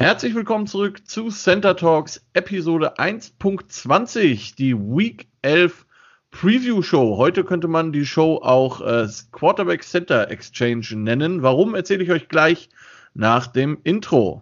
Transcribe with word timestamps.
Herzlich 0.00 0.34
willkommen 0.34 0.66
zurück 0.66 1.06
zu 1.06 1.28
Center 1.28 1.76
Talks 1.76 2.24
Episode 2.32 2.96
1.20, 2.96 4.56
die 4.56 4.74
Week 4.74 5.28
11 5.42 5.84
Preview 6.30 6.80
Show. 6.80 7.18
Heute 7.18 7.44
könnte 7.44 7.68
man 7.68 7.92
die 7.92 8.06
Show 8.06 8.40
auch 8.42 8.80
äh, 8.80 9.06
Quarterback 9.30 9.84
Center 9.84 10.30
Exchange 10.30 10.86
nennen. 10.94 11.42
Warum 11.42 11.74
erzähle 11.74 12.02
ich 12.02 12.10
euch 12.10 12.28
gleich 12.28 12.70
nach 13.12 13.46
dem 13.46 13.76
Intro. 13.84 14.40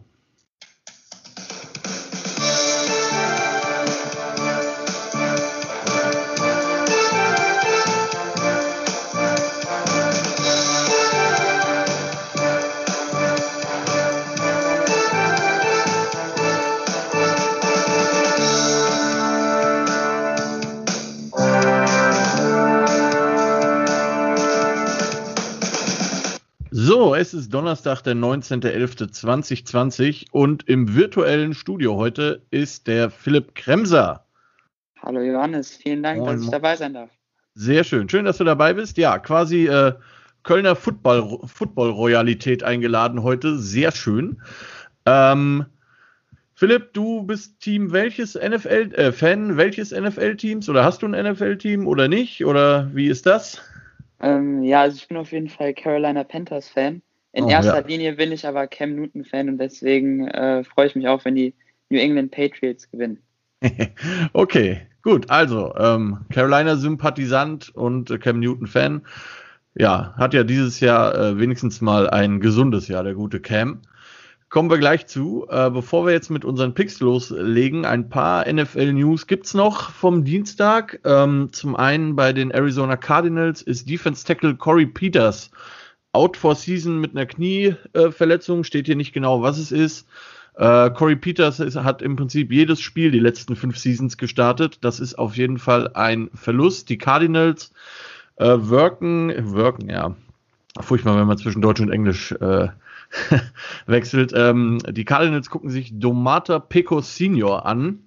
Es 27.29 27.35
ist 27.35 27.53
Donnerstag, 27.53 28.01
der 28.01 28.15
19.11.2020 28.15 30.29
und 30.31 30.67
im 30.67 30.95
virtuellen 30.95 31.53
Studio 31.53 31.97
heute 31.97 32.41
ist 32.51 32.87
der 32.87 33.11
Philipp 33.11 33.55
Kremser. 33.55 34.25
Hallo 35.03 35.21
Johannes, 35.21 35.77
vielen 35.77 36.03
Dank, 36.03 36.21
Moin. 36.21 36.37
dass 36.37 36.45
ich 36.45 36.51
dabei 36.51 36.77
sein 36.77 36.95
darf. 36.95 37.11
Sehr 37.55 37.85
schön, 37.85 38.09
schön, 38.09 38.25
dass 38.25 38.39
du 38.39 38.45
dabei 38.45 38.73
bist. 38.73 38.97
Ja, 38.97 39.19
quasi 39.19 39.67
äh, 39.67 39.93
Kölner 40.43 40.75
Football-Royalität 40.75 42.63
Football 42.63 42.73
eingeladen 42.73 43.23
heute, 43.23 43.59
sehr 43.59 43.93
schön. 43.93 44.41
Ähm, 45.05 45.67
Philipp, 46.55 46.95
du 46.95 47.25
bist 47.25 47.61
Team 47.61 47.93
welches 47.93 48.37
NFL, 48.37 48.95
äh, 48.95 49.13
Fan 49.13 49.59
welches 49.59 49.91
NFL-Teams 49.91 50.67
oder 50.71 50.83
hast 50.83 51.03
du 51.03 51.09
ein 51.09 51.31
NFL-Team 51.31 51.87
oder 51.87 52.09
nicht 52.09 52.47
oder 52.47 52.89
wie 52.95 53.09
ist 53.09 53.27
das? 53.27 53.61
Ähm, 54.21 54.63
ja, 54.63 54.81
also 54.81 54.97
ich 54.97 55.09
bin 55.09 55.19
auf 55.19 55.31
jeden 55.31 55.51
Fall 55.51 55.75
Carolina 55.75 56.25
Panthers 56.25 56.71
Fan. 56.71 57.03
In 57.39 57.45
oh, 57.45 57.51
erster 57.51 57.81
ja. 57.83 57.87
Linie 57.87 58.15
bin 58.15 58.33
ich 58.33 58.45
aber 58.49 58.67
Cam 58.67 58.97
Newton-Fan 58.97 59.49
und 59.49 59.59
deswegen 59.59 60.27
äh, 60.27 60.65
freue 60.65 60.89
ich 60.89 60.97
mich 60.97 61.07
auch, 61.07 61.25
wenn 61.25 61.37
die 61.37 61.55
New 61.89 62.01
England 62.01 62.33
Patriots 62.33 62.91
gewinnen. 62.91 63.23
okay, 64.33 64.89
gut. 65.03 65.31
Also, 65.31 65.73
ähm, 65.77 66.27
Carolina-Sympathisant 66.33 67.73
und 67.77 68.11
äh, 68.11 68.19
Cam 68.19 68.41
Newton-Fan. 68.41 69.03
Ja, 69.77 70.15
hat 70.17 70.35
ja 70.35 70.43
dieses 70.43 70.81
Jahr 70.81 71.15
äh, 71.15 71.39
wenigstens 71.39 71.81
mal 71.81 72.11
ein 72.11 72.41
gesundes 72.41 72.89
Jahr, 72.89 73.05
der 73.05 73.15
gute 73.15 73.39
Cam. 73.39 73.83
Kommen 74.49 74.69
wir 74.69 74.79
gleich 74.79 75.07
zu. 75.07 75.47
Äh, 75.49 75.71
bevor 75.71 76.07
wir 76.07 76.13
jetzt 76.13 76.31
mit 76.31 76.45
unseren 76.45 76.75
Picks 76.75 76.99
loslegen, 76.99 77.85
ein 77.85 78.09
paar 78.09 78.53
NFL-News 78.53 79.29
gibt's 79.29 79.55
noch 79.55 79.93
vom 79.93 80.25
Dienstag. 80.25 80.99
Ähm, 81.05 81.51
zum 81.53 81.77
einen 81.77 82.17
bei 82.17 82.33
den 82.33 82.51
Arizona 82.51 82.97
Cardinals 82.97 83.63
ist 83.63 83.89
Defense 83.89 84.27
Tackle 84.27 84.57
Corey 84.57 84.87
Peters 84.87 85.53
out 86.19 86.37
for 86.37 86.57
season 86.57 86.99
mit 86.99 87.13
einer 87.13 87.27
Knieverletzung, 87.27 88.65
steht 88.65 88.87
hier 88.87 88.97
nicht 88.97 89.13
genau, 89.13 89.41
was 89.41 89.57
es 89.57 89.71
ist. 89.71 90.09
Äh, 90.57 90.91
Corey 90.91 91.15
Peters 91.15 91.61
ist, 91.61 91.77
hat 91.77 92.03
im 92.03 92.17
Prinzip 92.17 92.51
jedes 92.51 92.81
Spiel 92.81 93.13
die 93.13 93.21
letzten 93.21 93.55
fünf 93.55 93.79
Seasons 93.79 94.17
gestartet. 94.17 94.79
Das 94.81 94.99
ist 94.99 95.17
auf 95.17 95.37
jeden 95.37 95.59
Fall 95.59 95.93
ein 95.95 96.29
Verlust. 96.35 96.89
Die 96.89 96.99
Cardinals 96.99 97.73
äh, 98.37 98.57
wirken, 98.59 99.33
wirken, 99.55 99.89
ja. 99.89 100.17
Furchtbar, 100.81 101.17
wenn 101.17 101.29
man 101.29 101.39
zwischen 101.39 101.63
Deutsch 101.63 101.81
und 101.81 101.91
Englisch 101.91 102.33
äh, 102.33 102.69
wechselt. 103.87 104.33
Ähm, 104.35 104.79
die 104.91 105.05
Cardinals 105.05 105.51
gucken 105.51 105.71
sich 105.71 105.97
Domata 106.01 106.59
Peco 106.59 107.01
Senior 107.01 107.65
an. 107.65 108.01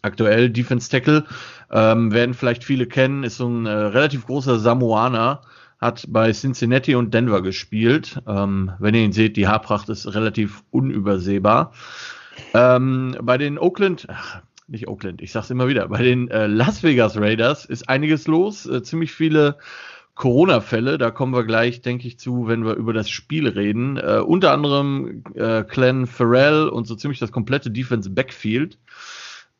Aktuell 0.00 0.48
Defense 0.48 0.90
Tackle. 0.90 1.24
Ähm, 1.70 2.10
werden 2.10 2.32
vielleicht 2.32 2.64
viele 2.64 2.86
kennen, 2.86 3.22
ist 3.22 3.36
so 3.36 3.48
ein 3.48 3.66
äh, 3.66 3.70
relativ 3.70 4.24
großer 4.24 4.58
Samoaner 4.58 5.42
hat 5.80 6.06
bei 6.08 6.32
Cincinnati 6.32 6.94
und 6.94 7.12
Denver 7.14 7.42
gespielt. 7.42 8.20
Ähm, 8.26 8.72
wenn 8.78 8.94
ihr 8.94 9.02
ihn 9.02 9.12
seht, 9.12 9.36
die 9.36 9.48
Haarpracht 9.48 9.88
ist 9.88 10.14
relativ 10.14 10.62
unübersehbar. 10.70 11.72
Ähm, 12.52 13.16
bei 13.22 13.38
den 13.38 13.58
Oakland, 13.58 14.06
ach, 14.08 14.42
nicht 14.66 14.88
Oakland, 14.88 15.22
ich 15.22 15.32
sag's 15.32 15.50
immer 15.50 15.68
wieder, 15.68 15.88
bei 15.88 16.02
den 16.02 16.28
äh, 16.28 16.46
Las 16.46 16.82
Vegas 16.82 17.16
Raiders 17.16 17.64
ist 17.64 17.88
einiges 17.88 18.26
los, 18.26 18.66
äh, 18.66 18.82
ziemlich 18.82 19.12
viele 19.12 19.58
Corona-Fälle, 20.14 20.96
da 20.96 21.10
kommen 21.10 21.34
wir 21.34 21.44
gleich, 21.44 21.82
denke 21.82 22.06
ich, 22.06 22.18
zu, 22.18 22.46
wenn 22.46 22.64
wir 22.64 22.74
über 22.74 22.92
das 22.92 23.10
Spiel 23.10 23.48
reden. 23.48 23.96
Äh, 23.96 24.20
unter 24.24 24.52
anderem 24.52 25.24
äh, 25.34 25.64
Glenn 25.64 26.06
Farrell 26.06 26.68
und 26.68 26.86
so 26.86 26.94
ziemlich 26.94 27.18
das 27.18 27.32
komplette 27.32 27.70
Defense 27.70 28.10
Backfield. 28.10 28.78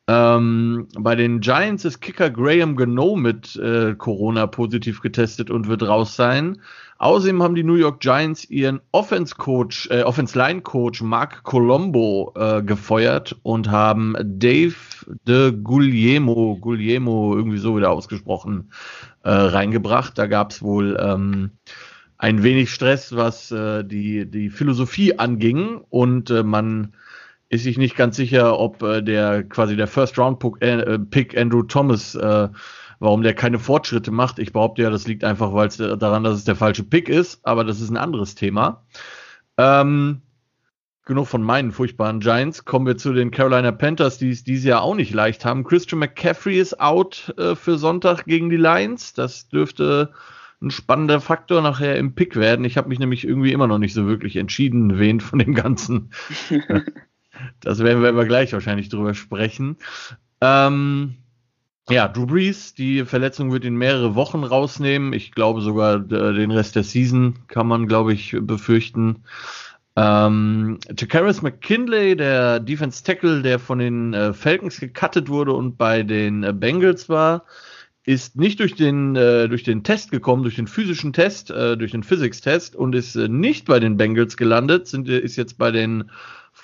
Ähm, 0.07 0.87
bei 0.99 1.15
den 1.15 1.41
Giants 1.41 1.87
ist 1.87 2.01
Kicker 2.01 2.29
Graham 2.29 2.77
Gano 2.77 3.17
mit 3.17 3.57
äh, 3.57 3.95
Corona 3.95 4.47
positiv 4.47 5.01
getestet 5.01 5.51
und 5.51 5.67
wird 5.67 5.83
raus 5.83 6.15
sein. 6.15 6.61
Außerdem 6.99 7.43
haben 7.43 7.55
die 7.55 7.65
New 7.65 7.75
York 7.75 8.01
Giants 8.01 8.49
ihren 8.51 8.81
Offense 8.93 9.35
Coach, 9.35 9.89
äh, 9.91 10.03
Offense 10.03 10.39
Line 10.39 10.61
Coach 10.61 11.03
Mark 11.03 11.43
Colombo 11.43 12.33
äh, 12.37 12.63
gefeuert 12.63 13.37
und 13.43 13.71
haben 13.71 14.15
Dave 14.23 14.75
de 15.27 15.53
Guglielmo, 15.53 16.59
Guglielmo 16.61 17.35
irgendwie 17.35 17.59
so 17.59 17.77
wieder 17.77 17.91
ausgesprochen, 17.91 18.71
äh, 19.23 19.31
reingebracht. 19.31 20.19
Da 20.19 20.27
gab 20.27 20.51
es 20.51 20.63
wohl 20.63 20.99
ähm, 21.01 21.53
ein 22.19 22.43
wenig 22.43 22.71
Stress, 22.71 23.17
was 23.17 23.51
äh, 23.51 23.85
die, 23.85 24.31
die 24.31 24.51
Philosophie 24.51 25.19
anging 25.19 25.81
und 25.89 26.31
äh, 26.31 26.43
man 26.43 26.93
ist 27.49 27.65
sich 27.65 27.79
nicht 27.79 27.97
ganz 27.97 28.17
sicher, 28.17 28.59
ob 28.59 28.83
äh, 28.83 29.03
der 29.03 29.45
quasi 29.45 29.77
der 29.77 29.87
First 29.87 30.19
Round 30.19 30.43
äh, 30.61 30.99
Pick 30.99 31.37
Andrew 31.37 31.63
Thomas, 31.63 32.15
äh, 32.15 32.49
warum 32.99 33.23
der 33.23 33.35
keine 33.35 33.59
Fortschritte 33.59 34.11
macht. 34.11 34.39
Ich 34.39 34.53
behaupte 34.53 34.83
ja, 34.83 34.91
das 34.91 35.07
liegt 35.07 35.25
einfach 35.25 35.53
weil 35.53 35.69
es 35.69 35.79
äh, 35.79 35.97
daran, 35.97 36.25
dass 36.25 36.37
es 36.37 36.45
der 36.45 36.57
falsche 36.57 36.85
Pick 36.85 37.09
ist, 37.09 37.41
aber 37.45 37.65
das 37.65 37.81
ist 37.81 37.91
ein 37.91 37.97
anderes 37.97 38.35
Thema. 38.35 38.85
Ähm, 39.57 40.23
genug 41.05 41.27
von 41.29 41.43
meinen 41.43 41.73
furchtbaren 41.73 42.21
Giants. 42.21 42.65
Kommen 42.65 42.87
wir 42.87 42.97
zu 42.97 43.13
den 43.13 43.31
Carolina 43.31 43.73
Panthers, 43.73 44.19
die 44.19 44.31
es 44.31 44.45
dieses 44.45 44.65
Jahr 44.65 44.83
auch 44.83 44.95
nicht 44.95 45.13
leicht 45.13 45.45
haben. 45.45 45.65
Christian 45.65 45.99
McCaffrey 45.99 46.59
ist 46.59 46.81
out 46.81 47.35
äh, 47.39 47.55
für 47.55 47.79
Sonntag 47.79 48.25
gegen 48.25 48.51
die 48.51 48.57
Lions. 48.57 49.13
Das 49.13 49.49
dürfte 49.49 50.13
ein 50.63 50.71
spannender 50.71 51.21
Faktor 51.21 51.61
nachher 51.61 51.97
im 51.97 52.15
Pick 52.15 52.37
werden. 52.37 52.65
Ich 52.65 52.77
habe 52.77 52.89
mich 52.89 52.99
nämlich 52.99 53.27
irgendwie 53.27 53.53
immer 53.53 53.67
noch 53.67 53.79
nicht 53.79 53.93
so 53.93 54.07
wirklich 54.07 54.37
entschieden, 54.37 54.99
wen 54.99 55.21
von 55.21 55.39
dem 55.39 55.55
Ganzen 55.55 56.11
Das 57.61 57.79
werden 57.81 58.03
wir 58.03 58.09
aber 58.09 58.25
gleich 58.25 58.53
wahrscheinlich 58.53 58.89
drüber 58.89 59.15
sprechen. 59.15 59.77
Ähm, 60.41 61.17
ja, 61.89 62.09
Drew 62.09 62.27
Brees, 62.27 62.75
die 62.75 63.05
Verletzung 63.05 63.53
wird 63.53 63.65
ihn 63.65 63.77
mehrere 63.77 64.15
Wochen 64.15 64.43
rausnehmen. 64.43 65.13
Ich 65.13 65.33
glaube 65.33 65.61
sogar 65.61 65.99
den 65.99 66.51
Rest 66.51 66.77
der 66.77 66.83
Season 66.83 67.47
kann 67.47 67.67
man, 67.67 67.87
glaube 67.87 68.15
ich, 68.15 68.37
befürchten. 68.41 69.25
Ähm, 69.97 70.79
Takaris 70.97 71.43
McKinley, 71.43 72.17
der 72.17 72.59
Defense 72.59 73.05
Tackle, 73.05 73.43
der 73.43 73.59
von 73.59 73.79
den 73.79 74.13
äh, 74.13 74.33
Falcons 74.33 74.81
gecuttet 74.81 75.29
wurde 75.29 75.53
und 75.53 75.77
bei 75.77 76.03
den 76.03 76.43
äh, 76.43 76.53
Bengals 76.53 77.09
war, 77.09 77.45
ist 78.05 78.37
nicht 78.37 78.61
durch 78.61 78.75
den, 78.75 79.15
äh, 79.15 79.49
durch 79.49 79.63
den 79.63 79.85
Test 79.85 80.11
gekommen, 80.11 80.43
durch 80.43 80.57
den 80.57 80.67
physischen 80.67 81.13
Test, 81.13 81.51
äh, 81.51 81.77
durch 81.77 81.93
den 81.93 82.03
Physics-Test 82.03 82.75
und 82.75 82.95
ist 82.95 83.15
äh, 83.15 83.29
nicht 83.29 83.67
bei 83.67 83.79
den 83.79 83.97
Bengals 83.97 84.37
gelandet, 84.37 84.89
sind, 84.89 85.09
ist 85.09 85.37
jetzt 85.37 85.59
bei 85.59 85.71
den 85.71 86.11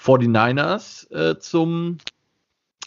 49ers 0.04 1.10
äh, 1.12 1.38
zum, 1.38 1.98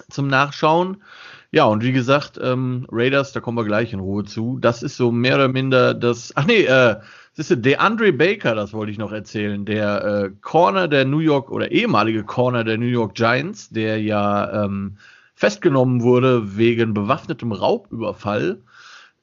zum 0.09 0.27
Nachschauen. 0.27 1.03
Ja, 1.51 1.65
und 1.65 1.83
wie 1.83 1.91
gesagt, 1.91 2.39
ähm, 2.41 2.87
Raiders, 2.91 3.31
da 3.31 3.39
kommen 3.39 3.57
wir 3.57 3.65
gleich 3.65 3.93
in 3.93 3.99
Ruhe 3.99 4.23
zu. 4.23 4.57
Das 4.59 4.81
ist 4.81 4.97
so 4.97 5.11
mehr 5.11 5.35
oder 5.35 5.49
minder 5.49 5.93
das. 5.93 6.33
Ach 6.35 6.45
nee, 6.45 6.63
äh, 6.63 6.95
das 7.35 7.51
ist 7.51 7.65
der 7.65 7.81
Andre 7.81 8.11
Baker, 8.11 8.55
das 8.55 8.73
wollte 8.73 8.91
ich 8.91 8.97
noch 8.97 9.11
erzählen. 9.11 9.65
Der 9.65 10.03
äh, 10.03 10.31
Corner 10.41 10.87
der 10.87 11.05
New 11.05 11.19
York 11.19 11.51
oder 11.51 11.71
ehemalige 11.71 12.23
Corner 12.23 12.63
der 12.63 12.77
New 12.77 12.87
York 12.87 13.15
Giants, 13.15 13.69
der 13.69 14.01
ja 14.01 14.65
ähm, 14.65 14.97
festgenommen 15.35 16.01
wurde 16.01 16.57
wegen 16.57 16.93
bewaffnetem 16.93 17.51
Raubüberfall. 17.51 18.61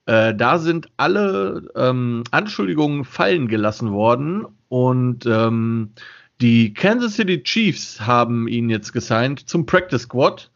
Äh, 0.07 0.35
da 0.35 0.59
sind 0.59 0.89
alle 0.97 1.69
ähm, 1.77 2.25
Anschuldigungen 2.31 3.05
fallen 3.05 3.49
gelassen 3.49 3.93
worden 3.93 4.47
und 4.69 5.25
ähm, 5.27 5.93
die 6.41 6.73
Kansas 6.73 7.15
City 7.15 7.43
Chiefs 7.43 8.01
haben 8.01 8.49
ihn 8.49 8.71
jetzt 8.71 8.93
gesigned 8.93 9.49
zum 9.49 9.67
Practice 9.67 10.03
Squad. 10.03 10.51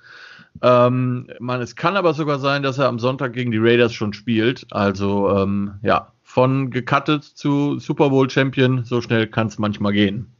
Ähm, 0.63 1.29
man, 1.41 1.61
es 1.61 1.77
kann 1.77 1.97
aber 1.97 2.15
sogar 2.15 2.39
sein, 2.39 2.63
dass 2.63 2.79
er 2.79 2.89
am 2.89 2.99
Sonntag 2.99 3.33
gegen 3.33 3.51
die 3.51 3.59
Raiders 3.59 3.93
schon 3.93 4.13
spielt. 4.13 4.67
Also 4.71 5.31
ähm, 5.31 5.75
ja, 5.83 6.13
von 6.23 6.71
gecuttet 6.71 7.25
zu 7.25 7.79
Super 7.79 8.11
Bowl 8.11 8.31
Champion, 8.31 8.85
so 8.85 9.01
schnell 9.01 9.27
kann 9.27 9.49
es 9.49 9.59
manchmal 9.59 9.93
gehen. 9.93 10.33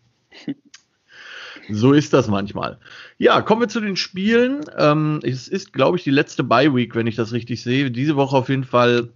so 1.71 1.93
ist 1.93 2.13
das 2.13 2.29
manchmal. 2.29 2.79
Ja, 3.19 3.43
kommen 3.43 3.61
wir 3.61 3.69
zu 3.69 3.81
den 3.81 3.97
Spielen. 3.97 4.65
Ähm, 4.79 5.21
es 5.23 5.49
ist, 5.49 5.73
glaube 5.73 5.99
ich, 5.99 6.05
die 6.05 6.11
letzte 6.11 6.43
Bye 6.43 6.75
Week, 6.75 6.95
wenn 6.95 7.07
ich 7.07 7.17
das 7.17 7.33
richtig 7.33 7.63
sehe. 7.63 7.91
Diese 7.91 8.17
Woche 8.17 8.37
auf 8.37 8.49
jeden 8.49 8.65
Fall 8.65 9.11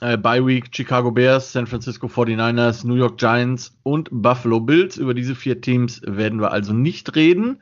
äh, 0.00 0.16
Bye 0.16 0.46
Week, 0.46 0.66
Chicago 0.70 1.10
Bears, 1.10 1.52
San 1.52 1.66
Francisco 1.66 2.06
49ers, 2.06 2.86
New 2.86 2.94
York 2.94 3.18
Giants 3.18 3.76
und 3.82 4.08
Buffalo 4.10 4.60
Bills. 4.60 4.96
Über 4.96 5.14
diese 5.14 5.34
vier 5.34 5.60
Teams 5.60 6.00
werden 6.04 6.40
wir 6.40 6.52
also 6.52 6.72
nicht 6.72 7.16
reden. 7.16 7.60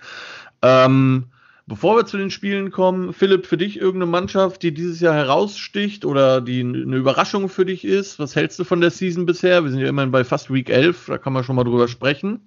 Ähm, 0.62 1.26
bevor 1.66 1.96
wir 1.96 2.06
zu 2.06 2.16
den 2.16 2.30
Spielen 2.30 2.70
kommen, 2.70 3.12
Philipp, 3.12 3.46
für 3.46 3.56
dich 3.56 3.78
irgendeine 3.78 4.10
Mannschaft, 4.10 4.62
die 4.62 4.72
dieses 4.72 5.00
Jahr 5.00 5.14
heraussticht 5.14 6.04
oder 6.04 6.40
die 6.40 6.60
eine 6.60 6.96
Überraschung 6.96 7.48
für 7.48 7.64
dich 7.64 7.84
ist? 7.84 8.18
Was 8.18 8.36
hältst 8.36 8.58
du 8.58 8.64
von 8.64 8.80
der 8.80 8.90
Season 8.90 9.26
bisher? 9.26 9.64
Wir 9.64 9.70
sind 9.70 9.80
ja 9.80 9.88
immerhin 9.88 10.12
bei 10.12 10.24
fast 10.24 10.52
Week 10.52 10.68
11, 10.68 11.06
da 11.06 11.18
kann 11.18 11.32
man 11.32 11.44
schon 11.44 11.56
mal 11.56 11.64
drüber 11.64 11.88
sprechen. 11.88 12.40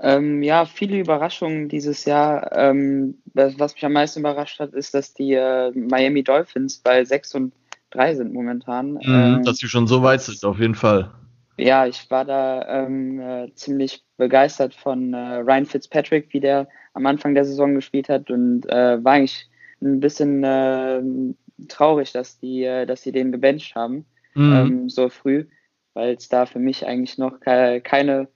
Ähm, 0.00 0.44
ja, 0.44 0.64
viele 0.64 0.98
Überraschungen 1.00 1.68
dieses 1.68 2.04
Jahr. 2.04 2.52
Ähm, 2.52 3.18
was, 3.34 3.74
mich 3.74 3.84
am 3.84 3.92
meisten 3.92 4.20
überrascht 4.20 4.60
hat, 4.60 4.72
ist, 4.72 4.94
dass 4.94 5.12
die 5.12 5.32
äh, 5.34 5.72
Miami 5.72 6.22
Dolphins 6.22 6.78
bei 6.78 7.04
6 7.04 7.34
und 7.34 7.52
3 7.90 8.14
sind 8.14 8.32
momentan. 8.32 8.92
Mhm, 8.92 9.00
ähm, 9.06 9.44
dass 9.44 9.58
sie 9.58 9.68
schon 9.68 9.86
so 9.86 10.02
weit 10.02 10.22
sind, 10.22 10.44
auf 10.44 10.58
jeden 10.58 10.74
Fall. 10.74 11.10
Ja, 11.56 11.86
ich 11.86 12.08
war 12.10 12.24
da 12.24 12.84
ähm, 12.84 13.20
äh, 13.20 13.52
ziemlich 13.54 14.04
begeistert 14.16 14.74
von 14.74 15.12
äh, 15.12 15.36
Ryan 15.36 15.66
Fitzpatrick, 15.66 16.28
wie 16.32 16.40
der 16.40 16.68
am 16.94 17.06
Anfang 17.06 17.34
der 17.34 17.44
Saison 17.44 17.74
gespielt 17.74 18.08
hat 18.08 18.30
und 18.30 18.64
äh, 18.66 19.02
war 19.02 19.14
eigentlich 19.14 19.48
ein 19.82 20.00
bisschen 20.00 20.44
äh, 20.44 21.02
traurig, 21.68 22.12
dass 22.12 22.38
die, 22.38 22.64
äh, 22.64 22.86
dass 22.86 23.02
sie 23.02 23.12
den 23.12 23.32
gebencht 23.32 23.74
haben 23.74 24.04
mhm. 24.38 24.52
ähm, 24.52 24.88
so 24.88 25.08
früh, 25.08 25.46
weil 25.94 26.14
es 26.14 26.28
da 26.28 26.46
für 26.46 26.58
mich 26.58 26.86
eigentlich 26.86 27.18
noch 27.18 27.40
ke 27.40 27.80
keine 27.82 28.28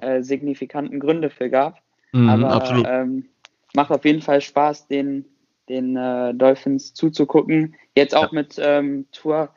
äh, 0.00 0.22
signifikanten 0.22 1.00
Gründe 1.00 1.30
für 1.30 1.48
gab. 1.48 1.82
Mhm, 2.12 2.28
Aber 2.28 2.84
ähm, 2.86 3.26
macht 3.74 3.90
auf 3.90 4.04
jeden 4.04 4.22
Fall 4.22 4.40
Spaß, 4.40 4.88
den, 4.88 5.24
den 5.68 5.96
äh, 5.96 6.34
Dolphins 6.34 6.94
zuzugucken. 6.94 7.74
Jetzt 7.94 8.14
auch 8.14 8.32
ja. 8.32 8.40
mit 8.40 8.56
ähm, 8.58 9.06
Tour 9.12 9.50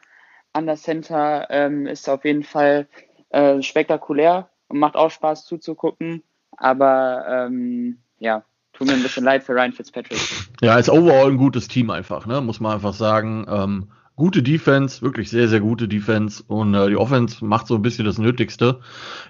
an 0.53 0.65
der 0.65 0.75
Center 0.75 1.47
ähm, 1.49 1.85
ist 1.85 2.09
auf 2.09 2.25
jeden 2.25 2.43
Fall 2.43 2.87
äh, 3.29 3.61
spektakulär 3.61 4.49
und 4.67 4.79
macht 4.79 4.95
auch 4.95 5.11
Spaß 5.11 5.45
zuzugucken. 5.45 6.23
Aber 6.57 7.25
ähm, 7.27 7.99
ja, 8.19 8.43
tut 8.73 8.87
mir 8.87 8.93
ein 8.93 9.03
bisschen 9.03 9.23
leid 9.23 9.43
für 9.43 9.53
Ryan 9.53 9.73
Fitzpatrick. 9.73 10.19
Ja, 10.61 10.77
ist 10.77 10.89
overall 10.89 11.29
ein 11.29 11.37
gutes 11.37 11.67
Team 11.67 11.89
einfach, 11.89 12.25
ne? 12.25 12.41
muss 12.41 12.59
man 12.59 12.73
einfach 12.73 12.93
sagen. 12.93 13.45
Ähm, 13.49 13.91
gute 14.15 14.43
Defense, 14.43 15.01
wirklich 15.01 15.29
sehr, 15.29 15.47
sehr 15.47 15.61
gute 15.61 15.87
Defense 15.87 16.43
und 16.45 16.73
äh, 16.73 16.89
die 16.89 16.97
Offense 16.97 17.43
macht 17.45 17.67
so 17.67 17.75
ein 17.75 17.81
bisschen 17.81 18.05
das 18.05 18.17
Nötigste. 18.17 18.81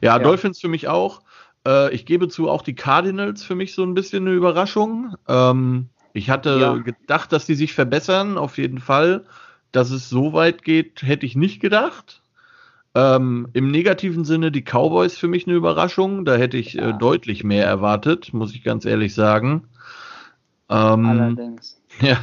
Ja, 0.02 0.18
ja. 0.18 0.20
Dolphins 0.20 0.60
für 0.60 0.68
mich 0.68 0.88
auch. 0.88 1.22
Äh, 1.68 1.94
ich 1.94 2.06
gebe 2.06 2.28
zu, 2.28 2.50
auch 2.50 2.64
die 2.64 2.76
Cardinals 2.76 3.44
für 3.44 3.56
mich 3.56 3.76
so 3.76 3.84
ein 3.84 3.94
bisschen 3.94 4.26
eine 4.26 4.36
Überraschung. 4.36 5.16
Ähm, 5.28 5.90
ich 6.14 6.30
hatte 6.30 6.58
ja. 6.60 6.74
gedacht, 6.74 7.32
dass 7.32 7.46
die 7.46 7.56
sich 7.56 7.74
verbessern, 7.74 8.38
auf 8.38 8.58
jeden 8.58 8.80
Fall. 8.80 9.26
Dass 9.72 9.92
es 9.92 10.10
so 10.10 10.34
weit 10.34 10.64
geht, 10.64 11.04
hätte 11.04 11.26
ich 11.26 11.36
nicht 11.36 11.60
gedacht. 11.60 12.22
Ähm, 12.96 13.48
Im 13.54 13.70
negativen 13.70 14.26
Sinne 14.26 14.52
die 14.52 14.64
Cowboys 14.64 15.16
für 15.16 15.28
mich 15.28 15.46
eine 15.46 15.56
Überraschung. 15.56 16.26
Da 16.26 16.36
hätte 16.36 16.58
ich 16.58 16.78
äh, 16.78 16.94
deutlich 16.94 17.44
mehr 17.44 17.66
erwartet, 17.66 18.34
muss 18.34 18.54
ich 18.56 18.64
ganz 18.64 18.86
ehrlich 18.86 19.14
sagen. 19.14 19.66
Ähm, 20.70 21.06
Allerdings. 21.06 21.76
Ja. 22.02 22.18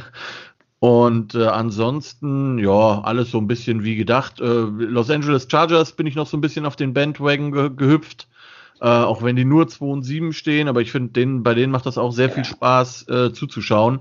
Und 0.79 1.35
äh, 1.35 1.45
ansonsten, 1.45 2.59
ja, 2.59 3.01
alles 3.01 3.31
so 3.31 3.39
ein 3.39 3.47
bisschen 3.47 3.83
wie 3.83 3.95
gedacht. 3.95 4.39
Äh, 4.39 4.43
Los 4.43 5.09
Angeles 5.09 5.47
Chargers 5.49 5.91
bin 5.91 6.07
ich 6.07 6.15
noch 6.15 6.27
so 6.27 6.37
ein 6.37 6.41
bisschen 6.41 6.65
auf 6.65 6.75
den 6.75 6.93
Bandwagon 6.93 7.51
ge 7.51 7.69
gehüpft. 7.75 8.27
Äh, 8.79 8.85
auch 8.85 9.23
wenn 9.23 9.35
die 9.35 9.45
nur 9.45 9.67
2 9.67 9.85
und 9.85 10.03
7 10.03 10.33
stehen, 10.33 10.67
aber 10.67 10.81
ich 10.81 10.91
finde, 10.91 11.13
denen, 11.13 11.43
bei 11.43 11.53
denen 11.53 11.71
macht 11.71 11.85
das 11.85 11.97
auch 11.97 12.11
sehr 12.11 12.27
ja. 12.27 12.33
viel 12.33 12.45
Spaß 12.45 13.07
äh, 13.09 13.33
zuzuschauen. 13.33 13.99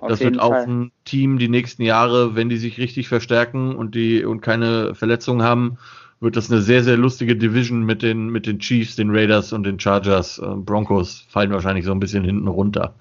Auf 0.00 0.08
das 0.10 0.20
wird 0.20 0.38
auch 0.38 0.50
Fall. 0.50 0.66
ein 0.66 0.92
Team 1.04 1.38
die 1.38 1.48
nächsten 1.48 1.82
Jahre, 1.82 2.36
wenn 2.36 2.48
die 2.48 2.58
sich 2.58 2.78
richtig 2.78 3.08
verstärken 3.08 3.74
und 3.74 3.94
die 3.94 4.24
und 4.24 4.40
keine 4.42 4.94
Verletzungen 4.94 5.42
haben, 5.42 5.78
wird 6.20 6.36
das 6.36 6.50
eine 6.50 6.60
sehr, 6.60 6.82
sehr 6.82 6.96
lustige 6.96 7.36
Division 7.36 7.84
mit 7.84 8.02
den, 8.02 8.28
mit 8.28 8.46
den 8.46 8.58
Chiefs, 8.58 8.96
den 8.96 9.10
Raiders 9.10 9.52
und 9.52 9.64
den 9.64 9.78
Chargers. 9.78 10.38
Äh, 10.38 10.46
Broncos 10.56 11.26
fallen 11.28 11.50
wahrscheinlich 11.50 11.84
so 11.84 11.92
ein 11.92 12.00
bisschen 12.00 12.24
hinten 12.24 12.48
runter. 12.48 12.94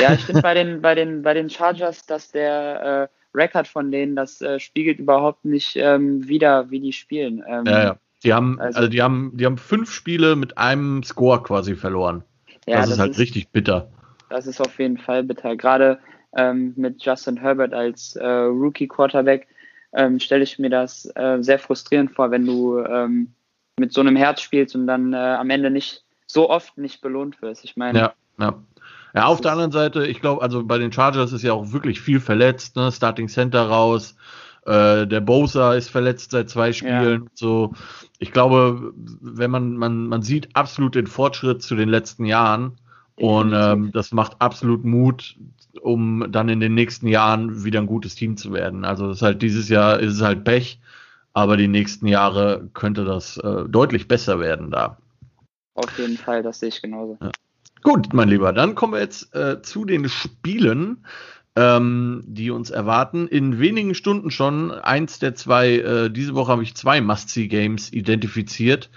Ja, 0.00 0.12
ich 0.12 0.20
finde 0.24 0.42
bei 0.42 0.54
den, 0.54 0.82
bei, 0.82 0.94
den, 0.94 1.22
bei 1.22 1.34
den 1.34 1.50
Chargers, 1.50 2.06
dass 2.06 2.30
der 2.30 3.10
äh, 3.10 3.36
Record 3.36 3.66
von 3.66 3.90
denen, 3.90 4.14
das 4.14 4.40
äh, 4.40 4.60
spiegelt 4.60 4.98
überhaupt 4.98 5.44
nicht 5.44 5.76
ähm, 5.76 6.28
wieder, 6.28 6.70
wie 6.70 6.80
die 6.80 6.92
spielen. 6.92 7.42
Ähm, 7.48 7.64
ja, 7.66 7.82
ja. 7.82 7.96
Die 8.24 8.32
haben, 8.32 8.58
also, 8.58 8.78
also, 8.78 8.88
die 8.88 9.02
haben, 9.02 9.32
die 9.34 9.46
haben 9.46 9.58
fünf 9.58 9.90
Spiele 9.92 10.36
mit 10.36 10.58
einem 10.58 11.02
Score 11.02 11.42
quasi 11.42 11.76
verloren. 11.76 12.24
Ja, 12.66 12.76
das, 12.76 12.86
das 12.86 12.94
ist 12.94 13.00
halt 13.00 13.10
ist, 13.12 13.18
richtig 13.18 13.48
bitter. 13.48 13.88
Das 14.30 14.46
ist 14.46 14.60
auf 14.60 14.78
jeden 14.78 14.98
Fall 14.98 15.22
bitter. 15.22 15.56
Gerade 15.56 15.98
ähm, 16.34 16.72
mit 16.76 17.04
Justin 17.04 17.36
Herbert 17.36 17.74
als 17.74 18.16
äh, 18.16 18.26
Rookie 18.26 18.88
Quarterback 18.88 19.46
ähm, 19.92 20.18
stelle 20.18 20.42
ich 20.42 20.58
mir 20.58 20.70
das 20.70 21.08
äh, 21.14 21.38
sehr 21.40 21.58
frustrierend 21.58 22.12
vor, 22.12 22.30
wenn 22.30 22.46
du 22.46 22.78
ähm, 22.78 23.34
mit 23.78 23.92
so 23.92 24.00
einem 24.00 24.16
Herz 24.16 24.40
spielst 24.40 24.74
und 24.74 24.86
dann 24.86 25.12
äh, 25.12 25.16
am 25.16 25.50
Ende 25.50 25.70
nicht 25.70 26.04
so 26.26 26.50
oft 26.50 26.78
nicht 26.78 27.00
belohnt 27.00 27.40
wirst. 27.42 27.64
Ich 27.64 27.76
meine. 27.76 27.98
Ja, 27.98 28.14
ja. 28.38 28.54
Ja, 29.14 29.26
auf 29.26 29.40
der 29.40 29.52
anderen 29.52 29.70
Seite, 29.70 30.06
ich 30.06 30.20
glaube, 30.20 30.42
also 30.42 30.64
bei 30.64 30.76
den 30.76 30.90
Chargers 30.90 31.32
ist 31.32 31.42
ja 31.42 31.52
auch 31.52 31.70
wirklich 31.72 32.00
viel 32.00 32.18
verletzt, 32.18 32.74
ne? 32.74 32.90
Starting 32.90 33.28
Center 33.28 33.62
raus. 33.62 34.16
Äh, 34.66 35.06
der 35.06 35.20
Bosa 35.20 35.74
ist 35.74 35.90
verletzt 35.90 36.30
seit 36.30 36.48
zwei 36.48 36.72
Spielen. 36.72 37.24
Ja. 37.24 37.30
So, 37.34 37.74
ich 38.18 38.32
glaube, 38.32 38.92
wenn 39.20 39.50
man, 39.50 39.76
man, 39.76 40.06
man 40.06 40.22
sieht 40.22 40.54
absolut 40.56 40.94
den 40.94 41.06
Fortschritt 41.06 41.62
zu 41.62 41.76
den 41.76 41.88
letzten 41.88 42.24
Jahren. 42.24 42.78
Und 43.16 43.52
ähm, 43.54 43.92
das 43.92 44.10
macht 44.10 44.40
absolut 44.40 44.84
Mut, 44.84 45.36
um 45.80 46.26
dann 46.32 46.48
in 46.48 46.58
den 46.58 46.74
nächsten 46.74 47.06
Jahren 47.06 47.62
wieder 47.62 47.80
ein 47.80 47.86
gutes 47.86 48.16
Team 48.16 48.36
zu 48.36 48.52
werden. 48.52 48.84
Also 48.84 49.06
das 49.06 49.18
ist 49.18 49.22
halt 49.22 49.42
dieses 49.42 49.68
Jahr 49.68 50.00
ist 50.00 50.14
es 50.14 50.20
halt 50.20 50.42
Pech, 50.42 50.80
aber 51.32 51.56
die 51.56 51.68
nächsten 51.68 52.08
Jahre 52.08 52.68
könnte 52.74 53.04
das 53.04 53.36
äh, 53.36 53.68
deutlich 53.68 54.08
besser 54.08 54.40
werden 54.40 54.72
da. 54.72 54.98
Auf 55.74 55.96
jeden 55.98 56.16
Fall, 56.16 56.42
das 56.42 56.58
sehe 56.58 56.70
ich 56.70 56.82
genauso. 56.82 57.18
Ja. 57.20 57.30
Gut, 57.82 58.12
mein 58.12 58.28
Lieber, 58.28 58.52
dann 58.52 58.74
kommen 58.74 58.94
wir 58.94 59.00
jetzt 59.00 59.34
äh, 59.34 59.60
zu 59.62 59.84
den 59.84 60.08
Spielen, 60.08 61.04
ähm, 61.56 62.22
die 62.26 62.50
uns 62.50 62.70
erwarten. 62.70 63.28
In 63.28 63.58
wenigen 63.58 63.94
Stunden 63.94 64.30
schon 64.30 64.70
eins 64.72 65.18
der 65.18 65.34
zwei, 65.34 65.76
äh, 65.76 66.10
diese 66.10 66.34
Woche 66.34 66.52
habe 66.52 66.62
ich 66.62 66.74
zwei 66.74 67.00
Must-See-Games 67.00 67.92
identifiziert. 67.92 68.90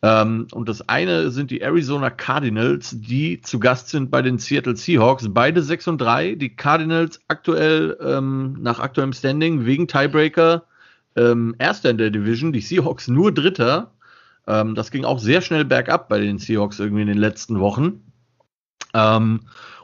Ähm, 0.00 0.46
und 0.52 0.68
das 0.68 0.88
eine 0.88 1.30
sind 1.30 1.50
die 1.50 1.60
Arizona 1.60 2.10
Cardinals, 2.10 2.94
die 2.98 3.40
zu 3.40 3.58
Gast 3.58 3.88
sind 3.88 4.10
bei 4.10 4.22
den 4.22 4.38
Seattle 4.38 4.76
Seahawks. 4.76 5.26
Beide 5.30 5.62
6 5.62 5.88
und 5.88 6.00
3. 6.00 6.36
Die 6.36 6.54
Cardinals 6.54 7.20
aktuell 7.28 7.96
ähm, 8.00 8.56
nach 8.60 8.78
aktuellem 8.78 9.12
Standing 9.12 9.66
wegen 9.66 9.88
Tiebreaker 9.88 10.64
ähm, 11.16 11.56
Erster 11.58 11.90
in 11.90 11.98
der 11.98 12.10
Division. 12.10 12.52
Die 12.52 12.60
Seahawks 12.60 13.08
nur 13.08 13.34
Dritter. 13.34 13.92
Ähm, 14.46 14.74
das 14.76 14.92
ging 14.92 15.04
auch 15.04 15.18
sehr 15.18 15.42
schnell 15.42 15.64
bergab 15.64 16.08
bei 16.08 16.20
den 16.20 16.38
Seahawks 16.38 16.78
irgendwie 16.78 17.02
in 17.02 17.08
den 17.08 17.18
letzten 17.18 17.58
Wochen. 17.58 18.00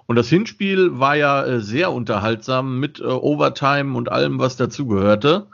Und 0.07 0.17
das 0.17 0.29
Hinspiel 0.29 0.99
war 0.99 1.17
ja 1.17 1.45
äh, 1.45 1.61
sehr 1.61 1.93
unterhaltsam 1.93 2.79
mit 2.79 3.01
äh, 3.01 3.05
Overtime 3.05 3.97
und 3.97 4.11
allem, 4.11 4.39
was 4.39 4.57
dazugehörte. 4.57 5.47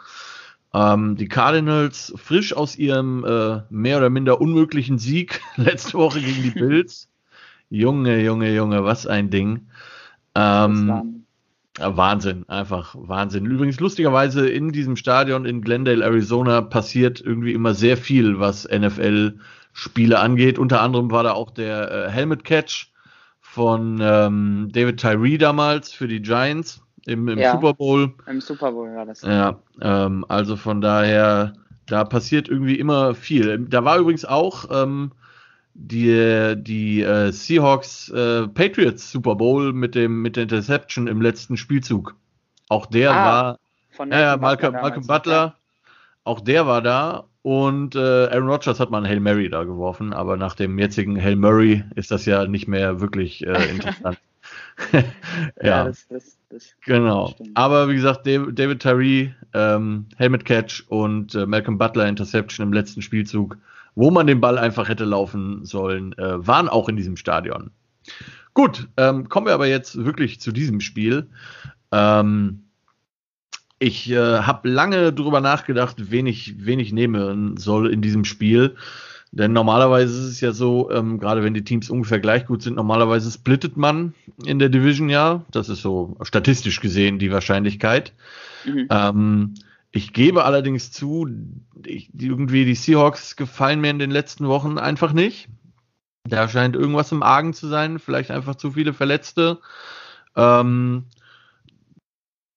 Ähm, 0.73 1.17
die 1.17 1.29
Cardinals 1.29 2.13
frisch 2.17 2.57
aus 2.57 2.77
ihrem 2.77 3.25
äh, 3.25 3.63
mehr 3.71 3.99
oder 3.99 4.11
minder 4.11 4.41
unmöglichen 4.41 4.99
Sieg 4.99 5.41
letzte 5.57 5.95
Woche 5.95 6.21
gegen 6.21 6.43
die 6.43 6.51
Bills. 6.51 7.09
Junge, 7.71 8.21
Junge, 8.21 8.53
Junge, 8.53 8.85
was 8.85 9.07
ein 9.07 9.31
Ding. 9.31 9.69
Ähm, 10.35 11.25
Wahnsinn, 11.79 12.49
einfach 12.49 12.95
Wahnsinn. 12.99 13.47
Übrigens, 13.47 13.81
lustigerweise 13.81 14.49
in 14.49 14.73
diesem 14.73 14.97
Stadion 14.97 15.45
in 15.45 15.63
Glendale, 15.63 16.05
Arizona, 16.05 16.61
passiert 16.61 17.21
irgendwie 17.21 17.53
immer 17.53 17.75
sehr 17.75 17.97
viel, 17.97 18.39
was 18.41 18.69
NFL-Spiele 18.69 20.19
angeht. 20.19 20.59
Unter 20.59 20.83
anderem 20.83 21.11
war 21.11 21.23
da 21.23 21.33
auch 21.33 21.51
der 21.51 21.91
äh, 21.91 22.11
Helmet 22.11 22.45
Catch 22.45 22.90
von 23.53 23.99
ähm, 24.01 24.69
David 24.71 25.01
Tyree 25.01 25.37
damals 25.37 25.93
für 25.93 26.07
die 26.07 26.23
Giants 26.23 26.81
im, 27.07 27.27
im 27.27 27.39
ja, 27.39 27.51
Super 27.51 27.75
Bowl. 27.75 28.15
Im 28.29 28.41
Super 28.41 28.71
Bowl 28.71 28.95
war 28.95 29.07
das. 29.07 29.23
Ja, 29.23 29.59
ähm, 29.81 30.25
also 30.29 30.57
von 30.57 30.81
daher, 30.81 31.55
da 31.87 32.05
passiert 32.05 32.49
irgendwie 32.49 32.79
immer 32.79 33.13
viel. 33.13 33.59
Da 33.59 33.85
war 33.85 33.99
übrigens 33.99 34.25
auch 34.25 34.67
ähm, 34.71 35.11
die, 35.75 36.55
die 36.59 37.03
äh, 37.03 37.33
Seahawks 37.33 38.11
äh, 38.11 38.47
Patriots 38.47 39.11
Super 39.11 39.35
Bowl 39.35 39.73
mit 39.73 39.97
dem 39.97 40.23
mit 40.23 40.37
der 40.37 40.45
Interception 40.45 41.09
im 41.09 41.21
letzten 41.21 41.57
Spielzug. 41.57 42.15
Auch 42.69 42.87
der 42.87 43.11
ah, 43.11 43.15
war 43.15 43.59
von 43.91 44.13
äh, 44.13 44.37
Malcolm, 44.37 44.75
Malcolm 44.75 45.09
Butler. 45.09 45.57
Auch 46.23 46.41
der 46.41 46.69
war 46.69 46.83
da 46.83 47.25
und 47.43 47.95
äh, 47.95 47.99
Aaron 48.29 48.49
Rodgers 48.49 48.81
hat 48.81 48.91
mal 48.91 48.99
einen 48.99 49.07
Hail 49.07 49.21
Mary 49.21 49.49
da 49.49 49.65
geworfen, 49.65 50.13
aber 50.13 50.37
nach 50.37 50.55
dem 50.55 50.79
jetzigen 50.79 51.21
Hail 51.21 51.37
Murray 51.37 51.85
ist 51.95 52.11
das 52.11 52.27
ja 52.27 52.47
nicht 52.47 52.69
mehr 52.69 53.01
wirklich 53.01 53.47
äh, 53.47 53.71
interessant. 53.71 54.19
ja, 54.93 55.03
ja 55.63 55.85
das, 55.85 56.07
das, 56.09 56.39
das 56.51 56.75
genau. 56.85 57.29
Stimmt. 57.29 57.51
Aber 57.55 57.89
wie 57.89 57.95
gesagt, 57.95 58.27
David, 58.27 58.59
David 58.59 58.83
Tyree, 58.83 59.31
ähm, 59.55 60.07
Helmet 60.17 60.45
Catch 60.45 60.85
und 60.89 61.35
äh, 61.35 61.47
Malcolm 61.47 61.79
Butler 61.79 62.09
Interception 62.09 62.67
im 62.67 62.73
letzten 62.75 63.01
Spielzug, 63.01 63.57
wo 63.95 64.11
man 64.11 64.27
den 64.27 64.41
Ball 64.41 64.59
einfach 64.59 64.89
hätte 64.89 65.05
laufen 65.05 65.65
sollen, 65.65 66.13
äh, 66.19 66.47
waren 66.47 66.69
auch 66.69 66.89
in 66.89 66.97
diesem 66.97 67.17
Stadion. 67.17 67.71
Gut, 68.53 68.89
ähm, 68.97 69.29
kommen 69.29 69.47
wir 69.47 69.55
aber 69.55 69.67
jetzt 69.67 70.05
wirklich 70.05 70.41
zu 70.41 70.53
diesem 70.53 70.81
Spiel. 70.81 71.29
Ähm, 71.93 72.65
Ich 73.83 74.11
äh, 74.11 74.41
habe 74.41 74.69
lange 74.69 75.11
drüber 75.11 75.41
nachgedacht, 75.41 76.11
wen 76.11 76.27
ich, 76.27 76.55
wen 76.67 76.79
ich 76.79 76.93
nehmen 76.93 77.57
soll 77.57 77.91
in 77.91 78.03
diesem 78.03 78.27
Spiel. 78.27 78.77
Denn 79.33 79.55
normalerweise 79.55 80.13
ist 80.13 80.27
es 80.27 80.41
ja 80.41 80.53
so, 80.53 80.91
ähm, 80.91 81.19
gerade 81.19 81.43
wenn 81.43 81.55
die 81.55 81.65
Teams 81.65 81.89
ungefähr 81.89 82.21
gleich 82.21 82.45
gut 82.47 82.63
sind, 82.63 82.77
normalerweise 82.77 83.31
splittet 83.31 83.79
man 83.79 84.13
in 84.45 84.59
der 84.59 84.69
Division 84.69 85.09
ja. 85.09 85.47
Das 85.51 85.71
ist 85.71 85.81
so 85.81 86.17
statistisch 86.23 86.81
gesehen 86.81 87.19
die 87.19 87.33
Wahrscheinlichkeit. 87.33 88.13
Mhm. 88.67 88.87
Ähm, 88.91 89.55
ich 89.93 90.13
gebe 90.13 90.45
allerdings 90.45 90.93
zu, 90.93 91.29
ich, 91.87 92.11
irgendwie 92.19 92.67
die 92.67 92.75
Seahawks 92.75 93.35
gefallen 93.35 93.81
mir 93.81 93.91
in 93.91 93.99
den 93.99 94.11
letzten 94.11 94.47
Wochen 94.47 94.77
einfach 94.77 95.15
nicht. 95.15 95.49
Da 96.25 96.49
scheint 96.49 96.77
irgendwas 96.77 97.13
im 97.13 97.23
Argen 97.23 97.55
zu 97.55 97.67
sein, 97.67 97.99
vielleicht 97.99 98.31
einfach 98.31 98.57
zu 98.57 98.73
viele 98.73 98.93
Verletzte. 98.93 99.59
Ähm, 100.37 101.07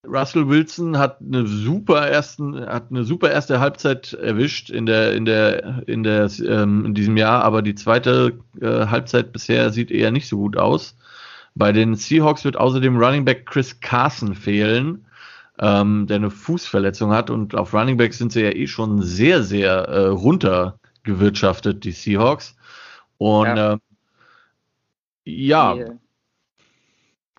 Russell 0.06 0.50
Wilson 0.50 0.98
hat 0.98 1.22
eine 1.22 1.48
super 1.48 2.08
ersten, 2.08 2.60
hat 2.60 2.88
eine 2.90 3.04
super 3.04 3.32
erste 3.32 3.60
Halbzeit 3.60 4.14
erwischt 4.14 4.70
in 4.70 4.86
der, 4.86 5.14
in 5.14 5.26
der, 5.26 5.88
in 5.88 6.04
der, 6.04 6.30
ähm, 6.46 6.86
in 6.86 6.94
diesem 6.94 7.16
Jahr, 7.16 7.44
aber 7.44 7.62
die 7.62 7.76
zweite 7.76 8.40
äh, 8.60 8.88
Halbzeit 8.88 9.32
bisher 9.32 9.72
sieht 9.72 9.92
eher 9.92 10.12
nicht 10.12 10.28
so 10.28 10.38
gut 10.38 10.58
aus. 10.58 10.98
Bei 11.56 11.72
den 11.72 11.96
Seahawks 11.96 12.44
wird 12.44 12.58
außerdem 12.58 12.98
Running 12.98 13.24
Back 13.24 13.46
Chris 13.46 13.80
Carson 13.80 14.36
fehlen, 14.36 15.06
ähm, 15.60 16.08
der 16.08 16.18
eine 16.18 16.32
Fußverletzung 16.32 17.12
hat 17.12 17.30
und 17.30 17.56
auf 17.56 17.74
Running 17.74 17.96
Back 17.96 18.14
sind 18.14 18.34
sie 18.34 18.42
ja 18.42 18.52
eh 18.52 18.68
schon 18.68 19.02
sehr, 19.02 19.44
sehr 19.44 19.72
äh, 19.88 20.08
runtergewirtschaftet, 20.08 21.84
die 21.86 21.92
Seahawks. 21.92 22.58
Und 23.20 23.56
ja, 23.56 23.74
äh, 23.74 23.78
ja. 25.26 25.76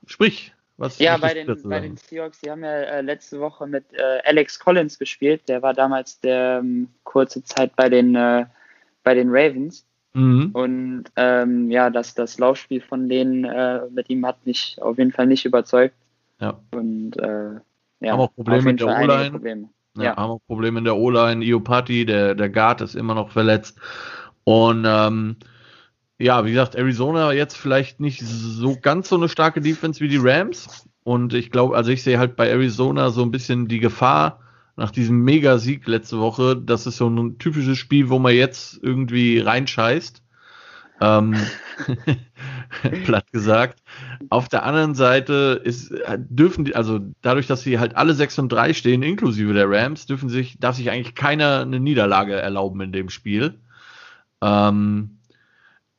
sprich. 0.06 0.53
Was 0.76 0.99
ja, 0.99 1.16
bei 1.16 1.35
den, 1.35 1.47
bei 1.64 1.81
den 1.81 1.97
Seahawks, 1.97 2.40
die 2.40 2.50
haben 2.50 2.64
ja 2.64 2.73
äh, 2.73 3.00
letzte 3.00 3.38
Woche 3.38 3.66
mit 3.66 3.85
äh, 3.93 4.21
Alex 4.25 4.59
Collins 4.59 4.99
gespielt. 4.99 5.49
Der 5.49 5.62
war 5.62 5.73
damals 5.73 6.19
der 6.21 6.59
ähm, 6.62 6.88
kurze 7.04 7.45
Zeit 7.45 7.76
bei 7.76 7.88
den, 7.88 8.16
äh, 8.16 8.47
bei 9.04 9.14
den 9.14 9.28
Ravens. 9.31 9.87
Mhm. 10.14 10.50
Und 10.52 11.04
ähm, 11.16 11.71
ja, 11.71 11.90
das, 11.90 12.14
das 12.14 12.38
Laufspiel 12.38 12.81
von 12.81 13.09
denen 13.09 13.45
äh, 13.45 13.83
mit 13.90 14.11
ihm 14.11 14.26
hat 14.26 14.45
mich 14.47 14.76
auf 14.81 14.99
jeden 14.99 15.12
Fall 15.12 15.26
nicht 15.26 15.45
überzeugt. 15.45 15.95
Ja. 16.40 16.59
Und 16.73 17.16
äh, 17.19 17.54
ja, 18.00 18.12
haben 18.12 18.21
auch 18.21 18.35
Probleme 18.35 18.71
in 18.71 18.76
der 18.76 18.88
O-Line. 18.88 19.69
Ja, 19.97 20.02
ja, 20.02 20.16
haben 20.16 20.31
auch 20.31 20.43
Probleme 20.47 20.78
in 20.78 20.85
der 20.85 20.97
O-Line. 20.97 21.45
Iopati, 21.45 22.04
der, 22.04 22.35
der 22.35 22.50
Guard, 22.50 22.81
ist 22.81 22.97
immer 22.97 23.14
noch 23.14 23.31
verletzt. 23.31 23.78
Und 24.43 24.85
ähm, 24.87 25.37
ja, 26.18 26.44
wie 26.44 26.50
gesagt, 26.50 26.75
Arizona 26.75 27.33
jetzt 27.33 27.56
vielleicht 27.56 28.00
nicht 28.00 28.21
so 28.21 28.76
ganz 28.80 29.09
so 29.09 29.16
eine 29.16 29.28
starke 29.28 29.61
Defense 29.61 30.00
wie 30.00 30.09
die 30.09 30.21
Rams. 30.21 30.88
Und 31.02 31.35
ich 31.35 31.50
glaube, 31.50 31.76
also 31.76 31.90
ich 31.90 32.02
sehe 32.02 32.18
halt 32.18 32.37
bei 32.37 32.49
Arizona 32.49 33.11
so 33.11 33.23
ein 33.23 33.30
bisschen 33.30 33.68
die 33.68 33.80
Gefahr 33.80 34.40
nach 34.76 34.90
diesem 34.90 35.23
Mega-Sieg 35.23 35.87
letzte 35.87 36.18
Woche. 36.18 36.56
Das 36.56 36.87
ist 36.87 36.97
so 36.97 37.09
ein 37.09 37.38
typisches 37.38 37.78
Spiel, 37.78 38.09
wo 38.09 38.18
man 38.18 38.35
jetzt 38.35 38.78
irgendwie 38.83 39.38
reinscheißt. 39.40 40.23
Ähm, 41.00 41.37
platt 43.04 43.30
gesagt. 43.33 43.83
Auf 44.30 44.49
der 44.49 44.62
anderen 44.62 44.94
Seite 44.94 45.61
ist, 45.64 45.92
dürfen 46.16 46.64
die, 46.64 46.76
also 46.76 47.00
dadurch, 47.21 47.49
dass 47.49 47.62
sie 47.62 47.78
halt 47.78 47.97
alle 47.97 48.14
6 48.14 48.38
und 48.38 48.52
3 48.52 48.73
stehen, 48.73 49.02
inklusive 49.02 49.52
der 49.52 49.68
Rams, 49.68 50.06
dürfen 50.06 50.28
sich, 50.28 50.59
darf 50.61 50.76
sich 50.76 50.90
eigentlich 50.90 51.16
keiner 51.16 51.61
eine 51.61 51.80
Niederlage 51.80 52.35
erlauben 52.35 52.80
in 52.80 52.92
dem 52.92 53.11
Spiel. 53.11 53.61
Ähm, 54.40 55.18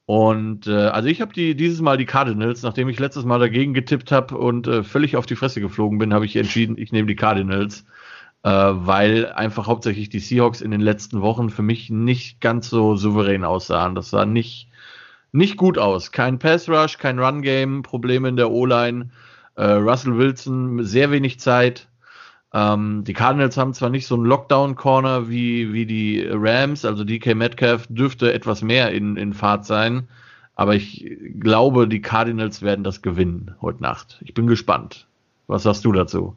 und 0.06 0.68
äh, 0.68 0.72
also 0.72 1.08
ich 1.10 1.22
habe 1.22 1.34
die 1.34 1.56
dieses 1.56 1.82
Mal 1.82 1.98
die 1.98 2.06
Cardinals, 2.06 2.62
nachdem 2.62 2.90
ich 2.90 3.00
letztes 3.00 3.26
Mal 3.26 3.40
dagegen 3.40 3.74
getippt 3.74 4.12
habe 4.12 4.38
und 4.38 4.68
äh, 4.68 4.84
völlig 4.84 5.18
auf 5.18 5.26
die 5.26 5.36
Fresse 5.36 5.62
geflogen 5.62 5.98
bin, 5.98 6.14
habe 6.14 6.26
ich 6.26 6.36
entschieden, 6.36 6.78
ich 6.78 6.92
nehme 6.92 7.08
die 7.08 7.16
Cardinals, 7.16 7.86
äh, 8.44 8.50
weil 8.50 9.32
einfach 9.32 9.68
hauptsächlich 9.68 10.10
die 10.10 10.20
Seahawks 10.20 10.62
in 10.62 10.72
den 10.72 10.82
letzten 10.82 11.22
Wochen 11.22 11.50
für 11.50 11.64
mich 11.64 11.90
nicht 11.90 12.40
ganz 12.40 12.70
so 12.70 12.96
souverän 12.96 13.44
aussahen. 13.44 13.96
Das 13.96 14.12
sah 14.12 14.26
nicht 14.26 14.70
nicht 15.32 15.58
gut 15.58 15.78
aus. 15.78 16.12
Kein 16.12 16.40
Pass 16.40 16.70
Rush, 16.70 16.98
kein 16.98 17.20
Run 17.20 17.42
Game, 17.42 17.84
Probleme 17.84 18.30
in 18.30 18.38
der 18.38 18.52
O-Line. 18.52 19.10
Äh, 19.56 19.66
Russell 19.66 20.18
Wilson 20.18 20.84
sehr 20.84 21.12
wenig 21.12 21.40
Zeit. 21.40 21.88
Ähm, 22.56 23.04
die 23.04 23.12
Cardinals 23.12 23.58
haben 23.58 23.74
zwar 23.74 23.90
nicht 23.90 24.08
so 24.08 24.16
einen 24.16 24.24
Lockdown-Corner 24.24 25.28
wie, 25.28 25.74
wie 25.74 25.86
die 25.86 26.26
Rams, 26.32 26.86
also 26.86 27.04
DK 27.04 27.36
Metcalf 27.36 27.86
dürfte 27.90 28.32
etwas 28.32 28.62
mehr 28.62 28.94
in, 28.94 29.18
in 29.18 29.34
Fahrt 29.34 29.66
sein, 29.66 30.08
aber 30.56 30.74
ich 30.74 31.06
glaube, 31.38 31.86
die 31.90 32.02
Cardinals 32.02 32.62
werden 32.62 32.86
das 32.86 33.02
gewinnen 33.02 33.54
heute 33.62 33.84
Nacht. 33.84 34.22
Ich 34.24 34.34
bin 34.34 34.48
gespannt. 34.48 35.06
Was 35.48 35.64
sagst 35.64 35.84
du 35.84 35.92
dazu? 35.92 36.34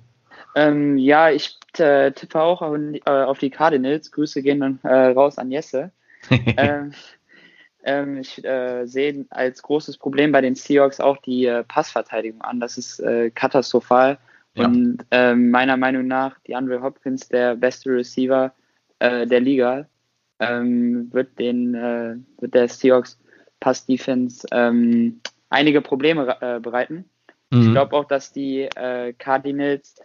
Ähm, 0.57 0.99
ja, 0.99 1.31
ich 1.31 1.57
äh, 1.79 2.11
tippe 2.11 2.41
auch 2.41 2.63
auf, 2.63 2.77
äh, 2.77 3.01
auf, 3.05 3.39
die 3.39 3.51
Cardinals. 3.51 4.11
Grüße 4.11 4.43
gehen 4.43 4.59
dann 4.59 4.81
äh, 4.83 5.13
raus 5.13 5.39
an 5.39 5.53
Jesse. 5.53 5.93
ähm, 6.31 6.93
ähm, 7.85 8.19
ich 8.19 8.45
äh, 8.45 8.87
sehe 8.87 9.25
als 9.31 9.63
großes 9.63 9.99
Problem 9.99 10.33
bei 10.33 10.41
den 10.41 10.57
Seahawks 10.57 10.99
auch 10.99 11.19
die 11.19 11.47
äh, 11.47 11.63
Passverteidigung 11.63 12.43
an. 12.43 12.59
Das 12.59 12.77
ist 12.77 12.99
äh, 12.99 13.31
katastrophal. 13.31 14.19
Ja. 14.59 14.67
Und 14.67 14.99
äh, 15.11 15.35
meiner 15.35 15.77
Meinung 15.77 16.07
nach, 16.07 16.39
die 16.47 16.55
Andre 16.55 16.83
Hopkins, 16.83 17.29
der 17.29 17.57
beste 17.57 17.91
Receiver 17.91 18.53
äh, 18.99 19.27
der 19.27 19.41
Liga, 19.41 19.87
ähm, 20.41 21.13
wird, 21.13 21.39
den, 21.39 21.75
äh, 21.75 22.17
wird 22.39 22.55
der 22.55 22.69
Seahawks 22.69 23.19
Pass 23.61 23.87
Defense 23.87 24.47
ähm, 24.53 25.21
einige 25.51 25.81
Probleme 25.81 26.37
äh, 26.41 26.61
bereiten. 26.61 27.05
Mhm. 27.51 27.63
Ich 27.63 27.71
glaube 27.73 27.97
auch, 27.97 28.05
dass 28.05 28.33
die 28.33 28.63
äh, 28.63 29.13
Cardinals, 29.15 29.97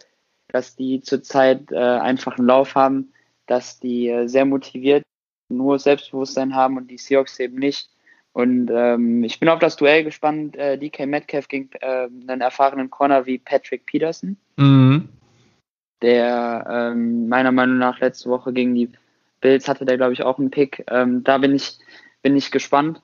dass 0.48 0.74
die 0.74 1.00
zurzeit 1.00 1.70
äh, 1.70 1.76
einfach 1.76 2.38
einen 2.38 2.48
Lauf 2.48 2.74
haben, 2.74 3.12
dass 3.46 3.78
die 3.78 4.24
sehr 4.26 4.44
motiviert, 4.44 5.04
nur 5.48 5.78
Selbstbewusstsein 5.78 6.54
haben 6.54 6.78
und 6.78 6.90
die 6.90 6.98
Seahawks 6.98 7.38
eben 7.38 7.58
nicht. 7.58 7.90
Und 8.34 8.68
ähm, 8.74 9.22
ich 9.22 9.38
bin 9.38 9.48
auf 9.48 9.60
das 9.60 9.76
Duell 9.76 10.02
gespannt, 10.02 10.56
äh, 10.56 10.76
DK 10.76 11.06
Metcalf 11.06 11.46
gegen 11.46 11.70
äh, 11.80 12.08
einen 12.28 12.40
erfahrenen 12.40 12.90
Corner 12.90 13.26
wie 13.26 13.38
Patrick 13.38 13.86
Peterson, 13.86 14.36
mhm. 14.56 15.08
der 16.02 16.66
ähm, 16.68 17.28
meiner 17.28 17.52
Meinung 17.52 17.78
nach 17.78 18.00
letzte 18.00 18.28
Woche 18.28 18.52
gegen 18.52 18.74
die 18.74 18.90
Bills 19.40 19.68
hatte, 19.68 19.84
der 19.84 19.98
glaube 19.98 20.14
ich 20.14 20.24
auch 20.24 20.40
einen 20.40 20.50
Pick. 20.50 20.84
Ähm, 20.90 21.22
da 21.22 21.38
bin 21.38 21.54
ich, 21.54 21.78
bin 22.22 22.34
ich 22.34 22.50
gespannt 22.50 23.00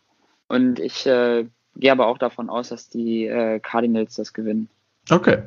und 0.49 0.81
ich 0.81 1.07
äh, 1.07 1.47
gehe 1.77 1.93
aber 1.93 2.09
auch 2.09 2.19
davon 2.19 2.51
aus, 2.51 2.71
dass 2.71 2.89
die 2.91 3.27
äh, 3.27 3.61
Cardinals 3.61 4.17
das 4.17 4.33
gewinnen. 4.33 4.69
Okay, 5.11 5.45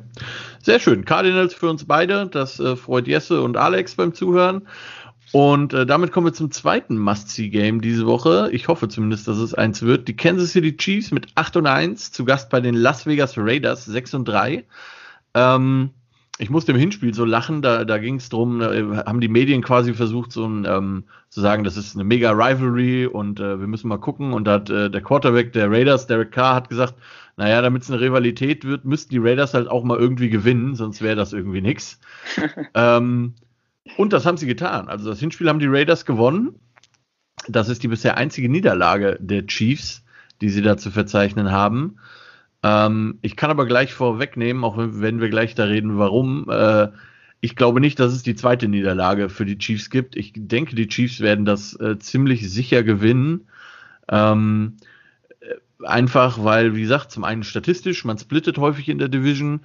sehr 0.62 0.80
schön. 0.80 1.04
Cardinals 1.04 1.52
für 1.52 1.68
uns 1.68 1.86
beide, 1.86 2.26
das 2.26 2.58
äh, 2.58 2.74
freut 2.76 3.06
Jesse 3.06 3.42
und 3.42 3.58
Alex 3.58 3.96
beim 3.96 4.14
Zuhören. 4.14 4.66
Und 5.34 5.74
äh, 5.74 5.84
damit 5.84 6.12
kommen 6.12 6.28
wir 6.28 6.32
zum 6.32 6.52
zweiten 6.52 6.96
Must-See-Game 6.96 7.80
diese 7.80 8.06
Woche. 8.06 8.50
Ich 8.52 8.68
hoffe 8.68 8.88
zumindest, 8.88 9.26
dass 9.26 9.38
es 9.38 9.52
eins 9.52 9.82
wird. 9.82 10.06
Die 10.06 10.14
Kansas 10.14 10.52
City 10.52 10.76
Chiefs 10.76 11.10
mit 11.10 11.26
8 11.34 11.56
und 11.56 11.66
1, 11.66 12.12
zu 12.12 12.24
Gast 12.24 12.50
bei 12.50 12.60
den 12.60 12.76
Las 12.76 13.04
Vegas 13.04 13.36
Raiders 13.36 13.84
6 13.84 14.14
und 14.14 14.28
3. 14.28 14.64
Ähm, 15.34 15.90
ich 16.38 16.50
musste 16.50 16.70
im 16.70 16.78
Hinspiel 16.78 17.14
so 17.14 17.24
lachen, 17.24 17.62
da, 17.62 17.84
da 17.84 17.98
ging 17.98 18.14
es 18.14 18.28
darum, 18.28 18.60
äh, 18.60 18.84
haben 19.06 19.20
die 19.20 19.26
Medien 19.26 19.60
quasi 19.60 19.92
versucht, 19.92 20.30
so 20.30 20.46
ein, 20.46 20.66
ähm, 20.66 21.02
zu 21.30 21.40
sagen, 21.40 21.64
das 21.64 21.76
ist 21.76 21.96
eine 21.96 22.04
mega 22.04 22.30
Rivalry 22.30 23.06
und 23.06 23.40
äh, 23.40 23.58
wir 23.58 23.66
müssen 23.66 23.88
mal 23.88 23.98
gucken. 23.98 24.34
Und 24.34 24.44
da 24.44 24.52
hat 24.52 24.70
äh, 24.70 24.88
der 24.88 25.00
Quarterback 25.00 25.52
der 25.52 25.68
Raiders, 25.68 26.06
Derek 26.06 26.30
Carr, 26.30 26.54
hat 26.54 26.68
gesagt, 26.68 26.94
naja, 27.36 27.60
damit 27.60 27.82
es 27.82 27.90
eine 27.90 28.00
Rivalität 28.00 28.64
wird, 28.64 28.84
müssten 28.84 29.10
die 29.10 29.18
Raiders 29.18 29.52
halt 29.52 29.66
auch 29.66 29.82
mal 29.82 29.98
irgendwie 29.98 30.30
gewinnen, 30.30 30.76
sonst 30.76 31.02
wäre 31.02 31.16
das 31.16 31.32
irgendwie 31.32 31.60
nix. 31.60 31.98
ähm, 32.74 33.34
und 33.96 34.12
das 34.12 34.26
haben 34.26 34.36
sie 34.36 34.46
getan. 34.46 34.88
Also 34.88 35.10
das 35.10 35.20
Hinspiel 35.20 35.48
haben 35.48 35.58
die 35.58 35.66
Raiders 35.66 36.04
gewonnen. 36.04 36.54
Das 37.48 37.68
ist 37.68 37.82
die 37.82 37.88
bisher 37.88 38.16
einzige 38.16 38.48
Niederlage 38.48 39.18
der 39.20 39.46
Chiefs, 39.46 40.04
die 40.40 40.48
sie 40.48 40.62
da 40.62 40.76
zu 40.76 40.90
verzeichnen 40.90 41.52
haben. 41.52 41.96
Ähm, 42.62 43.18
ich 43.22 43.36
kann 43.36 43.50
aber 43.50 43.66
gleich 43.66 43.92
vorwegnehmen, 43.92 44.64
auch 44.64 44.76
wenn 44.78 45.20
wir 45.20 45.28
gleich 45.28 45.54
da 45.54 45.64
reden, 45.64 45.98
warum. 45.98 46.48
Äh, 46.48 46.88
ich 47.40 47.56
glaube 47.56 47.80
nicht, 47.80 48.00
dass 48.00 48.14
es 48.14 48.22
die 48.22 48.36
zweite 48.36 48.68
Niederlage 48.68 49.28
für 49.28 49.44
die 49.44 49.58
Chiefs 49.58 49.90
gibt. 49.90 50.16
Ich 50.16 50.32
denke, 50.34 50.74
die 50.74 50.88
Chiefs 50.88 51.20
werden 51.20 51.44
das 51.44 51.78
äh, 51.78 51.98
ziemlich 51.98 52.50
sicher 52.50 52.82
gewinnen. 52.82 53.48
Ähm, 54.08 54.78
äh, 55.40 55.84
einfach, 55.84 56.42
weil, 56.42 56.74
wie 56.74 56.80
gesagt, 56.80 57.10
zum 57.10 57.22
einen 57.22 57.42
statistisch, 57.42 58.06
man 58.06 58.16
splittet 58.16 58.56
häufig 58.56 58.88
in 58.88 58.98
der 58.98 59.08
Division 59.08 59.60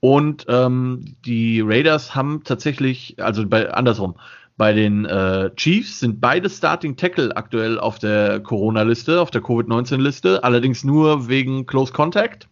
und 0.00 0.46
ähm, 0.48 1.16
die 1.24 1.60
Raiders 1.60 2.14
haben 2.14 2.42
tatsächlich, 2.44 3.16
also 3.22 3.46
bei, 3.46 3.72
andersrum, 3.72 4.16
bei 4.56 4.72
den 4.72 5.04
äh, 5.04 5.54
Chiefs 5.56 6.00
sind 6.00 6.20
beide 6.20 6.50
Starting 6.50 6.96
Tackle 6.96 7.36
aktuell 7.36 7.78
auf 7.78 7.98
der 7.98 8.40
Corona-Liste, 8.40 9.20
auf 9.20 9.30
der 9.30 9.42
Covid-19-Liste, 9.42 10.42
allerdings 10.44 10.84
nur 10.84 11.28
wegen 11.28 11.66
Close 11.66 11.92
Contact. 11.92 12.48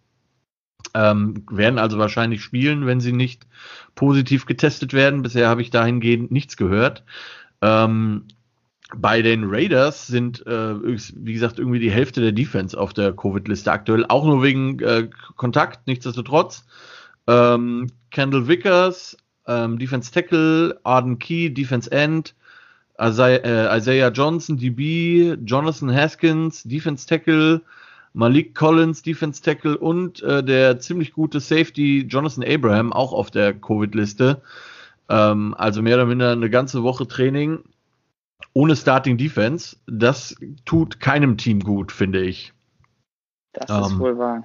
Ähm, 0.94 1.44
werden 1.50 1.78
also 1.78 1.98
wahrscheinlich 1.98 2.42
spielen, 2.42 2.86
wenn 2.86 3.00
sie 3.00 3.12
nicht 3.12 3.46
positiv 3.94 4.46
getestet 4.46 4.92
werden. 4.92 5.22
Bisher 5.22 5.48
habe 5.48 5.60
ich 5.60 5.70
dahingehend 5.70 6.30
nichts 6.30 6.56
gehört. 6.56 7.04
Ähm, 7.60 8.24
bei 8.96 9.20
den 9.20 9.44
Raiders 9.44 10.06
sind, 10.06 10.46
äh, 10.46 10.76
wie 10.82 11.32
gesagt, 11.34 11.58
irgendwie 11.58 11.78
die 11.78 11.90
Hälfte 11.90 12.22
der 12.22 12.32
Defense 12.32 12.78
auf 12.78 12.94
der 12.94 13.12
Covid-Liste 13.12 13.70
aktuell, 13.70 14.06
auch 14.08 14.24
nur 14.24 14.42
wegen 14.42 14.80
äh, 14.80 15.10
Kontakt, 15.36 15.86
nichtsdestotrotz. 15.86 16.64
Ähm, 17.28 17.92
Kendall 18.10 18.48
Vickers, 18.48 19.16
ähm, 19.46 19.78
Defense 19.78 20.10
Tackle, 20.10 20.80
Arden 20.82 21.18
Key, 21.18 21.50
Defense 21.50 21.90
End, 21.92 22.34
Isaiah, 23.00 23.44
äh, 23.44 23.78
Isaiah 23.78 24.10
Johnson, 24.10 24.56
DB, 24.56 25.36
Jonathan 25.44 25.94
Haskins, 25.94 26.64
Defense 26.64 27.06
Tackle, 27.06 27.62
Malik 28.14 28.54
Collins, 28.54 29.02
Defense 29.02 29.42
Tackle 29.42 29.78
und 29.78 30.22
äh, 30.22 30.42
der 30.42 30.80
ziemlich 30.80 31.12
gute 31.12 31.38
Safety 31.38 32.06
Jonathan 32.08 32.42
Abraham 32.44 32.92
auch 32.92 33.12
auf 33.12 33.30
der 33.30 33.54
Covid-Liste. 33.54 34.42
Ähm, 35.08 35.54
also 35.56 35.82
mehr 35.82 35.96
oder 35.96 36.06
minder 36.06 36.32
eine 36.32 36.50
ganze 36.50 36.82
Woche 36.82 37.06
Training 37.06 37.62
ohne 38.54 38.74
Starting 38.74 39.18
Defense. 39.18 39.76
Das 39.86 40.34
tut 40.64 40.98
keinem 41.00 41.36
Team 41.36 41.60
gut, 41.60 41.92
finde 41.92 42.22
ich. 42.22 42.52
Das 43.52 43.70
ähm, 43.70 43.84
ist 43.84 43.98
wohl 43.98 44.18
wahr. 44.18 44.44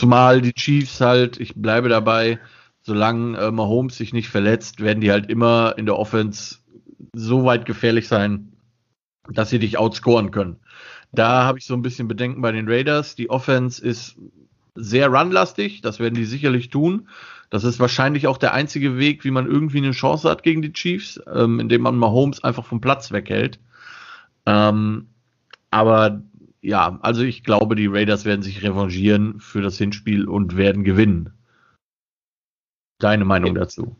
Zumal 0.00 0.40
die 0.40 0.54
Chiefs 0.54 1.02
halt, 1.02 1.38
ich 1.38 1.56
bleibe 1.56 1.90
dabei, 1.90 2.38
solange 2.80 3.36
äh, 3.36 3.50
Mahomes 3.50 3.98
sich 3.98 4.14
nicht 4.14 4.30
verletzt, 4.30 4.80
werden 4.80 5.02
die 5.02 5.10
halt 5.10 5.28
immer 5.28 5.74
in 5.76 5.84
der 5.84 5.98
Offense 5.98 6.56
so 7.12 7.44
weit 7.44 7.66
gefährlich 7.66 8.08
sein, 8.08 8.54
dass 9.28 9.50
sie 9.50 9.58
dich 9.58 9.76
outscoren 9.76 10.30
können. 10.30 10.56
Da 11.12 11.44
habe 11.44 11.58
ich 11.58 11.66
so 11.66 11.74
ein 11.74 11.82
bisschen 11.82 12.08
Bedenken 12.08 12.40
bei 12.40 12.50
den 12.50 12.66
Raiders. 12.66 13.14
Die 13.14 13.28
Offense 13.28 13.84
ist 13.84 14.16
sehr 14.74 15.08
runlastig, 15.08 15.82
das 15.82 15.98
werden 16.00 16.14
die 16.14 16.24
sicherlich 16.24 16.70
tun. 16.70 17.06
Das 17.50 17.64
ist 17.64 17.78
wahrscheinlich 17.78 18.26
auch 18.26 18.38
der 18.38 18.54
einzige 18.54 18.96
Weg, 18.96 19.22
wie 19.22 19.30
man 19.30 19.44
irgendwie 19.44 19.78
eine 19.84 19.90
Chance 19.90 20.30
hat 20.30 20.42
gegen 20.42 20.62
die 20.62 20.72
Chiefs, 20.72 21.20
ähm, 21.30 21.60
indem 21.60 21.82
man 21.82 21.98
Mahomes 21.98 22.42
einfach 22.42 22.64
vom 22.64 22.80
Platz 22.80 23.12
weghält. 23.12 23.60
Ähm, 24.46 25.08
aber 25.70 26.22
ja, 26.62 26.98
also 27.02 27.22
ich 27.22 27.42
glaube, 27.42 27.74
die 27.74 27.86
Raiders 27.86 28.24
werden 28.24 28.42
sich 28.42 28.62
revanchieren 28.62 29.40
für 29.40 29.62
das 29.62 29.78
Hinspiel 29.78 30.28
und 30.28 30.56
werden 30.56 30.84
gewinnen. 30.84 31.32
Deine 32.98 33.24
Meinung 33.24 33.54
dazu? 33.54 33.96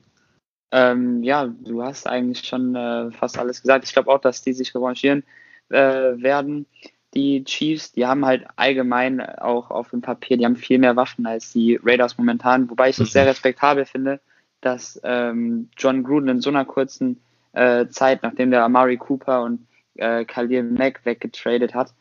Ähm, 0.71 1.23
ja, 1.23 1.47
du 1.47 1.83
hast 1.83 2.07
eigentlich 2.07 2.47
schon 2.47 2.77
äh, 2.77 3.11
fast 3.13 3.39
alles 3.39 3.63
gesagt. 3.63 3.85
Ich 3.85 3.93
glaube 3.93 4.11
auch, 4.11 4.21
dass 4.21 4.43
die 4.43 4.53
sich 4.53 4.75
revanchieren 4.75 5.25
äh, 5.71 5.77
werden. 6.17 6.67
Die 7.15 7.43
Chiefs, 7.45 7.93
die 7.93 8.07
haben 8.07 8.25
halt 8.25 8.47
allgemein 8.57 9.21
auch 9.21 9.71
auf 9.71 9.91
dem 9.91 10.01
Papier, 10.01 10.37
die 10.37 10.45
haben 10.45 10.57
viel 10.57 10.79
mehr 10.79 10.95
Waffen 10.95 11.27
als 11.27 11.53
die 11.53 11.81
Raiders 11.83 12.19
momentan, 12.19 12.71
wobei 12.71 12.91
ich 12.91 13.01
es 13.01 13.13
sehr 13.13 13.27
respektabel 13.27 13.85
finde, 13.85 14.21
dass 14.61 15.01
ähm, 15.03 15.71
John 15.77 16.05
Gruden 16.05 16.29
in 16.29 16.41
so 16.41 16.51
einer 16.51 16.65
kurzen 16.65 17.21
äh, 17.53 17.89
Zeit, 17.89 18.23
nachdem 18.23 18.53
der 18.53 18.63
Amari 18.63 18.97
Cooper 18.97 19.43
und 19.43 19.67
äh, 19.95 20.25
Khalil 20.25 20.63
Mack 20.63 21.01
weggetradet 21.05 21.75
hat 21.75 21.95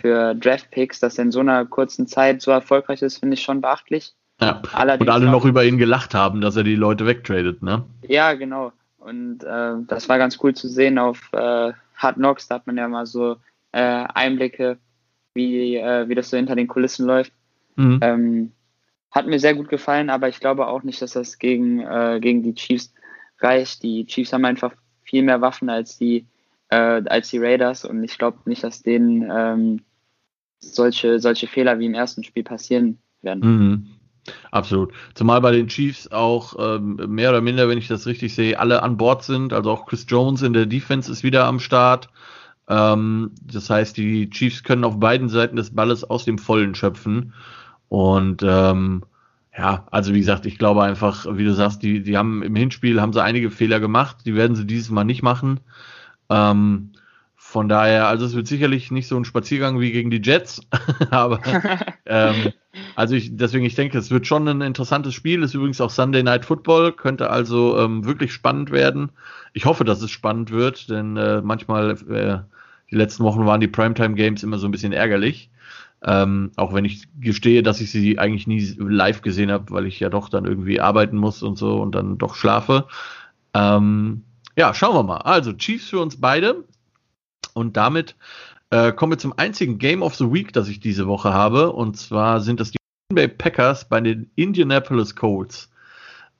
für 0.00 0.34
Draft 0.34 0.70
Picks, 0.70 1.00
dass 1.00 1.18
er 1.18 1.24
in 1.24 1.32
so 1.32 1.40
einer 1.40 1.64
kurzen 1.64 2.06
Zeit 2.06 2.42
so 2.42 2.50
erfolgreich 2.50 3.02
ist, 3.02 3.18
finde 3.18 3.34
ich 3.34 3.42
schon 3.42 3.60
beachtlich. 3.60 4.12
Ja. 4.40 4.60
und 4.98 5.08
alle 5.08 5.26
noch 5.26 5.44
über 5.44 5.64
ihn 5.64 5.78
gelacht 5.78 6.12
haben, 6.12 6.40
dass 6.40 6.56
er 6.56 6.64
die 6.64 6.74
Leute 6.74 7.06
wegtradet, 7.06 7.62
ne? 7.62 7.84
Ja, 8.02 8.34
genau. 8.34 8.72
Und 8.98 9.44
äh, 9.44 9.74
das 9.86 10.08
war 10.08 10.18
ganz 10.18 10.38
cool 10.42 10.54
zu 10.54 10.68
sehen 10.68 10.98
auf 10.98 11.30
äh, 11.32 11.72
Hard 11.96 12.16
Knocks, 12.16 12.48
da 12.48 12.56
hat 12.56 12.66
man 12.66 12.76
ja 12.76 12.88
mal 12.88 13.06
so 13.06 13.36
äh, 13.72 14.04
Einblicke, 14.14 14.78
wie, 15.34 15.76
äh, 15.76 16.08
wie 16.08 16.14
das 16.14 16.30
so 16.30 16.36
hinter 16.36 16.56
den 16.56 16.68
Kulissen 16.68 17.06
läuft. 17.06 17.32
Mhm. 17.76 17.98
Ähm, 18.02 18.52
hat 19.10 19.26
mir 19.26 19.38
sehr 19.38 19.54
gut 19.54 19.68
gefallen, 19.68 20.10
aber 20.10 20.28
ich 20.28 20.40
glaube 20.40 20.66
auch 20.66 20.82
nicht, 20.82 21.00
dass 21.00 21.12
das 21.12 21.38
gegen, 21.38 21.80
äh, 21.80 22.18
gegen 22.20 22.42
die 22.42 22.54
Chiefs 22.54 22.92
reicht. 23.40 23.82
Die 23.82 24.06
Chiefs 24.06 24.32
haben 24.32 24.44
einfach 24.44 24.72
viel 25.02 25.22
mehr 25.22 25.40
Waffen 25.40 25.70
als 25.70 25.98
die, 25.98 26.26
äh, 26.74 27.02
als 27.06 27.30
die 27.30 27.38
Raiders 27.38 27.84
und 27.84 28.02
ich 28.02 28.18
glaube 28.18 28.38
nicht, 28.46 28.64
dass 28.64 28.82
denen 28.82 29.30
ähm, 29.30 29.80
solche, 30.58 31.20
solche 31.20 31.46
Fehler 31.46 31.78
wie 31.78 31.86
im 31.86 31.94
ersten 31.94 32.24
Spiel 32.24 32.42
passieren 32.42 32.98
werden. 33.22 33.40
Mhm. 33.42 33.86
Absolut. 34.50 34.92
Zumal 35.12 35.42
bei 35.42 35.52
den 35.52 35.68
Chiefs 35.68 36.10
auch 36.10 36.56
ähm, 36.58 36.96
mehr 37.08 37.28
oder 37.28 37.42
minder, 37.42 37.68
wenn 37.68 37.76
ich 37.76 37.88
das 37.88 38.06
richtig 38.06 38.34
sehe, 38.34 38.58
alle 38.58 38.82
an 38.82 38.96
Bord 38.96 39.22
sind. 39.22 39.52
Also 39.52 39.70
auch 39.70 39.84
Chris 39.84 40.06
Jones 40.08 40.40
in 40.40 40.54
der 40.54 40.64
Defense 40.64 41.12
ist 41.12 41.22
wieder 41.22 41.44
am 41.44 41.60
Start. 41.60 42.08
Ähm, 42.68 43.32
das 43.42 43.68
heißt, 43.68 43.96
die 43.98 44.30
Chiefs 44.30 44.62
können 44.62 44.84
auf 44.84 44.98
beiden 44.98 45.28
Seiten 45.28 45.56
des 45.56 45.74
Balles 45.74 46.04
aus 46.04 46.24
dem 46.24 46.38
Vollen 46.38 46.74
schöpfen. 46.74 47.34
Und 47.88 48.42
ähm, 48.42 49.02
ja, 49.56 49.86
also 49.90 50.14
wie 50.14 50.20
gesagt, 50.20 50.46
ich 50.46 50.58
glaube 50.58 50.82
einfach, 50.82 51.26
wie 51.30 51.44
du 51.44 51.52
sagst, 51.52 51.82
die, 51.82 52.02
die 52.02 52.16
haben 52.16 52.42
im 52.42 52.56
Hinspiel 52.56 53.02
haben 53.02 53.12
sie 53.12 53.22
einige 53.22 53.50
Fehler 53.50 53.78
gemacht. 53.78 54.18
Die 54.24 54.34
werden 54.34 54.56
sie 54.56 54.66
dieses 54.66 54.90
Mal 54.90 55.04
nicht 55.04 55.22
machen. 55.22 55.60
Ähm, 56.30 56.92
von 57.36 57.68
daher, 57.68 58.08
also 58.08 58.24
es 58.24 58.34
wird 58.34 58.46
sicherlich 58.46 58.90
nicht 58.90 59.06
so 59.06 59.16
ein 59.16 59.24
Spaziergang 59.24 59.78
wie 59.78 59.92
gegen 59.92 60.10
die 60.10 60.22
Jets, 60.22 60.62
aber 61.10 61.40
ähm, 62.06 62.52
also 62.96 63.14
ich, 63.14 63.36
deswegen, 63.36 63.64
ich 63.64 63.74
denke, 63.74 63.98
es 63.98 64.10
wird 64.10 64.26
schon 64.26 64.48
ein 64.48 64.60
interessantes 64.60 65.14
Spiel. 65.14 65.42
Ist 65.42 65.54
übrigens 65.54 65.80
auch 65.80 65.90
Sunday 65.90 66.22
Night 66.22 66.44
Football, 66.44 66.92
könnte 66.92 67.30
also 67.30 67.78
ähm, 67.78 68.04
wirklich 68.04 68.32
spannend 68.32 68.70
werden. 68.70 69.10
Ich 69.52 69.66
hoffe, 69.66 69.84
dass 69.84 70.02
es 70.02 70.10
spannend 70.10 70.50
wird, 70.50 70.90
denn 70.90 71.16
äh, 71.16 71.42
manchmal, 71.42 71.92
äh, 72.10 72.38
die 72.90 72.96
letzten 72.96 73.24
Wochen 73.24 73.46
waren 73.46 73.60
die 73.60 73.68
Primetime 73.68 74.14
Games 74.14 74.42
immer 74.42 74.58
so 74.58 74.66
ein 74.66 74.72
bisschen 74.72 74.92
ärgerlich. 74.92 75.50
Ähm, 76.02 76.50
auch 76.56 76.74
wenn 76.74 76.84
ich 76.84 77.08
gestehe, 77.20 77.62
dass 77.62 77.80
ich 77.80 77.90
sie 77.90 78.18
eigentlich 78.18 78.46
nie 78.46 78.60
live 78.78 79.22
gesehen 79.22 79.50
habe, 79.50 79.70
weil 79.70 79.86
ich 79.86 80.00
ja 80.00 80.10
doch 80.10 80.28
dann 80.28 80.44
irgendwie 80.44 80.80
arbeiten 80.80 81.16
muss 81.16 81.42
und 81.42 81.56
so 81.56 81.80
und 81.80 81.94
dann 81.94 82.18
doch 82.18 82.34
schlafe. 82.34 82.86
Ähm, 83.54 84.24
ja, 84.56 84.74
schauen 84.74 84.94
wir 84.94 85.02
mal. 85.02 85.18
Also 85.18 85.52
Chiefs 85.52 85.88
für 85.88 86.00
uns 86.00 86.20
beide. 86.20 86.64
Und 87.54 87.76
damit 87.76 88.16
äh, 88.70 88.92
kommen 88.92 89.12
wir 89.12 89.18
zum 89.18 89.36
einzigen 89.36 89.78
Game 89.78 90.02
of 90.02 90.14
the 90.16 90.32
Week, 90.32 90.52
das 90.52 90.68
ich 90.68 90.80
diese 90.80 91.06
Woche 91.06 91.32
habe. 91.32 91.72
Und 91.72 91.96
zwar 91.96 92.40
sind 92.40 92.60
das 92.60 92.70
die 92.70 92.78
Green 93.08 93.16
Bay 93.16 93.28
Packers 93.28 93.88
bei 93.88 94.00
den 94.00 94.30
Indianapolis 94.34 95.14
Colts. 95.14 95.70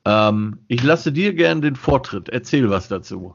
Ähm, 0.04 0.58
ich 0.68 0.82
lasse 0.82 1.12
dir 1.12 1.34
gerne 1.34 1.60
den 1.60 1.76
Vortritt. 1.76 2.28
Erzähl 2.28 2.68
was 2.70 2.88
dazu. 2.88 3.34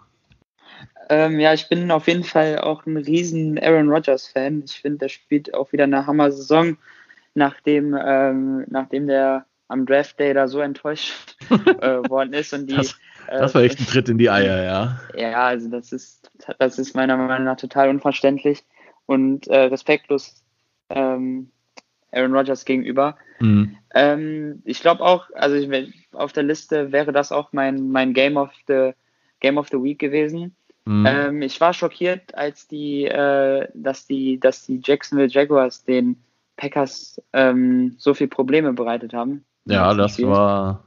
Ähm, 1.10 1.40
ja, 1.40 1.54
ich 1.54 1.68
bin 1.70 1.90
auf 1.90 2.08
jeden 2.08 2.24
Fall 2.24 2.60
auch 2.60 2.86
ein 2.86 2.98
riesen 2.98 3.58
Aaron 3.58 3.90
Rodgers-Fan. 3.90 4.64
Ich 4.66 4.80
finde, 4.80 5.00
der 5.00 5.10
spielt 5.10 5.54
auch 5.56 5.72
wieder 5.72 5.86
eine 5.86 6.06
Hammer-Saison, 6.06 6.78
nachdem, 7.34 7.98
ähm, 8.00 8.66
nachdem 8.70 9.08
der 9.08 9.46
am 9.70 9.86
Draft 9.86 10.20
Day 10.20 10.34
da 10.34 10.48
so 10.48 10.60
enttäuscht 10.60 11.36
äh, 11.50 12.08
worden 12.10 12.34
ist 12.34 12.54
und 12.54 12.70
die 12.70 12.76
das, 12.76 12.96
das 13.38 13.56
war 13.56 13.62
echt 13.62 13.80
ein 13.80 13.86
Tritt 13.86 14.10
in 14.10 14.18
die 14.18 14.30
Eier, 14.30 14.64
ja. 14.64 15.00
Ja, 15.16 15.44
also 15.46 15.70
das 15.70 15.92
ist, 15.92 16.32
das 16.58 16.80
ist 16.80 16.96
meiner 16.96 17.18
Meinung 17.18 17.46
nach 17.46 17.58
total 17.58 17.90
unverständlich 17.90 18.64
und 19.06 19.48
äh, 19.48 19.64
respektlos 19.64 20.44
ähm, 20.90 21.52
Aaron 22.12 22.34
Rodgers 22.34 22.66
gegenüber. 22.66 23.18
Mhm. 23.40 23.78
Ähm, 23.94 24.62
ich 24.66 24.82
glaube 24.82 25.04
auch, 25.04 25.30
also 25.34 25.56
ich, 25.56 25.94
auf 26.14 26.34
der 26.34 26.44
Liste 26.44 26.92
wäre 26.92 27.12
das 27.12 27.32
auch 27.32 27.54
mein, 27.54 27.90
mein 27.90 28.14
Game 28.14 28.38
of 28.38 28.52
the 28.68 28.92
Game 29.40 29.58
of 29.58 29.70
the 29.70 29.82
Week 29.82 30.00
gewesen. 30.00 30.56
Mhm. 30.86 31.06
Ähm, 31.08 31.42
ich 31.42 31.62
war 31.62 31.74
schockiert, 31.74 32.36
als 32.36 32.68
die, 32.68 33.06
äh, 33.06 33.68
dass 33.74 34.06
die, 34.08 34.40
dass 34.40 34.66
die 34.66 34.82
Jacksonville 34.84 35.30
Jaguars 35.30 35.84
den 35.84 36.18
Packers 36.58 37.22
ähm, 37.34 37.96
so 37.98 38.14
viel 38.14 38.28
Probleme 38.28 38.74
bereitet 38.74 39.14
haben. 39.14 39.46
Ja, 39.66 39.94
das 39.94 40.22
war 40.22 40.84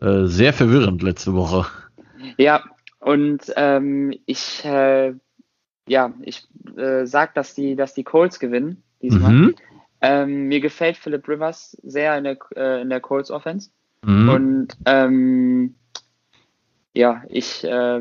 äh, 0.00 0.26
sehr 0.26 0.52
verwirrend 0.52 1.02
letzte 1.02 1.34
Woche. 1.34 1.66
Ja, 2.36 2.64
und 3.00 3.52
ähm, 3.56 4.12
ich, 4.26 4.64
äh, 4.64 5.14
ja, 5.88 6.12
ich 6.22 6.46
äh, 6.76 7.06
sag, 7.06 7.34
dass 7.34 7.54
die, 7.54 7.76
dass 7.76 7.94
die 7.94 8.04
Colts 8.04 8.38
gewinnen 8.38 8.82
diesmal. 9.00 9.32
Mhm. 9.32 9.54
Ähm, 10.00 10.48
mir 10.48 10.60
gefällt 10.60 10.96
Philip 10.96 11.26
Rivers 11.28 11.76
sehr 11.82 12.16
in 12.18 12.24
der, 12.24 12.38
äh, 12.54 12.82
in 12.82 12.90
der 12.90 13.00
Colts 13.00 13.30
Offense. 13.30 13.70
Mhm. 14.02 14.28
Und 14.28 14.68
ähm, 14.84 15.74
ja, 16.94 17.22
ich 17.28 17.64
äh, 17.64 18.00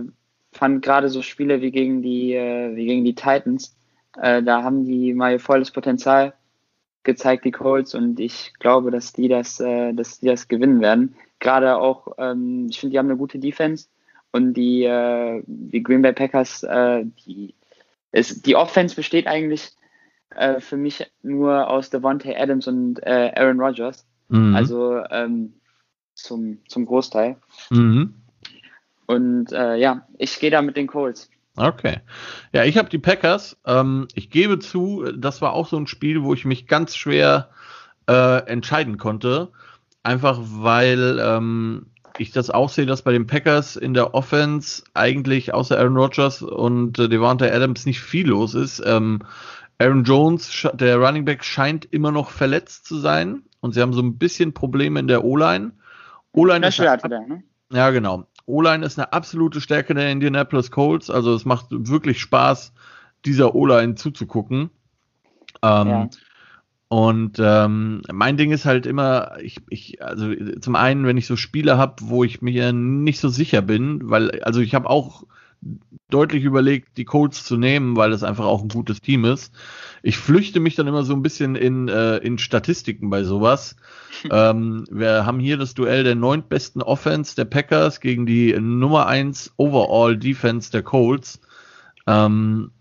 fand 0.51 0.81
gerade 0.81 1.09
so 1.09 1.21
Spiele 1.21 1.61
wie 1.61 1.71
gegen 1.71 2.01
die, 2.01 2.33
äh, 2.33 2.75
wie 2.75 2.85
gegen 2.85 3.05
die 3.05 3.15
Titans, 3.15 3.75
äh, 4.21 4.41
da 4.41 4.63
haben 4.63 4.85
die 4.85 5.13
mal 5.13 5.33
ihr 5.33 5.39
volles 5.39 5.71
Potenzial 5.71 6.33
gezeigt, 7.05 7.45
die 7.45 7.51
Colts, 7.51 7.95
und 7.95 8.19
ich 8.19 8.53
glaube, 8.59 8.91
dass 8.91 9.13
die 9.13 9.27
das, 9.27 9.59
äh, 9.59 9.93
dass 9.93 10.19
die 10.19 10.27
das 10.27 10.47
gewinnen 10.47 10.81
werden. 10.81 11.15
Gerade 11.39 11.77
auch, 11.77 12.15
ähm, 12.17 12.67
ich 12.69 12.79
finde, 12.79 12.91
die 12.91 12.99
haben 12.99 13.07
eine 13.07 13.17
gute 13.17 13.39
Defense 13.39 13.87
und 14.31 14.53
die, 14.53 14.83
äh, 14.83 15.43
die 15.45 15.83
Green 15.83 16.01
Bay 16.01 16.13
Packers, 16.13 16.63
äh, 16.63 17.05
die, 17.25 17.55
ist, 18.11 18.45
die 18.45 18.55
Offense 18.55 18.95
besteht 18.95 19.27
eigentlich 19.27 19.71
äh, 20.35 20.59
für 20.59 20.77
mich 20.77 21.09
nur 21.21 21.69
aus 21.69 21.89
Devontae 21.89 22.35
Adams 22.35 22.67
und 22.67 22.99
äh, 23.03 23.31
Aaron 23.35 23.59
Rodgers. 23.59 24.05
Mhm. 24.29 24.55
Also 24.55 25.01
ähm, 25.09 25.53
zum, 26.13 26.59
zum 26.67 26.85
Großteil. 26.85 27.37
Mhm. 27.69 28.15
Und 29.07 29.51
äh, 29.51 29.75
ja, 29.75 30.07
ich 30.17 30.39
gehe 30.39 30.51
da 30.51 30.61
mit 30.61 30.77
den 30.77 30.87
Colts. 30.87 31.29
Okay. 31.57 31.99
Ja, 32.51 32.63
ich 32.63 32.77
habe 32.77 32.89
die 32.89 32.97
Packers. 32.97 33.57
Ähm, 33.65 34.07
ich 34.13 34.29
gebe 34.29 34.59
zu, 34.59 35.05
das 35.15 35.41
war 35.41 35.53
auch 35.53 35.67
so 35.67 35.77
ein 35.77 35.87
Spiel, 35.87 36.23
wo 36.23 36.33
ich 36.33 36.45
mich 36.45 36.67
ganz 36.67 36.95
schwer 36.95 37.49
äh, 38.07 38.45
entscheiden 38.47 38.97
konnte. 38.97 39.51
Einfach 40.03 40.39
weil 40.41 41.19
ähm, 41.19 41.87
ich 42.17 42.31
das 42.31 42.49
auch 42.49 42.69
sehe, 42.69 42.85
dass 42.85 43.01
bei 43.01 43.11
den 43.11 43.27
Packers 43.27 43.75
in 43.75 43.93
der 43.93 44.13
Offense 44.13 44.83
eigentlich 44.93 45.53
außer 45.53 45.77
Aaron 45.77 45.97
Rodgers 45.97 46.41
und 46.41 46.99
äh, 46.99 47.09
Devontae 47.09 47.51
Adams 47.51 47.85
nicht 47.85 48.01
viel 48.01 48.27
los 48.27 48.53
ist. 48.53 48.81
Ähm, 48.85 49.19
Aaron 49.77 50.03
Jones, 50.03 50.67
der 50.73 50.97
Running 50.97 51.25
Back, 51.25 51.43
scheint 51.43 51.85
immer 51.85 52.11
noch 52.11 52.29
verletzt 52.29 52.85
zu 52.85 52.97
sein 52.97 53.43
und 53.59 53.73
sie 53.73 53.81
haben 53.81 53.93
so 53.93 54.01
ein 54.01 54.17
bisschen 54.17 54.53
Probleme 54.53 54.99
in 54.99 55.07
der 55.07 55.23
O-Line. 55.23 55.71
O-Line 56.31 56.61
ist, 56.67 56.79
ne? 57.27 57.43
Ja, 57.71 57.89
genau. 57.89 58.27
O-Line 58.45 58.85
ist 58.85 58.99
eine 58.99 59.11
absolute 59.11 59.61
Stärke 59.61 59.93
der 59.93 60.11
Indianapolis 60.11 60.71
Colts. 60.71 61.09
Also 61.09 61.33
es 61.33 61.45
macht 61.45 61.67
wirklich 61.69 62.19
Spaß, 62.21 62.73
dieser 63.25 63.55
O-Line 63.55 63.95
zuzugucken. 63.95 64.69
Ähm, 65.63 65.87
ja. 65.87 66.09
Und 66.87 67.39
ähm, 67.39 68.03
mein 68.11 68.37
Ding 68.37 68.51
ist 68.51 68.65
halt 68.65 68.85
immer, 68.85 69.37
ich, 69.41 69.57
ich, 69.69 70.03
also 70.03 70.33
zum 70.61 70.75
einen, 70.75 71.05
wenn 71.05 71.17
ich 71.17 71.25
so 71.25 71.35
Spiele 71.35 71.77
habe, 71.77 71.95
wo 72.01 72.23
ich 72.23 72.41
mir 72.41 72.71
nicht 72.73 73.19
so 73.19 73.29
sicher 73.29 73.61
bin, 73.61 74.09
weil, 74.09 74.41
also 74.43 74.61
ich 74.61 74.75
habe 74.75 74.89
auch 74.89 75.23
deutlich 76.09 76.43
überlegt, 76.43 76.97
die 76.97 77.05
Colts 77.05 77.43
zu 77.43 77.57
nehmen, 77.57 77.95
weil 77.95 78.13
es 78.13 78.23
einfach 78.23 78.45
auch 78.45 78.61
ein 78.61 78.69
gutes 78.69 79.01
Team 79.01 79.25
ist. 79.25 79.53
Ich 80.03 80.17
flüchte 80.17 80.59
mich 80.59 80.75
dann 80.75 80.87
immer 80.87 81.03
so 81.03 81.13
ein 81.13 81.23
bisschen 81.23 81.55
in, 81.55 81.87
äh, 81.87 82.17
in 82.17 82.37
Statistiken 82.37 83.09
bei 83.09 83.23
sowas. 83.23 83.75
ähm, 84.31 84.85
wir 84.91 85.25
haben 85.25 85.39
hier 85.39 85.57
das 85.57 85.73
Duell 85.73 86.03
der 86.03 86.15
neuntbesten 86.15 86.81
Offense 86.81 87.35
der 87.35 87.45
Packers 87.45 87.99
gegen 87.99 88.25
die 88.25 88.53
Nummer 88.59 89.07
eins 89.07 89.53
Overall 89.57 90.17
Defense 90.17 90.71
der 90.71 90.83
Colts. 90.83 91.41
Ähm, 92.05 92.71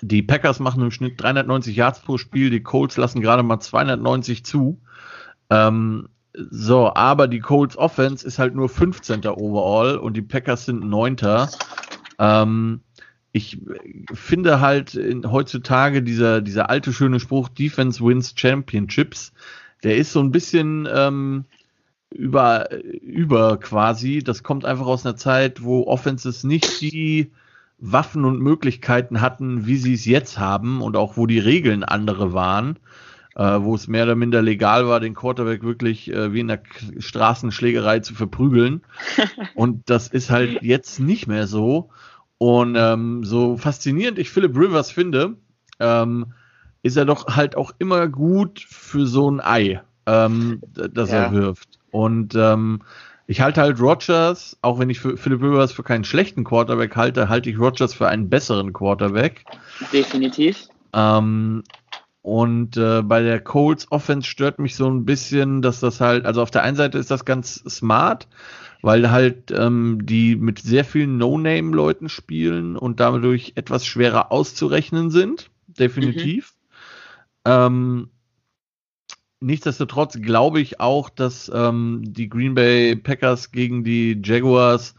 die 0.00 0.22
Packers 0.22 0.58
machen 0.60 0.82
im 0.82 0.90
Schnitt 0.90 1.20
390 1.20 1.76
Yards 1.76 2.00
pro 2.00 2.18
Spiel, 2.18 2.50
die 2.50 2.62
Colts 2.62 2.96
lassen 2.96 3.20
gerade 3.20 3.42
mal 3.42 3.60
290 3.60 4.44
zu. 4.44 4.80
Ähm, 5.50 6.08
so, 6.36 6.92
aber 6.94 7.28
die 7.28 7.38
Colts 7.38 7.76
Offense 7.76 8.26
ist 8.26 8.40
halt 8.40 8.56
nur 8.56 8.68
15. 8.68 9.24
Overall 9.26 9.96
und 9.96 10.16
die 10.16 10.22
Packers 10.22 10.64
sind 10.64 10.82
9. 10.82 11.16
Ähm, 12.18 12.80
ich 13.32 13.58
finde 14.12 14.60
halt 14.60 14.94
in, 14.94 15.30
heutzutage 15.30 16.02
dieser, 16.02 16.40
dieser 16.40 16.70
alte 16.70 16.92
schöne 16.92 17.18
Spruch 17.18 17.48
Defense 17.48 18.04
wins 18.04 18.34
Championships, 18.36 19.32
der 19.82 19.96
ist 19.96 20.12
so 20.12 20.20
ein 20.20 20.30
bisschen 20.30 20.88
ähm, 20.92 21.44
über, 22.10 22.70
über 22.72 23.58
quasi. 23.58 24.20
Das 24.20 24.42
kommt 24.42 24.64
einfach 24.64 24.86
aus 24.86 25.04
einer 25.04 25.16
Zeit, 25.16 25.62
wo 25.62 25.86
Offenses 25.86 26.44
nicht 26.44 26.80
die 26.80 27.32
Waffen 27.78 28.24
und 28.24 28.40
Möglichkeiten 28.40 29.20
hatten, 29.20 29.66
wie 29.66 29.76
sie 29.76 29.94
es 29.94 30.04
jetzt 30.04 30.38
haben 30.38 30.80
und 30.80 30.96
auch 30.96 31.16
wo 31.16 31.26
die 31.26 31.40
Regeln 31.40 31.84
andere 31.84 32.32
waren, 32.32 32.78
wo 33.42 33.74
es 33.74 33.88
mehr 33.88 34.04
oder 34.04 34.14
minder 34.14 34.42
legal 34.42 34.86
war, 34.86 35.00
den 35.00 35.14
Quarterback 35.14 35.62
wirklich 35.62 36.12
äh, 36.12 36.32
wie 36.32 36.40
in 36.40 36.48
der 36.48 36.62
Straßenschlägerei 36.98 38.00
zu 38.00 38.14
verprügeln. 38.14 38.82
und 39.54 39.88
das 39.90 40.08
ist 40.08 40.30
halt 40.30 40.62
jetzt 40.62 41.00
nicht 41.00 41.26
mehr 41.26 41.46
so. 41.46 41.90
Und 42.38 42.76
ähm, 42.78 43.24
so 43.24 43.56
faszinierend 43.56 44.18
ich 44.18 44.30
Philip 44.30 44.56
Rivers 44.56 44.90
finde, 44.90 45.36
ähm, 45.80 46.32
ist 46.82 46.96
er 46.96 47.04
doch 47.04 47.34
halt 47.34 47.56
auch 47.56 47.72
immer 47.78 48.08
gut 48.08 48.60
für 48.68 49.06
so 49.06 49.30
ein 49.30 49.40
Ei, 49.40 49.80
ähm, 50.06 50.60
das 50.72 51.10
ja. 51.10 51.24
er 51.24 51.32
wirft. 51.32 51.78
Und 51.90 52.34
ähm, 52.34 52.82
ich 53.26 53.40
halte 53.40 53.62
halt 53.62 53.80
Rogers, 53.80 54.58
auch 54.60 54.78
wenn 54.78 54.90
ich 54.90 55.00
für 55.00 55.16
Philip 55.16 55.40
Rivers 55.40 55.72
für 55.72 55.82
keinen 55.82 56.04
schlechten 56.04 56.44
Quarterback 56.44 56.94
halte, 56.94 57.28
halte 57.28 57.48
ich 57.48 57.58
Rogers 57.58 57.94
für 57.94 58.08
einen 58.08 58.28
besseren 58.28 58.72
Quarterback. 58.72 59.44
Definitiv. 59.92 60.68
Ähm, 60.92 61.64
und 62.24 62.78
äh, 62.78 63.02
bei 63.02 63.20
der 63.20 63.38
Colts 63.38 63.92
Offense 63.92 64.26
stört 64.26 64.58
mich 64.58 64.76
so 64.76 64.88
ein 64.88 65.04
bisschen, 65.04 65.60
dass 65.60 65.80
das 65.80 66.00
halt, 66.00 66.24
also 66.24 66.40
auf 66.40 66.50
der 66.50 66.62
einen 66.62 66.74
Seite 66.74 66.96
ist 66.96 67.10
das 67.10 67.26
ganz 67.26 67.56
smart, 67.68 68.28
weil 68.80 69.10
halt 69.10 69.50
ähm, 69.50 69.98
die 70.06 70.34
mit 70.34 70.58
sehr 70.58 70.86
vielen 70.86 71.18
No-Name-Leuten 71.18 72.08
spielen 72.08 72.78
und 72.78 72.98
dadurch 72.98 73.52
etwas 73.56 73.84
schwerer 73.84 74.32
auszurechnen 74.32 75.10
sind. 75.10 75.50
Definitiv. 75.66 76.54
Mhm. 77.46 77.52
Ähm, 77.52 78.10
nichtsdestotrotz 79.40 80.18
glaube 80.18 80.62
ich 80.62 80.80
auch, 80.80 81.10
dass 81.10 81.52
ähm, 81.54 82.04
die 82.06 82.30
Green 82.30 82.54
Bay 82.54 82.96
Packers 82.96 83.52
gegen 83.52 83.84
die 83.84 84.18
Jaguars, 84.24 84.94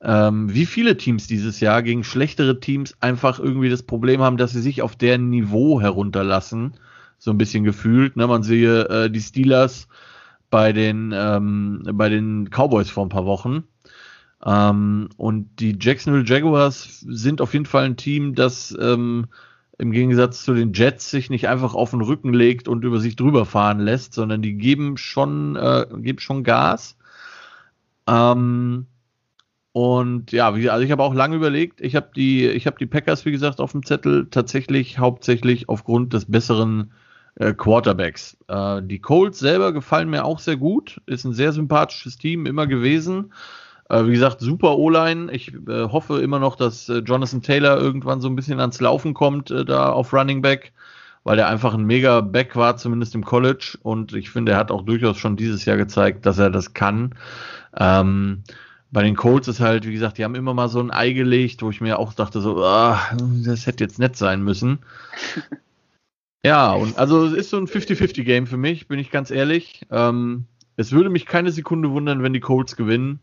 ähm, 0.00 0.52
wie 0.52 0.66
viele 0.66 0.96
Teams 0.96 1.26
dieses 1.26 1.60
Jahr 1.60 1.82
gegen 1.82 2.04
schlechtere 2.04 2.60
Teams 2.60 2.94
einfach 3.00 3.38
irgendwie 3.38 3.68
das 3.68 3.82
Problem 3.82 4.20
haben, 4.20 4.36
dass 4.36 4.52
sie 4.52 4.62
sich 4.62 4.82
auf 4.82 4.96
deren 4.96 5.30
Niveau 5.30 5.80
herunterlassen. 5.80 6.74
So 7.18 7.32
ein 7.32 7.38
bisschen 7.38 7.64
gefühlt. 7.64 8.16
Ne? 8.16 8.26
Man 8.28 8.44
sehe 8.44 8.84
äh, 8.88 9.10
die 9.10 9.20
Steelers 9.20 9.88
bei 10.50 10.72
den, 10.72 11.12
ähm, 11.14 11.82
bei 11.94 12.08
den 12.08 12.48
Cowboys 12.50 12.90
vor 12.90 13.04
ein 13.06 13.10
paar 13.10 13.26
Wochen. 13.26 13.64
Ähm, 14.44 15.08
und 15.16 15.48
die 15.58 15.76
Jacksonville 15.80 16.24
Jaguars 16.24 17.00
sind 17.00 17.40
auf 17.40 17.52
jeden 17.52 17.66
Fall 17.66 17.84
ein 17.84 17.96
Team, 17.96 18.36
das 18.36 18.76
ähm, 18.80 19.26
im 19.78 19.90
Gegensatz 19.90 20.44
zu 20.44 20.54
den 20.54 20.72
Jets 20.72 21.10
sich 21.10 21.28
nicht 21.28 21.48
einfach 21.48 21.74
auf 21.74 21.90
den 21.90 22.02
Rücken 22.02 22.32
legt 22.32 22.68
und 22.68 22.84
über 22.84 23.00
sich 23.00 23.16
drüber 23.16 23.46
fahren 23.46 23.80
lässt, 23.80 24.14
sondern 24.14 24.42
die 24.42 24.54
geben 24.54 24.96
schon, 24.96 25.56
äh, 25.56 25.86
geben 25.98 26.20
schon 26.20 26.44
Gas. 26.44 26.96
Ähm, 28.06 28.86
und 29.78 30.32
ja, 30.32 30.56
wie, 30.56 30.70
also 30.70 30.84
ich 30.84 30.90
habe 30.90 31.04
auch 31.04 31.14
lange 31.14 31.36
überlegt. 31.36 31.80
Ich 31.80 31.94
habe 31.94 32.08
die, 32.16 32.48
ich 32.48 32.66
habe 32.66 32.78
die 32.80 32.86
Packers, 32.86 33.24
wie 33.24 33.30
gesagt, 33.30 33.60
auf 33.60 33.70
dem 33.70 33.86
Zettel 33.86 34.26
tatsächlich 34.28 34.98
hauptsächlich 34.98 35.68
aufgrund 35.68 36.12
des 36.12 36.24
besseren 36.24 36.90
äh, 37.36 37.52
Quarterbacks. 37.52 38.36
Äh, 38.48 38.82
die 38.82 38.98
Colts 38.98 39.38
selber 39.38 39.72
gefallen 39.72 40.10
mir 40.10 40.24
auch 40.24 40.40
sehr 40.40 40.56
gut. 40.56 41.00
Ist 41.06 41.24
ein 41.24 41.32
sehr 41.32 41.52
sympathisches 41.52 42.18
Team 42.18 42.44
immer 42.44 42.66
gewesen. 42.66 43.32
Äh, 43.88 44.04
wie 44.06 44.10
gesagt, 44.10 44.40
super 44.40 44.76
O-Line. 44.78 45.30
Ich 45.30 45.54
äh, 45.54 45.84
hoffe 45.84 46.22
immer 46.22 46.40
noch, 46.40 46.56
dass 46.56 46.88
äh, 46.88 46.98
Jonathan 46.98 47.42
Taylor 47.42 47.78
irgendwann 47.78 48.20
so 48.20 48.26
ein 48.26 48.34
bisschen 48.34 48.58
ans 48.58 48.80
Laufen 48.80 49.14
kommt, 49.14 49.52
äh, 49.52 49.64
da 49.64 49.92
auf 49.92 50.12
Running 50.12 50.42
Back, 50.42 50.72
weil 51.22 51.38
er 51.38 51.46
einfach 51.46 51.74
ein 51.74 51.84
mega 51.84 52.20
Back 52.20 52.56
war, 52.56 52.78
zumindest 52.78 53.14
im 53.14 53.24
College. 53.24 53.78
Und 53.84 54.12
ich 54.12 54.30
finde, 54.30 54.50
er 54.50 54.58
hat 54.58 54.72
auch 54.72 54.82
durchaus 54.82 55.18
schon 55.18 55.36
dieses 55.36 55.66
Jahr 55.66 55.76
gezeigt, 55.76 56.26
dass 56.26 56.40
er 56.40 56.50
das 56.50 56.74
kann. 56.74 57.14
Ähm, 57.78 58.42
bei 58.90 59.02
den 59.02 59.16
Colts 59.16 59.48
ist 59.48 59.60
halt, 59.60 59.86
wie 59.86 59.92
gesagt, 59.92 60.18
die 60.18 60.24
haben 60.24 60.34
immer 60.34 60.54
mal 60.54 60.68
so 60.68 60.80
ein 60.80 60.90
Ei 60.90 61.12
gelegt, 61.12 61.62
wo 61.62 61.70
ich 61.70 61.80
mir 61.80 61.98
auch 61.98 62.14
dachte, 62.14 62.40
so, 62.40 62.64
ah, 62.64 63.00
das 63.44 63.66
hätte 63.66 63.84
jetzt 63.84 63.98
nett 63.98 64.16
sein 64.16 64.42
müssen. 64.42 64.78
ja, 66.44 66.72
und 66.72 66.96
also 66.98 67.26
es 67.26 67.34
ist 67.34 67.50
so 67.50 67.58
ein 67.58 67.66
50-50-Game 67.66 68.46
für 68.46 68.56
mich, 68.56 68.88
bin 68.88 68.98
ich 68.98 69.10
ganz 69.10 69.30
ehrlich. 69.30 69.86
Ähm, 69.90 70.46
es 70.76 70.92
würde 70.92 71.10
mich 71.10 71.26
keine 71.26 71.52
Sekunde 71.52 71.90
wundern, 71.90 72.22
wenn 72.22 72.32
die 72.32 72.40
Colts 72.40 72.76
gewinnen. 72.76 73.20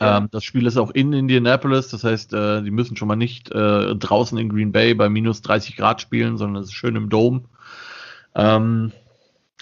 Ja. 0.00 0.18
Ähm, 0.18 0.28
das 0.30 0.44
Spiel 0.44 0.66
ist 0.66 0.76
auch 0.76 0.90
in 0.90 1.12
Indianapolis, 1.14 1.88
das 1.88 2.04
heißt, 2.04 2.34
äh, 2.34 2.62
die 2.62 2.70
müssen 2.70 2.96
schon 2.96 3.08
mal 3.08 3.16
nicht 3.16 3.50
äh, 3.52 3.96
draußen 3.96 4.36
in 4.36 4.50
Green 4.50 4.72
Bay 4.72 4.92
bei 4.94 5.08
minus 5.08 5.40
30 5.40 5.76
Grad 5.76 6.02
spielen, 6.02 6.36
sondern 6.36 6.62
es 6.62 6.68
ist 6.68 6.74
schön 6.74 6.96
im 6.96 7.08
Dome. 7.08 7.44
Ähm, 8.34 8.92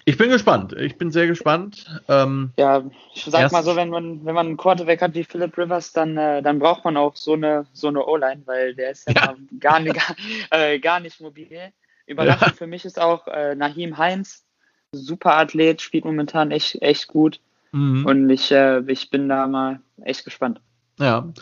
ich 0.05 0.17
bin 0.19 0.31
gespannt. 0.31 0.75
Ich 0.75 0.97
bin 0.97 1.11
sehr 1.11 1.27
gespannt. 1.27 1.87
Ähm, 2.09 2.53
ja, 2.59 2.85
ich 3.15 3.25
sag 3.25 3.53
mal 3.53 3.63
so, 3.63 3.77
wenn 3.77 3.89
man, 3.89 4.25
wenn 4.25 4.35
man 4.35 4.47
einen 4.47 4.57
Quarterback 4.57 5.01
hat 5.03 5.15
wie 5.15 5.25
Philip 5.25 5.57
Rivers, 5.57 5.93
dann, 5.93 6.17
äh, 6.17 6.43
dann 6.43 6.59
braucht 6.59 6.85
man 6.85 6.97
auch 6.97 7.17
so 7.17 7.35
eine, 7.35 7.67
so 7.73 7.89
eine 7.89 8.05
O-Line, 8.05 8.43
weil 8.45 8.75
der 8.75 8.91
ist 8.91 9.09
ja, 9.09 9.15
ja. 9.15 9.35
Gar, 9.61 9.81
nicht, 9.81 9.95
gar, 9.95 10.17
äh, 10.51 10.79
gar 10.79 11.01
nicht 11.01 11.21
mobil. 11.21 11.73
Überraschend 12.07 12.51
ja. 12.51 12.57
für 12.57 12.67
mich 12.67 12.85
ist 12.85 13.01
auch 13.01 13.27
äh, 13.29 13.55
Nahim 13.55 13.97
Heinz, 13.97 14.45
super 14.93 15.37
Athlet, 15.37 15.81
spielt 15.81 16.05
momentan 16.05 16.51
echt, 16.51 16.81
echt 16.83 17.09
gut. 17.09 17.41
Mhm. 17.73 18.07
Und 18.07 18.31
ich, 18.31 18.51
äh, 18.53 18.81
ich 18.87 19.11
bin 19.11 19.29
da 19.29 19.47
mal 19.47 19.81
echt 20.03 20.25
gespannt. 20.25 20.61
Ja. 20.99 21.33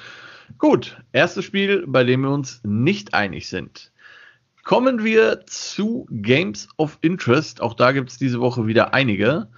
Gut, 0.58 0.98
erstes 1.12 1.44
Spiel, 1.44 1.84
bei 1.86 2.04
dem 2.04 2.22
wir 2.22 2.30
uns 2.30 2.60
nicht 2.64 3.14
einig 3.14 3.48
sind. 3.48 3.91
Kommen 4.62 5.02
wir 5.02 5.44
zu 5.46 6.06
Games 6.10 6.68
of 6.76 6.98
Interest. 7.00 7.60
Auch 7.60 7.74
da 7.74 7.92
gibt 7.92 8.10
es 8.10 8.18
diese 8.18 8.40
Woche 8.40 8.66
wieder 8.66 8.94
einige. 8.94 9.48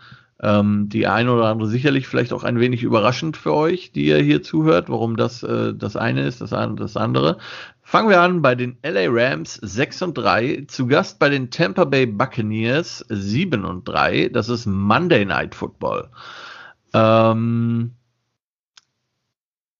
Ähm, 0.42 0.88
die 0.88 1.06
eine 1.06 1.32
oder 1.32 1.46
andere 1.46 1.68
sicherlich 1.68 2.08
vielleicht 2.08 2.32
auch 2.32 2.42
ein 2.42 2.58
wenig 2.58 2.82
überraschend 2.82 3.36
für 3.36 3.54
euch, 3.54 3.92
die 3.92 4.06
ihr 4.06 4.18
hier 4.18 4.42
zuhört, 4.42 4.88
warum 4.88 5.16
das 5.16 5.42
äh, 5.42 5.72
das 5.74 5.96
eine 5.96 6.26
ist, 6.26 6.40
das, 6.40 6.50
das 6.50 6.96
andere. 6.96 7.38
Fangen 7.82 8.08
wir 8.08 8.20
an 8.20 8.42
bei 8.42 8.54
den 8.54 8.78
LA 8.82 9.06
Rams 9.08 9.54
6 9.54 10.02
und 10.02 10.18
3, 10.18 10.64
zu 10.68 10.86
Gast 10.86 11.18
bei 11.18 11.28
den 11.28 11.50
Tampa 11.50 11.84
Bay 11.84 12.06
Buccaneers 12.06 13.04
7 13.08 13.64
und 13.64 13.88
3. 13.88 14.30
Das 14.30 14.48
ist 14.48 14.66
Monday 14.66 15.24
Night 15.24 15.54
Football. 15.54 16.08
Ähm, 16.94 17.92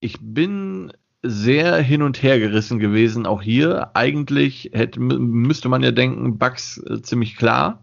ich 0.00 0.18
bin 0.20 0.92
sehr 1.24 1.76
hin 1.78 2.02
und 2.02 2.22
her 2.22 2.38
gerissen 2.38 2.78
gewesen, 2.78 3.26
auch 3.26 3.42
hier. 3.42 3.90
Eigentlich 3.94 4.70
hätte, 4.72 5.00
müsste 5.00 5.68
man 5.68 5.82
ja 5.82 5.90
denken, 5.90 6.38
Bugs 6.38 6.78
äh, 6.78 7.00
ziemlich 7.02 7.37
klar. 7.37 7.82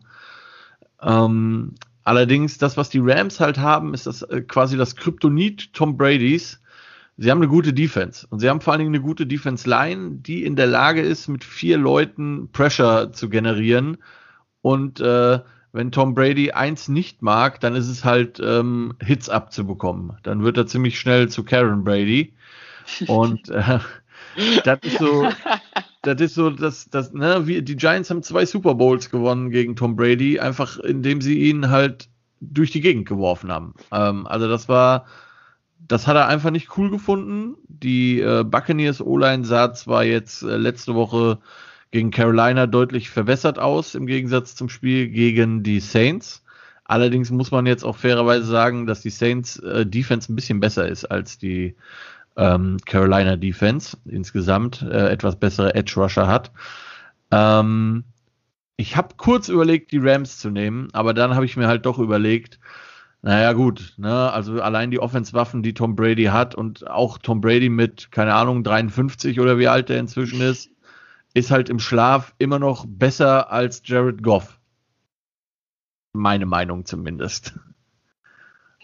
Ähm, 1.02 1.74
allerdings, 2.04 2.58
das, 2.58 2.78
was 2.78 2.90
die 2.90 3.02
Rams 3.02 3.40
halt 3.40 3.58
haben, 3.58 3.94
ist 3.94 4.08
das 4.08 4.22
äh, 4.22 4.42
quasi 4.42 4.78
das 4.78 4.96
Kryptonit 4.96 5.74
Tom 5.74 5.98
Brady's. 5.98 6.62
Sie 7.18 7.30
haben 7.30 7.40
eine 7.40 7.48
gute 7.48 7.74
Defense 7.74 8.26
und 8.30 8.40
sie 8.40 8.50
haben 8.50 8.62
vor 8.62 8.74
allen 8.74 8.80
Dingen 8.80 8.96
eine 8.96 9.04
gute 9.04 9.28
Defense 9.28 9.70
Line, 9.70 10.18
die 10.22 10.44
in 10.44 10.56
der 10.56 10.68
Lage 10.68 11.02
ist, 11.02 11.28
mit 11.28 11.44
vier 11.44 11.78
Leuten 11.78 12.50
Pressure 12.52 13.12
zu 13.12 13.30
generieren 13.30 13.98
und 14.62 15.00
äh, 15.02 15.40
wenn 15.74 15.92
Tom 15.92 16.14
Brady 16.14 16.52
eins 16.52 16.88
nicht 16.88 17.22
mag, 17.22 17.60
dann 17.62 17.76
ist 17.76 17.88
es 17.88 18.04
halt 18.04 18.42
ähm, 18.44 18.94
Hits 19.02 19.30
abzubekommen. 19.30 20.18
Dann 20.24 20.44
wird 20.44 20.58
er 20.58 20.68
ziemlich 20.68 21.00
schnell 21.00 21.30
zu 21.30 21.44
Karen 21.44 21.84
Brady. 21.84 22.34
Und 23.08 23.50
äh, 23.50 23.80
das 24.64 24.80
ist 24.84 24.98
so, 24.98 25.28
das 26.02 26.22
ist 26.22 26.36
so, 26.36 26.50
dass 26.50 26.90
das, 26.90 27.14
ne, 27.14 27.48
wie, 27.48 27.62
die 27.62 27.76
Giants 27.76 28.10
haben 28.10 28.24
zwei 28.24 28.46
Super 28.46 28.76
Bowls 28.76 29.10
gewonnen 29.10 29.52
gegen 29.52 29.76
Tom 29.76 29.96
Brady, 29.96 30.40
einfach 30.40 30.78
indem 30.78 31.22
sie 31.22 31.40
ihn 31.40 31.70
halt 31.70 32.10
durch 32.40 32.72
die 32.72 32.82
Gegend 32.82 33.08
geworfen 33.08 33.52
haben. 33.52 33.74
Ähm, 33.92 34.26
also 34.28 34.48
das 34.48 34.68
war 34.68 35.06
das 35.88 36.08
hat 36.08 36.16
er 36.16 36.28
einfach 36.28 36.52
nicht 36.52 36.78
cool 36.78 36.90
gefunden. 36.90 37.56
Die 37.68 38.22
äh, 38.22 38.44
Buccaneers 38.44 39.02
O-Line 39.02 39.46
sah 39.46 39.74
zwar 39.74 40.04
jetzt 40.04 40.42
äh, 40.44 40.58
letzte 40.58 40.96
Woche 40.96 41.40
gegen 41.92 42.12
Carolina 42.12 42.68
deutlich 42.68 43.10
verbessert 43.10 43.60
aus, 43.60 43.96
im 43.96 44.06
Gegensatz 44.06 44.56
zum 44.56 44.70
Spiel 44.70 45.10
gegen 45.10 45.64
die 45.64 45.82
Saints. 45.82 46.44
Allerdings 46.86 47.32
muss 47.32 47.52
man 47.52 47.66
jetzt 47.66 47.84
auch 47.84 47.98
fairerweise 47.98 48.46
sagen, 48.46 48.86
dass 48.86 49.02
die 49.02 49.10
Saints 49.10 49.60
äh, 49.60 49.86
Defense 49.86 50.32
ein 50.32 50.36
bisschen 50.36 50.60
besser 50.60 50.88
ist 50.88 51.06
als 51.06 51.38
die 51.38 51.76
ähm, 52.42 52.78
Carolina 52.86 53.36
Defense. 53.36 53.98
Insgesamt 54.06 54.82
äh, 54.82 55.10
etwas 55.10 55.38
bessere 55.38 55.76
Edge 55.76 55.94
Rusher 55.96 56.28
hat. 56.28 56.52
Ähm, 57.32 58.04
ich 58.78 58.98
habe 58.98 59.16
kurz 59.18 59.48
überlegt, 59.48 59.92
die 59.92 60.00
Rams 60.00 60.40
zu 60.40 60.50
nehmen, 60.50 60.90
aber 60.94 61.14
dann 61.14 61.36
habe 61.36 61.46
ich 61.46 61.56
mir 61.56 61.68
halt 61.68 61.86
doch 61.86 62.00
überlegt, 62.00 62.60
naja, 63.22 63.54
gut, 63.54 63.94
ne, 63.98 64.34
also 64.34 64.60
allein 64.60 64.90
die 64.90 65.00
Offense-Waffen, 65.00 65.62
die 65.62 65.76
Tom 65.76 65.96
Brady 65.96 66.26
hat 66.26 66.56
und 66.56 66.90
auch 66.90 67.20
Tom 67.20 67.40
Brady 67.40 67.70
mit, 67.70 68.12
keine 68.12 68.34
Ahnung, 68.34 68.64
53 68.64 69.40
oder 69.40 69.60
wie 69.60 69.68
alt 69.68 69.92
er 69.92 70.00
inzwischen 70.00 70.42
ist, 70.42 70.72
ist 71.36 71.52
halt 71.52 71.70
im 71.70 71.78
Schlaf 71.78 72.34
immer 72.40 72.58
noch 72.58 72.86
besser 72.88 73.52
als 73.52 73.84
Jared 73.86 74.24
Goff. 74.24 74.60
Meine 76.14 76.48
Meinung 76.48 76.86
zumindest. 76.86 77.54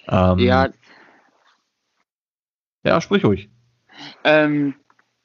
Ähm, 0.07 0.39
ja. 0.39 0.69
Ja, 2.87 3.01
sprich 3.01 3.25
ruhig. 3.25 3.49
Ähm, 4.23 4.75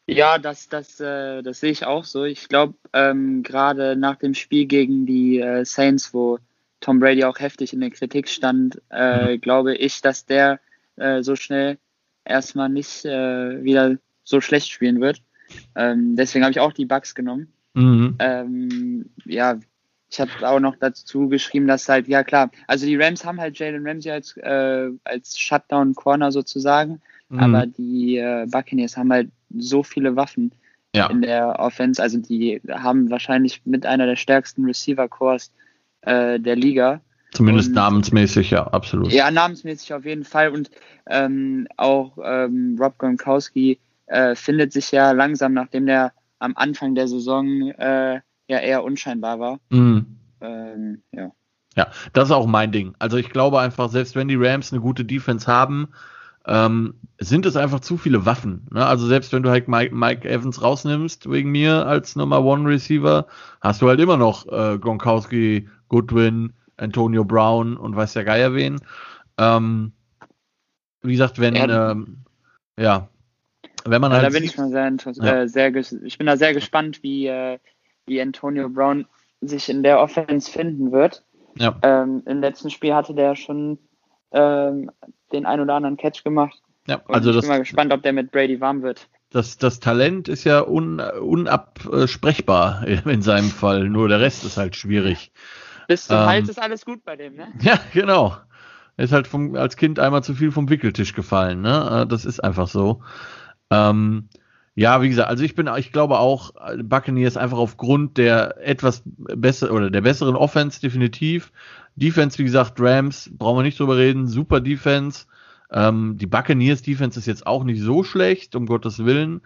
ja, 0.08 0.38
das, 0.38 0.68
das, 0.68 0.98
äh, 0.98 1.42
das 1.42 1.60
sehe 1.60 1.70
ich 1.70 1.86
auch 1.86 2.04
so. 2.04 2.24
Ich 2.24 2.48
glaube, 2.48 2.74
ähm, 2.92 3.44
gerade 3.44 3.94
nach 3.94 4.16
dem 4.16 4.34
Spiel 4.34 4.66
gegen 4.66 5.06
die 5.06 5.38
äh, 5.38 5.64
Saints, 5.64 6.12
wo 6.12 6.40
Tom 6.80 6.98
Brady 6.98 7.22
auch 7.22 7.38
heftig 7.38 7.72
in 7.72 7.80
der 7.80 7.90
Kritik 7.90 8.28
stand, 8.28 8.82
äh, 8.90 9.36
mhm. 9.36 9.40
glaube 9.40 9.76
ich, 9.76 10.00
dass 10.00 10.26
der 10.26 10.58
äh, 10.96 11.22
so 11.22 11.36
schnell 11.36 11.78
erstmal 12.24 12.68
nicht 12.68 13.04
äh, 13.04 13.62
wieder 13.62 13.96
so 14.24 14.40
schlecht 14.40 14.68
spielen 14.68 15.00
wird. 15.00 15.22
Ähm, 15.76 16.16
deswegen 16.16 16.44
habe 16.44 16.50
ich 16.50 16.60
auch 16.60 16.72
die 16.72 16.86
Bugs 16.86 17.14
genommen. 17.14 17.52
Mhm. 17.74 18.16
Ähm, 18.18 19.10
ja, 19.24 19.60
ich 20.10 20.20
habe 20.20 20.30
auch 20.42 20.58
noch 20.58 20.74
dazu 20.74 21.28
geschrieben, 21.28 21.68
dass 21.68 21.88
halt, 21.88 22.08
ja 22.08 22.24
klar, 22.24 22.50
also 22.66 22.86
die 22.86 22.96
Rams 22.96 23.24
haben 23.24 23.40
halt 23.40 23.56
Jalen 23.56 23.86
Ramsey 23.86 24.10
als, 24.10 24.36
äh, 24.36 24.90
als 25.04 25.38
Shutdown-Corner 25.38 26.32
sozusagen, 26.32 27.00
mhm. 27.32 27.40
aber 27.40 27.66
die 27.66 28.16
äh, 28.16 28.46
Buccaneers 28.50 28.96
haben 28.96 29.12
halt 29.12 29.30
so 29.56 29.82
viele 29.82 30.16
Waffen 30.16 30.52
ja. 30.94 31.06
in 31.08 31.22
der 31.22 31.58
Offense, 31.58 32.02
also 32.02 32.18
die 32.18 32.60
haben 32.70 33.10
wahrscheinlich 33.10 33.62
mit 33.64 33.86
einer 33.86 34.06
der 34.06 34.16
stärksten 34.16 34.64
Receiver-Cores 34.64 35.52
äh, 36.02 36.38
der 36.38 36.56
Liga. 36.56 37.00
Zumindest 37.32 37.70
und, 37.70 37.74
namensmäßig, 37.76 38.50
ja, 38.50 38.66
absolut. 38.66 39.10
Ja, 39.10 39.30
namensmäßig 39.30 39.94
auf 39.94 40.04
jeden 40.04 40.24
Fall. 40.24 40.50
Und 40.50 40.70
ähm, 41.06 41.66
auch 41.78 42.18
ähm, 42.22 42.76
Rob 42.78 42.98
Gronkowski 42.98 43.78
äh, 44.06 44.34
findet 44.34 44.72
sich 44.72 44.92
ja 44.92 45.12
langsam, 45.12 45.54
nachdem 45.54 45.86
der 45.86 46.12
am 46.38 46.52
Anfang 46.56 46.94
der 46.94 47.08
Saison 47.08 47.70
äh, 47.70 48.20
ja 48.48 48.58
eher 48.58 48.84
unscheinbar 48.84 49.40
war. 49.40 49.60
Mhm. 49.70 50.18
Ähm, 50.42 51.02
ja. 51.12 51.30
ja, 51.76 51.86
das 52.12 52.28
ist 52.28 52.32
auch 52.32 52.46
mein 52.46 52.72
Ding. 52.72 52.94
Also 52.98 53.16
ich 53.16 53.30
glaube 53.30 53.60
einfach, 53.60 53.88
selbst 53.88 54.14
wenn 54.14 54.28
die 54.28 54.36
Rams 54.36 54.72
eine 54.72 54.82
gute 54.82 55.04
Defense 55.04 55.46
haben, 55.46 55.88
ähm, 56.46 56.94
sind 57.18 57.46
es 57.46 57.56
einfach 57.56 57.80
zu 57.80 57.96
viele 57.96 58.26
Waffen. 58.26 58.66
Ne? 58.72 58.84
Also 58.84 59.06
selbst 59.06 59.32
wenn 59.32 59.42
du 59.42 59.50
halt 59.50 59.68
Mike, 59.68 59.94
Mike, 59.94 60.28
Evans 60.28 60.62
rausnimmst 60.62 61.30
wegen 61.30 61.50
mir 61.50 61.86
als 61.86 62.16
Nummer 62.16 62.44
One 62.44 62.68
Receiver, 62.68 63.26
hast 63.60 63.82
du 63.82 63.88
halt 63.88 64.00
immer 64.00 64.16
noch 64.16 64.46
äh, 64.46 64.78
Gronkowski, 64.78 65.68
Goodwin, 65.88 66.52
Antonio 66.76 67.24
Brown 67.24 67.76
und 67.76 67.94
weiß 67.94 68.14
der 68.14 68.24
Geier 68.24 68.54
wen. 68.54 68.80
Ähm, 69.38 69.92
wie 71.02 71.12
gesagt, 71.12 71.38
wenn 71.38 71.54
ja, 71.54 71.92
ähm, 71.92 72.24
ja 72.78 73.08
wenn 73.84 74.00
man 74.00 74.12
ja, 74.12 74.18
halt 74.18 74.26
da 74.26 74.38
bin 74.38 74.44
ich 74.44 74.56
mal 74.56 74.70
sehr, 74.70 75.14
ja. 75.16 75.42
äh, 75.42 75.48
sehr 75.48 75.74
ich 75.74 76.18
bin 76.18 76.26
da 76.26 76.36
sehr 76.36 76.54
gespannt, 76.54 77.02
wie 77.02 77.26
äh, 77.26 77.58
wie 78.06 78.20
Antonio 78.20 78.68
Brown 78.68 79.06
sich 79.40 79.68
in 79.68 79.82
der 79.82 80.00
Offense 80.00 80.50
finden 80.50 80.92
wird. 80.92 81.24
Ja. 81.56 81.76
Ähm, 81.82 82.22
Im 82.26 82.40
letzten 82.40 82.70
Spiel 82.70 82.94
hatte 82.94 83.14
der 83.14 83.36
schon 83.36 83.78
ähm, 84.32 84.90
den 85.32 85.46
ein 85.46 85.60
oder 85.60 85.74
anderen 85.74 85.96
Catch 85.96 86.24
gemacht. 86.24 86.62
Ja, 86.86 87.00
also 87.08 87.30
ich 87.30 87.40
bin 87.40 87.48
mal 87.48 87.58
gespannt, 87.60 87.92
ob 87.92 88.02
der 88.02 88.12
mit 88.12 88.32
Brady 88.32 88.60
warm 88.60 88.82
wird. 88.82 89.08
Das, 89.30 89.56
das 89.56 89.80
Talent 89.80 90.28
ist 90.28 90.44
ja 90.44 90.66
un, 90.66 91.00
unabsprechbar 91.00 92.86
in 93.06 93.22
seinem 93.22 93.50
Fall, 93.50 93.88
nur 93.88 94.08
der 94.08 94.20
Rest 94.20 94.44
ist 94.44 94.56
halt 94.56 94.76
schwierig. 94.76 95.32
Bis 95.88 96.06
zum 96.06 96.16
ähm, 96.16 96.26
Hals 96.26 96.48
ist 96.48 96.60
alles 96.60 96.84
gut 96.84 97.04
bei 97.04 97.16
dem, 97.16 97.36
ne? 97.36 97.48
Ja, 97.60 97.78
genau. 97.92 98.36
Er 98.96 99.04
ist 99.04 99.12
halt 99.12 99.26
vom, 99.26 99.56
als 99.56 99.76
Kind 99.76 99.98
einmal 99.98 100.22
zu 100.22 100.34
viel 100.34 100.52
vom 100.52 100.68
Wickeltisch 100.68 101.14
gefallen, 101.14 101.62
ne? 101.62 102.02
Äh, 102.02 102.06
das 102.06 102.24
ist 102.24 102.40
einfach 102.40 102.68
so. 102.68 103.02
Ähm, 103.70 104.28
ja, 104.74 105.02
wie 105.02 105.08
gesagt, 105.08 105.28
also 105.28 105.44
ich 105.44 105.54
bin, 105.54 105.68
ich 105.76 105.92
glaube 105.92 106.18
auch, 106.18 106.52
Buccaneers 106.82 107.36
einfach 107.36 107.58
aufgrund 107.58 108.16
der 108.16 108.56
etwas 108.66 109.02
besser 109.04 109.70
oder 109.70 109.90
der 109.90 110.00
besseren 110.00 110.34
Offense 110.34 110.80
definitiv. 110.80 111.52
Defense, 111.96 112.38
wie 112.38 112.44
gesagt, 112.44 112.74
Rams, 112.78 113.30
brauchen 113.32 113.58
wir 113.58 113.62
nicht 113.62 113.78
drüber 113.78 113.96
reden, 113.96 114.26
super 114.26 114.60
Defense. 114.60 115.26
Ähm, 115.70 116.16
die 116.18 116.26
Buccaneers 116.26 116.82
Defense 116.82 117.18
ist 117.18 117.26
jetzt 117.26 117.46
auch 117.46 117.64
nicht 117.64 117.80
so 117.80 118.02
schlecht, 118.02 118.54
um 118.56 118.66
Gottes 118.66 119.04
Willen. 119.04 119.40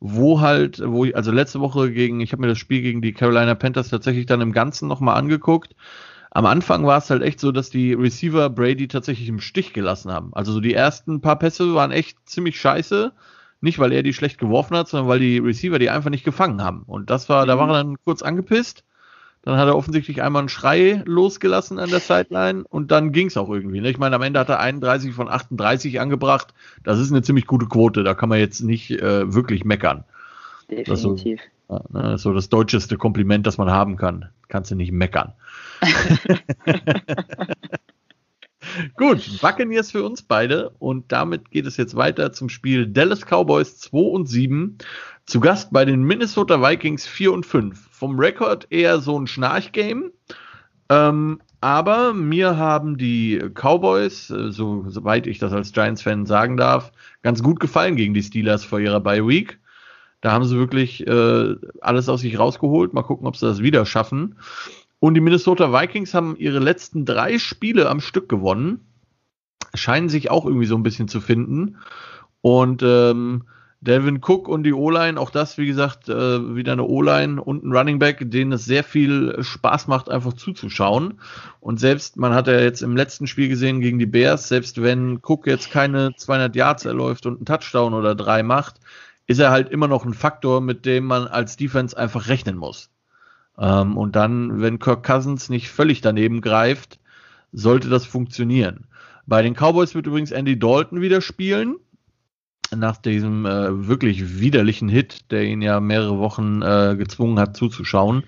Wo 0.00 0.40
halt, 0.40 0.80
wo 0.84 1.04
ich, 1.04 1.16
also 1.16 1.32
letzte 1.32 1.58
Woche 1.60 1.90
gegen, 1.90 2.20
ich 2.20 2.30
habe 2.32 2.42
mir 2.42 2.48
das 2.48 2.58
Spiel 2.58 2.82
gegen 2.82 3.02
die 3.02 3.12
Carolina 3.12 3.56
Panthers 3.56 3.88
tatsächlich 3.88 4.26
dann 4.26 4.40
im 4.40 4.52
Ganzen 4.52 4.86
nochmal 4.86 5.16
angeguckt. 5.16 5.74
Am 6.30 6.46
Anfang 6.46 6.86
war 6.86 6.98
es 6.98 7.10
halt 7.10 7.22
echt 7.22 7.40
so, 7.40 7.50
dass 7.50 7.70
die 7.70 7.94
Receiver 7.94 8.48
Brady 8.50 8.86
tatsächlich 8.86 9.28
im 9.28 9.40
Stich 9.40 9.72
gelassen 9.72 10.12
haben. 10.12 10.32
Also 10.34 10.52
so 10.52 10.60
die 10.60 10.74
ersten 10.74 11.20
paar 11.20 11.38
Pässe 11.38 11.74
waren 11.74 11.90
echt 11.90 12.18
ziemlich 12.28 12.60
scheiße. 12.60 13.12
Nicht, 13.60 13.80
weil 13.80 13.92
er 13.92 14.04
die 14.04 14.12
schlecht 14.12 14.38
geworfen 14.38 14.76
hat, 14.76 14.88
sondern 14.88 15.08
weil 15.08 15.18
die 15.18 15.38
Receiver 15.38 15.80
die 15.80 15.90
einfach 15.90 16.10
nicht 16.10 16.24
gefangen 16.24 16.62
haben. 16.62 16.82
Und 16.82 17.10
das 17.10 17.28
war, 17.28 17.42
mhm. 17.44 17.48
da 17.48 17.58
war 17.58 17.68
er 17.68 17.74
dann 17.82 17.96
kurz 18.04 18.22
angepisst. 18.22 18.84
Dann 19.48 19.56
hat 19.56 19.66
er 19.66 19.76
offensichtlich 19.78 20.20
einmal 20.20 20.40
einen 20.40 20.50
Schrei 20.50 21.02
losgelassen 21.06 21.78
an 21.78 21.88
der 21.88 22.00
Sideline 22.00 22.64
und 22.68 22.90
dann 22.90 23.12
ging 23.12 23.28
es 23.28 23.38
auch 23.38 23.48
irgendwie. 23.48 23.80
Ne? 23.80 23.88
Ich 23.88 23.96
meine, 23.96 24.14
am 24.14 24.20
Ende 24.20 24.38
hat 24.38 24.50
er 24.50 24.60
31 24.60 25.14
von 25.14 25.26
38 25.26 26.02
angebracht. 26.02 26.52
Das 26.84 26.98
ist 26.98 27.10
eine 27.10 27.22
ziemlich 27.22 27.46
gute 27.46 27.64
Quote. 27.64 28.04
Da 28.04 28.12
kann 28.12 28.28
man 28.28 28.40
jetzt 28.40 28.60
nicht 28.60 28.90
äh, 28.90 29.32
wirklich 29.32 29.64
meckern. 29.64 30.04
Definitiv. 30.70 31.40
Das 31.66 31.80
so, 31.80 31.96
ja, 31.96 32.10
ne, 32.10 32.18
so 32.18 32.34
das 32.34 32.50
deutscheste 32.50 32.98
Kompliment, 32.98 33.46
das 33.46 33.56
man 33.56 33.70
haben 33.70 33.96
kann. 33.96 34.28
Kannst 34.48 34.70
du 34.70 34.74
nicht 34.74 34.92
meckern. 34.92 35.32
Gut, 38.96 39.40
Buccaneers 39.40 39.92
für 39.92 40.04
uns 40.04 40.20
beide 40.20 40.72
und 40.78 41.10
damit 41.10 41.50
geht 41.50 41.64
es 41.64 41.78
jetzt 41.78 41.96
weiter 41.96 42.32
zum 42.32 42.50
Spiel 42.50 42.86
Dallas 42.86 43.24
Cowboys 43.24 43.78
2 43.78 43.98
und 43.98 44.26
7. 44.26 44.76
Zu 45.28 45.40
Gast 45.40 45.74
bei 45.74 45.84
den 45.84 46.04
Minnesota 46.04 46.62
Vikings 46.62 47.06
4 47.06 47.34
und 47.34 47.44
5. 47.44 47.90
Vom 47.90 48.18
Rekord 48.18 48.66
eher 48.70 48.98
so 49.00 49.20
ein 49.20 49.26
Schnarchgame. 49.26 50.10
Ähm, 50.88 51.42
aber 51.60 52.14
mir 52.14 52.56
haben 52.56 52.96
die 52.96 53.38
Cowboys, 53.52 54.30
äh, 54.30 54.50
so, 54.50 54.86
soweit 54.88 55.26
ich 55.26 55.38
das 55.38 55.52
als 55.52 55.72
Giants-Fan 55.72 56.24
sagen 56.24 56.56
darf, 56.56 56.92
ganz 57.20 57.42
gut 57.42 57.60
gefallen 57.60 57.96
gegen 57.96 58.14
die 58.14 58.22
Steelers 58.22 58.64
vor 58.64 58.80
ihrer 58.80 59.00
Bye 59.00 59.28
Week. 59.28 59.60
Da 60.22 60.32
haben 60.32 60.46
sie 60.46 60.56
wirklich 60.56 61.06
äh, 61.06 61.56
alles 61.82 62.08
aus 62.08 62.22
sich 62.22 62.38
rausgeholt. 62.38 62.94
Mal 62.94 63.02
gucken, 63.02 63.26
ob 63.26 63.36
sie 63.36 63.44
das 63.44 63.60
wieder 63.62 63.84
schaffen. 63.84 64.36
Und 64.98 65.12
die 65.12 65.20
Minnesota 65.20 65.74
Vikings 65.74 66.14
haben 66.14 66.36
ihre 66.38 66.58
letzten 66.58 67.04
drei 67.04 67.38
Spiele 67.38 67.90
am 67.90 68.00
Stück 68.00 68.30
gewonnen. 68.30 68.80
Scheinen 69.74 70.08
sich 70.08 70.30
auch 70.30 70.46
irgendwie 70.46 70.64
so 70.64 70.74
ein 70.74 70.82
bisschen 70.82 71.06
zu 71.06 71.20
finden. 71.20 71.76
Und 72.40 72.82
ähm, 72.82 73.44
Delvin 73.80 74.20
Cook 74.20 74.48
und 74.48 74.64
die 74.64 74.72
O-Line, 74.72 75.20
auch 75.20 75.30
das, 75.30 75.56
wie 75.56 75.66
gesagt, 75.66 76.08
äh, 76.08 76.56
wieder 76.56 76.72
eine 76.72 76.84
O-Line 76.84 77.40
und 77.40 77.64
ein 77.64 77.72
Running 77.72 78.00
Back, 78.00 78.28
denen 78.28 78.52
es 78.52 78.64
sehr 78.64 78.82
viel 78.82 79.36
Spaß 79.40 79.86
macht, 79.86 80.10
einfach 80.10 80.32
zuzuschauen. 80.32 81.20
Und 81.60 81.78
selbst, 81.78 82.16
man 82.16 82.34
hat 82.34 82.48
ja 82.48 82.58
jetzt 82.58 82.82
im 82.82 82.96
letzten 82.96 83.28
Spiel 83.28 83.48
gesehen 83.48 83.80
gegen 83.80 84.00
die 84.00 84.06
Bears, 84.06 84.48
selbst 84.48 84.82
wenn 84.82 85.20
Cook 85.22 85.46
jetzt 85.46 85.70
keine 85.70 86.14
200 86.16 86.56
Yards 86.56 86.86
erläuft 86.86 87.26
und 87.26 87.36
einen 87.36 87.46
Touchdown 87.46 87.94
oder 87.94 88.16
drei 88.16 88.42
macht, 88.42 88.80
ist 89.28 89.38
er 89.38 89.50
halt 89.50 89.68
immer 89.68 89.86
noch 89.86 90.04
ein 90.04 90.14
Faktor, 90.14 90.60
mit 90.60 90.84
dem 90.84 91.04
man 91.04 91.28
als 91.28 91.56
Defense 91.56 91.96
einfach 91.96 92.28
rechnen 92.28 92.56
muss. 92.56 92.90
Ähm, 93.58 93.96
und 93.96 94.16
dann, 94.16 94.60
wenn 94.60 94.80
Kirk 94.80 95.04
Cousins 95.04 95.50
nicht 95.50 95.68
völlig 95.70 96.00
daneben 96.00 96.40
greift, 96.40 96.98
sollte 97.52 97.88
das 97.88 98.06
funktionieren. 98.06 98.86
Bei 99.26 99.42
den 99.42 99.54
Cowboys 99.54 99.94
wird 99.94 100.06
übrigens 100.06 100.30
Andy 100.30 100.58
Dalton 100.58 101.00
wieder 101.00 101.20
spielen. 101.20 101.76
Nach 102.76 102.96
diesem 102.96 103.46
äh, 103.46 103.88
wirklich 103.88 104.40
widerlichen 104.40 104.88
Hit, 104.88 105.30
der 105.30 105.44
ihn 105.44 105.62
ja 105.62 105.80
mehrere 105.80 106.18
Wochen 106.18 106.62
äh, 106.62 106.96
gezwungen 106.96 107.38
hat 107.38 107.56
zuzuschauen. 107.56 108.24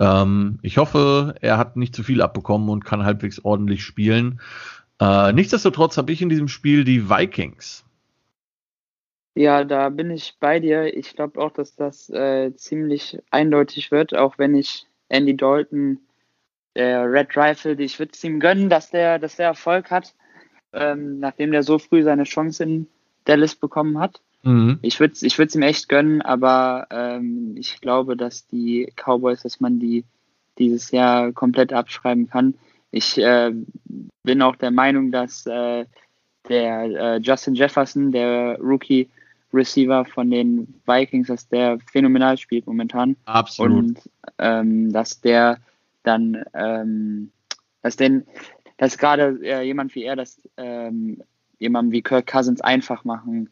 Ähm, 0.00 0.58
ich 0.62 0.78
hoffe, 0.78 1.34
er 1.40 1.58
hat 1.58 1.76
nicht 1.76 1.94
zu 1.94 2.02
viel 2.02 2.20
abbekommen 2.22 2.68
und 2.68 2.84
kann 2.84 3.04
halbwegs 3.04 3.44
ordentlich 3.44 3.84
spielen. 3.84 4.40
Äh, 5.00 5.32
nichtsdestotrotz 5.32 5.96
habe 5.96 6.12
ich 6.12 6.22
in 6.22 6.28
diesem 6.28 6.48
Spiel 6.48 6.84
die 6.84 7.08
Vikings. 7.08 7.84
Ja, 9.36 9.64
da 9.64 9.88
bin 9.88 10.10
ich 10.10 10.36
bei 10.40 10.60
dir. 10.60 10.96
Ich 10.96 11.14
glaube 11.14 11.40
auch, 11.40 11.50
dass 11.52 11.74
das 11.74 12.08
äh, 12.10 12.54
ziemlich 12.54 13.18
eindeutig 13.30 13.90
wird, 13.90 14.14
auch 14.14 14.38
wenn 14.38 14.54
ich 14.54 14.86
Andy 15.08 15.36
Dalton, 15.36 15.98
der 16.76 17.10
Red 17.10 17.36
Rifle, 17.36 17.74
ich 17.74 17.98
würde 17.98 18.12
es 18.14 18.24
ihm 18.24 18.40
gönnen, 18.40 18.68
dass 18.68 18.90
der, 18.90 19.18
dass 19.18 19.36
der 19.36 19.46
Erfolg 19.46 19.90
hat. 19.90 20.14
ähm, 20.74 21.20
nachdem 21.20 21.52
der 21.52 21.62
so 21.62 21.78
früh 21.78 22.02
seine 22.02 22.24
Chance 22.24 22.64
in 22.64 22.88
Dallas 23.24 23.54
bekommen 23.54 23.98
hat. 23.98 24.20
Mhm. 24.42 24.78
Ich 24.82 25.00
würde 25.00 25.14
es 25.14 25.22
ich 25.22 25.38
ihm 25.38 25.62
echt 25.62 25.88
gönnen, 25.88 26.20
aber 26.22 26.86
ähm, 26.90 27.54
ich 27.56 27.80
glaube, 27.80 28.16
dass 28.16 28.46
die 28.46 28.92
Cowboys, 28.96 29.42
dass 29.42 29.60
man 29.60 29.78
die 29.78 30.04
dieses 30.58 30.90
Jahr 30.90 31.32
komplett 31.32 31.72
abschreiben 31.72 32.28
kann. 32.28 32.54
Ich 32.90 33.18
äh, 33.18 33.52
bin 34.22 34.42
auch 34.42 34.56
der 34.56 34.70
Meinung, 34.70 35.10
dass 35.10 35.46
äh, 35.46 35.84
der 36.48 36.84
äh, 36.84 37.16
Justin 37.18 37.54
Jefferson, 37.54 38.12
der 38.12 38.58
Rookie 38.60 39.08
Receiver 39.52 40.04
von 40.04 40.30
den 40.30 40.80
Vikings, 40.86 41.28
dass 41.28 41.48
der 41.48 41.78
phänomenal 41.90 42.36
spielt 42.36 42.66
momentan. 42.66 43.16
Absolut. 43.24 43.78
Und 43.78 44.10
ähm, 44.38 44.92
dass 44.92 45.20
der 45.20 45.58
dann, 46.02 46.44
ähm, 46.54 47.30
dass 47.82 47.96
den, 47.96 48.26
dass 48.76 48.98
gerade 48.98 49.38
äh, 49.42 49.62
jemand 49.62 49.94
wie 49.94 50.04
er 50.04 50.16
das 50.16 50.40
ähm, 50.56 51.22
jemand 51.58 51.92
wie 51.92 52.02
Kirk 52.02 52.26
Cousins 52.26 52.60
einfach 52.60 53.04
machen 53.04 53.50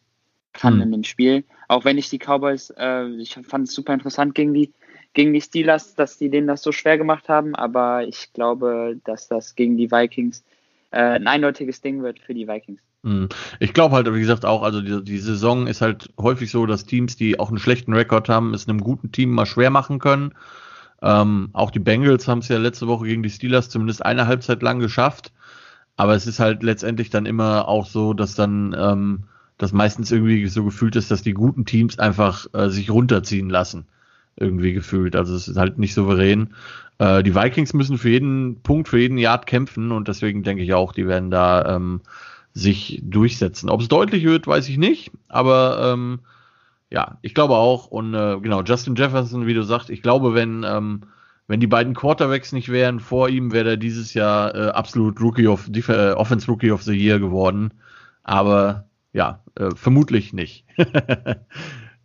kann 0.53 0.75
hm. 0.75 0.83
in 0.83 0.93
dem 0.93 1.05
Spiel. 1.05 1.45
Auch 1.69 1.85
wenn 1.85 1.99
ich 1.99 2.11
die 2.11 2.19
Cowboys, 2.19 2.73
äh, 2.77 3.07
ich 3.17 3.39
fand 3.43 3.69
es 3.69 3.75
super 3.75 3.95
interessant 3.95 4.35
gegen 4.35 4.55
die 4.55 4.73
gegen 5.15 5.33
die 5.33 5.41
Steelers, 5.41 5.95
dass 5.95 6.19
die 6.19 6.31
denen 6.31 6.47
das 6.47 6.63
so 6.63 6.73
schwer 6.73 6.99
gemacht 6.99 7.29
haben, 7.29 7.55
aber 7.55 8.07
ich 8.07 8.33
glaube, 8.33 8.99
dass 9.05 9.29
das 9.29 9.55
gegen 9.55 9.77
die 9.77 9.91
Vikings 9.91 10.43
äh, 10.91 11.01
ein 11.01 11.27
eindeutiges 11.27 11.81
Ding 11.81 12.03
wird 12.03 12.19
für 12.19 12.35
die 12.35 12.49
Vikings. 12.49 12.81
Hm. 13.05 13.29
Ich 13.61 13.75
glaube 13.75 13.95
halt, 13.95 14.13
wie 14.13 14.21
gesagt, 14.21 14.45
auch, 14.45 14.63
also 14.63 14.81
die, 14.81 15.05
die, 15.05 15.19
Saison 15.19 15.67
ist 15.67 15.81
halt 15.81 16.11
häufig 16.19 16.51
so, 16.51 16.67
dass 16.67 16.87
Teams, 16.87 17.17
die 17.17 17.39
auch 17.39 17.49
einen 17.49 17.59
schlechten 17.59 17.93
Rekord 17.93 18.29
haben, 18.29 18.55
es 18.55 18.69
einem 18.69 18.81
guten 18.81 19.13
Team 19.13 19.31
mal 19.31 19.47
schwer 19.47 19.71
machen 19.71 19.99
können. 19.99 20.33
Ähm, 21.03 21.51
auch 21.53 21.73
die 21.73 21.81
Bengals 21.81 22.29
haben 22.29 22.39
es 22.39 22.49
ja 22.49 22.59
letzte 22.59 22.87
Woche 22.87 23.07
gegen 23.07 23.25
die 23.25 23.31
Steelers 23.31 23.69
zumindest 23.69 24.05
eine 24.05 24.27
Halbzeit 24.27 24.63
lang 24.63 24.79
geschafft. 24.79 25.33
Aber 25.97 26.15
es 26.15 26.27
ist 26.27 26.41
halt 26.41 26.63
letztendlich 26.63 27.11
dann 27.11 27.27
immer 27.27 27.69
auch 27.69 27.87
so, 27.87 28.15
dass 28.15 28.35
dann 28.35 28.75
ähm, 28.79 29.25
das 29.59 29.73
meistens 29.73 30.11
irgendwie 30.11 30.47
so 30.47 30.65
gefühlt 30.65 30.97
ist, 30.97 31.11
dass 31.11 31.23
die 31.23 31.35
guten 31.35 31.65
Teams 31.65 31.99
einfach 31.99 32.47
äh, 32.53 32.69
sich 32.69 32.91
runterziehen 32.91 33.51
lassen. 33.51 33.87
Irgendwie 34.37 34.73
gefühlt. 34.73 35.15
Also 35.15 35.35
es 35.35 35.47
ist 35.47 35.57
halt 35.59 35.79
nicht 35.79 35.95
souverän. 35.95 36.55
Äh, 36.99 37.23
die 37.23 37.35
Vikings 37.35 37.75
müssen 37.75 37.99
für 37.99 38.09
jeden 38.09 38.63
Punkt, 38.63 38.89
für 38.89 38.99
jeden 38.99 39.19
Yard 39.19 39.47
kämpfen 39.47 39.93
und 39.93 40.09
deswegen 40.09 40.43
denke 40.43 40.63
ich 40.63 40.73
auch, 40.73 40.93
die 40.93 41.07
werden 41.07 41.31
da 41.31 41.77
ähm, 41.77 42.01
sich 42.55 43.01
durchsetzen. 43.05 43.69
Ob 43.71 43.81
es 43.81 43.89
deutlich 43.89 44.25
wird, 44.25 44.47
weiß 44.47 44.69
ich 44.69 44.79
nicht, 44.79 45.13
aber 45.29 45.93
ähm, 45.93 46.21
ja, 46.91 47.19
ich 47.23 47.35
glaube 47.35 47.55
auch. 47.57 47.87
Und 47.87 48.15
äh, 48.15 48.39
genau, 48.41 48.63
Justin 48.63 48.95
Jefferson, 48.95 49.47
wie 49.47 49.55
du 49.55 49.63
sagst, 49.63 49.91
ich 49.91 50.03
glaube, 50.03 50.35
wenn 50.35 50.65
ähm, 50.65 51.03
wenn 51.47 51.61
die 51.61 51.67
beiden 51.67 51.95
Quarterbacks 51.95 52.53
nicht 52.53 52.71
wären 52.71 53.01
vor 53.01 53.29
ihm, 53.29 53.53
wäre 53.53 53.71
er 53.71 53.77
dieses 53.77 54.15
Jahr 54.15 54.55
äh, 54.55 54.69
absolut 54.71 55.21
Rookie 55.21 55.49
of 55.49 55.69
äh, 55.69 56.13
Offense 56.13 56.47
Rookie 56.47 56.71
of 56.71 56.83
the 56.83 56.95
Year 56.95 57.19
geworden. 57.19 57.75
Aber 58.23 58.89
ja, 59.13 59.43
äh, 59.57 59.71
vermutlich 59.75 60.33
nicht. 60.33 60.65
ähm, 60.79 61.37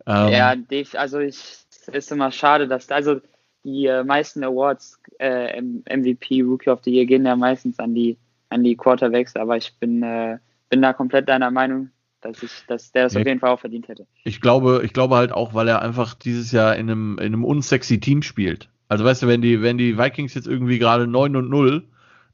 ja, 0.06 0.54
also 0.94 1.18
ich 1.20 1.58
es 1.80 1.88
ist 1.88 2.12
immer 2.12 2.30
schade, 2.32 2.68
dass 2.68 2.90
also 2.90 3.20
die 3.64 3.86
äh, 3.86 4.04
meisten 4.04 4.44
Awards 4.44 5.00
äh, 5.18 5.60
MVP 5.60 6.42
Rookie 6.42 6.70
of 6.70 6.80
the 6.84 6.90
Year 6.90 7.06
gehen 7.06 7.24
ja 7.24 7.36
meistens 7.36 7.78
an 7.78 7.94
die 7.94 8.18
an 8.50 8.64
die 8.64 8.76
Quarterbacks, 8.76 9.36
aber 9.36 9.56
ich 9.56 9.74
bin 9.78 10.02
äh, 10.02 10.38
bin 10.68 10.82
da 10.82 10.92
komplett 10.92 11.28
deiner 11.28 11.50
Meinung 11.50 11.90
dass 12.20 12.42
ich, 12.42 12.50
dass 12.66 12.92
der 12.92 13.06
es 13.06 13.16
auf 13.16 13.24
jeden 13.24 13.40
Fall 13.40 13.50
auch 13.50 13.60
verdient 13.60 13.88
hätte. 13.88 14.06
Ich 14.24 14.40
glaube, 14.40 14.82
ich 14.84 14.92
glaube 14.92 15.16
halt 15.16 15.32
auch, 15.32 15.54
weil 15.54 15.68
er 15.68 15.82
einfach 15.82 16.14
dieses 16.14 16.52
Jahr 16.52 16.76
in 16.76 16.90
einem, 16.90 17.18
in 17.18 17.26
einem 17.26 17.44
unsexy 17.44 18.00
Team 18.00 18.22
spielt. 18.22 18.68
Also 18.88 19.04
weißt 19.04 19.22
du, 19.22 19.26
wenn 19.26 19.42
die, 19.42 19.62
wenn 19.62 19.78
die 19.78 19.98
Vikings 19.98 20.34
jetzt 20.34 20.46
irgendwie 20.46 20.78
gerade 20.78 21.06
9 21.06 21.36
und 21.36 21.50
0, 21.50 21.84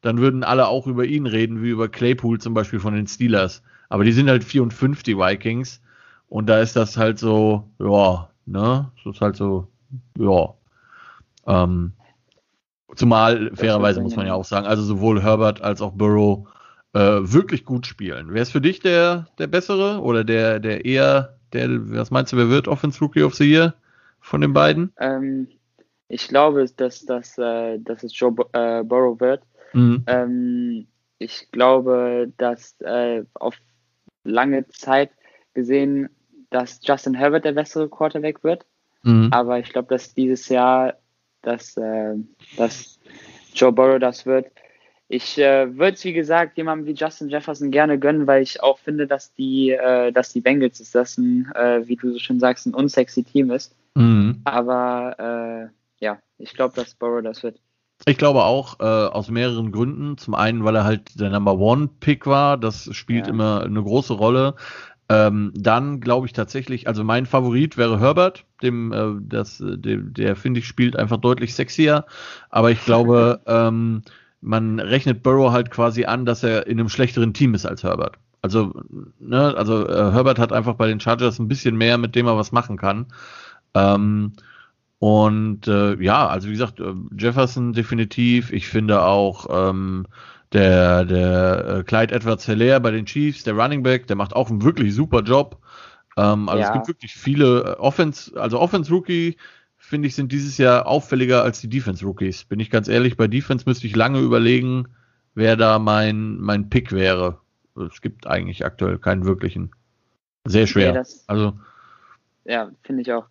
dann 0.03 0.19
würden 0.19 0.45
alle 0.45 0.69
auch 0.69 0.87
über 0.87 1.05
ihn 1.05 1.27
reden, 1.27 1.63
wie 1.63 1.71
über 1.71 1.89
Claypool 1.89 2.41
zum 2.41 2.55
Beispiel 2.55 2.79
von 2.79 2.95
den 2.95 3.07
Steelers. 3.07 3.63
Aber 3.89 4.05
die 4.05 4.13
sind 4.13 4.29
halt 4.29 4.45
4 4.45 4.63
und 4.63 4.73
5, 4.73 5.03
die 5.03 5.17
Vikings. 5.17 5.81
Und 6.29 6.47
da 6.47 6.61
ist 6.61 6.77
das 6.77 6.97
halt 6.97 7.19
so, 7.19 7.69
ja, 7.79 8.29
ne? 8.47 8.91
Das 8.97 9.15
ist 9.15 9.21
halt 9.21 9.37
so, 9.37 9.69
ja. 10.19 10.55
Ähm, 11.47 11.93
zumal, 12.97 13.51
fairerweise 13.55 14.01
muss 14.01 14.17
man 14.17 14.27
ja 14.27 14.35
auch 14.35 14.45
sagen, 14.45 14.67
also 14.67 14.83
sowohl 14.83 15.23
Herbert 15.23 15.63
als 15.63 15.81
auch 15.81 15.93
Burrow 15.93 16.47
äh, 16.93 17.21
wirklich 17.23 17.65
gut 17.65 17.87
spielen. 17.87 18.29
Wer 18.31 18.43
ist 18.43 18.53
für 18.53 18.61
dich 18.61 18.81
der, 18.81 19.27
der 19.39 19.47
bessere 19.47 20.01
oder 20.01 20.25
der, 20.25 20.61
der 20.61 20.85
eher, 20.85 21.37
der, 21.53 21.69
was 21.91 22.11
meinst 22.11 22.33
du, 22.33 22.37
wer 22.37 22.49
wird 22.49 22.69
Offense 22.69 23.01
Rookie 23.01 23.23
of 23.23 23.35
the 23.35 23.45
Year 23.45 23.75
von 24.21 24.41
den 24.41 24.53
beiden? 24.53 24.93
Ähm, 24.99 25.49
ich 26.15 26.29
glaube, 26.29 26.65
dass, 26.77 27.05
dass, 27.05 27.37
äh, 27.39 27.81
dass 27.81 28.05
es 28.05 28.17
Joe 28.17 28.33
äh, 28.53 28.85
Burrow 28.85 29.19
wird. 29.19 29.43
Mhm. 29.73 30.05
Ähm, 30.07 30.87
ich 31.19 31.51
glaube, 31.51 32.33
dass 32.37 32.81
äh, 32.83 33.25
auf 33.35 33.57
lange 34.23 34.69
Zeit 34.69 35.11
gesehen, 35.55 36.09
dass 36.51 36.79
Justin 36.85 37.15
Herbert 37.15 37.45
der 37.45 37.51
bessere 37.51 37.89
Quarterback 37.89 38.45
wird. 38.45 38.65
Mhm. 39.03 39.31
Aber 39.33 39.59
ich 39.59 39.71
glaube, 39.71 39.89
dass 39.89 40.15
dieses 40.15 40.49
Jahr, 40.49 40.95
dass, 41.43 41.77
äh, 41.77 42.15
dass 42.57 43.01
Joe 43.53 43.73
Burrow 43.73 43.99
das 43.99 44.25
wird. 44.25 44.47
Ich 45.09 45.37
äh, 45.39 45.77
würde 45.77 45.95
es, 45.95 46.05
wie 46.05 46.13
gesagt, 46.13 46.57
jemandem 46.57 46.87
wie 46.87 46.97
Justin 46.97 47.29
Jefferson 47.29 47.73
gerne 47.73 47.99
gönnen, 47.99 48.29
weil 48.29 48.45
ich 48.45 48.63
auch 48.63 48.79
finde, 48.79 49.09
dass 49.09 49.35
die, 49.35 49.71
äh, 49.71 50.13
dass 50.13 50.33
die 50.33 50.41
Bengals, 50.41 50.79
ist 50.79 50.95
das 50.95 51.19
ein, 51.19 51.51
äh, 51.57 51.89
wie 51.89 51.97
du 51.97 52.13
so 52.13 52.21
schön 52.21 52.39
sagst, 52.39 52.67
ein 52.67 52.75
unsexy 52.75 53.25
Team 53.25 53.51
ist. 53.51 53.75
Mhm. 53.97 54.43
Aber 54.45 55.71
äh, 55.71 55.84
ja, 56.01 56.19
ich 56.39 56.55
glaube, 56.55 56.75
dass 56.75 56.95
Burrow 56.95 57.23
das 57.23 57.43
wird. 57.43 57.61
Ich 58.07 58.19
glaube 58.19 58.43
auch 58.43 58.81
äh, 58.81 58.85
aus 58.85 59.31
mehreren 59.31 59.73
Gründen. 59.73 60.19
Zum 60.19 60.35
einen, 60.35 60.65
weil 60.65 60.77
er 60.77 60.85
halt 60.85 61.19
der 61.19 61.31
Number 61.31 61.59
One 61.59 61.89
Pick 62.01 62.27
war. 62.27 62.59
Das 62.59 62.89
spielt 62.95 63.27
ja. 63.27 63.33
immer 63.33 63.63
eine 63.63 63.83
große 63.83 64.13
Rolle. 64.13 64.55
Ähm, 65.09 65.53
dann 65.55 66.01
glaube 66.01 66.27
ich 66.27 66.33
tatsächlich, 66.33 66.89
also 66.89 67.05
mein 67.05 67.27
Favorit 67.27 67.77
wäre 67.77 68.01
Herbert, 68.01 68.47
dem, 68.63 68.93
äh, 68.93 69.21
das, 69.21 69.59
dem, 69.59 70.15
der 70.15 70.35
finde 70.35 70.61
ich 70.61 70.67
spielt 70.67 70.97
einfach 70.97 71.19
deutlich 71.19 71.55
sexier. 71.55 72.07
Aber 72.51 72.71
ich 72.71 72.85
glaube, 72.85 73.41
ähm, 73.47 74.03
man 74.41 74.81
rechnet 74.81 75.23
Burrow 75.23 75.53
halt 75.53 75.71
quasi 75.71 76.05
an, 76.05 76.27
dass 76.27 76.43
er 76.43 76.67
in 76.67 76.79
einem 76.79 76.89
schlechteren 76.89 77.33
Team 77.33 77.55
ist 77.55 77.67
als 77.67 77.83
Herbert. 77.83 78.17
Also, 78.43 78.75
ne, 79.19 79.55
also 79.57 79.89
äh, 79.89 80.13
Herbert 80.13 80.39
hat 80.39 80.53
einfach 80.53 80.75
bei 80.75 80.87
den 80.87 81.01
Chargers 81.01 81.39
ein 81.39 81.49
bisschen 81.49 81.77
mehr, 81.77 81.97
mit 81.97 82.15
dem 82.15 82.27
er 82.27 82.37
was 82.37 82.53
machen 82.53 82.77
kann. 82.77 83.07
Ähm, 83.73 84.33
und 85.05 85.69
äh, 85.69 86.03
ja, 86.03 86.29
also 86.29 86.49
wie 86.49 86.53
gesagt, 86.53 86.81
äh, 86.81 86.95
Jefferson 87.15 87.75
definitiv. 87.75 88.51
Ich 88.51 88.69
finde 88.69 89.03
auch 89.03 89.47
ähm, 89.51 90.07
der, 90.55 91.05
der 91.05 91.67
äh, 91.67 91.83
Clyde 91.83 92.15
Edwards 92.15 92.47
Hilaire 92.47 92.81
bei 92.81 92.91
den 92.91 93.05
Chiefs, 93.05 93.45
der 93.45 93.53
Running 93.53 93.83
Back, 93.83 94.07
der 94.07 94.17
macht 94.17 94.35
auch 94.35 94.49
einen 94.49 94.63
wirklich 94.63 94.95
super 94.95 95.21
Job. 95.21 95.59
Ähm, 96.17 96.49
also 96.49 96.63
ja. 96.63 96.69
es 96.69 96.73
gibt 96.73 96.89
wirklich 96.89 97.13
viele 97.13 97.65
äh, 97.65 97.79
Offense, 97.79 98.35
also 98.41 98.59
Offense 98.59 98.91
Rookie, 98.91 99.37
finde 99.77 100.09
ich, 100.09 100.15
sind 100.15 100.33
dieses 100.33 100.57
Jahr 100.57 100.87
auffälliger 100.87 101.43
als 101.43 101.61
die 101.61 101.69
Defense 101.69 102.03
Rookies. 102.03 102.47
Bin 102.47 102.59
ich 102.59 102.71
ganz 102.71 102.89
ehrlich, 102.89 103.19
bei 103.19 103.29
Defense 103.29 103.67
müsste 103.69 103.87
ich 103.87 103.95
lange 103.95 104.21
überlegen, 104.21 104.87
wer 105.35 105.57
da 105.57 105.79
mein, 105.79 106.39
mein 106.39 106.71
Pick 106.71 106.93
wäre. 106.93 107.41
Es 107.77 108.01
gibt 108.01 108.27
eigentlich 108.27 108.65
aktuell 108.65 108.97
keinen 108.97 109.27
wirklichen. 109.27 109.71
Sehr 110.47 110.67
schwer. 110.67 110.93
Nee, 110.93 110.99
das, 110.99 111.29
also. 111.29 111.59
Ja, 112.47 112.71
finde 112.85 113.03
ich 113.03 113.13
auch. 113.13 113.27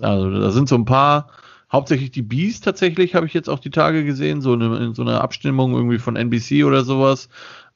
Also 0.00 0.30
da 0.30 0.50
sind 0.50 0.68
so 0.68 0.74
ein 0.74 0.84
paar, 0.84 1.28
hauptsächlich 1.74 2.12
die 2.12 2.22
Bees 2.22 2.60
tatsächlich, 2.60 3.14
habe 3.14 3.26
ich 3.26 3.34
jetzt 3.34 3.48
auch 3.48 3.58
die 3.58 3.70
Tage 3.70 4.04
gesehen, 4.04 4.40
so 4.40 4.52
eine, 4.52 4.76
in 4.78 4.94
so 4.94 5.02
einer 5.02 5.20
Abstimmung 5.20 5.74
irgendwie 5.74 5.98
von 5.98 6.16
NBC 6.16 6.64
oder 6.64 6.84
sowas. 6.84 7.28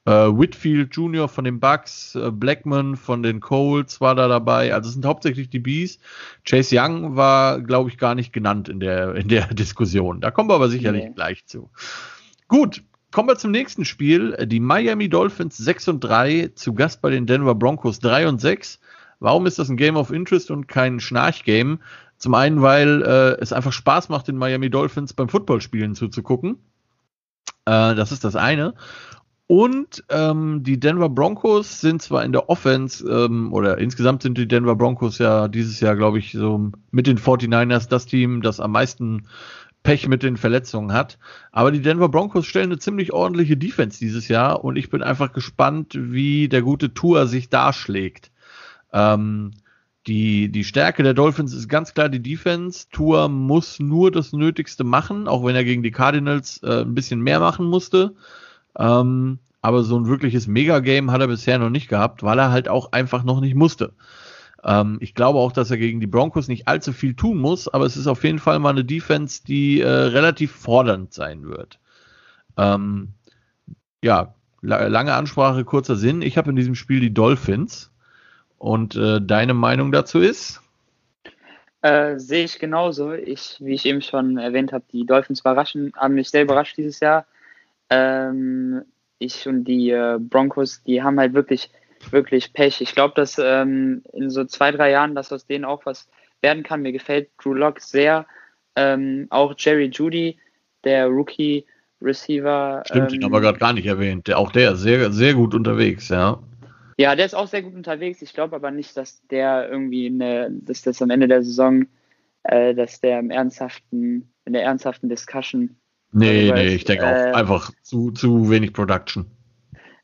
Äh, 0.05 0.11
Whitfield 0.11 0.95
Jr. 0.95 1.27
von 1.27 1.43
den 1.43 1.59
Bucks, 1.59 2.15
äh, 2.15 2.31
Blackman 2.31 2.95
von 2.95 3.21
den 3.21 3.41
Colts 3.41 3.99
war 3.99 4.15
da 4.15 4.27
dabei. 4.27 4.73
Also 4.73 4.87
es 4.87 4.93
sind 4.93 5.05
hauptsächlich 5.05 5.49
die 5.49 5.59
Bees. 5.59 5.99
Chase 6.45 6.75
Young 6.79 7.17
war, 7.17 7.61
glaube 7.61 7.89
ich, 7.89 7.97
gar 7.97 8.15
nicht 8.15 8.31
genannt 8.31 8.69
in 8.69 8.79
der, 8.79 9.15
in 9.15 9.27
der 9.27 9.47
Diskussion. 9.53 10.21
Da 10.21 10.31
kommen 10.31 10.49
wir 10.49 10.55
aber 10.55 10.69
sicherlich 10.69 11.03
nee. 11.03 11.11
gleich 11.13 11.45
zu. 11.45 11.69
Gut, 12.47 12.81
kommen 13.11 13.27
wir 13.27 13.35
zum 13.35 13.51
nächsten 13.51 13.83
Spiel. 13.83 14.37
Die 14.47 14.61
Miami 14.61 15.09
Dolphins 15.09 15.57
6 15.57 15.89
und 15.89 15.99
3, 16.03 16.51
zu 16.55 16.73
Gast 16.73 17.01
bei 17.01 17.09
den 17.09 17.25
Denver 17.25 17.55
Broncos 17.55 17.99
3 17.99 18.29
und 18.29 18.39
6. 18.39 18.79
Warum 19.19 19.45
ist 19.45 19.59
das 19.59 19.69
ein 19.69 19.75
Game 19.75 19.97
of 19.97 20.11
Interest 20.11 20.49
und 20.49 20.67
kein 20.67 21.01
Schnarch-Game? 21.01 21.79
Zum 22.19 22.33
einen, 22.35 22.61
weil 22.61 23.01
äh, 23.01 23.41
es 23.41 23.53
einfach 23.53 23.71
Spaß 23.71 24.09
macht, 24.09 24.27
den 24.27 24.35
Miami 24.35 24.69
Dolphins 24.69 25.13
beim 25.13 25.29
Footballspielen 25.29 25.95
zuzugucken. 25.95 26.59
Äh, 27.65 27.95
das 27.95 28.11
ist 28.11 28.23
das 28.23 28.35
eine. 28.35 28.75
Und 29.47 30.03
ähm, 30.09 30.61
die 30.61 30.79
Denver 30.79 31.09
Broncos 31.09 31.81
sind 31.81 32.03
zwar 32.03 32.23
in 32.23 32.33
der 32.33 32.49
Offense, 32.49 33.03
ähm, 33.09 33.51
oder 33.51 33.79
insgesamt 33.79 34.21
sind 34.21 34.37
die 34.37 34.47
Denver 34.47 34.75
Broncos 34.75 35.17
ja 35.17 35.47
dieses 35.47 35.79
Jahr, 35.79 35.95
glaube 35.95 36.19
ich, 36.19 36.33
so 36.33 36.71
mit 36.91 37.07
den 37.07 37.17
49ers 37.17 37.89
das 37.89 38.05
Team, 38.05 38.43
das 38.43 38.59
am 38.59 38.73
meisten 38.73 39.25
Pech 39.81 40.07
mit 40.07 40.21
den 40.21 40.37
Verletzungen 40.37 40.93
hat. 40.93 41.17
Aber 41.51 41.71
die 41.71 41.81
Denver 41.81 42.09
Broncos 42.09 42.45
stellen 42.45 42.69
eine 42.69 42.79
ziemlich 42.79 43.13
ordentliche 43.13 43.57
Defense 43.57 43.97
dieses 43.97 44.27
Jahr 44.27 44.63
und 44.63 44.75
ich 44.75 44.89
bin 44.89 45.01
einfach 45.01 45.31
gespannt, 45.31 45.97
wie 45.97 46.49
der 46.49 46.61
gute 46.61 46.93
Tour 46.93 47.27
sich 47.27 47.49
darschlägt. 47.49 48.31
Ähm, 48.91 49.51
die, 50.09 50.49
die 50.49 50.63
Stärke 50.63 51.03
der 51.03 51.13
Dolphins 51.13 51.53
ist 51.53 51.69
ganz 51.69 51.93
klar 51.93 52.09
die 52.09 52.21
Defense. 52.21 52.87
Tour 52.91 53.29
muss 53.29 53.79
nur 53.79 54.09
das 54.09 54.33
Nötigste 54.33 54.83
machen, 54.83 55.27
auch 55.27 55.45
wenn 55.45 55.55
er 55.55 55.63
gegen 55.63 55.83
die 55.83 55.91
Cardinals 55.91 56.63
äh, 56.63 56.81
ein 56.81 56.95
bisschen 56.95 57.21
mehr 57.21 57.39
machen 57.39 57.67
musste. 57.67 58.15
Ähm, 58.75 59.37
aber 59.61 59.83
so 59.83 59.99
ein 59.99 60.07
wirkliches 60.07 60.47
Mega-Game 60.47 61.11
hat 61.11 61.21
er 61.21 61.27
bisher 61.27 61.59
noch 61.59 61.69
nicht 61.69 61.89
gehabt, 61.89 62.23
weil 62.23 62.39
er 62.39 62.49
halt 62.49 62.69
auch 62.69 62.91
einfach 62.91 63.23
noch 63.23 63.39
nicht 63.39 63.53
musste. 63.53 63.93
Ähm, 64.63 64.97
ich 64.99 65.13
glaube 65.13 65.37
auch, 65.37 65.51
dass 65.51 65.69
er 65.69 65.77
gegen 65.77 65.99
die 65.99 66.07
Broncos 66.07 66.47
nicht 66.47 66.67
allzu 66.67 66.91
viel 66.91 67.13
tun 67.13 67.37
muss, 67.37 67.67
aber 67.67 67.85
es 67.85 67.95
ist 67.95 68.07
auf 68.07 68.23
jeden 68.23 68.39
Fall 68.39 68.57
mal 68.57 68.69
eine 68.69 68.85
Defense, 68.85 69.43
die 69.45 69.79
äh, 69.79 69.87
relativ 69.87 70.51
fordernd 70.51 71.13
sein 71.13 71.43
wird. 71.43 71.79
Ähm, 72.57 73.09
ja, 74.03 74.33
la 74.61 74.87
lange 74.87 75.13
Ansprache, 75.13 75.65
kurzer 75.65 75.95
Sinn. 75.95 76.23
Ich 76.23 76.35
habe 76.35 76.49
in 76.49 76.55
diesem 76.55 76.73
Spiel 76.73 76.99
die 76.99 77.13
Dolphins. 77.13 77.91
Und 78.59 78.95
äh, 78.95 79.19
deine 79.21 79.53
Meinung 79.53 79.91
dazu 79.91 80.19
ist? 80.19 80.61
Äh, 81.81 82.19
sehe 82.19 82.43
ich 82.43 82.59
genauso. 82.59 83.13
Ich, 83.13 83.55
wie 83.59 83.73
ich 83.73 83.85
eben 83.85 84.01
schon 84.01 84.37
erwähnt 84.37 84.73
habe, 84.73 84.83
die 84.91 85.05
Dolphins 85.05 85.39
überraschen, 85.39 85.93
haben 85.95 86.15
mich 86.15 86.29
sehr 86.29 86.43
überrascht 86.43 86.77
dieses 86.77 86.99
Jahr. 86.99 87.25
Ähm, 87.89 88.83
ich 89.17 89.47
und 89.47 89.63
die 89.63 89.89
äh, 89.91 90.17
Broncos, 90.19 90.83
die 90.83 91.01
haben 91.01 91.19
halt 91.19 91.33
wirklich, 91.33 91.71
wirklich 92.11 92.51
Pech. 92.53 92.81
Ich 92.81 92.93
glaube, 92.93 93.13
dass 93.15 93.39
ähm, 93.39 94.03
in 94.11 94.29
so 94.29 94.43
zwei, 94.43 94.71
drei 94.71 94.91
Jahren, 94.91 95.15
dass 95.15 95.31
aus 95.31 95.45
denen 95.45 95.63
auch 95.63 95.85
was 95.85 96.09
werden 96.41 96.63
kann. 96.63 96.81
Mir 96.81 96.91
gefällt 96.91 97.29
Drew 97.41 97.53
Lock 97.53 97.79
sehr. 97.79 98.25
Ähm, 98.75 99.27
auch 99.29 99.53
Jerry 99.57 99.85
Judy, 99.85 100.37
der 100.83 101.07
Rookie 101.07 101.65
Receiver. 102.01 102.83
Stimmt, 102.85 103.11
den 103.11 103.23
haben 103.23 103.31
wir 103.31 103.41
gerade 103.41 103.59
gar 103.59 103.73
nicht 103.73 103.85
erwähnt. 103.85 104.27
Der, 104.27 104.37
auch 104.37 104.51
der 104.51 104.73
ist 104.73 104.81
sehr, 104.81 105.11
sehr 105.11 105.33
gut 105.33 105.53
unterwegs, 105.53 106.09
ja. 106.09 106.39
Ja, 106.99 107.15
der 107.15 107.25
ist 107.25 107.33
auch 107.33 107.47
sehr 107.47 107.61
gut 107.61 107.75
unterwegs. 107.75 108.21
Ich 108.21 108.33
glaube 108.33 108.57
aber 108.57 108.71
nicht, 108.71 108.97
dass 108.97 109.25
der 109.27 109.69
irgendwie, 109.69 110.07
eine, 110.07 110.49
dass 110.51 110.81
das 110.81 111.01
am 111.01 111.09
Ende 111.09 111.29
der 111.29 111.43
Saison, 111.43 111.87
äh, 112.43 112.75
dass 112.75 112.99
der 112.99 113.19
im 113.19 113.31
ernsthaften, 113.31 114.29
in 114.43 114.51
der 114.51 114.63
ernsthaften 114.63 115.07
Discussion 115.07 115.77
Nee, 116.11 116.51
nee, 116.51 116.75
ich 116.75 116.83
denke 116.83 117.05
äh, 117.05 117.07
auch 117.07 117.35
einfach 117.35 117.71
zu, 117.83 118.11
zu 118.11 118.49
wenig 118.49 118.73
Production. 118.73 119.27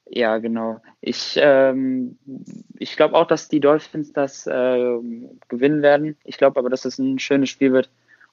Ja, 0.08 0.38
genau. 0.38 0.82
Ich, 1.02 1.38
ähm, 1.38 2.18
ich 2.78 2.96
glaube 2.96 3.16
auch, 3.16 3.28
dass 3.28 3.50
die 3.50 3.60
Dolphins 3.60 4.14
das 4.14 4.48
äh, 4.48 5.00
gewinnen 5.50 5.82
werden. 5.82 6.16
Ich 6.24 6.38
glaube 6.38 6.60
aber, 6.60 6.70
dass 6.70 6.86
es 6.86 6.98
ein 6.98 7.20
schönes 7.20 7.50
Spiel 7.50 7.74
wird 7.74 7.89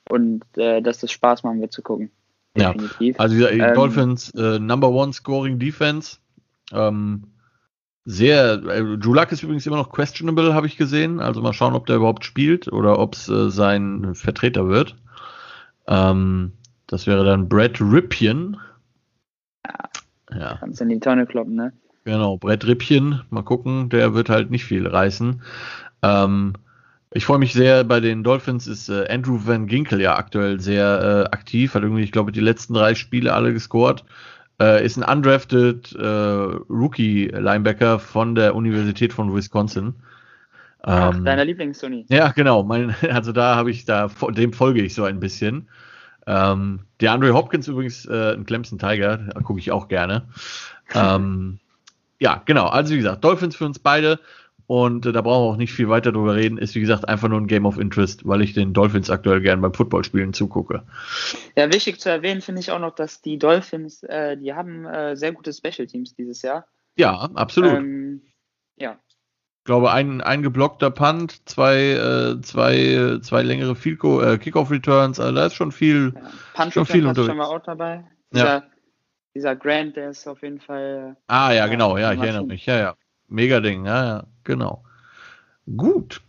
und 0.09 0.45
äh, 0.57 0.83
dass 0.83 1.03
es 1.03 1.11
Spaß 1.11 1.43
machen 1.43 1.61
wird 1.61 1.73
zu 1.73 1.83
gucken. 1.83 2.13
Definitiv. 2.57 3.17
Ja, 3.17 3.21
also 3.21 3.35
die 3.35 3.59
ähm, 3.59 3.75
Dolphins 3.75 4.31
äh, 4.35 4.61
Number 4.61 4.91
One 4.91 5.13
Scoring 5.13 5.59
Defense. 5.59 6.19
Ähm, 6.73 7.32
sehr, 8.05 8.62
äh, 8.64 8.96
Julak 9.00 9.32
ist 9.32 9.42
übrigens 9.42 9.66
immer 9.66 9.76
noch 9.76 9.92
questionable, 9.92 10.55
habe 10.55 10.66
ich 10.66 10.76
gesehen. 10.76 11.20
Also 11.20 11.40
mal 11.40 11.53
schauen, 11.53 11.74
ob 11.74 11.86
der 11.86 11.96
überhaupt 11.96 12.24
spielt 12.24 12.72
oder 12.72 12.98
ob 12.98 13.14
es 13.14 13.28
äh, 13.28 13.50
sein 13.50 14.14
Vertreter 14.14 14.68
wird. 14.68 14.96
Ähm, 15.86 16.53
das 16.86 17.07
wäre 17.07 17.24
dann 17.24 17.48
Brett 17.48 17.80
Ripien. 17.80 18.57
Ja. 19.64 20.38
ja. 20.38 20.57
Kannst 20.59 20.80
in 20.80 20.88
die 20.88 21.00
Tonne 21.00 21.26
kloppen, 21.26 21.55
ne? 21.55 21.72
Genau, 22.05 22.36
Brett 22.36 22.66
Rippchen, 22.66 23.22
mal 23.30 23.44
gucken, 23.44 23.88
der 23.88 24.12
wird 24.12 24.28
halt 24.28 24.50
nicht 24.50 24.64
viel 24.64 24.86
reißen. 24.86 25.40
Ähm, 26.03 26.55
ich 27.12 27.26
freue 27.26 27.38
mich 27.38 27.53
sehr, 27.53 27.84
bei 27.84 28.00
den 28.00 28.24
Dolphins 28.24 28.66
ist 28.66 28.88
äh, 28.88 29.07
Andrew 29.09 29.38
Van 29.44 29.66
Ginkel 29.66 30.00
ja 30.00 30.16
aktuell 30.16 30.59
sehr 30.59 31.28
äh, 31.30 31.34
aktiv, 31.34 31.74
hat 31.74 31.82
irgendwie, 31.82 32.03
ich 32.03 32.11
glaube, 32.11 32.32
die 32.32 32.40
letzten 32.40 32.74
drei 32.74 32.94
Spiele 32.96 33.34
alle 33.34 33.53
gescored. 33.53 34.05
Äh, 34.61 34.84
ist 34.84 34.96
ein 34.96 35.05
undrafted 35.05 35.94
äh, 35.94 36.07
Rookie-Linebacker 36.07 37.98
von 37.98 38.34
der 38.34 38.55
Universität 38.55 39.12
von 39.12 39.34
Wisconsin. 39.34 39.94
Ach, 40.82 41.14
ähm, 41.14 41.24
deiner 41.24 41.44
Lieblings-Uni. 41.44 42.07
Ja, 42.09 42.32
genau. 42.32 42.62
Mein, 42.62 42.94
also 43.11 43.32
da 43.32 43.57
habe 43.57 43.70
ich 43.70 43.84
da, 43.84 44.11
dem 44.30 44.53
folge 44.53 44.82
ich 44.82 44.94
so 44.94 45.05
ein 45.05 45.20
bisschen. 45.20 45.68
Ähm, 46.26 46.80
der 47.00 47.12
Andre 47.12 47.34
Hopkins 47.34 47.66
übrigens 47.66 48.07
äh, 48.07 48.34
ein 48.34 48.46
Clemson 48.46 48.78
Tiger, 48.78 49.18
gucke 49.42 49.59
ich 49.59 49.72
auch 49.72 49.88
gerne. 49.88 50.28
ähm, 50.94 51.59
ja, 52.20 52.42
genau. 52.44 52.66
Also 52.66 52.92
wie 52.92 52.98
gesagt, 52.98 53.24
Dolphins 53.24 53.57
für 53.57 53.66
uns 53.66 53.78
beide. 53.78 54.20
Und 54.67 55.07
äh, 55.07 55.13
da 55.13 55.21
brauchen 55.21 55.45
wir 55.45 55.53
auch 55.53 55.57
nicht 55.57 55.73
viel 55.73 55.89
weiter 55.89 56.13
drüber 56.13 56.35
reden. 56.35 56.59
Ist 56.59 56.75
wie 56.75 56.81
gesagt 56.81 57.09
einfach 57.09 57.29
nur 57.29 57.41
ein 57.41 57.47
Game 57.47 57.67
of 57.67 57.79
Interest, 57.79 58.27
weil 58.27 58.43
ich 58.43 58.55
den 58.55 58.73
Dolphins 58.73 59.11
aktuell 59.11 59.41
gern 59.41 59.61
beim 59.61 59.75
Footballspielen 59.75 60.33
zugucke. 60.33 60.85
Ja, 61.57 61.73
wichtig 61.73 62.01
zu 62.01 62.11
erwähnen 62.11 62.41
finde 62.41 62.61
ich 62.61 62.71
auch 62.71 62.79
noch, 62.79 62.95
dass 62.95 63.23
die 63.23 63.39
Dolphins, 63.39 64.03
äh, 64.03 64.37
die 64.37 64.55
haben 64.55 64.87
äh, 64.87 65.17
sehr 65.17 65.33
gute 65.33 65.53
Special 65.53 65.87
Teams 65.87 66.15
dieses 66.15 66.43
Jahr. 66.43 66.67
Ja, 66.97 67.31
absolut. 67.35 67.73
Ähm, 67.73 68.23
ja, 68.77 68.99
ich 69.63 69.67
glaube, 69.67 69.93
ein, 69.93 70.21
ein 70.21 70.43
geblockter 70.43 70.91
Punt, 70.91 71.49
zwei, 71.49 71.93
äh, 71.93 72.41
zwei, 72.41 73.21
zwei 73.23 73.43
längere 73.43 73.77
Field 73.77 74.03
äh, 74.03 74.37
Kickoff-Returns, 74.37 75.21
also 75.21 75.33
da 75.33 75.47
ist 75.47 75.55
schon 75.55 75.71
viel, 75.71 76.15
ja. 76.17 76.31
Punt 76.55 76.73
schon 76.73 76.85
viel 76.85 77.07
unterwegs. 77.07 77.29
schon 77.29 77.37
mal 77.37 77.47
auch 77.47 77.63
dabei. 77.63 78.03
Dieser, 78.33 78.45
ja. 78.45 78.63
dieser 79.37 79.55
Grant, 79.55 79.95
der 79.95 80.11
ist 80.11 80.27
auf 80.27 80.43
jeden 80.43 80.59
Fall. 80.59 81.17
Ah, 81.29 81.53
ja, 81.53 81.69
genau, 81.69 81.97
ja, 81.97 82.13
ich 82.13 82.19
erinnere 82.19 82.45
mich. 82.45 82.67
Ja, 82.67 82.77
ja. 82.77 82.97
Mega 83.33 83.61
Ding, 83.61 83.87
ja, 83.87 84.05
ja, 84.05 84.26
genau. 84.45 84.85
Gut. 85.76 86.20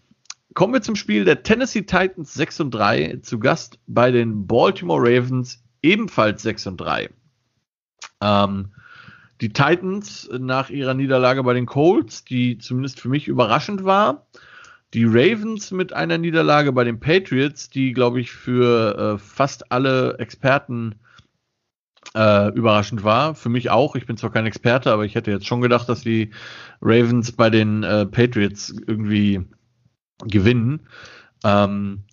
Kommen 0.54 0.74
wir 0.74 0.82
zum 0.82 0.95
Spiel 0.95 1.26
der 1.26 1.43
Tennessee 1.43 1.82
Titans 1.82 2.34
6 2.34 2.62
und 2.62 2.72
3, 2.72 3.18
zu 3.24 3.39
Gast 3.39 3.80
bei 3.88 4.12
den 4.12 4.45
Baltimore 4.47 5.01
Ravens 5.01 5.64
ebenfalls 5.82 6.43
6 6.43 6.68
und 6.68 6.78
3. 6.78 7.10
Ähm, 8.22 8.70
die 9.41 9.49
Titans 9.49 10.30
nach 10.32 10.70
ihrer 10.70 10.93
Niederlage 10.93 11.43
bei 11.43 11.54
den 11.54 11.66
Colts, 11.66 12.24
die 12.24 12.58
zumindest 12.60 13.01
für 13.01 13.10
mich 13.10 13.28
überraschend 13.28 13.84
war. 13.84 14.28
Die 14.93 15.06
Ravens 15.06 15.72
mit 15.72 15.91
einer 15.91 16.20
Niederlage 16.20 16.72
bei 16.72 16.84
den 16.84 16.99
Patriots, 16.99 17.70
die, 17.70 17.93
glaube 17.93 18.22
ich, 18.22 18.32
für 18.32 19.16
äh, 19.16 19.18
fast 19.18 19.72
alle 19.72 20.20
Experten 20.20 20.95
äh, 22.16 22.49
überraschend 22.53 23.03
war. 23.03 23.36
Für 23.36 23.49
mich 23.49 23.70
auch. 23.70 23.95
Ich 23.95 24.05
bin 24.05 24.18
zwar 24.18 24.32
kein 24.32 24.45
Experte, 24.45 24.91
aber 24.91 25.05
ich 25.05 25.16
hätte 25.16 25.32
jetzt 25.32 25.47
schon 25.47 25.61
gedacht, 25.61 25.89
dass 25.89 26.01
die 26.01 26.32
Ravens 26.82 27.32
bei 27.32 27.49
den 27.49 27.84
äh, 27.84 28.05
Patriots 28.05 28.74
irgendwie 28.88 29.45
gewinnen. 30.26 30.88
Ähm, 31.43 32.03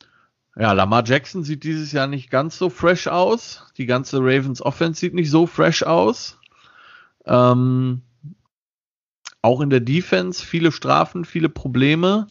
ja, 0.57 0.73
Lamar 0.73 1.05
Jackson 1.07 1.45
sieht 1.45 1.65
dieses 1.65 1.93
Jahr 1.93 2.07
nicht 2.07 2.31
ganz 2.31 2.59
so 2.59 2.71
fresh 2.71 3.07
aus. 3.07 3.65
Die 3.79 3.87
ganze 3.87 4.19
Ravens 4.19 4.61
Offense 4.63 5.01
sieht 5.01 5.15
nicht 5.15 5.31
so 5.31 5.47
fresh 5.47 5.83
aus. 5.83 6.39
Ähm, 7.27 8.03
auch 9.43 9.61
in 9.61 9.71
der 9.71 9.81
Defense 9.81 10.45
viele 10.45 10.73
Strafen, 10.73 11.25
viele 11.25 11.49
Probleme. 11.49 12.27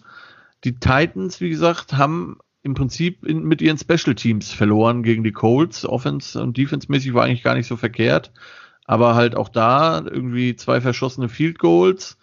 Die 0.64 0.76
Titans, 0.76 1.40
wie 1.40 1.50
gesagt, 1.50 1.94
haben 1.94 2.38
im 2.62 2.74
Prinzip 2.74 3.26
in, 3.26 3.44
mit 3.44 3.62
ihren 3.62 3.78
Special 3.78 4.16
Teams 4.16 4.52
verloren 4.52 5.04
gegen 5.04 5.24
die 5.24 5.32
Colts. 5.32 5.86
Offense 5.86 6.42
und 6.42 6.58
Defense-mäßig 6.58 7.14
war 7.14 7.24
eigentlich 7.26 7.44
gar 7.44 7.56
nicht 7.56 7.68
so 7.68 7.78
verkehrt. 7.78 8.32
Aber 8.86 9.16
halt 9.16 9.36
auch 9.36 9.50
da 9.50 10.02
irgendwie 10.04 10.56
zwei 10.56 10.82
verschossene 10.82 11.30
Field 11.30 11.60
Goals, 11.60 12.18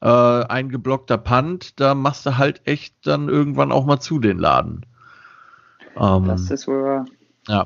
äh, 0.00 0.08
ein 0.08 0.68
geblockter 0.68 1.18
Punt, 1.18 1.80
da 1.80 1.94
machst 1.94 2.24
du 2.24 2.38
halt 2.38 2.62
echt 2.66 2.94
dann 3.04 3.28
irgendwann 3.28 3.72
auch 3.72 3.84
mal 3.84 4.00
zu 4.00 4.20
den 4.20 4.38
Laden. 4.38 4.86
Ähm, 5.96 6.24
das 6.26 6.50
ist 6.50 6.68
wohl 6.68 6.82
wahr. 6.82 7.06
Ja, 7.48 7.64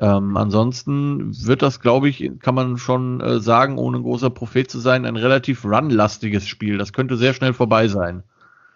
ähm, 0.00 0.36
ansonsten 0.36 1.32
wird 1.46 1.62
das, 1.62 1.80
glaube 1.80 2.08
ich, 2.08 2.30
kann 2.40 2.54
man 2.54 2.78
schon 2.78 3.20
äh, 3.20 3.38
sagen, 3.38 3.78
ohne 3.78 3.98
ein 3.98 4.02
großer 4.02 4.30
Prophet 4.30 4.70
zu 4.70 4.80
sein, 4.80 5.04
ein 5.04 5.16
relativ 5.16 5.64
runlastiges 5.64 6.48
Spiel. 6.48 6.78
Das 6.78 6.92
könnte 6.92 7.16
sehr 7.16 7.34
schnell 7.34 7.52
vorbei 7.52 7.88
sein. 7.88 8.24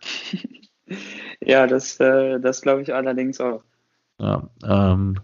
ja, 1.44 1.66
das, 1.66 2.00
äh, 2.00 2.40
das 2.40 2.62
glaube 2.62 2.80
ich 2.82 2.94
allerdings 2.94 3.40
auch. 3.40 3.62
Ja, 4.18 4.48
ähm, 4.64 5.20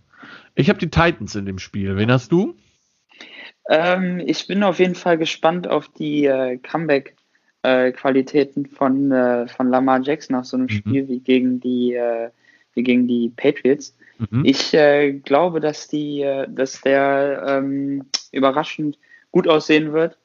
ich 0.54 0.68
habe 0.68 0.78
die 0.78 0.90
Titans 0.90 1.34
in 1.34 1.46
dem 1.46 1.58
Spiel. 1.58 1.96
Wen 1.96 2.12
hast 2.12 2.30
du? 2.30 2.54
Ähm, 3.68 4.22
ich 4.24 4.46
bin 4.46 4.62
auf 4.62 4.78
jeden 4.78 4.94
Fall 4.94 5.18
gespannt 5.18 5.68
auf 5.68 5.88
die 5.88 6.26
äh, 6.26 6.58
Comeback-Qualitäten 6.58 8.66
von, 8.66 9.10
äh, 9.10 9.48
von 9.48 9.68
Lamar 9.68 10.00
Jackson 10.02 10.36
nach 10.36 10.44
so 10.44 10.56
einem 10.56 10.66
mhm. 10.66 10.70
Spiel 10.70 11.08
wie 11.08 11.18
gegen 11.20 11.60
die, 11.60 11.94
äh, 11.94 12.28
wie 12.74 12.82
gegen 12.82 13.08
die 13.08 13.32
Patriots. 13.34 13.96
Mhm. 14.18 14.44
Ich 14.44 14.74
äh, 14.74 15.12
glaube, 15.12 15.60
dass 15.60 15.88
die, 15.88 16.20
äh, 16.20 16.46
dass 16.48 16.82
der 16.82 17.42
ähm, 17.46 18.04
überraschend 18.32 18.98
gut 19.30 19.48
aussehen 19.48 19.92
wird 19.92 20.18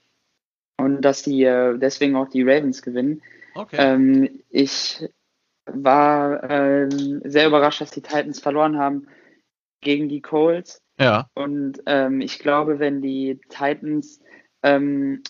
und 0.77 1.01
dass 1.01 1.23
die 1.23 1.43
äh, 1.43 1.77
deswegen 1.77 2.15
auch 2.15 2.29
die 2.29 2.43
Ravens 2.43 2.81
gewinnen. 2.81 3.21
Okay. 3.55 3.77
Ähm, 3.79 4.29
ich 4.49 5.03
war 5.73 6.49
ähm, 6.49 7.21
sehr 7.25 7.47
überrascht, 7.47 7.81
dass 7.81 7.91
die 7.91 8.01
Titans 8.01 8.39
verloren 8.39 8.77
haben 8.77 9.07
gegen 9.81 10.09
die 10.09 10.21
Colts. 10.21 10.81
Ja. 10.99 11.29
Und 11.33 11.81
ähm, 11.85 12.21
ich 12.21 12.39
glaube, 12.39 12.79
wenn 12.79 13.01
die 13.01 13.39
Titans, 13.49 14.21
ähm, 14.63 15.23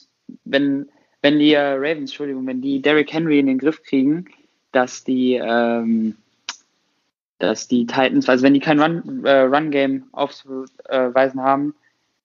wenn, 0.43 0.89
wenn 1.21 1.39
die 1.39 1.53
äh, 1.53 1.73
Ravens, 1.73 2.11
Entschuldigung, 2.11 2.47
wenn 2.47 2.61
die 2.61 2.81
Derrick 2.81 3.13
Henry 3.13 3.39
in 3.39 3.47
den 3.47 3.59
Griff 3.59 3.83
kriegen, 3.83 4.25
dass 4.71 5.03
die 5.03 5.35
ähm, 5.35 6.15
dass 7.39 7.69
die 7.69 7.85
Titans, 7.85 8.27
also 8.27 8.43
wenn 8.43 8.53
die 8.53 8.59
kein 8.59 8.79
Run, 8.79 9.25
äh, 9.25 9.41
Run 9.41 9.71
Game 9.71 10.03
aufzuweisen 10.11 11.41
haben, 11.41 11.73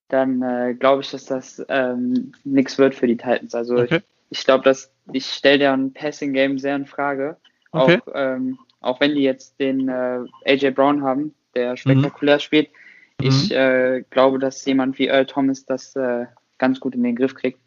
dann 0.09 0.43
äh, 0.43 0.75
glaube 0.75 1.03
ich, 1.03 1.11
dass 1.13 1.25
das 1.25 1.65
ähm, 1.69 2.33
nichts 2.43 2.79
wird 2.79 2.95
für 2.95 3.07
die 3.07 3.17
Titans. 3.17 3.55
Also 3.55 3.77
okay. 3.77 4.03
ich, 4.29 4.39
ich 4.39 4.45
glaube, 4.45 4.65
dass 4.65 4.91
ich 5.13 5.27
stelle 5.27 5.59
deren 5.59 5.93
Passing 5.93 6.33
Game 6.33 6.59
sehr 6.59 6.77
in 6.77 6.87
Frage. 6.87 7.37
Okay. 7.75 8.01
Auch, 8.07 8.13
ähm, 8.15 8.59
auch 8.81 9.01
wenn 9.01 9.15
die 9.15 9.23
jetzt 9.23 9.59
den 9.59 9.89
äh, 9.89 10.21
AJ 10.47 10.71
Brown 10.71 11.03
haben, 11.03 11.35
der 11.55 11.77
spektakulär 11.77 12.37
mhm. 12.37 12.41
spielt. 12.41 12.69
Ich 13.21 13.51
mhm. 13.51 13.57
äh, 13.57 14.03
glaube, 14.11 14.39
dass 14.39 14.65
jemand 14.65 14.99
wie 14.99 15.09
Earl 15.09 15.27
Thomas 15.27 15.65
das 15.65 15.95
äh, 15.97 16.27
ganz 16.59 16.81
gut 16.81 16.95
in 16.95 17.03
den 17.03 17.17
Griff 17.17 17.35
kriegt. 17.35 17.59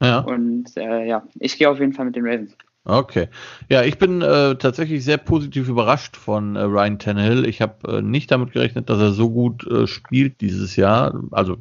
Ja. 0.00 0.20
Und 0.20 0.76
äh, 0.76 1.06
ja, 1.06 1.26
ich 1.40 1.58
gehe 1.58 1.68
auf 1.68 1.80
jeden 1.80 1.92
Fall 1.92 2.06
mit 2.06 2.16
den 2.16 2.26
Ravens. 2.26 2.56
Okay. 2.84 3.28
Ja, 3.68 3.82
ich 3.82 3.98
bin 3.98 4.22
äh, 4.22 4.54
tatsächlich 4.56 5.04
sehr 5.04 5.16
positiv 5.16 5.68
überrascht 5.68 6.16
von 6.16 6.54
äh, 6.54 6.62
Ryan 6.62 6.98
Tannehill. 6.98 7.46
Ich 7.46 7.60
habe 7.60 7.98
äh, 7.98 8.02
nicht 8.02 8.30
damit 8.30 8.52
gerechnet, 8.52 8.88
dass 8.88 9.00
er 9.00 9.10
so 9.10 9.30
gut 9.30 9.66
spielt 9.86 10.40
dieses 10.40 10.76
Jahr. 10.76 11.20
Also, 11.32 11.56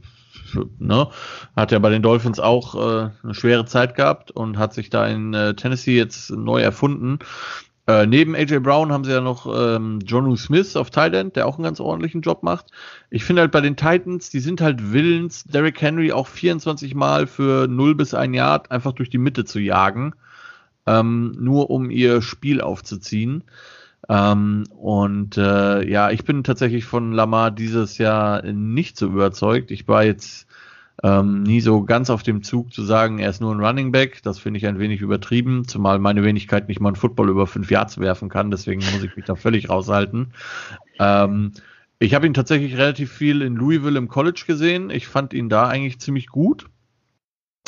ne, 0.80 1.08
hat 1.56 1.72
ja 1.72 1.80
bei 1.80 1.90
den 1.90 2.02
Dolphins 2.02 2.40
auch 2.40 2.76
äh, 2.76 3.10
eine 3.24 3.34
schwere 3.34 3.66
Zeit 3.66 3.96
gehabt 3.96 4.32
und 4.32 4.58
hat 4.58 4.74
sich 4.74 4.90
da 4.90 5.08
in 5.08 5.34
äh, 5.34 5.56
Tennessee 5.56 5.98
jetzt 5.98 6.30
neu 6.30 6.62
erfunden. 6.62 7.20
Äh, 7.88 8.08
neben 8.08 8.36
AJ 8.36 8.60
Brown 8.60 8.92
haben 8.92 9.04
sie 9.04 9.12
ja 9.12 9.22
noch 9.22 9.46
ähm, 9.46 10.00
Jonu 10.06 10.36
Smith 10.36 10.76
auf 10.76 10.90
Thailand, 10.90 11.36
der 11.36 11.48
auch 11.48 11.56
einen 11.56 11.64
ganz 11.64 11.80
ordentlichen 11.80 12.22
Job 12.22 12.42
macht. 12.42 12.72
Ich 13.12 13.24
finde 13.24 13.44
halt 13.44 13.52
bei 13.52 13.62
den 13.62 13.76
Titans, 13.76 14.30
die 14.32 14.40
sind 14.40 14.60
halt 14.60 14.92
willens, 14.92 15.44
Derrick 15.44 15.82
Henry 15.82 16.12
auch 16.12 16.28
24 16.28 16.96
Mal 16.96 17.28
für 17.28 17.68
0 17.68 17.94
bis 17.96 18.14
1 18.14 18.36
Yard 18.36 18.72
einfach 18.72 18.94
durch 18.94 19.10
die 19.10 19.20
Mitte 19.20 19.46
zu 19.46 19.60
jagen 19.60 20.16
ähm, 20.86 21.36
nur 21.40 21.70
um 21.70 21.90
ihr 21.90 22.22
Spiel 22.22 22.62
aufzuziehen. 22.62 23.44
Ähm, 24.08 24.66
und 24.78 25.38
äh, 25.38 25.88
ja, 25.88 26.12
ich 26.12 26.24
bin 26.26 26.44
tatsächlich 26.44 26.86
von 26.86 27.12
Lamar 27.12 27.52
dieses 27.52 27.98
Jahr 27.98 28.44
nicht 28.44 28.98
so 28.98 29.08
überzeugt. 29.08 29.72
Ich 29.72 29.88
war 29.88 30.04
jetzt 30.04 30.45
ähm, 31.06 31.44
nie 31.44 31.62
so 31.62 31.84
ganz 31.84 32.10
auf 32.10 32.24
dem 32.24 32.42
Zug 32.42 32.74
zu 32.74 32.84
sagen, 32.84 33.20
er 33.20 33.30
ist 33.30 33.40
nur 33.40 33.54
ein 33.54 33.64
Running 33.64 33.92
Back. 33.92 34.24
Das 34.24 34.40
finde 34.40 34.58
ich 34.58 34.66
ein 34.66 34.80
wenig 34.80 35.02
übertrieben, 35.02 35.68
zumal 35.68 36.00
meine 36.00 36.24
Wenigkeit 36.24 36.68
nicht 36.68 36.80
mal 36.80 36.90
einen 36.90 36.96
Football 36.96 37.30
über 37.30 37.46
fünf 37.46 37.70
Yards 37.70 38.00
werfen 38.00 38.28
kann. 38.28 38.50
Deswegen 38.50 38.82
muss 38.92 39.04
ich 39.04 39.16
mich 39.16 39.26
da 39.26 39.36
völlig 39.36 39.70
raushalten. 39.70 40.34
Ähm, 41.00 41.52
ich 42.00 42.16
habe 42.16 42.26
ihn 42.26 42.34
tatsächlich 42.34 42.76
relativ 42.76 43.12
viel 43.12 43.44
in 43.44 43.56
Louisville 43.56 44.00
im 44.00 44.08
College 44.08 44.46
gesehen. 44.48 44.90
Ich 44.90 45.06
fand 45.08 45.34
ihn 45.34 45.48
da 45.48 45.68
eigentlich 45.68 46.00
ziemlich 46.00 46.26
gut. 46.26 46.66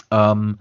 Ähm, 0.10 0.58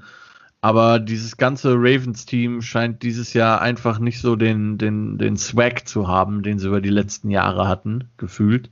aber 0.61 0.99
dieses 0.99 1.39
ganze 1.39 1.77
Ravens-Team 1.77 2.61
scheint 2.61 3.03
dieses 3.03 3.33
Jahr 3.33 3.63
einfach 3.63 4.01
nicht 4.01 4.21
so 4.21 4.37
den, 4.37 4.77
den, 4.77 5.17
den 5.17 5.39
Swag 5.39 5.89
zu 5.89 6.09
haben, 6.09 6.43
den 6.43 6.59
sie 6.59 6.67
über 6.67 6.83
die 6.83 6.91
letzten 6.91 7.31
Jahre 7.31 7.69
hatten, 7.69 8.11
gefühlt. 8.19 8.71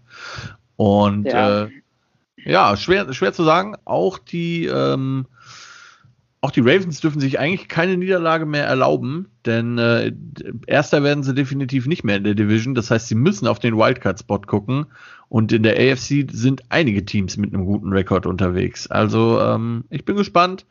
Und 0.77 1.25
ja, 1.25 1.65
äh, 1.65 1.71
ja 2.37 2.77
schwer, 2.77 3.13
schwer 3.13 3.33
zu 3.33 3.45
sagen. 3.45 3.77
Auch 3.85 4.19
die, 4.19 4.67
ähm, 4.67 5.27
auch 6.41 6.51
die 6.51 6.61
Ravens 6.61 7.01
dürfen 7.01 7.21
sich 7.21 7.39
eigentlich 7.39 7.69
keine 7.69 7.97
Niederlage 7.97 8.45
mehr 8.45 8.67
erlauben, 8.67 9.31
denn 9.47 9.79
äh, 9.79 10.13
erster 10.67 11.03
werden 11.03 11.25
sie 11.25 11.35
definitiv 11.35 11.87
nicht 11.87 12.05
mehr 12.05 12.17
in 12.17 12.25
der 12.25 12.35
Division. 12.35 12.75
Das 12.75 12.91
heißt, 12.91 13.09
sie 13.09 13.15
müssen 13.15 13.47
auf 13.47 13.59
den 13.59 13.77
Wildcard-Spot 13.77 14.41
gucken. 14.41 14.87
Und 15.29 15.53
in 15.53 15.63
der 15.63 15.77
AFC 15.77 16.31
sind 16.31 16.63
einige 16.69 17.05
Teams 17.05 17.37
mit 17.37 17.55
einem 17.55 17.65
guten 17.65 17.93
Rekord 17.93 18.27
unterwegs. 18.27 18.87
Also 18.87 19.41
ähm, 19.41 19.85
ich 19.91 20.05
bin 20.05 20.17
gespannt. 20.17 20.67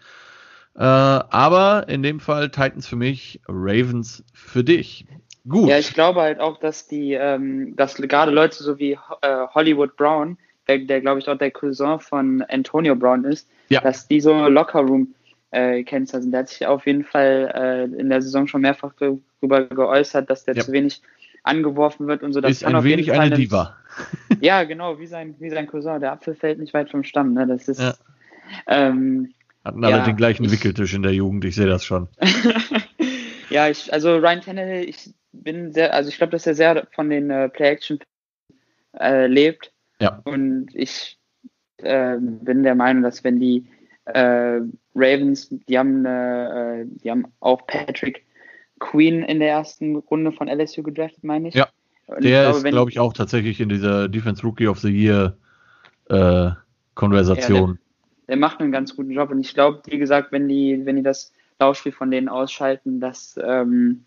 Äh, 0.75 0.83
aber 0.83 1.87
in 1.87 2.03
dem 2.03 2.19
Fall 2.19 2.49
Titans 2.49 2.87
für 2.87 2.95
mich, 2.95 3.41
Ravens 3.47 4.23
für 4.33 4.63
dich. 4.63 5.05
Gut. 5.47 5.69
Ja, 5.69 5.77
ich 5.77 5.93
glaube 5.93 6.21
halt 6.21 6.39
auch, 6.39 6.59
dass 6.59 6.87
die, 6.87 7.13
ähm, 7.13 7.75
dass 7.75 7.95
gerade 7.95 8.31
Leute 8.31 8.63
so 8.63 8.79
wie 8.79 8.93
äh, 9.21 9.47
Hollywood 9.53 9.97
Brown, 9.97 10.37
der, 10.67 10.79
der 10.79 11.01
glaube 11.01 11.19
ich 11.19 11.27
auch 11.27 11.37
der 11.37 11.51
Cousin 11.51 11.99
von 11.99 12.41
Antonio 12.43 12.95
Brown 12.95 13.25
ist, 13.25 13.49
ja. 13.69 13.81
dass 13.81 14.07
die 14.07 14.21
so 14.21 14.47
Lockerroom 14.47 15.13
äh, 15.51 15.83
Kennzer 15.83 16.21
sind. 16.21 16.31
Der 16.31 16.41
hat 16.41 16.49
sich 16.49 16.65
auf 16.65 16.85
jeden 16.85 17.03
Fall 17.03 17.51
äh, 17.53 17.99
in 17.99 18.09
der 18.09 18.21
Saison 18.21 18.47
schon 18.47 18.61
mehrfach 18.61 18.93
darüber 18.99 19.65
geäußert, 19.65 20.29
dass 20.29 20.45
der 20.45 20.55
ja. 20.55 20.63
zu 20.63 20.71
wenig 20.71 21.01
angeworfen 21.43 22.07
wird 22.07 22.23
und 22.23 22.33
so. 22.33 22.41
Das 22.41 22.51
ist 22.51 22.65
ein 22.65 22.83
wenig 22.83 23.11
eine 23.11 23.35
Diva. 23.35 23.75
ja, 24.41 24.63
genau, 24.63 24.99
wie 24.99 25.07
sein, 25.07 25.35
wie 25.39 25.49
sein 25.49 25.67
Cousin. 25.67 25.99
Der 25.99 26.13
Apfel 26.13 26.35
fällt 26.35 26.59
nicht 26.59 26.73
weit 26.73 26.89
vom 26.89 27.03
Stamm. 27.03 27.33
Ne? 27.33 27.45
Das 27.45 27.67
ist, 27.67 27.81
ja. 27.81 27.93
ähm, 28.67 29.33
hatten 29.63 29.83
alle 29.83 29.97
ja, 29.97 30.05
den 30.05 30.15
gleichen 30.15 30.45
ich, 30.45 30.51
Wickeltisch 30.51 30.93
in 30.93 31.03
der 31.03 31.13
Jugend, 31.13 31.45
ich 31.45 31.55
sehe 31.55 31.67
das 31.67 31.85
schon. 31.85 32.07
ja, 33.49 33.69
ich, 33.69 33.91
also 33.93 34.17
Ryan 34.17 34.41
Tannehill, 34.41 34.89
ich 34.89 35.13
bin 35.31 35.71
sehr, 35.71 35.93
also 35.93 36.09
ich 36.09 36.17
glaube, 36.17 36.31
dass 36.31 36.47
er 36.47 36.55
sehr 36.55 36.87
von 36.93 37.09
den 37.09 37.29
äh, 37.29 37.49
Play-Action 37.49 37.99
äh, 38.99 39.27
lebt. 39.27 39.72
Ja. 40.03 40.21
Und 40.25 40.67
ich 40.73 41.17
äh, 41.77 42.17
bin 42.19 42.63
der 42.63 42.75
Meinung, 42.75 43.03
dass 43.03 43.23
wenn 43.23 43.39
die 43.39 43.65
äh, 44.05 44.59
Ravens, 44.95 45.49
die 45.49 45.79
haben, 45.79 46.05
äh, 46.05 46.85
die 46.85 47.09
haben 47.09 47.25
auch 47.39 47.65
Patrick 47.67 48.25
Queen 48.79 49.23
in 49.23 49.39
der 49.39 49.49
ersten 49.49 49.95
Runde 49.95 50.33
von 50.33 50.49
LSU 50.49 50.83
gedraftet, 50.83 51.23
meine 51.23 51.47
ich. 51.47 51.55
Ja. 51.55 51.69
Und 52.07 52.23
der 52.25 52.43
glaube, 52.43 52.57
ist, 52.57 52.65
glaube 52.65 52.91
ich, 52.91 52.99
auch 52.99 53.13
tatsächlich 53.13 53.61
in 53.61 53.69
dieser 53.69 54.09
Defense 54.09 54.43
Rookie 54.43 54.67
of 54.67 54.79
the 54.79 54.89
Year 54.89 55.37
äh, 56.09 56.49
Konversation. 56.95 57.69
Ja, 57.69 57.77
der 58.27 58.37
macht 58.37 58.59
einen 58.59 58.73
ganz 58.73 58.93
guten 58.95 59.11
Job. 59.11 59.31
Und 59.31 59.39
ich 59.39 59.53
glaube, 59.53 59.81
wie 59.85 59.97
gesagt, 59.97 60.33
wenn 60.33 60.49
die, 60.49 60.81
wenn 60.83 60.97
die 60.97 61.03
das 61.03 61.31
Laufspiel 61.59 61.93
von 61.93 62.11
denen 62.11 62.27
ausschalten, 62.27 62.99
dass, 62.99 63.39
ähm, 63.41 64.03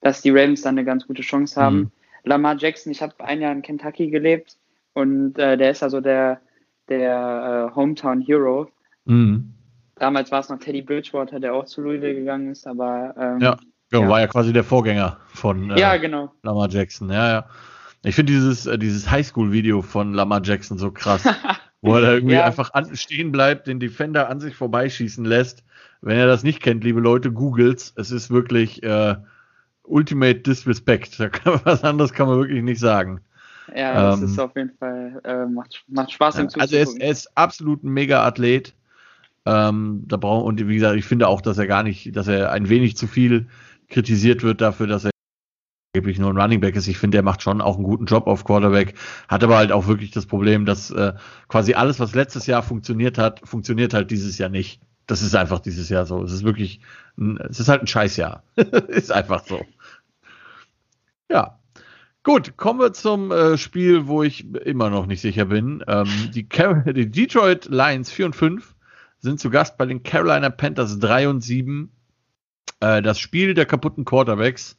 dass 0.00 0.22
die 0.22 0.30
Ravens 0.30 0.62
dann 0.62 0.78
eine 0.78 0.84
ganz 0.84 1.08
gute 1.08 1.22
Chance 1.22 1.60
haben. 1.60 1.76
Mhm. 1.76 1.90
Lamar 2.22 2.56
Jackson, 2.56 2.92
ich 2.92 3.02
habe 3.02 3.14
ein 3.18 3.40
Jahr 3.40 3.52
in 3.52 3.62
Kentucky 3.62 4.10
gelebt 4.10 4.59
und 5.00 5.38
äh, 5.38 5.56
der 5.56 5.70
ist 5.70 5.82
also 5.82 6.00
der, 6.00 6.40
der 6.88 7.70
äh, 7.70 7.74
Hometown 7.74 8.20
Hero. 8.20 8.70
Mhm. 9.04 9.54
Damals 9.96 10.30
war 10.30 10.40
es 10.40 10.48
noch 10.48 10.58
Teddy 10.58 10.82
Bridgewater, 10.82 11.40
der 11.40 11.54
auch 11.54 11.66
zu 11.66 11.82
Louisville 11.82 12.14
gegangen 12.14 12.50
ist, 12.50 12.66
aber 12.66 13.14
ähm, 13.18 13.40
ja, 13.40 13.56
genau, 13.90 14.02
ja, 14.04 14.08
war 14.08 14.20
ja 14.20 14.26
quasi 14.26 14.52
der 14.52 14.64
Vorgänger 14.64 15.18
von 15.28 15.70
äh, 15.70 15.78
ja, 15.78 15.96
genau. 15.96 16.32
Lamar 16.42 16.68
Jackson. 16.70 17.10
Ja, 17.10 17.28
ja. 17.28 17.46
Ich 18.02 18.14
finde 18.14 18.32
dieses, 18.32 18.66
äh, 18.66 18.78
dieses 18.78 19.10
Highschool-Video 19.10 19.82
von 19.82 20.14
Lamar 20.14 20.40
Jackson 20.42 20.78
so 20.78 20.90
krass. 20.90 21.24
wo 21.82 21.94
er 21.94 22.02
da 22.02 22.12
irgendwie 22.12 22.34
ja. 22.34 22.44
einfach 22.44 22.74
an, 22.74 22.94
stehen 22.94 23.32
bleibt, 23.32 23.66
den 23.66 23.80
Defender 23.80 24.28
an 24.28 24.40
sich 24.40 24.54
vorbeischießen 24.54 25.24
lässt. 25.24 25.64
Wenn 26.02 26.18
ihr 26.18 26.26
das 26.26 26.42
nicht 26.42 26.62
kennt, 26.62 26.84
liebe 26.84 27.00
Leute, 27.00 27.32
googelt's. 27.32 27.92
Es 27.96 28.10
ist 28.10 28.30
wirklich 28.30 28.82
äh, 28.82 29.16
Ultimate 29.82 30.40
Disrespect. 30.40 31.18
Da 31.20 31.28
kann, 31.28 31.60
was 31.64 31.84
anderes 31.84 32.12
kann 32.12 32.28
man 32.28 32.38
wirklich 32.38 32.62
nicht 32.62 32.80
sagen. 32.80 33.20
Ja, 33.74 34.10
das 34.10 34.18
ähm, 34.20 34.26
ist 34.26 34.38
auf 34.38 34.56
jeden 34.56 34.76
Fall, 34.78 35.20
äh, 35.24 35.46
macht, 35.46 35.84
macht 35.88 36.12
Spaß 36.12 36.38
im 36.38 36.48
Also 36.58 36.76
er 36.76 36.82
ist, 36.82 37.00
er 37.00 37.10
ist 37.10 37.36
absolut 37.36 37.84
ein 37.84 37.90
Mega-Athlet. 37.90 38.74
Ähm, 39.46 40.04
da 40.06 40.16
brauchen, 40.16 40.44
und 40.46 40.68
wie 40.68 40.74
gesagt, 40.74 40.96
ich 40.96 41.04
finde 41.04 41.28
auch, 41.28 41.40
dass 41.40 41.58
er 41.58 41.66
gar 41.66 41.82
nicht, 41.82 42.14
dass 42.14 42.28
er 42.28 42.52
ein 42.52 42.68
wenig 42.68 42.96
zu 42.96 43.06
viel 43.06 43.48
kritisiert 43.88 44.42
wird 44.42 44.60
dafür, 44.60 44.86
dass 44.86 45.04
er 45.04 45.10
angeblich 45.94 46.18
nur 46.18 46.30
ein 46.30 46.40
Running 46.40 46.60
Back 46.60 46.76
ist. 46.76 46.86
Ich 46.86 46.98
finde, 46.98 47.18
er 47.18 47.22
macht 47.22 47.42
schon 47.42 47.60
auch 47.60 47.74
einen 47.74 47.84
guten 47.84 48.04
Job 48.06 48.26
auf 48.26 48.44
Quarterback, 48.44 48.94
hat 49.28 49.42
aber 49.42 49.56
halt 49.56 49.72
auch 49.72 49.86
wirklich 49.86 50.10
das 50.10 50.26
Problem, 50.26 50.64
dass 50.64 50.90
äh, 50.90 51.14
quasi 51.48 51.74
alles, 51.74 51.98
was 51.98 52.14
letztes 52.14 52.46
Jahr 52.46 52.62
funktioniert 52.62 53.18
hat, 53.18 53.40
funktioniert 53.44 53.94
halt 53.94 54.10
dieses 54.10 54.38
Jahr 54.38 54.50
nicht. 54.50 54.80
Das 55.06 55.22
ist 55.22 55.34
einfach 55.34 55.58
dieses 55.58 55.88
Jahr 55.88 56.06
so. 56.06 56.22
Es 56.22 56.32
ist 56.32 56.44
wirklich, 56.44 56.80
ein, 57.18 57.38
es 57.38 57.58
ist 57.58 57.68
halt 57.68 57.82
ein 57.82 57.88
Scheißjahr. 57.88 58.44
ist 58.88 59.10
einfach 59.10 59.44
so. 59.44 59.64
Ja. 61.28 61.59
Gut, 62.22 62.58
kommen 62.58 62.80
wir 62.80 62.92
zum 62.92 63.32
äh, 63.32 63.56
Spiel, 63.56 64.06
wo 64.06 64.22
ich 64.22 64.52
immer 64.54 64.90
noch 64.90 65.06
nicht 65.06 65.22
sicher 65.22 65.46
bin. 65.46 65.82
Ähm, 65.86 66.06
die, 66.34 66.46
die 66.46 67.10
Detroit 67.10 67.66
Lions 67.66 68.10
4 68.10 68.26
und 68.26 68.36
5 68.36 68.74
sind 69.20 69.40
zu 69.40 69.50
Gast 69.50 69.78
bei 69.78 69.86
den 69.86 70.02
Carolina 70.02 70.50
Panthers 70.50 70.98
3 70.98 71.28
und 71.28 71.40
7. 71.40 71.90
Äh, 72.80 73.00
das 73.00 73.18
Spiel 73.18 73.54
der 73.54 73.64
kaputten 73.64 74.04
Quarterbacks. 74.04 74.78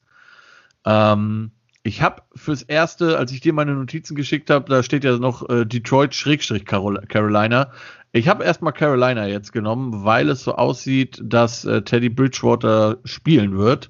Ähm, 0.86 1.52
ich 1.84 2.04
habe 2.04 2.22
fürs 2.36 2.62
erste, 2.62 3.18
als 3.18 3.32
ich 3.32 3.42
dir 3.42 3.54
meine 3.54 3.74
Notizen 3.74 4.16
geschickt 4.16 4.52
habe, 4.52 4.70
da 4.70 4.84
steht 4.84 5.04
ja 5.04 5.18
noch 5.18 5.50
äh, 5.50 5.66
Detroit-Carolina. 5.66 7.72
Ich 8.12 8.28
habe 8.28 8.44
erstmal 8.44 8.74
Carolina 8.74 9.26
jetzt 9.26 9.52
genommen, 9.52 10.04
weil 10.04 10.30
es 10.30 10.44
so 10.44 10.54
aussieht, 10.54 11.20
dass 11.24 11.66
äh, 11.66 11.82
Teddy 11.82 12.10
Bridgewater 12.10 13.00
spielen 13.04 13.58
wird. 13.58 13.89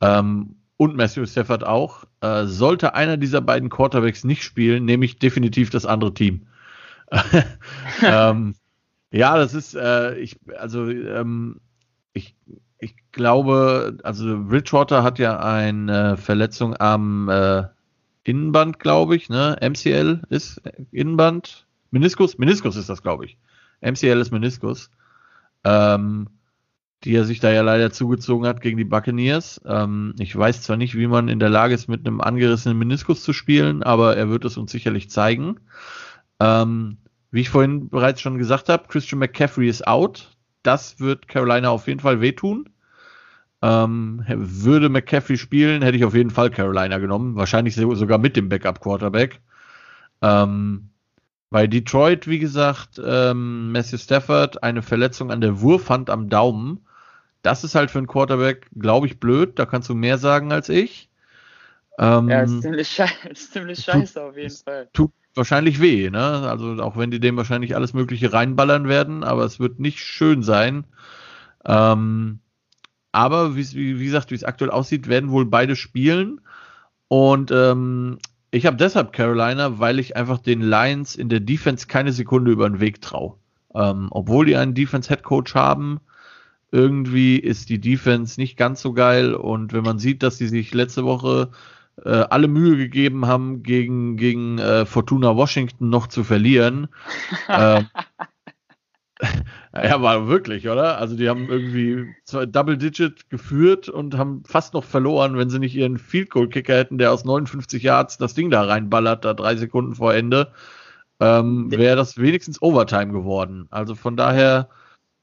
Ähm, 0.00 0.54
und 0.78 0.96
Matthew 0.96 1.26
Stafford 1.26 1.66
auch. 1.66 2.04
Äh, 2.22 2.46
sollte 2.46 2.94
einer 2.94 3.18
dieser 3.18 3.42
beiden 3.42 3.68
Quarterbacks 3.68 4.24
nicht 4.24 4.42
spielen, 4.42 4.86
nehme 4.86 5.04
ich 5.04 5.18
definitiv 5.18 5.68
das 5.68 5.84
andere 5.84 6.14
Team. 6.14 6.46
ähm, 8.02 8.54
ja, 9.10 9.36
das 9.36 9.52
ist, 9.52 9.74
äh, 9.74 10.16
ich, 10.16 10.38
also, 10.56 10.88
ähm, 10.88 11.60
ich, 12.12 12.34
ich 12.78 12.94
glaube, 13.12 13.98
also 14.02 14.44
Bridgewater 14.44 15.02
hat 15.02 15.18
ja 15.18 15.38
eine 15.38 16.16
Verletzung 16.16 16.76
am 16.78 17.28
äh, 17.28 17.64
Innenband, 18.24 18.78
glaube 18.78 19.16
ich, 19.16 19.28
ne? 19.28 19.56
MCL 19.60 20.22
ist 20.28 20.60
Innenband. 20.92 21.66
Meniskus? 21.90 22.38
Meniskus 22.38 22.76
ist 22.76 22.88
das, 22.88 23.02
glaube 23.02 23.24
ich. 23.24 23.38
MCL 23.80 24.20
ist 24.20 24.30
Meniskus. 24.30 24.90
Ähm, 25.64 26.28
die 27.04 27.14
er 27.14 27.24
sich 27.24 27.40
da 27.40 27.52
ja 27.52 27.62
leider 27.62 27.90
zugezogen 27.92 28.46
hat 28.46 28.60
gegen 28.60 28.76
die 28.76 28.84
Buccaneers. 28.84 29.60
Ähm, 29.66 30.14
ich 30.18 30.36
weiß 30.36 30.62
zwar 30.62 30.76
nicht, 30.76 30.96
wie 30.96 31.06
man 31.06 31.28
in 31.28 31.38
der 31.38 31.50
Lage 31.50 31.74
ist, 31.74 31.88
mit 31.88 32.06
einem 32.06 32.20
angerissenen 32.20 32.78
Meniskus 32.78 33.22
zu 33.22 33.32
spielen, 33.32 33.82
aber 33.82 34.16
er 34.16 34.28
wird 34.30 34.44
es 34.44 34.56
uns 34.56 34.72
sicherlich 34.72 35.10
zeigen. 35.10 35.60
Ähm, 36.40 36.98
wie 37.30 37.42
ich 37.42 37.50
vorhin 37.50 37.88
bereits 37.88 38.20
schon 38.20 38.38
gesagt 38.38 38.68
habe, 38.68 38.88
Christian 38.88 39.18
McCaffrey 39.18 39.68
ist 39.68 39.86
out 39.86 40.38
das 40.62 41.00
wird 41.00 41.28
Carolina 41.28 41.70
auf 41.70 41.86
jeden 41.86 42.00
Fall 42.00 42.20
wehtun. 42.20 42.68
Ähm, 43.62 44.22
würde 44.28 44.88
McCaffrey 44.88 45.36
spielen, 45.36 45.82
hätte 45.82 45.96
ich 45.96 46.04
auf 46.04 46.14
jeden 46.14 46.30
Fall 46.30 46.50
Carolina 46.50 46.98
genommen. 46.98 47.36
Wahrscheinlich 47.36 47.74
sogar 47.74 48.18
mit 48.18 48.36
dem 48.36 48.48
Backup-Quarterback. 48.48 49.40
Ähm, 50.22 50.90
Bei 51.50 51.66
Detroit, 51.66 52.28
wie 52.28 52.38
gesagt, 52.38 53.00
ähm, 53.04 53.72
Matthew 53.72 53.98
Stafford 53.98 54.62
eine 54.62 54.82
Verletzung 54.82 55.30
an 55.30 55.40
der 55.40 55.60
Wurfhand 55.60 56.10
am 56.10 56.28
Daumen. 56.28 56.80
Das 57.42 57.64
ist 57.64 57.74
halt 57.74 57.90
für 57.90 57.98
einen 57.98 58.06
Quarterback, 58.06 58.68
glaube 58.76 59.06
ich, 59.06 59.20
blöd. 59.20 59.58
Da 59.58 59.66
kannst 59.66 59.88
du 59.88 59.94
mehr 59.94 60.18
sagen 60.18 60.52
als 60.52 60.68
ich. 60.68 61.08
Ähm, 61.98 62.28
ja, 62.28 62.42
ist 62.42 62.62
ziemlich, 62.62 62.88
schei 62.88 63.10
ist 63.30 63.52
ziemlich 63.52 63.80
scheiße 63.80 64.14
tut, 64.14 64.22
auf 64.22 64.36
jeden 64.36 64.54
Fall. 64.54 64.88
Tut 64.92 65.12
wahrscheinlich 65.34 65.80
weh, 65.80 66.10
ne? 66.10 66.48
Also 66.48 66.82
auch 66.82 66.96
wenn 66.96 67.10
die 67.10 67.20
dem 67.20 67.36
wahrscheinlich 67.36 67.74
alles 67.74 67.94
Mögliche 67.94 68.32
reinballern 68.32 68.88
werden, 68.88 69.24
aber 69.24 69.44
es 69.44 69.58
wird 69.58 69.80
nicht 69.80 70.00
schön 70.00 70.42
sein. 70.42 70.84
Ähm, 71.64 72.40
aber 73.12 73.56
wie, 73.56 73.98
wie 73.98 74.04
gesagt, 74.04 74.30
wie 74.30 74.34
es 74.34 74.44
aktuell 74.44 74.70
aussieht, 74.70 75.08
werden 75.08 75.30
wohl 75.30 75.46
beide 75.46 75.76
spielen. 75.76 76.40
Und 77.08 77.50
ähm, 77.50 78.18
ich 78.50 78.66
habe 78.66 78.76
deshalb 78.76 79.12
Carolina, 79.12 79.78
weil 79.78 79.98
ich 79.98 80.16
einfach 80.16 80.38
den 80.38 80.60
Lions 80.60 81.16
in 81.16 81.28
der 81.28 81.40
Defense 81.40 81.86
keine 81.86 82.12
Sekunde 82.12 82.50
über 82.50 82.68
den 82.68 82.80
Weg 82.80 83.00
traue. 83.00 83.34
Ähm, 83.74 84.08
obwohl 84.10 84.46
die 84.46 84.56
einen 84.56 84.74
Defense-Head-Coach 84.74 85.54
haben, 85.54 86.00
irgendwie 86.70 87.38
ist 87.38 87.68
die 87.68 87.80
Defense 87.80 88.40
nicht 88.40 88.56
ganz 88.56 88.82
so 88.82 88.92
geil. 88.92 89.34
Und 89.34 89.72
wenn 89.72 89.84
man 89.84 89.98
sieht, 89.98 90.22
dass 90.22 90.38
sie 90.38 90.48
sich 90.48 90.74
letzte 90.74 91.04
Woche 91.04 91.50
äh, 92.04 92.10
alle 92.10 92.48
Mühe 92.48 92.76
gegeben 92.76 93.26
haben, 93.26 93.62
gegen, 93.62 94.16
gegen 94.16 94.58
äh, 94.58 94.86
Fortuna 94.86 95.36
Washington 95.36 95.88
noch 95.88 96.06
zu 96.06 96.24
verlieren, 96.24 96.88
äh, 97.48 97.82
ja, 99.74 100.00
war 100.00 100.28
wirklich, 100.28 100.68
oder? 100.68 100.98
Also 100.98 101.16
die 101.16 101.28
haben 101.28 101.48
irgendwie 101.48 102.14
zwei 102.24 102.46
Double 102.46 102.78
Digit 102.78 103.28
geführt 103.30 103.88
und 103.88 104.16
haben 104.16 104.42
fast 104.46 104.74
noch 104.74 104.84
verloren, 104.84 105.36
wenn 105.36 105.50
sie 105.50 105.58
nicht 105.58 105.74
ihren 105.74 105.98
Field 105.98 106.30
Goal 106.30 106.48
Kicker 106.48 106.76
hätten, 106.76 106.98
der 106.98 107.12
aus 107.12 107.24
59 107.24 107.82
Yards 107.82 108.18
das 108.18 108.34
Ding 108.34 108.50
da 108.50 108.62
reinballert, 108.62 109.24
da 109.24 109.34
drei 109.34 109.56
Sekunden 109.56 109.96
vor 109.96 110.14
Ende, 110.14 110.52
ähm, 111.20 111.70
wäre 111.70 111.96
das 111.96 112.18
wenigstens 112.18 112.62
Overtime 112.62 113.12
geworden. 113.12 113.66
Also 113.70 113.94
von 113.96 114.16
daher, 114.16 114.68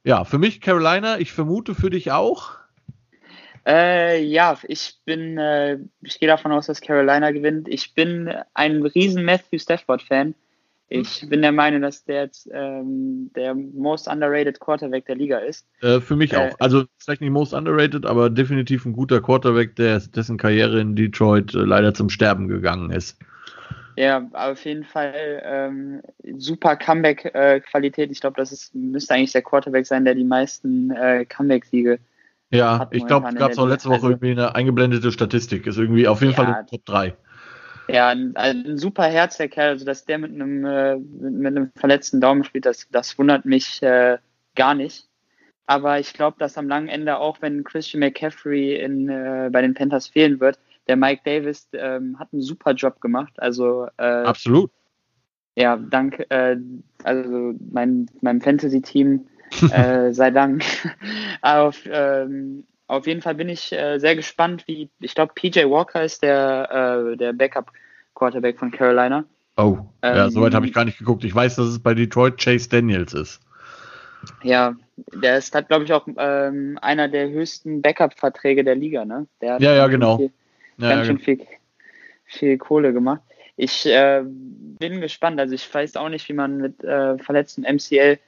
ja, 0.06 0.24
für 0.24 0.38
mich 0.38 0.62
Carolina, 0.62 1.20
ich 1.20 1.34
vermute 1.34 1.76
für 1.76 1.90
dich 1.90 2.12
auch. 2.12 2.52
Äh, 3.68 4.24
ja, 4.24 4.58
ich 4.68 5.00
bin, 5.06 5.40
äh, 5.40 5.80
ich 6.02 6.20
gehe 6.20 6.30
davon 6.30 6.52
aus, 6.52 6.68
dass 6.68 6.80
Carolina 6.80 7.32
gewinnt. 7.32 7.68
Ich 7.68 7.96
bin 7.96 8.32
ein 8.54 8.84
riesen 8.84 9.26
Matthew 9.26 9.58
Stafford 9.58 10.04
Fan. 10.04 10.28
Hm? 10.28 11.02
Ich 11.02 11.28
bin 11.28 11.42
der 11.42 11.52
Meinung, 11.52 11.82
dass 11.82 12.06
der 12.06 12.24
jetzt 12.24 12.48
ähm, 12.54 13.32
der 13.36 13.56
most 13.56 14.08
underrated 14.08 14.60
Quarterback 14.60 15.08
der 15.08 15.16
Liga 15.16 15.40
ist. 15.40 15.66
Äh, 15.82 16.00
für 16.00 16.16
mich 16.16 16.34
äh, 16.34 16.38
auch. 16.38 16.56
Also 16.60 16.84
vielleicht 17.00 17.22
nicht 17.22 17.32
most 17.32 17.56
underrated, 17.56 18.06
aber 18.06 18.30
definitiv 18.30 18.86
ein 18.86 18.94
guter 18.94 19.20
Quarterback, 19.20 19.76
der, 19.76 20.00
dessen 20.00 20.38
Karriere 20.38 20.80
in 20.80 20.96
Detroit 20.96 21.56
äh, 21.56 21.60
leider 21.60 21.96
zum 21.96 22.10
Sterben 22.12 22.48
gegangen 22.48 22.92
ist. 22.92 23.18
Ja, 23.98 24.28
auf 24.34 24.66
jeden 24.66 24.84
Fall 24.84 25.42
ähm, 25.44 26.02
super 26.38 26.76
Comeback-Qualität. 26.76 28.12
ich 28.12 28.20
glaube, 28.20 28.38
das 28.38 28.52
ist, 28.52 28.76
müsste 28.76 29.14
eigentlich 29.14 29.32
der 29.32 29.42
Quarterback 29.42 29.86
sein, 29.86 30.06
der 30.06 30.16
die 30.16 30.24
meisten 30.24 30.92
äh, 30.92 31.26
Comeback-Siege 31.26 32.00
ja, 32.52 32.88
ich 32.92 33.06
glaube, 33.06 33.28
es 33.28 33.36
gab 33.36 33.58
auch 33.58 33.68
letzte 33.68 33.90
Woche 33.90 34.08
irgendwie 34.08 34.32
eine 34.32 34.56
eingeblendete 34.56 35.12
Statistik. 35.12 35.68
Ist 35.68 35.78
irgendwie 35.78 36.08
auf 36.08 36.22
jeden 36.22 36.34
ja, 36.34 36.44
Fall 36.44 36.60
in 36.62 36.68
Top 36.68 36.86
3. 36.86 37.16
Ja, 37.88 38.10
ein, 38.10 38.36
ein 38.36 38.78
super 38.78 39.04
Herz, 39.04 39.38
der 39.38 39.50
Kerl. 39.50 39.70
Also, 39.70 39.86
dass 39.86 40.06
der 40.06 40.18
mit 40.18 40.32
einem, 40.32 40.66
äh, 40.66 40.96
mit 40.96 41.48
einem 41.48 41.72
verletzten 41.76 42.22
Daumen 42.22 42.44
spielt, 42.44 42.66
das, 42.66 42.88
das 42.92 43.18
wundert 43.18 43.46
mich 43.46 43.82
äh, 43.84 44.18
gar 44.56 44.74
nicht. 44.74 45.08
Aber 45.68 46.00
ich 46.00 46.14
glaube, 46.14 46.38
dass 46.40 46.58
am 46.58 46.68
langen 46.68 46.88
Ende, 46.88 47.18
auch 47.18 47.42
wenn 47.42 47.64
Christian 47.64 48.00
McCaffrey 48.00 48.76
in, 48.76 49.10
äh, 49.10 49.50
bei 49.52 49.62
den 49.62 49.74
Panthers 49.74 50.08
fehlen 50.08 50.40
wird, 50.40 50.60
der 50.88 50.96
Mike 50.96 51.22
Davis 51.26 51.68
ähm, 51.74 52.18
hat 52.20 52.30
einen 52.32 52.42
super 52.42 52.74
Job 52.74 53.02
gemacht. 53.02 53.34
Also 53.38 53.88
äh, 53.98 54.04
absolut. 54.04 54.72
Ja, 55.56 55.78
dank, 55.78 56.26
äh, 56.30 56.58
also 57.04 57.54
mein, 57.72 58.08
meinem 58.22 58.42
Fantasy-Team 58.42 59.26
äh, 59.72 60.12
sei 60.12 60.32
Dank. 60.32 60.64
Auf, 61.42 61.80
ähm, 61.86 62.66
auf 62.88 63.08
jeden 63.08 63.22
Fall 63.22 63.36
bin 63.36 63.50
ich 63.50 63.72
äh, 63.72 64.00
sehr 64.00 64.16
gespannt, 64.16 64.68
wie, 64.68 64.90
ich 65.00 65.16
glaube, 65.16 65.34
PJ 65.34 65.66
Walker 65.66 66.04
ist 66.04 66.24
der, 66.24 67.12
äh, 67.12 67.18
der 67.18 67.34
Backup-Quarterback 67.34 68.60
von 68.60 68.72
Carolina. 68.72 69.24
Oh, 69.58 69.78
ähm, 70.02 70.16
ja, 70.16 70.30
soweit 70.30 70.54
habe 70.54 70.66
ich 70.66 70.74
gar 70.74 70.84
nicht 70.84 71.00
geguckt. 71.00 71.24
Ich 71.24 71.34
weiß, 71.34 71.56
dass 71.56 71.68
es 71.68 71.80
bei 71.80 71.94
Detroit 71.94 72.38
Chase 72.38 72.68
Daniels 72.68 73.14
ist. 73.14 73.40
Ja, 74.44 74.76
der 75.14 75.38
ist 75.38 75.54
halt, 75.56 75.70
glaube 75.70 75.86
ich, 75.86 75.94
auch 75.94 76.08
ähm, 76.18 76.78
einer 76.82 77.08
der 77.08 77.30
höchsten 77.30 77.82
Backup-Verträge 77.82 78.64
der 78.64 78.76
Liga, 78.76 79.06
ne? 79.06 79.28
Der 79.42 79.58
ja, 79.62 79.74
ja, 79.74 79.88
genau. 79.88 80.18
Viel, 80.18 80.32
ja, 80.78 80.90
ganz 80.90 81.08
schön 81.08 81.20
viel, 81.20 81.46
viel 82.26 82.58
Kohle 82.58 82.94
gemacht. 82.94 83.22
Ich 83.58 83.86
äh, 83.86 84.24
bin 84.26 85.02
gespannt. 85.02 85.40
Also 85.40 85.56
ich 85.56 85.74
weiß 85.74 85.96
auch 85.96 86.10
nicht, 86.10 86.28
wie 86.30 86.34
man 86.34 86.58
mit 86.58 86.84
äh, 86.84 87.18
verletztem 87.18 87.64
MCL 87.64 88.20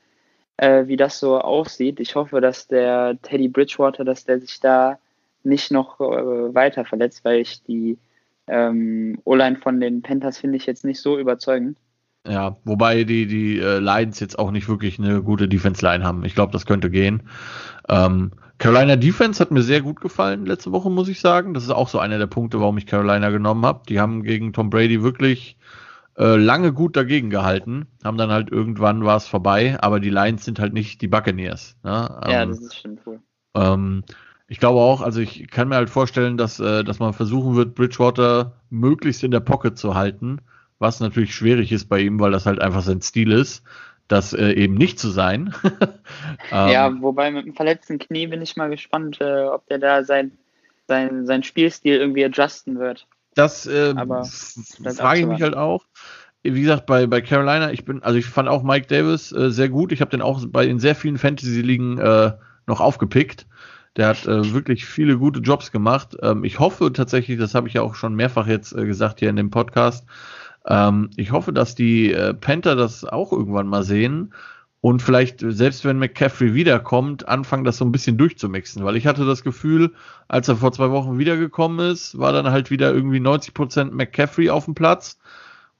äh, 0.57 0.87
wie 0.87 0.97
das 0.97 1.19
so 1.19 1.39
aussieht. 1.39 1.99
Ich 1.99 2.15
hoffe, 2.15 2.41
dass 2.41 2.67
der 2.67 3.17
Teddy 3.21 3.47
Bridgewater, 3.47 4.03
dass 4.03 4.25
der 4.25 4.39
sich 4.39 4.59
da 4.59 4.99
nicht 5.43 5.71
noch 5.71 5.99
äh, 5.99 6.53
weiter 6.53 6.83
verletzt, 6.83 7.23
weil 7.23 7.39
ich 7.39 7.63
die 7.63 7.97
ähm, 8.47 9.19
O-Line 9.23 9.57
von 9.57 9.79
den 9.79 10.01
Panthers 10.01 10.39
finde 10.39 10.57
ich 10.57 10.65
jetzt 10.65 10.83
nicht 10.83 10.99
so 10.99 11.17
überzeugend. 11.17 11.77
Ja, 12.27 12.57
wobei 12.65 13.03
die, 13.05 13.25
die 13.27 13.59
äh, 13.59 13.79
Lions 13.79 14.19
jetzt 14.19 14.37
auch 14.37 14.51
nicht 14.51 14.67
wirklich 14.67 14.99
eine 14.99 15.21
gute 15.21 15.47
Defense-Line 15.47 16.03
haben. 16.03 16.25
Ich 16.25 16.35
glaube, 16.35 16.51
das 16.51 16.65
könnte 16.65 16.89
gehen. 16.89 17.23
Ähm, 17.87 18.31
Carolina 18.57 18.95
Defense 18.95 19.39
hat 19.39 19.51
mir 19.51 19.61
sehr 19.61 19.81
gut 19.81 20.01
gefallen 20.01 20.45
letzte 20.45 20.71
Woche, 20.71 20.89
muss 20.89 21.07
ich 21.09 21.19
sagen. 21.19 21.53
Das 21.53 21.63
ist 21.63 21.69
auch 21.69 21.89
so 21.89 21.99
einer 21.99 22.17
der 22.17 22.27
Punkte, 22.27 22.59
warum 22.59 22.77
ich 22.77 22.87
Carolina 22.87 23.29
genommen 23.29 23.65
habe. 23.65 23.83
Die 23.87 23.99
haben 23.99 24.23
gegen 24.23 24.53
Tom 24.53 24.69
Brady 24.69 25.03
wirklich 25.03 25.57
äh, 26.17 26.35
lange 26.35 26.73
gut 26.73 26.95
dagegen 26.95 27.29
gehalten, 27.29 27.85
haben 28.03 28.17
dann 28.17 28.31
halt 28.31 28.51
irgendwann 28.51 29.05
war 29.05 29.17
es 29.17 29.27
vorbei, 29.27 29.77
aber 29.79 29.99
die 29.99 30.09
Lions 30.09 30.45
sind 30.45 30.59
halt 30.59 30.73
nicht 30.73 31.01
die 31.01 31.07
Buccaneers. 31.07 31.77
Ne? 31.83 32.19
Ähm, 32.25 32.31
ja, 32.31 32.45
das 32.45 32.59
ist 32.59 32.81
schon 32.81 32.99
cool. 33.05 33.19
Ähm, 33.53 34.03
ich 34.47 34.59
glaube 34.59 34.79
auch, 34.79 35.01
also 35.01 35.19
ich 35.19 35.47
kann 35.49 35.67
mir 35.67 35.75
halt 35.75 35.89
vorstellen, 35.89 36.37
dass, 36.37 36.59
äh, 36.59 36.83
dass 36.83 36.99
man 36.99 37.13
versuchen 37.13 37.55
wird, 37.55 37.75
Bridgewater 37.75 38.53
möglichst 38.69 39.23
in 39.23 39.31
der 39.31 39.41
Pocket 39.41 39.77
zu 39.77 39.93
halten, 39.93 40.39
was 40.79 40.99
natürlich 40.99 41.35
schwierig 41.35 41.71
ist 41.71 41.85
bei 41.85 41.99
ihm, 41.99 42.19
weil 42.19 42.31
das 42.31 42.45
halt 42.45 42.61
einfach 42.61 42.81
sein 42.81 43.01
Stil 43.01 43.31
ist, 43.31 43.63
das 44.07 44.33
äh, 44.33 44.51
eben 44.51 44.75
nicht 44.75 44.99
zu 44.99 45.09
sein. 45.09 45.53
ähm, 46.51 46.69
ja, 46.69 47.01
wobei 47.01 47.31
mit 47.31 47.45
dem 47.45 47.53
verletzten 47.53 47.99
Knie 47.99 48.27
bin 48.27 48.41
ich 48.41 48.55
mal 48.55 48.69
gespannt, 48.69 49.19
äh, 49.21 49.43
ob 49.43 49.67
der 49.67 49.79
da 49.79 50.03
sein, 50.03 50.31
sein, 50.87 51.25
sein 51.25 51.43
Spielstil 51.43 51.97
irgendwie 51.97 52.25
adjusten 52.25 52.79
wird. 52.79 53.07
Das, 53.35 53.67
äh, 53.67 53.93
das 53.93 54.97
frage 54.97 55.19
ich 55.19 55.25
mich 55.27 55.41
halt 55.41 55.55
auch. 55.55 55.85
Wie 56.43 56.61
gesagt, 56.61 56.85
bei, 56.85 57.07
bei 57.07 57.21
Carolina, 57.21 57.71
ich 57.71 57.83
bin, 57.83 58.01
also 58.03 58.17
ich 58.17 58.25
fand 58.25 58.47
auch 58.47 58.63
Mike 58.63 58.87
Davis 58.87 59.31
äh, 59.31 59.51
sehr 59.51 59.69
gut. 59.69 59.91
Ich 59.91 60.01
habe 60.01 60.11
den 60.11 60.21
auch 60.21 60.43
bei 60.47 60.65
in 60.65 60.79
sehr 60.79 60.95
vielen 60.95 61.17
Fantasy-Ligen 61.17 61.97
äh, 61.99 62.31
noch 62.67 62.79
aufgepickt. 62.79 63.45
Der 63.97 64.07
hat 64.07 64.25
äh, 64.27 64.53
wirklich 64.53 64.85
viele 64.85 65.17
gute 65.17 65.39
Jobs 65.39 65.71
gemacht. 65.71 66.15
Ähm, 66.21 66.43
ich 66.43 66.59
hoffe 66.59 66.93
tatsächlich, 66.93 67.39
das 67.39 67.55
habe 67.55 67.67
ich 67.67 67.73
ja 67.73 67.81
auch 67.81 67.95
schon 67.95 68.15
mehrfach 68.15 68.47
jetzt 68.47 68.73
äh, 68.73 68.85
gesagt 68.85 69.19
hier 69.19 69.29
in 69.29 69.35
dem 69.35 69.49
Podcast, 69.49 70.05
ähm, 70.67 71.09
ich 71.15 71.31
hoffe, 71.31 71.53
dass 71.53 71.75
die 71.75 72.11
äh, 72.11 72.33
Panther 72.33 72.75
das 72.75 73.05
auch 73.05 73.31
irgendwann 73.31 73.67
mal 73.67 73.83
sehen 73.83 74.33
und 74.81 75.01
vielleicht, 75.01 75.39
selbst 75.39 75.85
wenn 75.85 75.97
McCaffrey 75.97 76.53
wiederkommt, 76.53 77.27
anfangen, 77.27 77.63
das 77.63 77.77
so 77.77 77.85
ein 77.85 77.91
bisschen 77.91 78.17
durchzumixen. 78.17 78.83
Weil 78.85 78.95
ich 78.95 79.07
hatte 79.07 79.25
das 79.25 79.43
Gefühl, 79.43 79.93
als 80.27 80.47
er 80.47 80.57
vor 80.57 80.71
zwei 80.71 80.91
Wochen 80.91 81.17
wiedergekommen 81.17 81.91
ist, 81.91 82.17
war 82.17 82.31
dann 82.31 82.51
halt 82.51 82.69
wieder 82.69 82.93
irgendwie 82.93 83.19
90% 83.19 83.91
McCaffrey 83.91 84.49
auf 84.49 84.65
dem 84.65 84.75
Platz. 84.75 85.17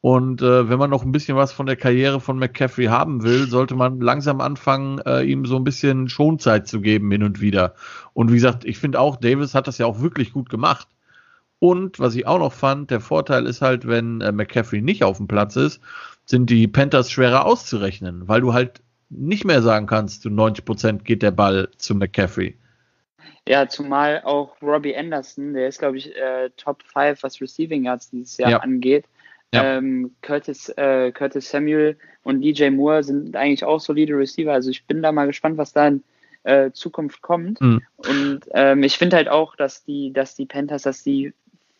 Und 0.02 0.42
äh, 0.42 0.70
wenn 0.70 0.80
man 0.80 0.90
noch 0.90 1.04
ein 1.04 1.12
bisschen 1.12 1.38
was 1.38 1.52
von 1.52 1.66
der 1.66 1.76
Karriere 1.76 2.20
von 2.20 2.40
McCaffrey 2.40 2.86
haben 2.86 3.24
will, 3.24 3.48
sollte 3.48 3.76
man 3.76 4.00
langsam 4.02 4.42
anfangen, 4.42 5.00
äh, 5.00 5.24
ihm 5.24 5.46
so 5.46 5.58
ein 5.58 5.64
bisschen 5.64 6.10
Schonzeit 6.10 6.68
zu 6.68 6.82
geben 6.82 7.12
hin 7.12 7.24
und 7.24 7.42
wieder. 7.42 7.76
Und 8.14 8.32
wie 8.32 8.36
gesagt, 8.36 8.66
ich 8.66 8.78
finde 8.78 9.00
auch, 9.00 9.18
Davis 9.18 9.54
hat 9.54 9.68
das 9.68 9.78
ja 9.78 9.86
auch 9.86 10.02
wirklich 10.02 10.34
gut 10.34 10.50
gemacht. 10.50 10.88
Und 11.60 12.00
was 12.00 12.16
ich 12.16 12.28
auch 12.28 12.40
noch 12.40 12.54
fand, 12.54 12.92
der 12.92 13.00
Vorteil 13.00 13.46
ist 13.48 13.62
halt, 13.62 13.88
wenn 13.88 14.22
äh, 14.22 14.32
McCaffrey 14.32 14.82
nicht 14.82 15.04
auf 15.04 15.18
dem 15.18 15.28
Platz 15.28 15.56
ist, 15.56 15.82
sind 16.26 16.50
die 16.50 16.68
Panthers 16.68 17.10
schwerer 17.10 17.46
auszurechnen, 17.46 18.28
weil 18.28 18.42
du 18.42 18.54
halt 18.54 18.82
nicht 19.10 19.46
mehr 19.46 19.62
sagen 19.62 19.88
kannst, 19.88 20.22
zu 20.22 20.30
90 20.30 20.66
Prozent 20.66 21.06
geht 21.06 21.24
der 21.24 21.32
Ball 21.32 21.70
zu 21.78 21.96
McCaffrey. 21.96 22.58
Ja, 23.48 23.68
zumal 23.70 24.22
auch 24.26 24.62
Robbie 24.62 24.96
Anderson, 24.96 25.54
der 25.54 25.70
ist, 25.70 25.80
glaube 25.80 25.98
ich, 25.98 26.14
äh, 26.16 26.50
Top 26.58 26.84
5, 26.84 27.24
was 27.24 27.40
Receiving 27.40 27.86
Yards 27.86 28.10
dieses 28.10 28.38
Jahr 28.38 28.52
ja. 28.52 28.58
angeht. 28.58 29.06
Ja. 29.54 29.78
Ähm, 29.78 30.12
Curtis, 30.22 30.68
äh, 30.76 31.12
Curtis 31.14 31.50
Samuel 31.50 31.98
und 32.24 32.42
DJ 32.42 32.70
Moore 32.70 33.04
sind 33.04 33.36
eigentlich 33.38 33.64
auch 33.64 33.80
solide 33.80 34.18
Receiver. 34.18 34.52
Also 34.52 34.70
ich 34.70 34.86
bin 34.86 35.02
da 35.02 35.14
mal 35.14 35.28
gespannt, 35.28 35.58
was 35.58 35.72
da 35.72 35.88
in 35.88 36.04
äh, 36.44 36.72
Zukunft 36.72 37.22
kommt. 37.22 37.62
Mhm. 37.62 37.82
Und 37.96 38.42
ähm, 38.52 38.84
ich 38.84 38.98
finde 38.98 39.16
halt 39.16 39.30
auch, 39.30 39.56
dass 39.56 39.86
die, 39.86 40.12
dass 40.12 40.36
die 40.36 40.46
Panthers, 40.46 40.82
dass 40.82 41.04
die 41.04 41.34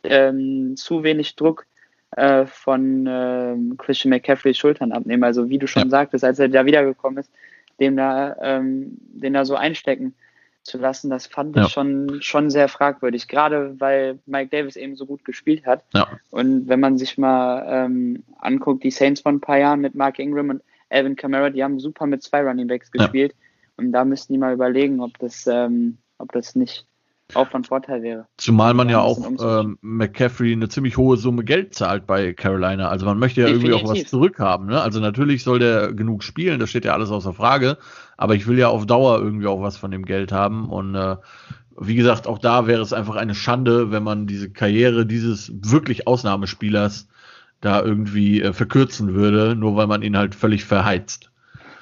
ähm, 0.10 0.76
zu 0.76 1.04
wenig 1.04 1.36
Druck 1.36 1.66
äh, 2.12 2.46
von 2.46 3.06
äh, 3.06 3.56
Christian 3.78 4.12
McCaffrey 4.12 4.54
Schultern 4.54 4.92
abnehmen. 4.92 5.24
Also 5.24 5.50
wie 5.50 5.58
du 5.58 5.68
schon 5.68 5.84
ja. 5.84 5.90
sagtest, 5.90 6.24
als 6.24 6.40
er 6.40 6.50
da 6.50 6.66
wiedergekommen 6.66 7.20
ist, 7.20 7.32
dem 7.80 7.96
da, 7.96 8.36
ähm, 8.42 8.98
den 9.00 9.34
da 9.34 9.46
so 9.46 9.56
einstecken 9.56 10.16
zu 10.64 10.78
lassen, 10.78 11.10
das 11.10 11.28
fand 11.28 11.56
ja. 11.56 11.66
ich 11.66 11.72
schon, 11.72 12.22
schon 12.22 12.50
sehr 12.50 12.68
fragwürdig, 12.68 13.28
gerade 13.28 13.80
weil 13.80 14.20
Mike 14.26 14.50
Davis 14.50 14.76
eben 14.76 14.96
so 14.96 15.06
gut 15.06 15.24
gespielt 15.26 15.66
hat. 15.66 15.84
Ja. 15.94 16.08
Und 16.30 16.68
wenn 16.68 16.80
man 16.80 16.98
sich 16.98 17.18
mal 17.18 17.66
ähm, 17.68 18.24
anguckt, 18.40 18.84
die 18.84 18.92
Saints 18.92 19.22
von 19.22 19.36
ein 19.36 19.42
paar 19.42 19.58
Jahren 19.58 19.82
mit 19.82 19.96
Mark 19.96 20.20
Ingram 20.20 20.50
und 20.50 20.62
Alvin 20.90 21.16
Kamara, 21.16 21.50
die 21.50 21.64
haben 21.64 21.80
super 21.80 22.06
mit 22.06 22.24
zwei 22.24 22.42
Running 22.42 22.68
Backs 22.68 22.92
gespielt. 22.92 23.34
Ja. 23.34 23.38
Und 23.78 23.92
da 23.92 24.06
müssten 24.06 24.34
die 24.34 24.40
mal 24.40 24.54
überlegen, 24.54 25.02
ob 25.02 25.18
das, 25.20 25.46
ähm, 25.48 25.98
ob 26.18 26.32
das 26.32 26.56
nicht 26.56 26.86
auch 27.34 27.50
von 27.50 27.64
Vorteil 27.64 28.02
wäre. 28.04 28.28
Zumal 28.38 28.74
man 28.74 28.90
ja 28.90 29.02
auch 29.02 29.20
ähm, 29.40 29.78
McCaffrey 29.82 30.54
eine 30.54 30.70
ziemlich 30.70 30.98
hohe 30.98 31.18
Summe 31.18 31.44
Geld 31.44 31.74
zahlt 31.76 32.08
bei 32.08 32.34
Carolina. 32.34 32.88
Also 32.88 33.06
man 33.06 33.20
möchte 33.20 33.42
ja 33.42 33.48
Definitiv. 33.48 33.72
irgendwie 33.72 33.86
auch 33.86 33.92
was 33.94 34.10
zurückhaben. 34.10 34.68
Ne? 34.68 34.82
Also 34.82 35.00
natürlich 35.00 35.44
soll 35.44 35.60
der 35.60 35.94
genug 35.94 36.24
spielen, 36.24 36.60
das 36.60 36.70
steht 36.70 36.86
ja 36.86 36.94
alles 36.94 37.12
außer 37.12 37.34
Frage. 37.34 37.78
Aber 38.16 38.36
ich 38.36 38.48
will 38.48 38.58
ja 38.58 38.70
auf 38.70 38.86
Dauer 38.86 39.20
irgendwie 39.20 39.48
auch 39.48 39.62
was 39.62 39.78
von 39.78 39.92
dem 39.92 40.06
Geld 40.06 40.32
haben. 40.32 40.70
Und 40.70 40.96
äh, 40.96 41.18
wie 41.80 41.96
gesagt, 41.96 42.28
auch 42.28 42.40
da 42.40 42.66
wäre 42.66 42.82
es 42.82 42.94
einfach 42.94 43.16
eine 43.16 43.36
Schande, 43.36 43.92
wenn 43.92 44.04
man 44.04 44.26
diese 44.26 44.50
Karriere 44.50 45.06
dieses 45.06 45.52
wirklich 45.54 46.08
Ausnahmespielers 46.08 47.08
da 47.62 47.82
irgendwie 47.82 48.42
äh, 48.42 48.54
verkürzen 48.54 49.14
würde, 49.14 49.56
nur 49.56 49.76
weil 49.76 49.88
man 49.88 50.02
ihn 50.02 50.18
halt 50.18 50.34
völlig 50.34 50.64
verheizt. 50.64 51.32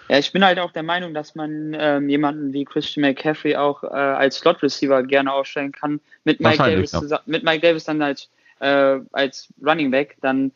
Ja, 0.08 0.20
ich 0.20 0.32
bin 0.32 0.46
halt 0.46 0.60
auch 0.60 0.72
der 0.72 0.84
Meinung, 0.84 1.14
dass 1.14 1.36
man 1.36 1.76
ähm, 1.78 2.10
jemanden 2.10 2.54
wie 2.54 2.66
Christian 2.66 3.02
McCaffrey 3.02 3.56
auch 3.56 3.84
äh, 3.84 3.88
als 3.88 4.38
Slot 4.38 4.62
Receiver 4.62 5.02
gerne 5.04 5.34
aufstellen 5.34 5.72
kann. 5.72 6.00
Mit 6.24 6.40
Mike 6.40 6.58
Davis, 6.58 6.92
ja. 6.92 7.20
mit 7.26 7.44
Mike 7.44 7.62
Davis 7.62 7.86
dann 7.86 8.02
als, 8.02 8.30
äh, 8.60 9.00
als 9.12 9.48
Running 9.66 9.92
Back, 9.92 10.18
dann 10.22 10.52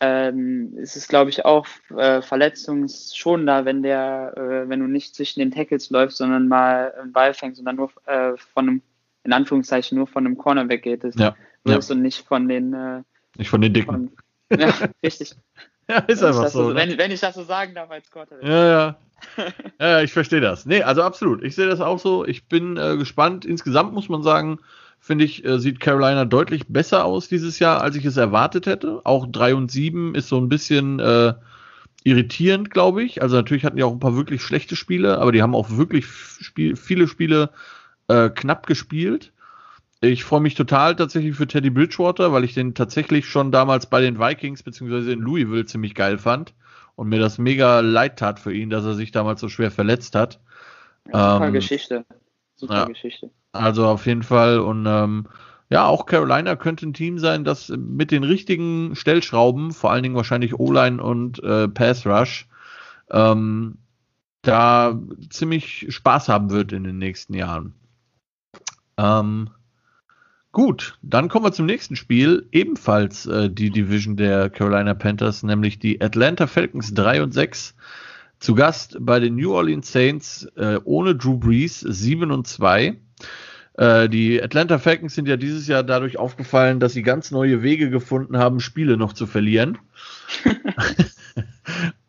ähm, 0.00 0.76
ist 0.76 0.96
es, 0.96 1.08
glaube 1.08 1.30
ich, 1.30 1.44
auch 1.44 1.66
äh, 1.96 2.20
verletzungsschonender, 2.20 3.64
wenn 3.64 3.82
der, 3.82 4.34
äh, 4.36 4.68
wenn 4.68 4.80
du 4.80 4.86
nicht 4.86 5.14
zwischen 5.14 5.40
den 5.40 5.50
Tackles 5.50 5.90
läufst, 5.90 6.18
sondern 6.18 6.48
mal 6.48 6.92
einen 7.00 7.12
Ball 7.12 7.34
fängst 7.34 7.58
und 7.58 7.64
dann 7.64 7.76
nur 7.76 7.90
äh, 8.06 8.32
von 8.54 8.68
einem, 8.68 8.82
in 9.24 9.32
Anführungszeichen, 9.32 9.96
nur 9.96 10.06
von 10.06 10.26
einem 10.26 10.36
Corner 10.36 10.68
weggeht. 10.68 11.02
Ja, 11.16 11.34
wirst 11.64 11.90
ja. 11.90 11.96
und 11.96 12.02
nicht 12.02 12.26
von 12.26 12.48
den 12.48 12.72
äh, 12.72 13.02
nicht 13.36 13.50
von 13.50 13.60
den 13.60 13.72
Dicken. 13.72 14.10
Von, 14.50 14.58
ja, 14.58 14.72
richtig. 15.02 15.34
Ja, 15.88 15.98
ist 15.98 16.20
wenn 16.20 16.28
einfach 16.28 16.48
so. 16.48 16.70
ne? 16.70 16.74
wenn, 16.74 16.98
wenn, 16.98 17.10
ich 17.12 17.20
das 17.20 17.36
so 17.36 17.44
sagen 17.44 17.74
darf 17.74 17.90
als 17.90 18.10
Quarterback. 18.10 18.48
Ja, 18.48 18.66
ja. 18.68 18.96
ja, 19.80 20.02
ich 20.02 20.12
verstehe 20.12 20.40
das. 20.40 20.66
Nee, 20.66 20.82
also 20.82 21.02
absolut. 21.02 21.44
Ich 21.44 21.54
sehe 21.54 21.68
das 21.68 21.80
auch 21.80 22.00
so. 22.00 22.26
Ich 22.26 22.48
bin 22.48 22.76
äh, 22.76 22.96
gespannt. 22.96 23.44
Insgesamt 23.44 23.92
muss 23.92 24.08
man 24.08 24.22
sagen, 24.22 24.58
finde 24.98 25.24
ich, 25.24 25.44
äh, 25.44 25.60
sieht 25.60 25.78
Carolina 25.78 26.24
deutlich 26.24 26.66
besser 26.66 27.04
aus 27.04 27.28
dieses 27.28 27.60
Jahr, 27.60 27.82
als 27.82 27.94
ich 27.94 28.04
es 28.04 28.16
erwartet 28.16 28.66
hätte. 28.66 29.00
Auch 29.04 29.26
3 29.30 29.54
und 29.54 29.70
7 29.70 30.16
ist 30.16 30.28
so 30.28 30.38
ein 30.38 30.48
bisschen 30.48 30.98
äh, 30.98 31.34
irritierend, 32.02 32.70
glaube 32.70 33.04
ich. 33.04 33.22
Also 33.22 33.36
natürlich 33.36 33.64
hatten 33.64 33.76
die 33.76 33.84
auch 33.84 33.92
ein 33.92 34.00
paar 34.00 34.16
wirklich 34.16 34.42
schlechte 34.42 34.76
Spiele, 34.76 35.18
aber 35.18 35.32
die 35.32 35.42
haben 35.42 35.54
auch 35.54 35.70
wirklich 35.70 36.06
Spiel, 36.06 36.76
viele 36.76 37.06
Spiele 37.08 37.50
äh, 38.08 38.30
knapp 38.30 38.66
gespielt. 38.66 39.32
Ich 40.08 40.24
freue 40.24 40.40
mich 40.40 40.54
total 40.54 40.96
tatsächlich 40.96 41.36
für 41.36 41.46
Teddy 41.46 41.70
Bridgewater, 41.70 42.32
weil 42.32 42.44
ich 42.44 42.54
den 42.54 42.74
tatsächlich 42.74 43.26
schon 43.26 43.52
damals 43.52 43.86
bei 43.86 44.00
den 44.00 44.18
Vikings 44.18 44.62
beziehungsweise 44.62 45.12
in 45.12 45.20
Louisville 45.20 45.66
ziemlich 45.66 45.94
geil 45.94 46.18
fand 46.18 46.54
und 46.94 47.08
mir 47.08 47.18
das 47.18 47.38
mega 47.38 47.80
leid 47.80 48.18
tat 48.18 48.40
für 48.40 48.52
ihn, 48.52 48.70
dass 48.70 48.84
er 48.84 48.94
sich 48.94 49.12
damals 49.12 49.40
so 49.40 49.48
schwer 49.48 49.70
verletzt 49.70 50.14
hat. 50.14 50.40
Ja, 51.12 51.34
super 51.34 51.46
ähm, 51.46 51.52
Geschichte. 51.52 52.04
Super 52.54 52.74
ja, 52.74 52.84
Geschichte. 52.86 53.30
Also 53.52 53.86
auf 53.86 54.06
jeden 54.06 54.22
Fall 54.22 54.60
und 54.60 54.86
ähm, 54.86 55.28
ja, 55.68 55.86
auch 55.86 56.06
Carolina 56.06 56.54
könnte 56.56 56.86
ein 56.86 56.94
Team 56.94 57.18
sein, 57.18 57.44
das 57.44 57.68
mit 57.68 58.10
den 58.10 58.22
richtigen 58.22 58.94
Stellschrauben, 58.94 59.72
vor 59.72 59.90
allen 59.90 60.02
Dingen 60.02 60.14
wahrscheinlich 60.14 60.58
O-Line 60.58 61.02
und 61.02 61.42
äh, 61.42 61.68
Pass 61.68 62.06
Rush, 62.06 62.48
ähm, 63.10 63.78
da 64.42 64.96
ziemlich 65.28 65.86
Spaß 65.88 66.28
haben 66.28 66.50
wird 66.50 66.72
in 66.72 66.84
den 66.84 66.98
nächsten 66.98 67.34
Jahren. 67.34 67.74
Ähm, 68.96 69.50
Gut, 70.56 70.96
dann 71.02 71.28
kommen 71.28 71.44
wir 71.44 71.52
zum 71.52 71.66
nächsten 71.66 71.96
Spiel. 71.96 72.48
Ebenfalls 72.50 73.26
äh, 73.26 73.50
die 73.50 73.68
Division 73.68 74.16
der 74.16 74.48
Carolina 74.48 74.94
Panthers, 74.94 75.42
nämlich 75.42 75.78
die 75.78 76.00
Atlanta 76.00 76.46
Falcons 76.46 76.94
3 76.94 77.24
und 77.24 77.34
6. 77.34 77.74
Zu 78.38 78.54
Gast 78.54 78.96
bei 78.98 79.20
den 79.20 79.36
New 79.36 79.52
Orleans 79.52 79.92
Saints 79.92 80.46
äh, 80.56 80.78
ohne 80.82 81.14
Drew 81.14 81.36
Brees 81.36 81.80
7 81.80 82.30
und 82.30 82.46
2. 82.46 82.96
Äh, 83.74 84.08
die 84.08 84.42
Atlanta 84.42 84.78
Falcons 84.78 85.14
sind 85.14 85.28
ja 85.28 85.36
dieses 85.36 85.66
Jahr 85.66 85.82
dadurch 85.82 86.16
aufgefallen, 86.18 86.80
dass 86.80 86.94
sie 86.94 87.02
ganz 87.02 87.30
neue 87.30 87.62
Wege 87.62 87.90
gefunden 87.90 88.38
haben, 88.38 88.60
Spiele 88.60 88.96
noch 88.96 89.12
zu 89.12 89.26
verlieren. 89.26 89.76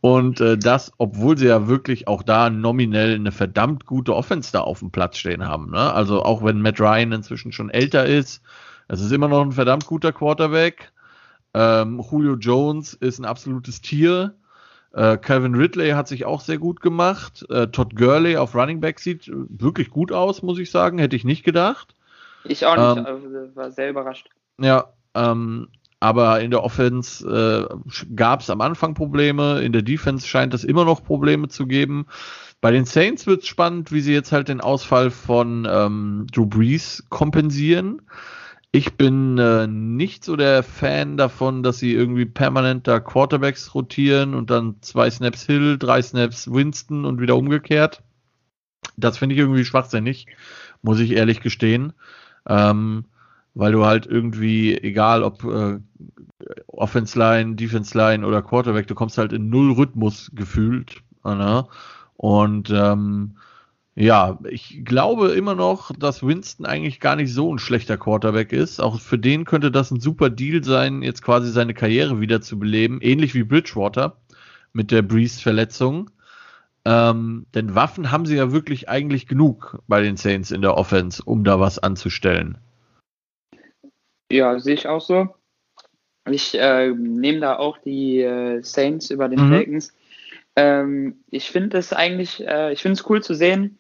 Und 0.02 0.40
äh, 0.42 0.58
das, 0.58 0.92
obwohl 0.98 1.38
sie 1.38 1.48
ja 1.48 1.68
wirklich 1.68 2.08
auch 2.08 2.24
da 2.24 2.50
nominell 2.50 3.16
eine 3.16 3.32
verdammt 3.32 3.86
gute 3.86 4.16
Offense 4.16 4.52
da 4.52 4.62
auf 4.62 4.80
dem 4.80 4.92
Platz 4.92 5.18
stehen 5.18 5.48
haben. 5.48 5.72
Ne? 5.72 5.94
Also 5.94 6.24
auch 6.24 6.44
wenn 6.44 6.62
Matt 6.62 6.80
Ryan 6.80 7.12
inzwischen 7.12 7.52
schon 7.52 7.70
älter 7.70 8.06
ist, 8.06 8.42
es 8.88 9.02
ist 9.02 9.12
immer 9.12 9.28
noch 9.28 9.42
ein 9.42 9.52
verdammt 9.52 9.86
guter 9.86 10.14
Quarterback. 10.14 10.92
Ähm, 11.54 12.02
Julio 12.12 12.36
Jones 12.36 12.94
ist 12.94 13.20
ein 13.20 13.26
absolutes 13.26 13.82
Tier. 13.82 14.36
Äh, 14.94 15.18
Calvin 15.18 15.56
Ridley 15.56 15.92
hat 15.92 16.08
sich 16.08 16.26
auch 16.26 16.42
sehr 16.42 16.58
gut 16.58 16.82
gemacht. 16.82 17.46
Äh, 17.50 17.68
Todd 17.68 17.96
Gurley 17.96 18.38
auf 18.38 18.56
Running 18.56 18.80
Back 18.80 19.00
sieht 19.00 19.30
wirklich 19.32 19.90
gut 19.90 20.12
aus, 20.12 20.42
muss 20.42 20.60
ich 20.60 20.72
sagen. 20.72 20.98
Hätte 21.00 21.16
ich 21.16 21.26
nicht 21.26 21.44
gedacht. 21.44 21.94
Ich 22.46 22.66
auch 22.66 22.96
nicht, 22.96 23.08
ähm, 23.08 23.56
war 23.56 23.72
sehr 23.72 23.90
überrascht. 23.90 24.30
Ja, 24.60 24.94
ähm, 25.14 25.68
aber 26.00 26.42
in 26.42 26.52
der 26.52 26.64
Offense 26.64 27.28
äh, 27.28 28.06
gab 28.16 28.42
es 28.42 28.50
am 28.50 28.62
Anfang 28.62 28.94
Probleme, 28.94 29.62
in 29.62 29.74
der 29.74 29.82
Defense 29.82 30.28
scheint 30.28 30.54
es 30.54 30.64
immer 30.64 30.86
noch 30.86 31.04
Probleme 31.04 31.48
zu 31.48 31.66
geben. 31.66 32.06
Bei 32.62 32.72
den 32.72 32.86
Saints 32.86 33.28
wird 33.28 33.42
es 33.42 33.48
spannend, 33.48 33.92
wie 33.92 34.02
sie 34.02 34.14
jetzt 34.14 34.32
halt 34.32 34.48
den 34.48 34.62
Ausfall 34.62 35.12
von 35.12 35.68
ähm, 35.70 36.28
Drew 36.32 36.46
Brees 36.46 37.06
kompensieren. 37.10 38.02
Ich 38.72 38.96
bin 38.96 39.38
äh, 39.38 39.66
nicht 39.66 40.24
so 40.24 40.36
der 40.36 40.62
Fan 40.62 41.18
davon, 41.18 41.64
dass 41.64 41.80
sie 41.80 41.94
irgendwie 41.94 42.26
permanent 42.26 42.88
da 42.88 43.00
Quarterbacks 43.00 43.74
rotieren 43.74 44.34
und 44.34 44.50
dann 44.50 44.76
zwei 44.82 45.10
Snaps 45.10 45.46
Hill, 45.46 45.78
drei 45.78 46.02
Snaps 46.02 46.52
Winston 46.52 47.06
und 47.06 47.22
wieder 47.22 47.38
umgekehrt. 47.38 48.04
Das 48.98 49.18
finde 49.18 49.36
ich 49.36 49.40
irgendwie 49.40 49.66
schwachsinnig, 49.66 50.28
muss 50.82 51.00
ich 51.00 51.12
ehrlich 51.12 51.42
gestehen. 51.42 51.94
Ähm, 52.48 53.06
weil 53.58 53.72
du 53.72 53.86
halt 53.86 54.06
irgendwie, 54.06 54.78
egal 54.78 55.24
ob 55.24 55.44
äh, 55.44 55.80
Offense 56.68 57.18
Line, 57.18 57.56
Defense 57.56 57.98
Line 57.98 58.26
oder 58.26 58.44
Quarterback, 58.44 58.86
du 58.86 58.94
kommst 58.94 59.18
halt 59.18 59.34
in 59.34 59.50
null 59.50 59.72
Rhythmus 59.72 60.32
gefühlt. 60.36 61.02
Ne? 61.24 61.66
Und 62.18 62.70
ähm, 62.70 63.38
ja, 63.96 64.38
ich 64.48 64.84
glaube 64.86 65.30
immer 65.30 65.56
noch, 65.56 65.92
dass 65.98 66.22
Winston 66.22 66.68
eigentlich 66.68 67.00
gar 67.00 67.16
nicht 67.16 67.34
so 67.34 67.52
ein 67.52 67.58
schlechter 67.58 67.98
Quarterback 67.98 68.54
ist. 68.54 68.80
Auch 68.80 69.00
für 69.00 69.18
den 69.18 69.44
könnte 69.44 69.72
das 69.72 69.90
ein 69.90 70.00
super 70.00 70.30
Deal 70.30 70.64
sein, 70.64 71.02
jetzt 71.02 71.24
quasi 71.24 71.50
seine 71.50 71.74
Karriere 71.74 72.22
wieder 72.22 72.42
zu 72.42 72.60
beleben, 72.60 73.00
ähnlich 73.02 73.34
wie 73.34 73.44
Bridgewater 73.44 74.18
mit 74.72 74.92
der 74.92 75.02
Breeze-Verletzung. 75.02 76.12
Ähm, 76.86 77.48
denn 77.56 77.74
Waffen 77.74 78.12
haben 78.12 78.28
sie 78.28 78.36
ja 78.36 78.52
wirklich 78.52 78.88
eigentlich 78.88 79.26
genug 79.26 79.80
bei 79.88 80.04
den 80.04 80.16
Saints 80.16 80.52
in 80.52 80.62
der 80.62 80.78
Offense, 80.78 81.24
um 81.24 81.44
da 81.44 81.60
was 81.60 81.80
anzustellen. 81.80 82.60
Ja, 84.32 84.60
sehe 84.60 84.76
ich 84.76 84.88
auch 84.88 85.02
so. 85.02 85.30
Ich 86.30 86.60
äh, 86.60 86.90
nehme 86.90 87.40
da 87.40 87.58
auch 87.58 87.78
die 87.78 88.22
äh, 88.22 88.62
Saints 88.62 89.10
über 89.10 89.30
den 89.30 89.48
mhm. 89.48 89.54
Falcons. 89.54 89.94
Ähm, 90.56 91.24
ich 91.30 91.50
finde 91.50 91.78
es 91.78 91.94
eigentlich, 91.94 92.46
äh, 92.46 92.74
ich 92.74 92.82
finde 92.82 93.00
es 93.00 93.10
cool 93.10 93.24
zu 93.24 93.34
sehen, 93.34 93.78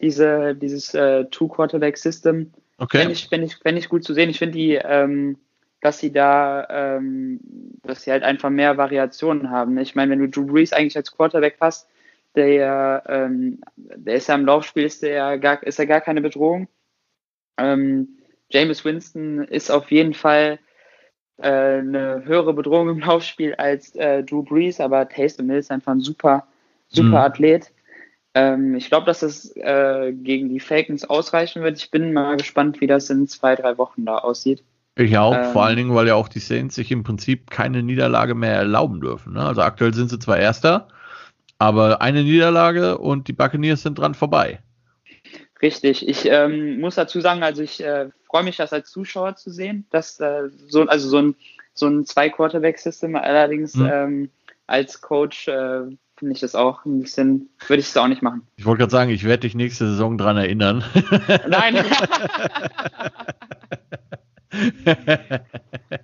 diese, 0.00 0.54
dieses 0.54 0.94
äh, 0.94 1.26
Two-Quarterback-System. 1.26 2.52
Okay. 2.78 2.98
Fände 2.98 3.12
ich, 3.12 3.28
fänd 3.28 3.44
ich, 3.44 3.56
fänd 3.56 3.78
ich 3.78 3.88
gut 3.88 4.04
zu 4.04 4.14
sehen. 4.14 4.30
Ich 4.30 4.38
finde 4.38 4.58
die, 4.58 4.74
ähm, 4.74 5.38
dass 5.80 5.98
sie 5.98 6.10
da, 6.10 6.66
ähm, 6.70 7.40
dass 7.82 8.02
sie 8.02 8.10
halt 8.10 8.22
einfach 8.22 8.50
mehr 8.50 8.76
Variationen 8.76 9.50
haben. 9.50 9.78
Ich 9.78 9.94
meine, 9.94 10.12
wenn 10.12 10.18
du 10.18 10.28
Drew 10.28 10.46
Brees 10.46 10.72
eigentlich 10.72 10.96
als 10.96 11.12
Quarterback 11.12 11.58
hast, 11.60 11.88
der, 12.34 13.04
ähm, 13.06 13.60
der 13.76 14.16
ist 14.16 14.28
ja 14.28 14.34
im 14.34 14.46
Laufspiel, 14.46 14.84
ist 14.84 15.02
der 15.02 15.38
gar, 15.38 15.62
ist 15.62 15.78
er 15.78 15.86
gar 15.86 16.00
keine 16.00 16.20
Bedrohung. 16.20 16.68
Ähm, 17.58 18.16
James 18.50 18.84
Winston 18.84 19.44
ist 19.44 19.70
auf 19.70 19.90
jeden 19.90 20.14
Fall 20.14 20.58
äh, 21.38 21.48
eine 21.48 22.22
höhere 22.24 22.54
Bedrohung 22.54 22.88
im 22.88 23.00
Laufspiel 23.00 23.54
als 23.54 23.94
äh, 23.96 24.22
Drew 24.22 24.42
Brees, 24.42 24.80
aber 24.80 25.08
Taysom 25.08 25.50
Hill 25.50 25.58
ist 25.58 25.70
einfach 25.70 25.92
ein 25.92 26.00
super, 26.00 26.46
super 26.88 27.08
mhm. 27.08 27.14
Athlet. 27.14 27.72
Ähm, 28.34 28.74
ich 28.74 28.88
glaube, 28.88 29.06
dass 29.06 29.20
das 29.20 29.56
äh, 29.56 30.12
gegen 30.12 30.48
die 30.48 30.60
Falcons 30.60 31.04
ausreichen 31.04 31.62
wird. 31.62 31.78
Ich 31.78 31.90
bin 31.90 32.12
mal 32.12 32.36
gespannt, 32.36 32.80
wie 32.80 32.86
das 32.86 33.10
in 33.10 33.26
zwei, 33.28 33.54
drei 33.54 33.78
Wochen 33.78 34.04
da 34.04 34.18
aussieht. 34.18 34.62
Ich 34.96 35.16
auch, 35.18 35.34
ähm, 35.34 35.52
vor 35.52 35.64
allen 35.64 35.76
Dingen, 35.76 35.94
weil 35.94 36.06
ja 36.06 36.14
auch 36.14 36.28
die 36.28 36.40
Saints 36.40 36.76
sich 36.76 36.90
im 36.92 37.02
Prinzip 37.02 37.50
keine 37.50 37.82
Niederlage 37.82 38.34
mehr 38.34 38.54
erlauben 38.54 39.00
dürfen. 39.00 39.32
Ne? 39.32 39.42
Also 39.42 39.62
aktuell 39.62 39.92
sind 39.92 40.10
sie 40.10 40.18
zwar 40.18 40.38
Erster, 40.38 40.88
aber 41.58 42.00
eine 42.00 42.22
Niederlage 42.22 42.98
und 42.98 43.26
die 43.26 43.32
Buccaneers 43.32 43.82
sind 43.82 43.98
dran 43.98 44.14
vorbei. 44.14 44.60
Richtig. 45.62 46.08
Ich 46.08 46.26
ähm, 46.26 46.80
muss 46.80 46.96
dazu 46.96 47.20
sagen, 47.20 47.42
also 47.42 47.62
ich 47.62 47.82
äh, 47.82 48.08
freue 48.34 48.42
mich, 48.42 48.56
das 48.56 48.72
als 48.72 48.90
Zuschauer 48.90 49.36
zu 49.36 49.52
sehen, 49.52 49.86
dass 49.92 50.18
äh, 50.18 50.48
so, 50.66 50.82
also 50.88 51.08
so 51.08 51.18
ein, 51.18 51.36
so 51.72 51.86
ein 51.86 52.04
Zwei-Quarterback-System 52.04 53.14
allerdings 53.14 53.76
mhm. 53.76 53.88
ähm, 53.92 54.28
als 54.66 55.00
Coach 55.00 55.46
äh, 55.46 55.82
finde 56.16 56.32
ich 56.32 56.40
das 56.40 56.56
auch 56.56 56.84
ein 56.84 57.02
bisschen, 57.02 57.48
würde 57.68 57.78
ich 57.78 57.86
es 57.86 57.96
auch 57.96 58.08
nicht 58.08 58.22
machen. 58.22 58.44
Ich 58.56 58.66
wollte 58.66 58.78
gerade 58.80 58.90
sagen, 58.90 59.12
ich 59.12 59.22
werde 59.22 59.42
dich 59.42 59.54
nächste 59.54 59.86
Saison 59.86 60.18
dran 60.18 60.36
erinnern. 60.36 60.82
Nein. 61.48 61.74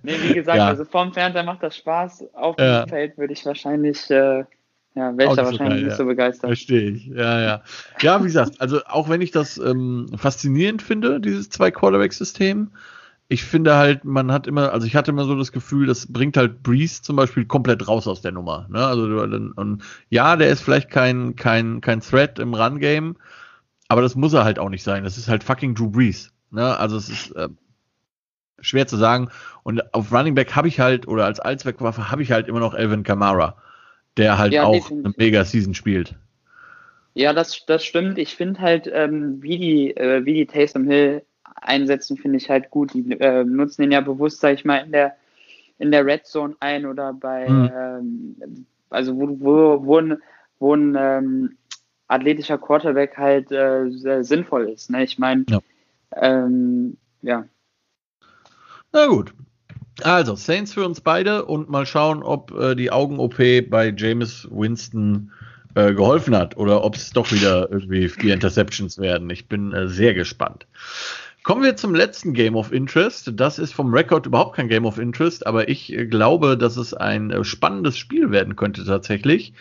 nee, 0.04 0.16
wie 0.22 0.34
gesagt, 0.34 0.58
ja. 0.58 0.68
also 0.68 0.84
vorm 0.84 1.12
Fernseher 1.12 1.42
macht 1.42 1.64
das 1.64 1.76
Spaß. 1.76 2.32
Auf 2.34 2.54
dem 2.54 2.64
ja. 2.64 2.86
Feld 2.86 3.18
würde 3.18 3.32
ich 3.32 3.44
wahrscheinlich, 3.44 4.08
äh, 4.08 4.44
ja, 4.94 5.16
wäre 5.16 5.30
ich 5.30 5.36
da 5.36 5.44
wahrscheinlich 5.44 5.78
geil, 5.78 5.84
nicht 5.84 5.96
so 5.96 6.04
begeistert. 6.04 6.48
Verstehe 6.48 6.90
ich, 6.90 7.06
ja, 7.06 7.40
ja. 7.40 7.62
Ja, 8.00 8.20
wie 8.20 8.26
gesagt, 8.26 8.60
also 8.60 8.84
auch 8.86 9.08
wenn 9.08 9.20
ich 9.20 9.30
das 9.30 9.58
ähm, 9.58 10.06
faszinierend 10.16 10.82
finde, 10.82 11.20
dieses 11.20 11.48
Zwei-Quarterback-System, 11.50 12.70
ich 13.28 13.44
finde 13.44 13.76
halt, 13.76 14.04
man 14.04 14.32
hat 14.32 14.48
immer, 14.48 14.72
also 14.72 14.88
ich 14.88 14.96
hatte 14.96 15.12
immer 15.12 15.24
so 15.24 15.36
das 15.36 15.52
Gefühl, 15.52 15.86
das 15.86 16.12
bringt 16.12 16.36
halt 16.36 16.64
Breeze 16.64 17.02
zum 17.02 17.14
Beispiel 17.14 17.44
komplett 17.44 17.86
raus 17.86 18.08
aus 18.08 18.22
der 18.22 18.32
Nummer. 18.32 18.66
Ne? 18.68 18.84
Also 18.84 19.04
und 19.04 19.82
ja, 20.08 20.34
der 20.34 20.48
ist 20.48 20.62
vielleicht 20.62 20.90
kein 20.90 21.36
kein 21.36 21.80
kein 21.80 22.00
Threat 22.00 22.40
im 22.40 22.54
Run 22.54 22.80
Game, 22.80 23.16
aber 23.86 24.02
das 24.02 24.16
muss 24.16 24.32
er 24.32 24.42
halt 24.42 24.58
auch 24.58 24.68
nicht 24.68 24.82
sein. 24.82 25.04
Das 25.04 25.16
ist 25.16 25.28
halt 25.28 25.44
fucking 25.44 25.76
Drew 25.76 25.90
Brees. 25.90 26.32
Ne? 26.50 26.76
Also 26.76 26.96
es 26.96 27.08
ist 27.08 27.30
äh, 27.36 27.48
schwer 28.60 28.88
zu 28.88 28.96
sagen. 28.96 29.30
Und 29.62 29.94
auf 29.94 30.12
Running 30.12 30.34
Back 30.34 30.56
habe 30.56 30.66
ich 30.66 30.80
halt 30.80 31.06
oder 31.06 31.24
als 31.24 31.38
Allzweckwaffe 31.38 32.10
habe 32.10 32.24
ich 32.24 32.32
halt 32.32 32.48
immer 32.48 32.60
noch 32.60 32.74
Elvin 32.74 33.04
Kamara, 33.04 33.56
der 34.16 34.38
halt 34.38 34.52
ja, 34.52 34.64
auch 34.64 34.72
definitiv. 34.72 35.04
eine 35.04 35.14
Mega 35.16 35.44
Season 35.44 35.74
spielt. 35.74 36.14
Ja, 37.14 37.32
das, 37.32 37.64
das 37.66 37.84
stimmt. 37.84 38.18
Ich 38.18 38.36
finde 38.36 38.60
halt, 38.60 38.88
ähm, 38.92 39.42
wie 39.42 39.58
die, 39.58 39.96
äh, 39.96 40.24
wie 40.24 40.34
die 40.34 40.46
Taysom 40.46 40.86
Hill 40.86 41.22
einsetzen, 41.60 42.16
finde 42.16 42.38
ich 42.38 42.48
halt 42.48 42.70
gut. 42.70 42.94
Die 42.94 43.12
äh, 43.20 43.44
nutzen 43.44 43.82
den 43.82 43.92
ja 43.92 44.00
bewusst, 44.00 44.40
sag 44.40 44.54
ich 44.54 44.64
mal, 44.64 44.78
in 44.78 44.92
der, 44.92 45.16
in 45.78 45.90
der 45.90 46.06
Red 46.06 46.26
Zone 46.26 46.54
ein 46.60 46.86
oder 46.86 47.12
bei, 47.12 47.48
mhm. 47.48 47.70
ähm, 47.74 48.66
also 48.90 49.16
wo, 49.16 49.40
wo, 49.40 49.86
wo 49.86 49.98
ein, 49.98 50.18
wo 50.58 50.74
ein 50.74 50.96
ähm, 50.98 51.56
athletischer 52.06 52.58
Quarterback 52.58 53.16
halt 53.16 53.50
äh, 53.50 53.90
sehr 53.90 54.24
sinnvoll 54.24 54.68
ist. 54.68 54.90
Ne? 54.90 55.04
Ich 55.04 55.18
meine, 55.18 55.44
ja. 55.48 55.60
Ähm, 56.16 56.96
ja. 57.22 57.44
Na 58.92 59.06
gut. 59.06 59.32
Also, 60.04 60.36
Saints 60.36 60.74
für 60.74 60.84
uns 60.84 61.00
beide 61.00 61.44
und 61.44 61.68
mal 61.70 61.86
schauen, 61.86 62.22
ob 62.22 62.52
äh, 62.58 62.74
die 62.74 62.90
Augen-OP 62.90 63.36
bei 63.68 63.94
James 63.96 64.48
Winston 64.50 65.32
äh, 65.74 65.94
geholfen 65.94 66.36
hat 66.36 66.56
oder 66.56 66.84
ob 66.84 66.96
es 66.96 67.10
doch 67.10 67.30
wieder 67.32 67.70
irgendwie 67.70 68.08
vier 68.08 68.34
Interceptions 68.34 68.98
werden. 68.98 69.30
Ich 69.30 69.48
bin 69.48 69.72
äh, 69.72 69.88
sehr 69.88 70.14
gespannt. 70.14 70.66
Kommen 71.42 71.62
wir 71.62 71.76
zum 71.76 71.94
letzten 71.94 72.34
Game 72.34 72.54
of 72.54 72.70
Interest. 72.70 73.32
Das 73.34 73.58
ist 73.58 73.72
vom 73.72 73.94
Rekord 73.94 74.26
überhaupt 74.26 74.56
kein 74.56 74.68
Game 74.68 74.84
of 74.84 74.98
Interest, 74.98 75.46
aber 75.46 75.68
ich 75.68 75.92
äh, 75.92 76.06
glaube, 76.06 76.58
dass 76.58 76.76
es 76.76 76.92
ein 76.92 77.30
äh, 77.30 77.44
spannendes 77.44 77.96
Spiel 77.96 78.30
werden 78.30 78.56
könnte 78.56 78.84
tatsächlich. 78.84 79.54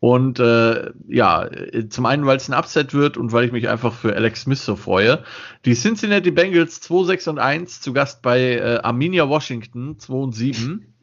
Und 0.00 0.38
äh, 0.38 0.92
ja, 1.08 1.48
zum 1.88 2.06
einen, 2.06 2.24
weil 2.24 2.36
es 2.36 2.48
ein 2.48 2.54
Upset 2.54 2.94
wird 2.94 3.16
und 3.16 3.32
weil 3.32 3.44
ich 3.44 3.52
mich 3.52 3.68
einfach 3.68 3.92
für 3.92 4.14
Alex 4.14 4.42
Smith 4.42 4.64
so 4.64 4.76
freue. 4.76 5.24
Die 5.64 5.74
Cincinnati 5.74 6.30
Bengals 6.30 6.80
2, 6.80 7.04
6 7.04 7.28
und 7.28 7.38
1 7.40 7.80
zu 7.80 7.92
Gast 7.92 8.22
bei 8.22 8.56
äh, 8.58 8.78
Arminia 8.82 9.28
Washington 9.28 9.98
2 9.98 10.14
und 10.14 10.32
7. 10.32 10.94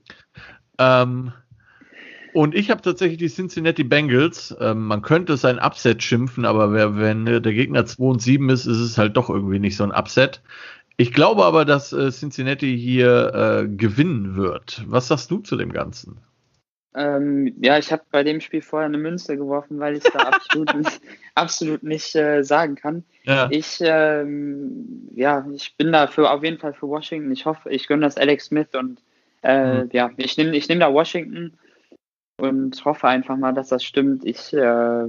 Ähm, 0.77 1.33
und 2.33 2.55
ich 2.55 2.69
habe 2.69 2.81
tatsächlich 2.81 3.17
die 3.17 3.29
Cincinnati 3.29 3.83
Bengals. 3.83 4.55
Ähm, 4.59 4.87
man 4.87 5.01
könnte 5.01 5.33
es 5.33 5.45
ein 5.45 5.59
Upset 5.59 6.01
schimpfen, 6.01 6.45
aber 6.45 6.71
wer, 6.71 6.97
wenn 6.97 7.25
der 7.25 7.41
Gegner 7.41 7.85
2 7.85 8.03
und 8.03 8.21
7 8.21 8.49
ist, 8.49 8.65
ist 8.65 8.79
es 8.79 8.97
halt 8.97 9.17
doch 9.17 9.29
irgendwie 9.29 9.59
nicht 9.59 9.75
so 9.75 9.83
ein 9.83 9.91
Upset. 9.91 10.41
Ich 10.97 11.11
glaube 11.11 11.43
aber, 11.43 11.65
dass 11.65 11.91
äh, 11.91 12.11
Cincinnati 12.11 12.77
hier 12.77 13.33
äh, 13.33 13.67
gewinnen 13.67 14.35
wird. 14.35 14.83
Was 14.87 15.09
sagst 15.09 15.31
du 15.31 15.39
zu 15.39 15.57
dem 15.57 15.73
Ganzen? 15.73 16.17
Ähm, 16.95 17.53
ja, 17.61 17.77
ich 17.77 17.91
habe 17.91 18.03
bei 18.09 18.23
dem 18.23 18.39
Spiel 18.39 18.61
vorher 18.61 18.87
eine 18.87 18.97
Münze 18.97 19.35
geworfen, 19.35 19.79
weil 19.79 19.97
ich 19.97 20.03
da 20.03 20.19
absolut 20.19 20.73
nicht, 20.75 21.01
absolut 21.35 21.83
nicht 21.83 22.15
äh, 22.15 22.41
sagen 22.43 22.75
kann. 22.75 23.03
Ja. 23.23 23.49
Ich, 23.51 23.79
ähm, 23.81 25.09
ja, 25.13 25.45
ich 25.53 25.75
bin 25.75 25.91
dafür 25.91 26.31
auf 26.31 26.43
jeden 26.43 26.57
Fall 26.57 26.73
für 26.73 26.87
Washington. 26.87 27.31
Ich 27.31 27.45
hoffe, 27.45 27.69
ich 27.69 27.87
gönne 27.87 28.05
das 28.05 28.17
Alex 28.17 28.45
Smith 28.45 28.69
und 28.73 29.01
äh, 29.43 29.83
mhm. 29.83 29.89
ja, 29.91 30.09
ich 30.15 30.37
nehme 30.37 30.55
ich 30.55 30.69
nehm 30.69 30.79
da 30.79 30.93
Washington 30.93 31.57
und 32.37 32.83
hoffe 32.85 33.07
einfach 33.07 33.35
mal, 33.35 33.53
dass 33.53 33.69
das 33.69 33.83
stimmt. 33.83 34.25
Ich, 34.25 34.53
äh, 34.53 35.07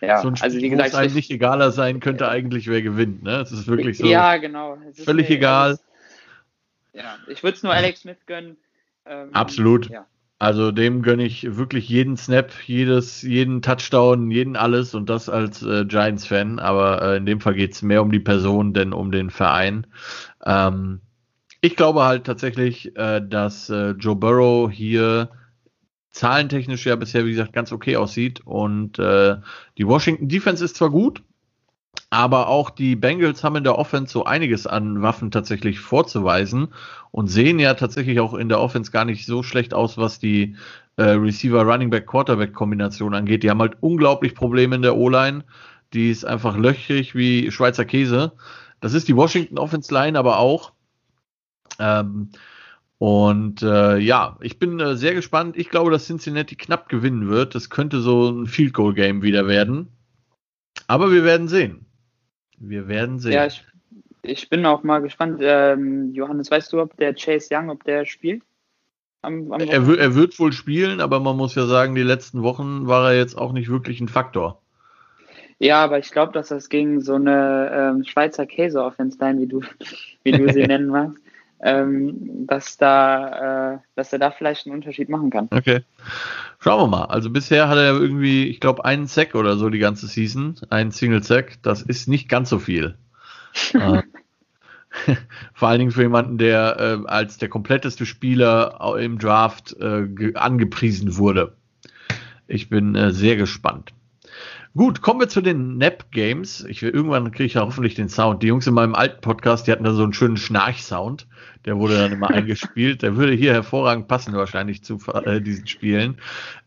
ja, 0.00 0.22
so 0.22 0.28
ein 0.28 0.36
also 0.40 0.58
wie 0.58 0.70
gesagt, 0.70 0.94
einem 0.94 1.14
nicht 1.14 1.30
egaler 1.30 1.72
sein 1.72 1.98
könnte 1.98 2.28
eigentlich, 2.28 2.68
wer 2.68 2.82
gewinnt. 2.82 3.24
Ne? 3.24 3.40
Es 3.40 3.50
ist 3.50 3.66
wirklich 3.66 3.98
so. 3.98 4.06
Ja, 4.06 4.36
genau. 4.36 4.78
völlig 4.94 5.28
egal. 5.28 5.72
Ist, 5.72 5.84
ja, 6.92 7.16
ich 7.26 7.42
würde 7.42 7.56
es 7.56 7.62
nur 7.62 7.72
Alex 7.72 8.00
Smith 8.00 8.18
gönnen. 8.26 8.56
Ähm, 9.06 9.30
Absolut. 9.32 9.90
Ja. 9.90 10.06
Also 10.40 10.72
dem 10.72 11.02
gönne 11.02 11.26
ich 11.26 11.58
wirklich 11.58 11.86
jeden 11.90 12.16
Snap, 12.16 12.50
jedes, 12.64 13.20
jeden 13.20 13.60
Touchdown, 13.60 14.30
jeden 14.30 14.56
alles 14.56 14.94
und 14.94 15.10
das 15.10 15.28
als 15.28 15.62
äh, 15.62 15.84
Giants-Fan. 15.84 16.58
Aber 16.58 17.02
äh, 17.02 17.16
in 17.18 17.26
dem 17.26 17.40
Fall 17.40 17.54
geht 17.54 17.72
es 17.74 17.82
mehr 17.82 18.00
um 18.00 18.10
die 18.10 18.20
Person, 18.20 18.72
denn 18.72 18.94
um 18.94 19.12
den 19.12 19.28
Verein. 19.28 19.86
Ähm, 20.46 21.02
ich 21.60 21.76
glaube 21.76 22.04
halt 22.04 22.24
tatsächlich, 22.24 22.96
äh, 22.96 23.20
dass 23.20 23.68
äh, 23.68 23.90
Joe 23.90 24.16
Burrow 24.16 24.70
hier 24.72 25.28
zahlentechnisch 26.08 26.86
ja 26.86 26.96
bisher, 26.96 27.26
wie 27.26 27.32
gesagt, 27.32 27.52
ganz 27.52 27.70
okay 27.70 27.96
aussieht. 27.96 28.40
Und 28.46 28.98
äh, 28.98 29.36
die 29.76 29.86
Washington 29.86 30.28
Defense 30.28 30.64
ist 30.64 30.76
zwar 30.76 30.88
gut, 30.88 31.22
aber 32.10 32.48
auch 32.48 32.70
die 32.70 32.96
Bengals 32.96 33.44
haben 33.44 33.56
in 33.56 33.64
der 33.64 33.78
Offense 33.78 34.12
so 34.12 34.24
einiges 34.24 34.66
an 34.66 35.00
Waffen 35.00 35.30
tatsächlich 35.30 35.78
vorzuweisen 35.78 36.68
und 37.12 37.28
sehen 37.28 37.60
ja 37.60 37.74
tatsächlich 37.74 38.18
auch 38.18 38.34
in 38.34 38.48
der 38.48 38.60
Offense 38.60 38.90
gar 38.90 39.04
nicht 39.04 39.26
so 39.26 39.44
schlecht 39.44 39.72
aus, 39.72 39.96
was 39.96 40.18
die 40.18 40.56
äh, 40.96 41.10
Receiver 41.10 41.62
Running 41.62 41.90
Back 41.90 42.08
Quarterback 42.08 42.52
Kombination 42.52 43.14
angeht. 43.14 43.44
Die 43.44 43.50
haben 43.50 43.60
halt 43.60 43.76
unglaublich 43.80 44.34
Probleme 44.34 44.74
in 44.74 44.82
der 44.82 44.96
O-Line. 44.96 45.44
Die 45.92 46.10
ist 46.10 46.24
einfach 46.24 46.56
löchrig 46.56 47.14
wie 47.14 47.50
Schweizer 47.52 47.84
Käse. 47.84 48.32
Das 48.80 48.92
ist 48.92 49.06
die 49.06 49.16
Washington 49.16 49.58
Offense 49.58 49.94
Line 49.94 50.18
aber 50.18 50.38
auch. 50.38 50.72
Ähm, 51.78 52.30
und 52.98 53.62
äh, 53.62 53.98
ja, 53.98 54.36
ich 54.40 54.58
bin 54.58 54.80
äh, 54.80 54.96
sehr 54.96 55.14
gespannt. 55.14 55.56
Ich 55.56 55.70
glaube, 55.70 55.90
dass 55.92 56.06
Cincinnati 56.06 56.56
knapp 56.56 56.88
gewinnen 56.88 57.28
wird. 57.28 57.54
Das 57.54 57.70
könnte 57.70 58.00
so 58.00 58.30
ein 58.30 58.46
Field 58.46 58.74
Goal 58.74 58.94
Game 58.94 59.22
wieder 59.22 59.46
werden. 59.46 59.88
Aber 60.88 61.12
wir 61.12 61.24
werden 61.24 61.48
sehen. 61.48 61.86
Wir 62.60 62.86
werden 62.88 63.18
sehen. 63.18 63.32
Ja, 63.32 63.46
ich, 63.46 63.64
ich 64.22 64.48
bin 64.50 64.64
auch 64.66 64.82
mal 64.82 65.00
gespannt. 65.00 65.40
Ähm, 65.42 66.12
Johannes, 66.12 66.50
weißt 66.50 66.72
du, 66.72 66.80
ob 66.80 66.96
der 66.96 67.14
Chase 67.14 67.48
Young, 67.52 67.70
ob 67.70 67.82
der 67.84 68.04
spielt? 68.04 68.42
Am, 69.22 69.52
am 69.52 69.60
er, 69.60 69.98
er, 69.98 70.14
wird 70.14 70.38
wohl 70.38 70.52
spielen, 70.52 71.00
aber 71.00 71.20
man 71.20 71.36
muss 71.36 71.54
ja 71.54 71.66
sagen, 71.66 71.94
die 71.94 72.02
letzten 72.02 72.42
Wochen 72.42 72.86
war 72.86 73.12
er 73.12 73.18
jetzt 73.18 73.36
auch 73.36 73.52
nicht 73.52 73.68
wirklich 73.68 74.00
ein 74.00 74.08
Faktor. 74.08 74.62
Ja, 75.58 75.84
aber 75.84 75.98
ich 75.98 76.10
glaube, 76.10 76.32
dass 76.32 76.48
das 76.48 76.70
gegen 76.70 77.02
so 77.02 77.14
eine 77.14 77.70
ähm, 77.96 78.04
Schweizer 78.04 78.46
Käse-Offense-Line, 78.46 79.40
wie 79.40 79.46
du, 79.46 79.60
wie 80.22 80.32
du 80.32 80.50
sie 80.50 80.62
nennen 80.66 80.88
magst, 80.88 81.19
ähm, 81.62 82.46
dass, 82.46 82.76
da, 82.76 83.74
äh, 83.74 83.78
dass 83.94 84.12
er 84.12 84.18
da 84.18 84.30
vielleicht 84.30 84.66
einen 84.66 84.74
Unterschied 84.76 85.08
machen 85.08 85.30
kann. 85.30 85.48
Okay. 85.50 85.82
Schauen 86.58 86.80
wir 86.80 86.98
mal. 86.98 87.04
Also 87.04 87.30
bisher 87.30 87.68
hat 87.68 87.76
er 87.76 87.92
irgendwie, 87.92 88.46
ich 88.48 88.60
glaube, 88.60 88.84
einen 88.84 89.06
Sack 89.06 89.34
oder 89.34 89.56
so 89.56 89.68
die 89.68 89.78
ganze 89.78 90.06
Season, 90.06 90.56
einen 90.70 90.90
Single 90.90 91.22
Sack. 91.22 91.62
Das 91.62 91.82
ist 91.82 92.08
nicht 92.08 92.28
ganz 92.28 92.50
so 92.50 92.58
viel. 92.58 92.96
äh, 93.74 94.02
vor 95.54 95.68
allen 95.68 95.78
Dingen 95.78 95.90
für 95.90 96.02
jemanden, 96.02 96.38
der 96.38 96.76
äh, 96.78 97.08
als 97.08 97.38
der 97.38 97.48
kompletteste 97.48 98.06
Spieler 98.06 98.96
im 98.98 99.18
Draft 99.18 99.76
äh, 99.80 100.34
angepriesen 100.34 101.16
wurde. 101.16 101.56
Ich 102.46 102.68
bin 102.68 102.94
äh, 102.94 103.12
sehr 103.12 103.36
gespannt. 103.36 103.92
Gut, 104.76 105.02
kommen 105.02 105.18
wir 105.18 105.28
zu 105.28 105.40
den 105.40 105.78
Nap 105.78 106.12
Games. 106.12 106.64
Ich 106.68 106.80
will, 106.80 106.90
irgendwann 106.90 107.32
kriege 107.32 107.44
ich 107.44 107.54
ja 107.54 107.62
hoffentlich 107.62 107.96
den 107.96 108.08
Sound. 108.08 108.40
Die 108.40 108.46
Jungs 108.46 108.68
in 108.68 108.74
meinem 108.74 108.94
alten 108.94 109.20
Podcast, 109.20 109.66
die 109.66 109.72
hatten 109.72 109.82
da 109.82 109.92
so 109.92 110.04
einen 110.04 110.12
schönen 110.12 110.36
Schnarch-Sound. 110.36 111.26
Der 111.64 111.76
wurde 111.76 111.98
dann 111.98 112.12
immer 112.12 112.30
eingespielt. 112.30 113.02
Der 113.02 113.16
würde 113.16 113.32
hier 113.32 113.52
hervorragend 113.52 114.06
passen, 114.06 114.32
wahrscheinlich 114.32 114.84
zu 114.84 115.00
äh, 115.24 115.40
diesen 115.40 115.66
Spielen. 115.66 116.18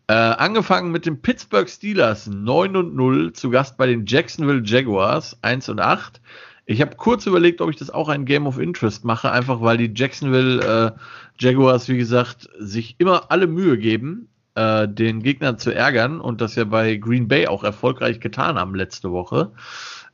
Äh, 0.07 0.15
angefangen 0.15 0.91
mit 0.91 1.05
den 1.05 1.21
Pittsburgh 1.21 1.69
Steelers 1.69 2.27
9 2.27 2.75
und 2.75 2.93
0, 2.93 3.31
zu 3.31 3.49
Gast 3.49 3.77
bei 3.77 3.87
den 3.87 4.05
Jacksonville 4.05 4.63
Jaguars 4.65 5.37
1 5.41 5.69
und 5.69 5.79
8. 5.79 6.19
Ich 6.65 6.81
habe 6.81 6.97
kurz 6.97 7.25
überlegt, 7.25 7.61
ob 7.61 7.69
ich 7.69 7.77
das 7.77 7.89
auch 7.89 8.09
ein 8.09 8.25
Game 8.25 8.47
of 8.47 8.59
Interest 8.59 9.05
mache, 9.05 9.31
einfach 9.31 9.61
weil 9.61 9.77
die 9.77 9.93
Jacksonville 9.95 10.61
äh, 10.61 10.91
Jaguars, 11.39 11.87
wie 11.87 11.97
gesagt, 11.97 12.49
sich 12.59 12.95
immer 12.97 13.31
alle 13.31 13.47
Mühe 13.47 13.77
geben, 13.77 14.27
äh, 14.55 14.87
den 14.87 15.21
Gegner 15.23 15.57
zu 15.57 15.73
ärgern 15.73 16.19
und 16.19 16.41
das 16.41 16.55
ja 16.55 16.63
bei 16.65 16.95
Green 16.97 17.27
Bay 17.27 17.47
auch 17.47 17.63
erfolgreich 17.63 18.19
getan 18.19 18.57
haben 18.57 18.75
letzte 18.75 19.11
Woche. 19.11 19.51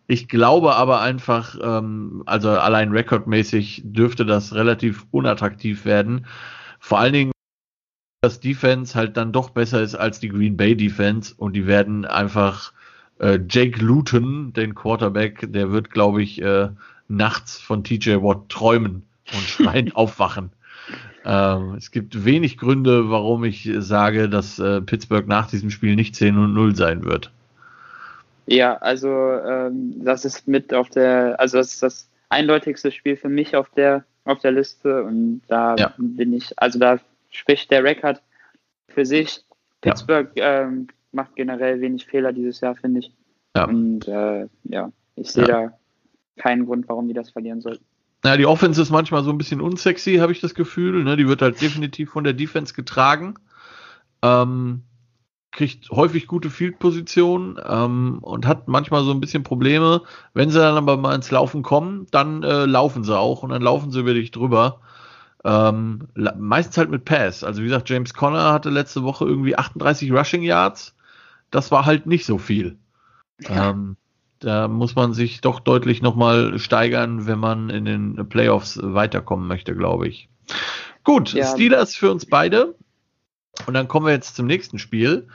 Ich 0.08 0.28
glaube 0.28 0.76
aber 0.76 1.02
einfach, 1.02 1.56
ähm, 1.62 2.24
also 2.26 2.50
allein 2.50 2.92
rekordmäßig 2.92 3.84
dürfte 3.86 4.26
das 4.26 4.54
relativ 4.54 5.06
unattraktiv 5.12 5.86
werden. 5.86 6.26
Vor 6.80 7.00
allen 7.00 7.14
Dingen, 7.14 7.32
dass 8.22 8.40
Defense 8.40 8.96
halt 8.96 9.18
dann 9.18 9.32
doch 9.32 9.52
besser 9.52 9.82
ist 9.82 9.96
als 9.96 10.20
die 10.20 10.30
Green 10.30 10.58
Bay 10.58 10.76
Defense 10.76 11.34
und 11.38 11.54
die 11.54 11.68
werden 11.68 12.06
einfach 12.06 12.74
äh, 13.20 13.40
Jake 13.48 13.80
Luton, 13.80 14.52
den 14.54 14.74
Quarterback, 14.74 15.46
der 15.52 15.72
wird, 15.72 15.92
glaube 15.92 16.24
ich, 16.24 16.42
äh, 16.42 16.70
nachts 17.08 17.60
von 17.60 17.84
TJ 17.84 18.16
Watt 18.16 18.50
träumen 18.50 19.04
und 19.32 19.42
schreien 19.42 19.92
aufwachen. 19.96 20.52
Ähm, 21.30 21.76
es 21.76 21.92
gibt 21.92 22.26
wenig 22.26 22.58
Gründe, 22.58 23.12
warum 23.12 23.44
ich 23.44 23.70
sage, 23.78 24.30
dass 24.30 24.58
äh, 24.58 24.82
Pittsburgh 24.82 25.28
nach 25.28 25.48
diesem 25.48 25.70
Spiel 25.70 25.96
nicht 25.96 26.16
10 26.16 26.36
und 26.40 26.56
0 26.56 26.76
sein 26.76 27.06
wird. 27.06 27.32
Ja, 28.48 28.78
also 28.78 29.08
ähm, 29.08 29.94
das 30.04 30.26
ist 30.26 30.48
mit 30.48 30.74
auf 30.74 30.90
der, 30.90 31.40
also 31.40 31.60
das 31.60 31.74
ist 31.76 31.84
das 31.84 32.10
eindeutigste 32.30 32.92
Spiel 32.92 33.16
für 33.16 33.30
mich 33.30 33.56
auf 33.56 33.70
der 33.70 34.06
auf 34.26 34.40
der 34.40 34.52
Liste 34.52 35.04
und 35.04 35.42
da 35.48 35.76
ja. 35.76 35.94
bin 35.98 36.34
ich, 36.34 36.52
also 36.58 36.80
da 36.80 37.00
spricht 37.30 37.70
der 37.70 37.84
Rekord 37.84 38.22
für 38.88 39.06
sich. 39.06 39.44
Pittsburgh 39.82 40.32
ja. 40.36 40.64
ähm, 40.64 40.88
macht 41.12 41.36
generell 41.36 41.80
wenig 41.80 42.06
Fehler 42.08 42.34
dieses 42.34 42.60
Jahr, 42.62 42.76
finde 42.76 43.02
ich. 43.02 43.12
Ja. 43.56 43.66
Und 43.66 44.08
äh, 44.08 44.48
ja, 44.64 44.92
ich 45.16 45.32
sehe 45.32 45.46
da 45.46 45.78
keinen 46.38 46.66
Grund, 46.66 46.90
warum 46.90 47.08
die 47.08 47.14
das 47.14 47.30
verlieren 47.30 47.62
sollten. 47.62 47.86
Ja, 48.24 48.36
die 48.36 48.46
Offense 48.46 48.82
ist 48.82 48.90
manchmal 48.90 49.24
so 49.24 49.32
ein 49.32 49.38
bisschen 49.38 49.62
unsexy, 49.62 50.18
habe 50.18 50.32
ich 50.32 50.42
das 50.42 50.54
Gefühl. 50.54 51.04
Ne? 51.04 51.16
Die 51.16 51.28
wird 51.28 51.42
halt 51.42 51.62
definitiv 51.62 52.12
von 52.12 52.24
der 52.24 52.34
Defense 52.34 52.74
getragen. 52.74 53.36
Ähm, 54.22 54.84
kriegt 55.52 55.90
häufig 55.90 56.28
gute 56.28 56.50
Field-Positionen 56.50 57.60
ähm, 57.66 58.20
und 58.22 58.46
hat 58.46 58.68
manchmal 58.68 59.04
so 59.04 59.12
ein 59.12 59.22
bisschen 59.22 59.44
Probleme. 59.44 60.04
Wenn 60.34 60.50
sie 60.50 60.60
dann 60.60 60.78
aber 60.78 60.98
mal 60.98 61.16
ins 61.16 61.32
Laufen 61.32 61.64
kommen, 61.64 62.08
dann 62.12 62.44
äh, 62.44 62.66
laufen 62.66 63.04
sie 63.04 63.18
auch 63.18 63.42
und 63.44 63.50
dann 63.50 63.62
laufen 63.62 63.92
sie 63.92 64.02
über 64.02 64.14
dich 64.14 64.32
drüber. 64.32 64.82
Ähm, 65.44 66.10
meistens 66.38 66.78
halt 66.78 66.90
mit 66.90 67.06
Pass. 67.06 67.44
Also 67.44 67.62
wie 67.62 67.66
gesagt, 67.66 67.90
James 67.90 68.14
Conner 68.14 68.52
hatte 68.52 68.70
letzte 68.70 69.04
Woche 69.04 69.26
irgendwie 69.26 69.58
38 69.58 70.12
Rushing 70.12 70.44
Yards. 70.44 70.96
Das 71.50 71.72
war 71.72 71.86
halt 71.86 72.06
nicht 72.06 72.26
so 72.26 72.38
viel. 72.38 72.78
Ja. 73.40 73.70
Ähm, 73.70 73.96
da 74.40 74.68
muss 74.68 74.96
man 74.96 75.14
sich 75.14 75.42
doch 75.42 75.60
deutlich 75.60 76.02
nochmal 76.02 76.58
steigern, 76.60 77.28
wenn 77.28 77.40
man 77.40 77.70
in 77.70 77.86
den 77.86 78.30
Playoffs 78.30 78.80
weiterkommen 78.82 79.48
möchte, 79.48 79.76
glaube 79.76 80.08
ich. 80.08 80.30
Gut, 81.04 81.34
ja. 81.34 81.46
Steelers 81.46 81.96
für 81.96 82.12
uns 82.12 82.26
beide. 82.26 82.76
Und 83.66 83.74
dann 83.74 83.88
kommen 83.88 84.06
wir 84.06 84.14
jetzt 84.14 84.36
zum 84.36 84.48
nächsten 84.48 84.80
Spiel. 84.80 85.28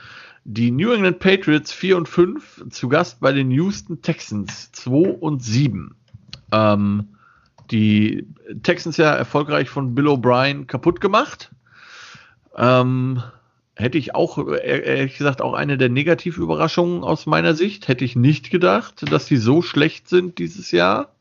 Die 0.43 0.71
New 0.71 0.91
England 0.91 1.19
Patriots 1.19 1.71
4 1.71 1.97
und 1.97 2.09
5 2.09 2.69
zu 2.69 2.89
Gast 2.89 3.19
bei 3.19 3.31
den 3.31 3.51
Houston 3.51 4.01
Texans 4.01 4.71
2 4.73 5.17
und 5.19 5.43
7. 5.43 5.95
Ähm, 6.51 7.15
die 7.71 8.27
Texans 8.63 8.97
ja 8.97 9.11
erfolgreich 9.11 9.69
von 9.69 9.95
Bill 9.95 10.07
O'Brien 10.07 10.65
kaputt 10.65 11.01
gemacht. 11.01 11.51
Ähm, 12.55 13.23
hätte 13.75 13.97
ich 13.97 14.15
auch, 14.15 14.37
ehrlich 14.47 15.17
gesagt, 15.17 15.41
auch 15.41 15.53
eine 15.53 15.77
der 15.77 15.89
Negativüberraschungen 15.89 17.03
aus 17.03 17.25
meiner 17.25 17.53
Sicht. 17.53 17.87
Hätte 17.87 18.05
ich 18.05 18.15
nicht 18.15 18.49
gedacht, 18.49 19.11
dass 19.11 19.25
die 19.25 19.37
so 19.37 19.61
schlecht 19.61 20.07
sind 20.07 20.39
dieses 20.39 20.71
Jahr. 20.71 21.13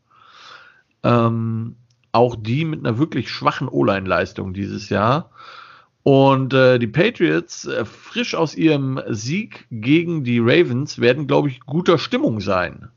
Ähm, 1.02 1.76
auch 2.12 2.36
die 2.36 2.64
mit 2.64 2.80
einer 2.86 2.98
wirklich 2.98 3.28
schwachen 3.28 3.68
O-Line-Leistung 3.68 4.54
dieses 4.54 4.88
Jahr. 4.88 5.30
Und 6.04 6.54
äh, 6.54 6.78
die 6.78 6.86
Patriots, 6.86 7.66
äh, 7.66 7.84
frisch 7.84 8.34
aus 8.34 8.54
ihrem 8.54 9.00
Sieg 9.08 9.66
gegen 9.70 10.22
die 10.22 10.38
Ravens, 10.38 11.00
werden, 11.00 11.26
glaube 11.26 11.48
ich, 11.48 11.60
guter 11.60 11.98
Stimmung 11.98 12.40
sein. 12.40 12.90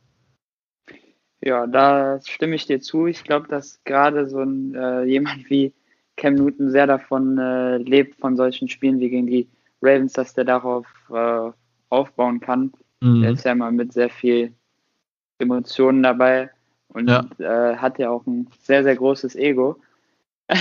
Ja, 1.42 1.68
da 1.68 2.20
stimme 2.22 2.56
ich 2.56 2.66
dir 2.66 2.82
zu. 2.82 3.08
Ich 3.08 3.24
glaube, 3.24 3.48
dass 3.48 3.82
gerade 3.86 4.28
so 4.28 4.40
ein 4.42 4.76
äh, 4.76 5.04
jemand 5.04 5.50
wie 5.50 5.74
Cam 6.18 6.36
Newton 6.36 6.72
sehr 6.72 6.88
davon 6.88 7.38
äh, 7.38 7.78
lebt, 7.78 8.20
von 8.20 8.36
solchen 8.36 8.68
Spielen 8.68 9.00
wie 9.00 9.10
gegen 9.10 9.28
die 9.28 9.48
Ravens, 9.82 10.14
dass 10.14 10.34
der 10.34 10.46
darauf 10.46 10.86
äh, 11.14 11.52
aufbauen 11.90 12.40
kann. 12.40 12.74
Mhm. 13.02 13.22
Der 13.22 13.32
ist 13.32 13.46
ja 13.46 13.54
immer 13.54 13.72
mit 13.72 13.94
sehr 13.94 14.10
viel 14.10 14.54
Emotionen 15.40 16.04
dabei 16.04 16.50
und 16.90 17.10
ja. 17.10 17.26
Äh, 17.40 17.78
hat 17.78 18.00
ja 18.00 18.10
auch 18.10 18.26
ein 18.26 18.50
sehr, 18.62 18.84
sehr 18.84 18.96
großes 18.96 19.36
Ego. 19.36 19.78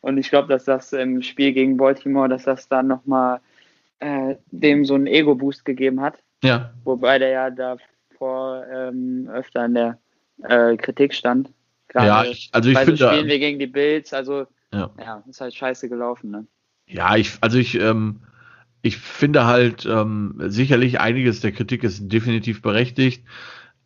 Und 0.00 0.18
ich 0.18 0.30
glaube, 0.30 0.48
dass 0.48 0.64
das 0.64 0.92
im 0.92 1.22
Spiel 1.22 1.52
gegen 1.52 1.76
Baltimore, 1.76 2.28
dass 2.28 2.44
das 2.44 2.68
dann 2.68 2.86
nochmal 2.86 3.40
äh, 3.98 4.36
dem 4.50 4.84
so 4.84 4.94
einen 4.94 5.06
Ego-Boost 5.06 5.64
gegeben 5.64 6.00
hat. 6.00 6.22
Ja. 6.42 6.72
Wobei 6.84 7.18
der 7.18 7.30
ja 7.30 7.50
davor 7.50 8.64
ähm, 8.72 9.28
öfter 9.32 9.64
in 9.64 9.74
der 9.74 9.98
äh, 10.44 10.76
Kritik 10.76 11.14
stand. 11.14 11.50
Gerade 11.88 12.06
ja, 12.06 12.24
ich, 12.24 12.50
also 12.52 12.70
ich 12.70 12.78
finde. 12.78 12.96
So 12.96 13.08
spielen 13.08 13.26
wir 13.26 13.38
gegen 13.38 13.58
die 13.58 13.66
Bills, 13.66 14.12
also 14.12 14.46
ja. 14.72 14.90
ja, 14.98 15.24
ist 15.28 15.40
halt 15.40 15.54
scheiße 15.54 15.88
gelaufen, 15.88 16.30
ne? 16.30 16.46
Ja, 16.86 17.16
ich, 17.16 17.32
also 17.40 17.58
ich, 17.58 17.78
ähm, 17.78 18.20
ich 18.82 18.96
finde 18.96 19.46
halt 19.46 19.86
ähm, 19.86 20.34
sicherlich 20.46 21.00
einiges 21.00 21.40
der 21.40 21.52
Kritik 21.52 21.84
ist 21.84 22.08
definitiv 22.08 22.62
berechtigt. 22.62 23.24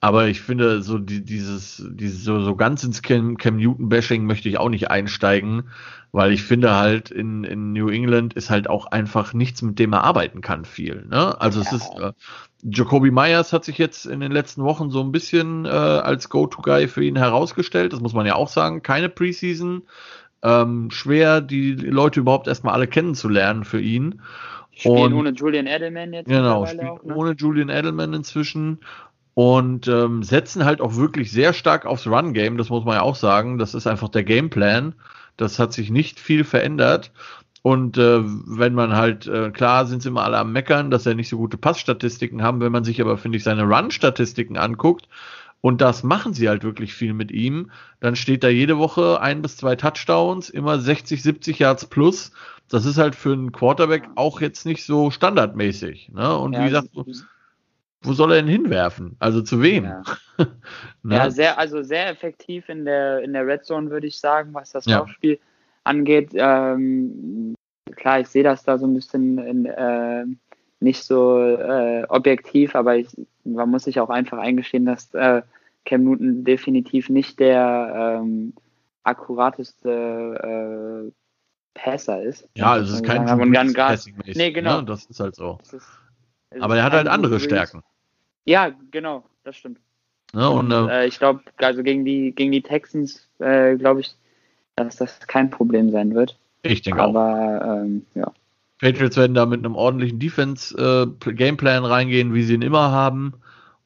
Aber 0.04 0.26
ich 0.26 0.40
finde, 0.40 0.82
so 0.82 0.98
die, 0.98 1.24
dieses, 1.24 1.80
dieses 1.88 2.24
so, 2.24 2.40
so 2.40 2.56
ganz 2.56 2.82
ins 2.82 3.02
Cam, 3.02 3.36
Cam 3.36 3.56
Newton-Bashing 3.56 4.24
möchte 4.24 4.48
ich 4.48 4.58
auch 4.58 4.68
nicht 4.68 4.90
einsteigen, 4.90 5.68
weil 6.10 6.32
ich 6.32 6.42
finde 6.42 6.74
halt 6.74 7.12
in, 7.12 7.44
in 7.44 7.72
New 7.72 7.88
England 7.88 8.34
ist 8.34 8.50
halt 8.50 8.68
auch 8.68 8.86
einfach 8.86 9.32
nichts, 9.32 9.62
mit 9.62 9.78
dem 9.78 9.92
er 9.92 10.02
arbeiten 10.02 10.40
kann, 10.40 10.64
viel. 10.64 11.06
Ne? 11.08 11.40
Also 11.40 11.60
ja. 11.60 11.66
es 11.66 11.72
ist, 11.72 12.00
äh, 12.00 12.12
Jacoby 12.64 13.12
Myers 13.12 13.52
hat 13.52 13.64
sich 13.64 13.78
jetzt 13.78 14.04
in 14.04 14.18
den 14.18 14.32
letzten 14.32 14.64
Wochen 14.64 14.90
so 14.90 15.00
ein 15.00 15.12
bisschen 15.12 15.66
äh, 15.66 15.68
als 15.68 16.28
Go-To-Guy 16.28 16.88
für 16.88 17.04
ihn 17.04 17.16
herausgestellt. 17.16 17.92
Das 17.92 18.00
muss 18.00 18.12
man 18.12 18.26
ja 18.26 18.34
auch 18.34 18.48
sagen. 18.48 18.82
Keine 18.82 19.08
Preseason. 19.08 19.82
Ähm, 20.42 20.90
schwer, 20.90 21.40
die 21.40 21.74
Leute 21.74 22.18
überhaupt 22.18 22.48
erstmal 22.48 22.74
alle 22.74 22.88
kennenzulernen 22.88 23.62
für 23.62 23.80
ihn. 23.80 24.20
Spielen 24.72 25.12
ohne 25.12 25.30
Julian 25.30 25.66
Edelman 25.68 26.12
jetzt. 26.12 26.28
Genau, 26.28 26.66
spielen 26.66 26.88
auch, 26.88 27.04
ne? 27.04 27.14
ohne 27.14 27.32
Julian 27.32 27.68
Edelman 27.68 28.14
inzwischen 28.14 28.80
und 29.34 29.88
ähm, 29.88 30.22
setzen 30.22 30.64
halt 30.64 30.80
auch 30.80 30.96
wirklich 30.96 31.32
sehr 31.32 31.52
stark 31.52 31.86
aufs 31.86 32.06
Run-Game, 32.06 32.58
das 32.58 32.68
muss 32.68 32.84
man 32.84 32.96
ja 32.96 33.02
auch 33.02 33.16
sagen. 33.16 33.58
Das 33.58 33.74
ist 33.74 33.86
einfach 33.86 34.08
der 34.08 34.24
Gameplan. 34.24 34.94
Das 35.36 35.58
hat 35.58 35.72
sich 35.72 35.90
nicht 35.90 36.20
viel 36.20 36.44
verändert. 36.44 37.12
Und 37.62 37.96
äh, 37.96 38.20
wenn 38.22 38.74
man 38.74 38.94
halt, 38.94 39.26
äh, 39.26 39.50
klar 39.50 39.86
sind 39.86 40.02
sie 40.02 40.08
immer 40.08 40.24
alle 40.24 40.38
am 40.38 40.52
Meckern, 40.52 40.90
dass 40.90 41.06
er 41.06 41.14
nicht 41.14 41.28
so 41.28 41.38
gute 41.38 41.56
Passstatistiken 41.56 42.42
haben, 42.42 42.60
wenn 42.60 42.72
man 42.72 42.84
sich 42.84 43.00
aber, 43.00 43.16
finde 43.16 43.38
ich, 43.38 43.44
seine 43.44 43.62
Run-Statistiken 43.62 44.58
anguckt, 44.58 45.08
und 45.62 45.80
das 45.80 46.02
machen 46.02 46.34
sie 46.34 46.48
halt 46.48 46.64
wirklich 46.64 46.92
viel 46.92 47.14
mit 47.14 47.30
ihm, 47.30 47.70
dann 48.00 48.16
steht 48.16 48.42
da 48.42 48.48
jede 48.48 48.78
Woche 48.78 49.20
ein 49.20 49.42
bis 49.42 49.56
zwei 49.56 49.76
Touchdowns, 49.76 50.50
immer 50.50 50.80
60, 50.80 51.22
70 51.22 51.60
Yards 51.60 51.86
plus. 51.86 52.32
Das 52.68 52.84
ist 52.84 52.98
halt 52.98 53.14
für 53.14 53.32
einen 53.32 53.52
Quarterback 53.52 54.08
auch 54.16 54.40
jetzt 54.40 54.66
nicht 54.66 54.84
so 54.84 55.12
standardmäßig. 55.12 56.10
Ne? 56.12 56.36
Und 56.36 56.54
ja, 56.54 56.60
wie 56.60 56.64
gesagt, 56.64 56.88
wo 58.02 58.12
soll 58.12 58.32
er 58.32 58.42
denn 58.42 58.48
hinwerfen? 58.48 59.16
Also 59.18 59.42
zu 59.42 59.62
wem? 59.62 59.84
Ja, 59.84 60.02
ne? 61.02 61.16
ja 61.16 61.30
sehr, 61.30 61.58
also 61.58 61.82
sehr 61.82 62.08
effektiv 62.08 62.68
in 62.68 62.84
der, 62.84 63.22
in 63.22 63.32
der 63.32 63.46
Red 63.46 63.64
Zone, 63.64 63.90
würde 63.90 64.06
ich 64.06 64.18
sagen, 64.18 64.54
was 64.54 64.72
das 64.72 64.86
ja. 64.86 64.98
Laufspiel 64.98 65.38
angeht. 65.84 66.30
Ähm, 66.34 67.54
klar, 67.96 68.20
ich 68.20 68.28
sehe 68.28 68.42
das 68.42 68.64
da 68.64 68.78
so 68.78 68.86
ein 68.86 68.94
bisschen 68.94 69.38
in, 69.38 69.66
äh, 69.66 70.24
nicht 70.80 71.04
so 71.04 71.38
äh, 71.38 72.04
objektiv, 72.08 72.74
aber 72.74 72.96
ich, 72.96 73.08
man 73.44 73.70
muss 73.70 73.84
sich 73.84 74.00
auch 74.00 74.10
einfach 74.10 74.38
eingestehen, 74.38 74.84
dass 74.84 75.12
äh, 75.14 75.42
Cam 75.84 76.04
Newton 76.04 76.44
definitiv 76.44 77.08
nicht 77.08 77.40
der 77.40 78.20
ähm, 78.22 78.52
akkurateste 79.04 81.08
äh, 81.08 81.12
Passer 81.74 82.22
ist. 82.22 82.48
Ja, 82.56 82.76
es 82.76 82.90
ist 82.90 83.04
kein 83.04 83.24
Passing 83.24 84.14
Nee, 84.26 84.52
genau. 84.52 84.80
Ne? 84.80 84.86
Das 84.86 85.06
ist 85.06 85.20
halt 85.20 85.34
so. 85.34 85.58
Ist, 85.62 85.80
aber 86.60 86.76
er 86.76 86.84
hat 86.84 86.92
halt 86.92 87.08
andere 87.08 87.40
Stärken. 87.40 87.82
Ja, 88.44 88.72
genau, 88.90 89.24
das 89.44 89.56
stimmt. 89.56 89.78
Ja, 90.34 90.48
und, 90.48 90.72
und 90.72 90.88
äh, 90.88 91.06
ich 91.06 91.18
glaube, 91.18 91.42
also 91.58 91.82
gegen 91.82 92.04
die, 92.04 92.32
gegen 92.34 92.52
die 92.52 92.62
Texans, 92.62 93.28
äh, 93.38 93.76
glaube 93.76 94.00
ich, 94.00 94.14
dass 94.76 94.96
das 94.96 95.20
kein 95.20 95.50
Problem 95.50 95.90
sein 95.90 96.14
wird. 96.14 96.38
Ich 96.62 96.82
denke 96.82 97.02
auch. 97.02 97.08
Aber 97.10 97.82
ähm, 97.82 98.06
ja. 98.14 98.32
Patriots 98.80 99.16
werden 99.16 99.34
da 99.34 99.46
mit 99.46 99.64
einem 99.64 99.76
ordentlichen 99.76 100.18
Defense-Gameplan 100.18 101.84
äh, 101.84 101.86
reingehen, 101.86 102.34
wie 102.34 102.42
sie 102.42 102.54
ihn 102.54 102.62
immer 102.62 102.90
haben. 102.90 103.34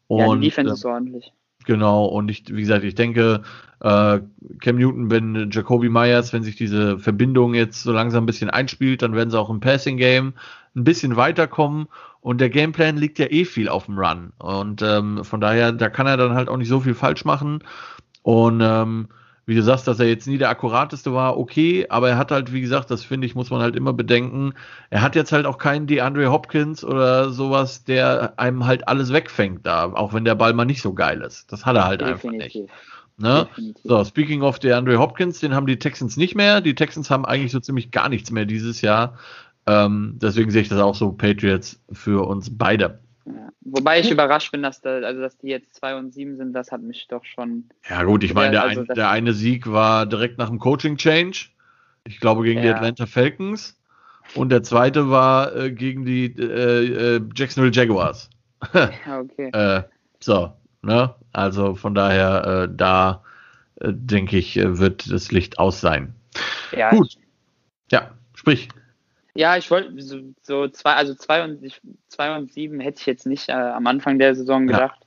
Und, 0.06 0.20
ja, 0.20 0.34
die 0.36 0.40
Defense 0.40 0.72
ist 0.72 0.84
ordentlich. 0.84 1.32
Genau, 1.66 2.06
und 2.06 2.30
ich, 2.30 2.44
wie 2.48 2.60
gesagt, 2.60 2.84
ich 2.84 2.94
denke, 2.94 3.42
äh, 3.80 4.20
Cam 4.60 4.76
Newton, 4.76 5.10
wenn 5.10 5.50
Jacoby 5.50 5.88
Myers, 5.88 6.32
wenn 6.32 6.44
sich 6.44 6.54
diese 6.54 6.98
Verbindung 6.98 7.54
jetzt 7.54 7.82
so 7.82 7.92
langsam 7.92 8.22
ein 8.22 8.26
bisschen 8.26 8.50
einspielt, 8.50 9.02
dann 9.02 9.14
werden 9.14 9.30
sie 9.30 9.38
auch 9.38 9.50
im 9.50 9.60
Passing 9.60 9.96
Game 9.96 10.34
ein 10.76 10.84
bisschen 10.84 11.16
weiterkommen 11.16 11.88
und 12.20 12.40
der 12.40 12.50
Gameplan 12.50 12.96
liegt 12.96 13.18
ja 13.18 13.26
eh 13.30 13.44
viel 13.44 13.68
auf 13.68 13.86
dem 13.86 13.98
Run. 13.98 14.32
Und 14.38 14.82
ähm, 14.82 15.24
von 15.24 15.40
daher, 15.40 15.72
da 15.72 15.88
kann 15.88 16.06
er 16.06 16.16
dann 16.16 16.34
halt 16.34 16.48
auch 16.48 16.56
nicht 16.56 16.68
so 16.68 16.80
viel 16.80 16.94
falsch 16.94 17.24
machen. 17.24 17.64
Und 18.22 18.60
ähm, 18.60 19.08
wie 19.46 19.54
du 19.54 19.62
sagst, 19.62 19.86
dass 19.86 20.00
er 20.00 20.08
jetzt 20.08 20.26
nie 20.26 20.38
der 20.38 20.50
akkurateste 20.50 21.14
war, 21.14 21.38
okay, 21.38 21.86
aber 21.88 22.10
er 22.10 22.18
hat 22.18 22.32
halt, 22.32 22.52
wie 22.52 22.60
gesagt, 22.60 22.90
das 22.90 23.04
finde 23.04 23.28
ich, 23.28 23.36
muss 23.36 23.50
man 23.50 23.60
halt 23.60 23.76
immer 23.76 23.92
bedenken, 23.92 24.54
er 24.90 25.02
hat 25.02 25.14
jetzt 25.14 25.30
halt 25.30 25.46
auch 25.46 25.58
keinen 25.58 25.86
DeAndre 25.86 26.32
Hopkins 26.32 26.84
oder 26.84 27.30
sowas, 27.30 27.84
der 27.84 28.34
einem 28.38 28.66
halt 28.66 28.88
alles 28.88 29.12
wegfängt 29.12 29.64
da, 29.64 29.92
auch 29.92 30.12
wenn 30.12 30.24
der 30.24 30.34
Ball 30.34 30.52
mal 30.52 30.64
nicht 30.64 30.82
so 30.82 30.94
geil 30.94 31.22
ist. 31.22 31.52
Das 31.52 31.64
hat 31.64 31.76
er 31.76 31.86
halt 31.86 32.00
Definitiv. 32.00 32.32
einfach 32.34 32.64
nicht. 32.64 32.70
Ne? 33.18 33.48
So, 33.84 34.04
speaking 34.04 34.42
of 34.42 34.58
DeAndre 34.58 34.98
Hopkins, 34.98 35.40
den 35.40 35.54
haben 35.54 35.66
die 35.66 35.78
Texans 35.78 36.16
nicht 36.16 36.34
mehr. 36.34 36.60
Die 36.60 36.74
Texans 36.74 37.08
haben 37.08 37.24
eigentlich 37.24 37.52
so 37.52 37.60
ziemlich 37.60 37.90
gar 37.90 38.08
nichts 38.08 38.30
mehr 38.30 38.44
dieses 38.44 38.82
Jahr. 38.82 39.16
Ähm, 39.66 40.18
deswegen 40.22 40.50
sehe 40.50 40.62
ich 40.62 40.68
das 40.68 40.80
auch 40.80 40.94
so 40.94 41.12
Patriots 41.12 41.82
für 41.92 42.26
uns 42.26 42.56
beide. 42.56 43.00
Ja. 43.24 43.48
Wobei 43.62 44.00
ich 44.00 44.10
überrascht 44.10 44.52
bin, 44.52 44.62
dass, 44.62 44.80
da, 44.80 45.00
also 45.00 45.20
dass 45.20 45.36
die 45.38 45.48
jetzt 45.48 45.74
2 45.74 45.96
und 45.96 46.12
7 46.12 46.36
sind, 46.36 46.52
das 46.52 46.70
hat 46.70 46.82
mich 46.82 47.08
doch 47.08 47.24
schon. 47.24 47.64
Ja, 47.88 48.04
gut, 48.04 48.22
ich 48.22 48.32
meine, 48.32 48.52
der, 48.52 48.62
also 48.62 48.80
ein, 48.82 48.86
der 48.94 49.10
eine 49.10 49.32
Sieg 49.32 49.70
war 49.70 50.06
direkt 50.06 50.38
nach 50.38 50.48
dem 50.48 50.60
Coaching-Change. 50.60 51.48
Ich 52.04 52.20
glaube 52.20 52.44
gegen 52.44 52.62
ja. 52.62 52.66
die 52.66 52.74
Atlanta 52.74 53.06
Falcons. 53.06 53.76
Und 54.34 54.50
der 54.50 54.62
zweite 54.62 55.10
war 55.10 55.54
äh, 55.54 55.72
gegen 55.72 56.04
die 56.04 56.26
äh, 56.26 57.16
äh 57.16 57.20
Jacksonville 57.34 57.72
Jaguars. 57.72 58.30
okay. 58.72 59.50
äh, 59.52 59.82
so, 60.20 60.52
ne? 60.82 61.14
Also 61.32 61.74
von 61.74 61.94
daher, 61.94 62.64
äh, 62.64 62.68
da 62.74 63.22
äh, 63.80 63.92
denke 63.92 64.36
ich, 64.36 64.56
wird 64.56 65.10
das 65.10 65.32
Licht 65.32 65.58
aus 65.58 65.80
sein. 65.80 66.14
Ja. 66.72 66.90
Gut. 66.90 67.16
Ja, 67.90 68.10
sprich. 68.34 68.68
Ja, 69.36 69.56
ich 69.56 69.70
wollte 69.70 69.92
so, 70.42 70.68
zwei, 70.68 70.94
also 70.94 71.14
zwei 71.14 71.44
und, 71.44 71.60
zwei 72.08 72.36
und 72.36 72.52
sieben 72.52 72.80
hätte 72.80 73.00
ich 73.00 73.06
jetzt 73.06 73.26
nicht 73.26 73.50
am 73.50 73.86
Anfang 73.86 74.18
der 74.18 74.34
Saison 74.34 74.66
gedacht. 74.66 75.00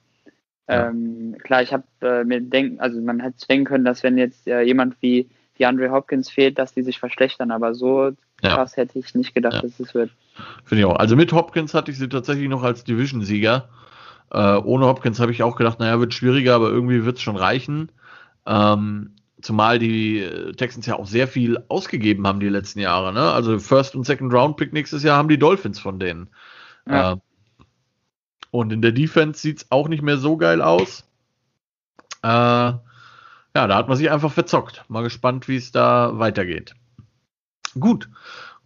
Ja. 0.68 0.90
Ähm, 0.90 1.36
klar, 1.44 1.64
ich 1.64 1.74
habe 1.74 1.84
äh, 2.02 2.24
mir 2.24 2.42
denken, 2.42 2.80
also 2.80 3.02
man 3.02 3.20
hätte 3.20 3.48
denken 3.48 3.66
können, 3.66 3.86
dass 3.86 4.04
wenn 4.04 4.18
jetzt 4.20 4.48
äh, 4.48 4.62
jemand 4.62 4.96
wie, 5.02 5.28
wie 5.56 5.66
Andre 5.66 5.90
Hopkins 5.92 6.30
fehlt, 6.30 6.60
dass 6.60 6.74
die 6.74 6.84
sich 6.84 7.00
verschlechtern, 7.00 7.50
aber 7.50 7.74
so 7.74 8.12
ja. 8.44 8.56
krass 8.56 8.78
hätte 8.78 9.00
ich 9.00 9.16
nicht 9.16 9.34
gedacht, 9.34 9.56
ja. 9.56 9.62
dass 9.62 9.80
es 9.80 9.96
wird. 9.96 10.12
Finde 10.64 10.82
ich 10.82 10.86
auch. 10.86 10.96
Also 10.96 11.16
mit 11.16 11.34
Hopkins 11.34 11.74
hatte 11.74 11.90
ich 11.90 11.98
sie 11.98 12.08
tatsächlich 12.08 12.50
noch 12.50 12.64
als 12.64 12.84
Division-Sieger. 12.84 13.68
Äh, 14.32 14.58
ohne 14.58 14.86
Hopkins 14.86 15.20
habe 15.20 15.32
ich 15.32 15.42
auch 15.42 15.56
gedacht, 15.56 15.80
naja, 15.80 16.00
wird 16.00 16.14
schwieriger, 16.14 16.54
aber 16.54 16.70
irgendwie 16.70 17.04
wird 17.04 17.18
es 17.18 17.24
schon 17.24 17.36
reichen. 17.36 17.92
Ähm, 18.46 19.16
zumal 19.42 19.80
die 19.80 20.20
äh, 20.20 20.54
Texans 20.54 20.86
ja 20.86 20.96
auch 20.96 21.08
sehr 21.08 21.28
viel 21.28 21.64
ausgegeben 21.70 22.28
haben 22.28 22.40
die 22.40 22.50
letzten 22.50 22.80
Jahre. 22.80 23.14
Ne? 23.14 23.32
Also 23.32 23.60
First 23.60 23.96
und 23.96 24.06
Second 24.06 24.34
Round 24.34 24.58
Pick 24.58 24.74
nächstes 24.74 25.04
Jahr 25.04 25.18
haben 25.18 25.30
die 25.30 25.40
Dolphins 25.40 25.80
von 25.80 26.00
denen. 26.00 26.30
Ja. 26.88 27.14
Äh, 27.14 27.18
und 28.52 28.74
in 28.74 28.82
der 28.82 28.92
Defense 28.92 29.40
sieht 29.40 29.60
es 29.60 29.72
auch 29.72 29.88
nicht 29.88 30.02
mehr 30.02 30.18
so 30.18 30.38
geil 30.38 30.62
aus. 30.62 31.04
Äh, 32.24 32.28
ja, 32.28 32.82
da 33.54 33.76
hat 33.76 33.88
man 33.88 33.98
sich 33.98 34.10
einfach 34.10 34.32
verzockt. 34.32 34.84
Mal 34.88 35.04
gespannt, 35.04 35.48
wie 35.48 35.58
es 35.58 35.72
da 35.72 36.18
weitergeht. 36.18 36.76
Gut. 37.80 38.10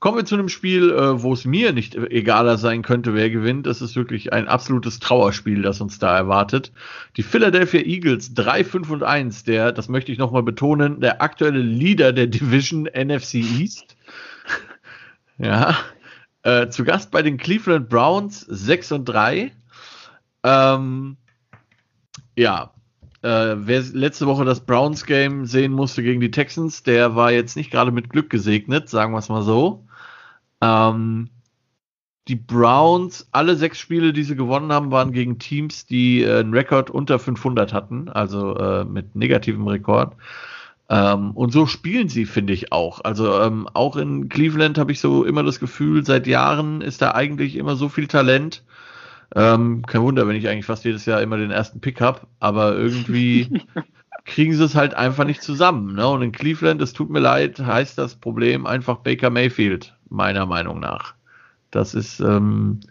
Kommen 0.04 0.18
wir 0.18 0.26
zu 0.26 0.36
einem 0.36 0.50
Spiel, 0.50 0.92
äh, 0.92 1.22
wo 1.24 1.32
es 1.32 1.46
mir 1.46 1.72
nicht 1.72 1.96
egaler 1.96 2.58
sein 2.58 2.82
könnte, 2.82 3.14
wer 3.14 3.30
gewinnt. 3.30 3.68
Es 3.68 3.82
ist 3.82 3.96
wirklich 3.96 4.34
ein 4.34 4.50
absolutes 4.50 5.00
Trauerspiel, 5.00 5.62
das 5.62 5.80
uns 5.80 5.98
da 5.98 6.18
erwartet. 6.18 6.74
Die 7.16 7.24
Philadelphia 7.24 7.80
Eagles 7.80 8.34
3, 8.34 8.66
5 8.66 8.90
und 8.90 9.04
1, 9.04 9.46
der, 9.46 9.72
das 9.72 9.88
möchte 9.88 10.12
ich 10.12 10.18
nochmal 10.18 10.44
betonen, 10.44 11.00
der 11.00 11.22
aktuelle 11.22 11.62
Leader 11.62 12.12
der 12.12 12.28
Division 12.28 12.84
NFC 12.84 13.36
East. 13.36 13.96
ja. 15.38 15.78
Äh, 16.42 16.68
zu 16.68 16.84
Gast 16.84 17.10
bei 17.10 17.22
den 17.22 17.38
Cleveland 17.38 17.88
Browns 17.88 18.42
6 18.42 18.92
und 18.92 19.06
3. 19.06 19.54
Ähm, 20.44 21.16
ja, 22.36 22.74
äh, 23.22 23.56
wer 23.56 23.82
letzte 23.94 24.28
Woche 24.28 24.44
das 24.44 24.66
Browns 24.66 25.06
Game 25.06 25.46
sehen 25.46 25.72
musste 25.72 26.04
gegen 26.04 26.20
die 26.20 26.32
Texans, 26.32 26.84
der 26.84 27.16
war 27.16 27.32
jetzt 27.32 27.56
nicht 27.56 27.72
gerade 27.72 27.92
mit 27.92 28.10
Glück 28.10 28.30
gesegnet, 28.30 28.90
sagen 28.90 29.14
wir 29.14 29.20
es 29.20 29.30
mal 29.30 29.44
so. 29.44 29.86
Ähm, 30.64 31.30
die 32.30 32.36
Browns, 32.36 33.28
alle 33.32 33.56
sechs 33.58 33.80
Spiele, 33.80 34.14
die 34.14 34.24
sie 34.24 34.38
gewonnen 34.38 34.72
haben, 34.72 34.92
waren 34.92 35.12
gegen 35.12 35.40
Teams, 35.40 35.86
die 35.86 36.24
äh, 36.24 36.40
einen 36.40 36.54
Rekord 36.54 36.90
unter 36.90 37.20
500 37.20 37.74
hatten, 37.74 38.08
also 38.08 38.56
äh, 38.56 38.86
mit 38.86 39.16
negativem 39.16 39.68
Rekord. 39.68 40.16
Ähm, 40.90 41.32
und 41.32 41.52
so 41.52 41.66
spielen 41.66 42.08
sie, 42.08 42.26
finde 42.26 42.54
ich 42.54 42.72
auch. 42.72 43.02
Also 43.04 43.42
ähm, 43.42 43.68
auch 43.74 43.98
in 43.98 44.30
Cleveland 44.30 44.78
habe 44.78 44.94
ich 44.94 45.02
so 45.02 45.26
immer 45.26 45.44
das 45.44 45.60
Gefühl, 45.60 46.06
seit 46.06 46.28
Jahren 46.28 46.82
ist 46.82 47.02
da 47.02 47.12
eigentlich 47.12 47.58
immer 47.58 47.76
so 47.76 47.90
viel 47.90 48.08
Talent 48.08 48.64
ähm, 49.36 49.84
kein 49.86 50.02
Wunder, 50.02 50.28
wenn 50.28 50.36
ich 50.36 50.48
eigentlich 50.48 50.66
fast 50.66 50.86
jedes 50.86 51.06
Jahr 51.06 51.22
immer 51.22 51.38
den 51.38 51.52
ersten 51.52 51.82
Pick 51.82 52.02
habe, 52.02 52.22
aber 52.40 52.76
irgendwie 52.78 53.64
kriegen 54.26 54.54
sie 54.54 54.64
es 54.64 54.76
halt 54.76 54.94
einfach 54.94 55.26
nicht 55.26 55.42
zusammen. 55.42 55.96
Ne? 55.96 56.08
Und 56.08 56.22
in 56.22 56.32
Cleveland, 56.32 56.82
es 56.82 56.94
tut 56.94 57.10
mir 57.10 57.20
leid, 57.20 57.60
heißt 57.60 57.98
das 57.98 58.16
Problem 58.16 58.66
einfach 58.66 58.98
Baker 58.98 59.30
Mayfield, 59.30 59.96
meiner 60.10 60.46
Meinung 60.46 60.80
nach. 60.80 61.16
Das 61.72 61.94
ist 61.94 62.20
ähm, 62.20 62.82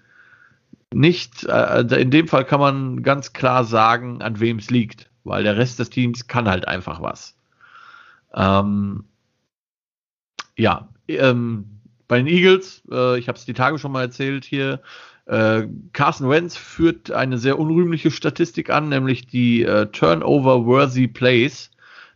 nicht, 0.92 1.44
äh, 1.44 1.80
in 2.00 2.10
dem 2.10 2.28
Fall 2.28 2.44
kann 2.44 2.60
man 2.60 3.02
ganz 3.02 3.32
klar 3.32 3.64
sagen, 3.64 4.22
an 4.22 4.40
wem 4.40 4.58
es 4.58 4.70
liegt, 4.70 5.08
weil 5.24 5.44
der 5.44 5.56
Rest 5.56 5.78
des 5.78 5.90
Teams 5.90 6.26
kann 6.26 6.48
halt 6.48 6.68
einfach 6.68 7.00
was. 7.00 7.36
Ähm, 8.34 9.04
ja, 10.56 10.88
ähm, 11.08 11.80
bei 12.08 12.18
den 12.18 12.26
Eagles, 12.26 12.82
äh, 12.90 13.18
ich 13.18 13.28
habe 13.28 13.38
es 13.38 13.44
die 13.44 13.54
Tage 13.54 13.78
schon 13.78 13.92
mal 13.92 14.02
erzählt 14.02 14.44
hier, 14.44 14.82
äh, 15.26 15.66
Carson 15.92 16.28
Wentz 16.28 16.56
führt 16.56 17.10
eine 17.10 17.38
sehr 17.38 17.58
unrühmliche 17.58 18.10
Statistik 18.10 18.70
an, 18.70 18.88
nämlich 18.88 19.26
die 19.26 19.62
äh, 19.62 19.86
Turnover-worthy 19.86 21.08
Plays. 21.08 21.70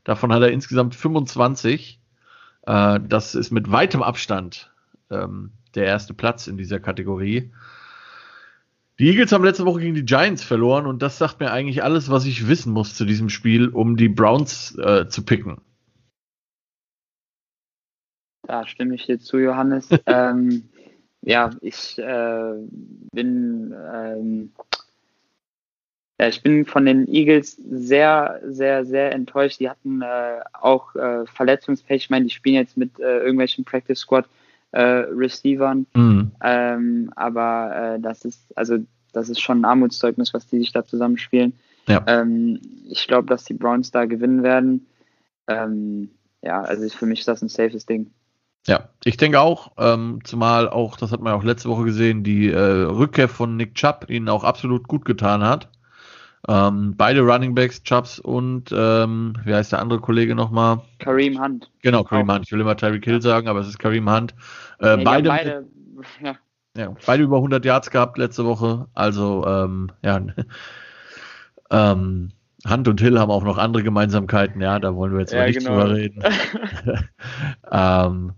Davon 0.05 0.33
hat 0.33 0.43
er 0.43 0.51
insgesamt 0.51 0.95
25. 0.95 2.01
Äh, 2.67 3.01
das 3.09 3.35
ist 3.35 3.53
mit 3.53 3.71
weitem 3.71 4.03
Abstand 4.03 4.73
ähm, 5.11 5.53
der 5.75 5.85
erste 5.85 6.15
Platz 6.15 6.47
in 6.47 6.57
dieser 6.57 6.81
Kategorie. 6.81 7.53
Die 8.99 9.09
Eagles 9.09 9.33
haben 9.33 9.45
letzte 9.45 9.67
Woche 9.67 9.81
gegen 9.81 9.95
die 9.95 10.07
Giants 10.07 10.43
verloren 10.43 10.87
und 10.87 11.03
das 11.03 11.19
sagt 11.19 11.41
mir 11.41 11.53
eigentlich 11.53 11.83
alles, 11.83 12.11
was 12.11 12.25
ich 12.25 12.49
wissen 12.49 12.73
muss 12.73 12.95
zu 12.95 13.05
diesem 13.05 13.29
Spiel, 13.29 13.69
um 13.69 13.97
die 13.97 14.09
Browns 14.09 14.77
äh, 14.79 15.07
zu 15.09 15.25
picken. 15.25 15.61
Da 18.43 18.67
stimme 18.67 18.95
ich 18.95 19.05
dir 19.05 19.19
zu, 19.19 19.39
Johannes. 19.39 19.89
ähm, 20.07 20.71
ja, 21.21 21.51
ich 21.61 21.99
äh, 21.99 22.55
bin 23.13 23.75
ähm, 23.93 24.53
ja, 26.19 26.29
ich 26.29 26.43
bin 26.43 26.65
von 26.65 26.87
den 26.87 27.07
Eagles 27.09 27.57
sehr, 27.57 28.41
sehr, 28.47 28.87
sehr 28.87 29.13
enttäuscht. 29.13 29.61
Die 29.61 29.69
hatten 29.69 30.01
äh, 30.01 30.41
auch 30.55 30.95
äh, 30.95 31.27
Verletzungspech. 31.27 32.05
Ich 32.05 32.11
meine, 32.11 32.25
die 32.25 32.31
spielen 32.31 32.55
jetzt 32.55 32.79
mit 32.79 32.99
äh, 32.99 33.19
irgendwelchen 33.19 33.65
Practice 33.65 33.99
Squad 33.99 34.27
äh, 34.77 35.07
Receivern. 35.11 35.87
Mhm. 35.95 36.33
Ähm, 36.43 37.11
aber 37.17 37.95
äh, 37.95 38.01
das 38.01 38.25
ist, 38.25 38.57
also 38.57 38.77
das 39.13 39.31
ist 39.31 39.41
schon 39.41 39.61
ein 39.61 39.65
Armutszeugnis, 39.65 40.35
was 40.35 40.47
die 40.47 40.59
sich 40.59 40.73
da 40.73 40.85
zusammenspielen. 40.85 41.55
Ja. 41.89 42.05
Ähm, 42.07 42.61
ich 42.87 43.09
glaube, 43.09 43.27
dass 43.29 43.45
die 43.45 43.55
Browns 43.55 43.91
da 43.91 44.05
gewinnen 44.05 44.43
werden. 44.43 44.87
Ähm, 45.49 46.11
ja, 46.43 46.61
also 46.61 46.87
für 46.91 47.07
mich 47.07 47.21
ist 47.21 47.29
das 47.29 47.41
ein 47.41 47.49
safes 47.49 47.87
Ding. 47.87 48.11
Ja, 48.67 48.89
ich 49.05 49.17
denke 49.17 49.41
auch, 49.41 49.73
ähm, 49.79 50.19
zumal 50.25 50.69
auch, 50.69 50.97
das 50.97 51.13
hat 51.13 51.23
man 51.23 51.33
auch 51.33 51.45
letzte 51.45 51.69
Woche 51.69 51.85
gesehen, 51.85 52.25
die 52.25 52.51
äh, 52.51 52.59
Rückkehr 52.59 53.29
von 53.29 53.57
Nick 53.57 53.77
Chubb 53.77 54.07
ihnen 54.11 54.29
auch 54.29 54.45
absolut 54.45 54.89
gut 54.89 55.05
getan 55.05 55.43
hat. 55.43 55.71
Ähm, 56.49 56.95
beide 56.97 57.23
Running 57.23 57.55
Backs, 57.55 57.83
Chubbs 57.83 58.21
und 58.21 58.73
ähm, 58.73 59.37
wie 59.45 59.55
heißt 59.55 59.73
der 59.73 59.81
andere 59.81 60.01
Kollege 60.01 60.35
nochmal? 60.35 60.81
Kareem 60.99 61.43
Hunt. 61.43 61.71
Genau, 61.83 62.05
Kareem. 62.05 62.31
Hunt. 62.31 62.45
Ich 62.47 62.53
will 62.53 62.61
immer 62.61 62.77
Tyreek 62.77 63.05
Hill 63.05 63.21
sagen, 63.21 63.49
aber 63.49 63.61
es 63.61 63.69
ist 63.69 63.79
Kareem 63.79 64.09
Hunt. 64.09 64.35
Äh, 64.81 64.99
nee, 64.99 65.05
beide, 65.05 65.29
beide, 65.29 65.67
ja. 66.23 66.37
ja. 66.77 66.95
beide 67.05 67.25
über 67.25 67.37
100 67.37 67.65
Yards 67.65 67.91
gehabt 67.91 68.17
letzte 68.17 68.45
Woche. 68.45 68.87
Also, 68.95 69.45
ähm, 69.47 69.91
ja. 70.03 70.21
ähm, 71.71 72.31
Hunt 72.69 72.89
und 72.89 73.01
Hill 73.01 73.19
haben 73.19 73.31
auch 73.31 73.45
noch 73.45 73.59
andere 73.59 73.83
Gemeinsamkeiten, 73.83 74.61
ja, 74.61 74.79
da 74.79 74.95
wollen 74.95 75.13
wir 75.13 75.21
jetzt 75.21 75.35
mal 75.35 75.47
nicht 75.47 75.59
genau. 75.59 75.81
drüber 75.81 75.95
reden. 75.95 76.23
ähm, 77.71 78.33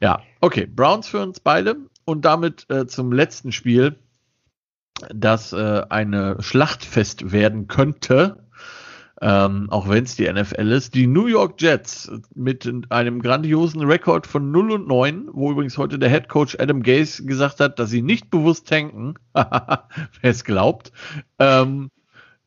ja, 0.00 0.20
okay. 0.40 0.66
Browns 0.66 1.08
für 1.08 1.20
uns 1.20 1.40
beide. 1.40 1.76
Und 2.04 2.24
damit 2.24 2.68
äh, 2.68 2.86
zum 2.86 3.12
letzten 3.12 3.52
Spiel, 3.52 3.96
das 5.12 5.52
äh, 5.52 5.82
eine 5.88 6.36
Schlachtfest 6.40 7.32
werden 7.32 7.68
könnte. 7.68 8.44
Ähm, 9.20 9.70
auch 9.70 9.88
wenn 9.88 10.04
es 10.04 10.16
die 10.16 10.30
NFL 10.30 10.72
ist. 10.72 10.94
Die 10.94 11.06
New 11.06 11.26
York 11.26 11.60
Jets 11.60 12.10
mit 12.34 12.70
einem 12.90 13.22
grandiosen 13.22 13.82
Rekord 13.82 14.26
von 14.26 14.50
0 14.50 14.72
und 14.72 14.88
9, 14.88 15.28
wo 15.32 15.52
übrigens 15.52 15.78
heute 15.78 15.98
der 15.98 16.10
Head 16.10 16.28
Coach 16.28 16.56
Adam 16.58 16.82
Gase 16.82 17.24
gesagt 17.24 17.60
hat, 17.60 17.78
dass 17.78 17.90
sie 17.90 18.02
nicht 18.02 18.28
bewusst 18.28 18.68
tanken. 18.68 19.14
Wer 19.32 19.88
es 20.22 20.44
glaubt. 20.44 20.92
Ähm, 21.38 21.90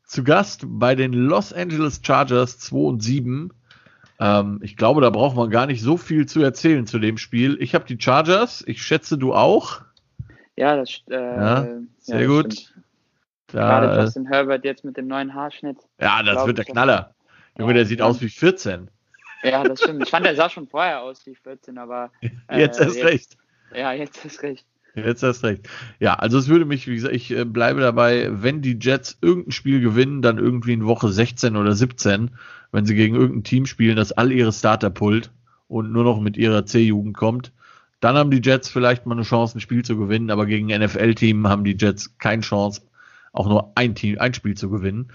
zu 0.03 0.23
Gast 0.23 0.65
bei 0.67 0.93
den 0.93 1.13
Los 1.13 1.53
Angeles 1.53 2.01
Chargers 2.03 2.59
2 2.59 2.77
und 2.77 3.01
7 3.01 3.51
ähm, 4.19 4.59
ich 4.63 4.77
glaube, 4.77 5.01
da 5.01 5.09
braucht 5.09 5.35
man 5.35 5.49
gar 5.49 5.67
nicht 5.67 5.81
so 5.81 5.97
viel 5.97 6.25
zu 6.25 6.41
erzählen 6.41 6.87
zu 6.87 6.99
dem 6.99 7.17
Spiel. 7.17 7.57
Ich 7.59 7.75
habe 7.75 7.85
die 7.85 7.97
Chargers, 7.99 8.63
ich 8.65 8.81
schätze 8.81 9.17
du 9.17 9.33
auch. 9.33 9.81
Ja, 10.57 10.75
das 10.75 11.01
äh, 11.09 11.13
ja, 11.15 11.67
sehr 11.99 12.21
ja, 12.21 12.27
gut. 12.27 12.73
Da, 13.47 13.79
Gerade 13.79 14.01
Justin 14.01 14.25
Herbert 14.25 14.65
jetzt 14.65 14.83
mit 14.83 14.97
dem 14.97 15.07
neuen 15.07 15.33
Haarschnitt. 15.33 15.77
Ja, 16.01 16.21
das 16.23 16.45
wird 16.45 16.57
der 16.57 16.65
Knaller. 16.65 17.13
Junge, 17.57 17.73
der 17.73 17.85
sieht 17.85 18.01
aus 18.01 18.19
wie 18.21 18.29
14. 18.29 18.89
Ja, 19.43 19.63
das 19.63 19.79
stimmt. 19.79 20.03
Ich 20.03 20.09
fand, 20.09 20.25
der 20.25 20.35
sah 20.35 20.49
schon 20.49 20.67
vorher 20.67 21.01
aus 21.01 21.25
wie 21.25 21.35
14, 21.35 21.77
aber. 21.77 22.11
Äh, 22.49 22.61
jetzt 22.61 22.79
erst 22.79 23.03
recht. 23.03 23.37
Ja, 23.75 23.91
jetzt 23.91 24.23
ist 24.25 24.41
recht. 24.41 24.65
Jetzt 24.95 25.21
hast 25.21 25.43
recht. 25.43 25.67
Ja, 25.99 26.15
also 26.15 26.37
es 26.37 26.47
würde 26.47 26.65
mich, 26.65 26.87
wie 26.87 26.95
gesagt, 26.95 27.13
ich 27.13 27.29
äh, 27.31 27.45
bleibe 27.45 27.81
dabei, 27.81 28.29
wenn 28.31 28.61
die 28.61 28.79
Jets 28.79 29.17
irgendein 29.21 29.51
Spiel 29.51 29.79
gewinnen, 29.81 30.21
dann 30.21 30.37
irgendwie 30.37 30.73
in 30.73 30.85
Woche 30.85 31.09
16 31.09 31.55
oder 31.55 31.73
17, 31.73 32.31
wenn 32.71 32.85
sie 32.85 32.95
gegen 32.95 33.15
irgendein 33.15 33.43
Team 33.43 33.65
spielen, 33.65 33.95
das 33.95 34.11
all 34.11 34.31
ihre 34.31 34.51
Starter 34.51 34.89
pullt 34.89 35.31
und 35.67 35.91
nur 35.91 36.03
noch 36.03 36.19
mit 36.19 36.37
ihrer 36.37 36.65
C-Jugend 36.65 37.15
kommt, 37.15 37.51
dann 37.99 38.15
haben 38.15 38.31
die 38.31 38.41
Jets 38.43 38.69
vielleicht 38.69 39.05
mal 39.05 39.15
eine 39.15 39.23
Chance, 39.23 39.57
ein 39.57 39.61
Spiel 39.61 39.83
zu 39.83 39.97
gewinnen, 39.97 40.29
aber 40.29 40.45
gegen 40.45 40.67
NFL-Team 40.67 41.47
haben 41.47 41.63
die 41.63 41.75
Jets 41.77 42.17
keine 42.17 42.43
Chance, 42.43 42.81
auch 43.33 43.47
nur 43.47 43.71
ein 43.75 43.95
Team, 43.95 44.19
ein 44.19 44.33
Spiel 44.33 44.55
zu 44.55 44.69
gewinnen. 44.69 45.11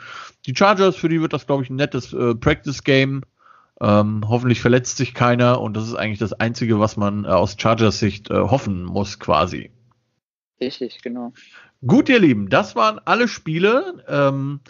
Die 0.46 0.54
Chargers, 0.56 0.96
für 0.96 1.08
die 1.08 1.20
wird 1.20 1.32
das, 1.32 1.46
glaube 1.46 1.62
ich, 1.62 1.70
ein 1.70 1.76
nettes 1.76 2.12
äh, 2.12 2.34
Practice-Game. 2.34 3.22
Ähm, 3.80 4.24
hoffentlich 4.28 4.60
verletzt 4.60 4.96
sich 4.96 5.14
keiner 5.14 5.60
und 5.60 5.76
das 5.76 5.88
ist 5.88 5.94
eigentlich 5.94 6.18
das 6.18 6.32
Einzige, 6.32 6.78
was 6.78 6.96
man 6.96 7.24
äh, 7.24 7.28
aus 7.28 7.56
Chargers 7.58 7.98
Sicht 7.98 8.30
äh, 8.30 8.34
hoffen 8.34 8.84
muss, 8.84 9.18
quasi. 9.18 9.70
Richtig, 10.60 11.02
genau. 11.02 11.32
Gut, 11.84 12.08
ihr 12.08 12.20
Lieben, 12.20 12.48
das 12.48 12.76
waren 12.76 13.00
alle 13.04 13.26
Spiele. 13.26 14.04
Ähm, 14.06 14.60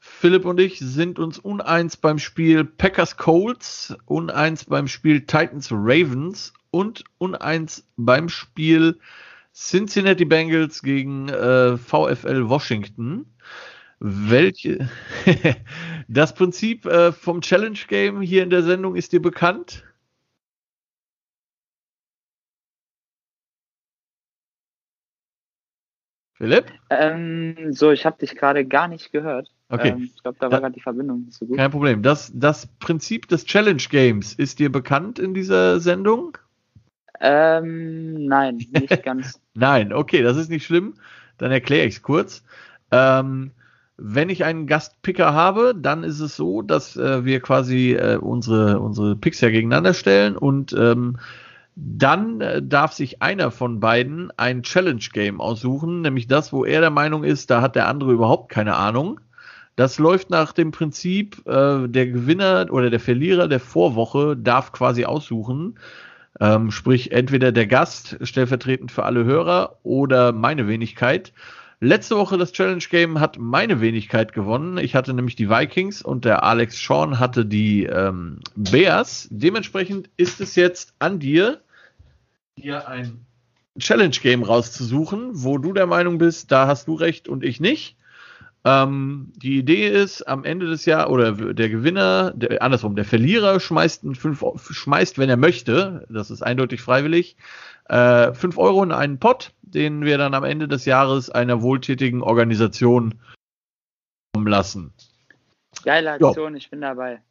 Philipp 0.00 0.44
und 0.44 0.58
ich 0.58 0.78
sind 0.78 1.18
uns 1.18 1.38
uneins 1.38 1.96
beim 1.96 2.18
Spiel 2.18 2.64
Packers 2.64 3.16
Colts, 3.16 3.96
uneins 4.06 4.64
beim 4.64 4.88
Spiel 4.88 5.20
Titans 5.20 5.70
Ravens 5.70 6.52
und 6.70 7.04
uneins 7.18 7.86
beim 7.96 8.28
Spiel 8.28 8.98
Cincinnati 9.54 10.24
Bengals 10.24 10.82
gegen 10.82 11.28
äh, 11.28 11.76
VfL 11.76 12.48
Washington. 12.48 13.26
Welche 14.00 14.88
das 16.08 16.34
Prinzip 16.34 16.86
äh, 16.86 17.10
vom 17.12 17.40
Challenge 17.40 17.78
Game 17.88 18.20
hier 18.20 18.44
in 18.44 18.50
der 18.50 18.62
Sendung 18.62 18.94
ist 18.94 19.12
dir 19.12 19.20
bekannt? 19.20 19.84
Philipp? 26.34 26.66
Ähm, 26.90 27.72
so, 27.72 27.90
ich 27.90 28.06
habe 28.06 28.16
dich 28.18 28.36
gerade 28.36 28.64
gar 28.64 28.86
nicht 28.86 29.10
gehört. 29.10 29.50
Okay. 29.70 29.88
Ähm, 29.88 30.04
ich 30.04 30.22
glaube, 30.22 30.38
da 30.38 30.52
war 30.52 30.60
gerade 30.60 30.74
die 30.74 30.80
Verbindung 30.80 31.24
nicht 31.24 31.36
so 31.36 31.46
gut. 31.46 31.56
Kein 31.56 31.72
Problem. 31.72 32.02
Das, 32.02 32.30
das 32.32 32.68
Prinzip 32.78 33.26
des 33.26 33.44
Challenge 33.44 33.82
Games 33.90 34.34
ist 34.34 34.60
dir 34.60 34.70
bekannt 34.70 35.18
in 35.18 35.34
dieser 35.34 35.80
Sendung? 35.80 36.38
Ähm, 37.20 38.26
nein, 38.26 38.56
nicht 38.56 39.02
ganz. 39.04 39.40
nein, 39.54 39.92
okay, 39.92 40.22
das 40.22 40.36
ist 40.36 40.50
nicht 40.50 40.64
schlimm. 40.64 40.94
Dann 41.38 41.52
erkläre 41.52 41.86
ich 41.86 41.96
es 41.96 42.02
kurz. 42.02 42.44
Ähm, 42.90 43.52
wenn 43.96 44.30
ich 44.30 44.44
einen 44.44 44.66
Gastpicker 44.66 45.34
habe, 45.34 45.74
dann 45.76 46.04
ist 46.04 46.20
es 46.20 46.36
so, 46.36 46.62
dass 46.62 46.96
äh, 46.96 47.24
wir 47.24 47.40
quasi 47.40 47.94
äh, 47.94 48.16
unsere, 48.16 48.78
unsere 48.80 49.16
Picks 49.16 49.40
ja 49.40 49.50
gegeneinander 49.50 49.92
stellen 49.92 50.36
und 50.36 50.72
ähm, 50.72 51.18
dann 51.74 52.40
äh, 52.40 52.62
darf 52.62 52.92
sich 52.92 53.22
einer 53.22 53.50
von 53.50 53.80
beiden 53.80 54.32
ein 54.36 54.62
Challenge-Game 54.62 55.40
aussuchen, 55.40 56.02
nämlich 56.02 56.26
das, 56.26 56.52
wo 56.52 56.64
er 56.64 56.80
der 56.80 56.90
Meinung 56.90 57.24
ist, 57.24 57.50
da 57.50 57.60
hat 57.60 57.76
der 57.76 57.88
andere 57.88 58.12
überhaupt 58.12 58.50
keine 58.50 58.76
Ahnung. 58.76 59.20
Das 59.76 59.98
läuft 59.98 60.30
nach 60.30 60.52
dem 60.52 60.72
Prinzip, 60.72 61.46
äh, 61.46 61.86
der 61.86 62.08
Gewinner 62.08 62.66
oder 62.70 62.90
der 62.90 62.98
Verlierer 62.98 63.46
der 63.46 63.60
Vorwoche 63.60 64.36
darf 64.36 64.72
quasi 64.72 65.04
aussuchen, 65.04 65.78
ähm, 66.40 66.70
sprich 66.70 67.12
entweder 67.12 67.52
der 67.52 67.66
Gast 67.66 68.18
stellvertretend 68.22 68.92
für 68.92 69.04
alle 69.04 69.24
Hörer 69.24 69.78
oder 69.82 70.32
meine 70.32 70.68
Wenigkeit. 70.68 71.32
Letzte 71.80 72.16
Woche 72.16 72.38
das 72.38 72.52
Challenge 72.52 72.82
Game 72.90 73.20
hat 73.20 73.38
meine 73.38 73.80
Wenigkeit 73.80 74.32
gewonnen. 74.32 74.78
Ich 74.78 74.96
hatte 74.96 75.14
nämlich 75.14 75.36
die 75.36 75.48
Vikings 75.48 76.02
und 76.02 76.24
der 76.24 76.42
Alex 76.42 76.82
Sean 76.84 77.20
hatte 77.20 77.46
die 77.46 77.84
ähm, 77.84 78.40
Bears. 78.56 79.28
Dementsprechend 79.30 80.10
ist 80.16 80.40
es 80.40 80.56
jetzt 80.56 80.94
an 80.98 81.20
dir, 81.20 81.60
dir 82.56 82.88
ein 82.88 83.24
Challenge 83.78 84.10
Game 84.10 84.42
rauszusuchen, 84.42 85.30
wo 85.34 85.58
du 85.58 85.72
der 85.72 85.86
Meinung 85.86 86.18
bist, 86.18 86.50
da 86.50 86.66
hast 86.66 86.88
du 86.88 86.94
recht 86.94 87.28
und 87.28 87.44
ich 87.44 87.60
nicht. 87.60 87.96
Ähm, 88.64 89.32
die 89.36 89.58
Idee 89.58 89.88
ist, 89.88 90.22
am 90.22 90.44
Ende 90.44 90.66
des 90.66 90.84
Jahres, 90.84 91.10
oder 91.10 91.32
der 91.32 91.68
Gewinner, 91.68 92.32
der, 92.32 92.62
andersrum, 92.62 92.96
der 92.96 93.04
Verlierer 93.04 93.60
schmeißt, 93.60 94.04
fünf, 94.14 94.44
schmeißt, 94.58 95.18
wenn 95.18 95.30
er 95.30 95.36
möchte, 95.36 96.06
das 96.10 96.30
ist 96.30 96.42
eindeutig 96.42 96.80
freiwillig, 96.80 97.36
äh, 97.88 98.32
5 98.34 98.58
Euro 98.58 98.82
in 98.82 98.92
einen 98.92 99.18
Pot, 99.18 99.52
den 99.62 100.04
wir 100.04 100.18
dann 100.18 100.34
am 100.34 100.44
Ende 100.44 100.68
des 100.68 100.84
Jahres 100.84 101.30
einer 101.30 101.62
wohltätigen 101.62 102.22
Organisation 102.22 103.14
lassen. 104.36 104.92
Geile 105.84 106.12
Aktion, 106.12 106.52
jo. 106.52 106.56
ich 106.56 106.70
bin 106.70 106.80
dabei. 106.80 107.22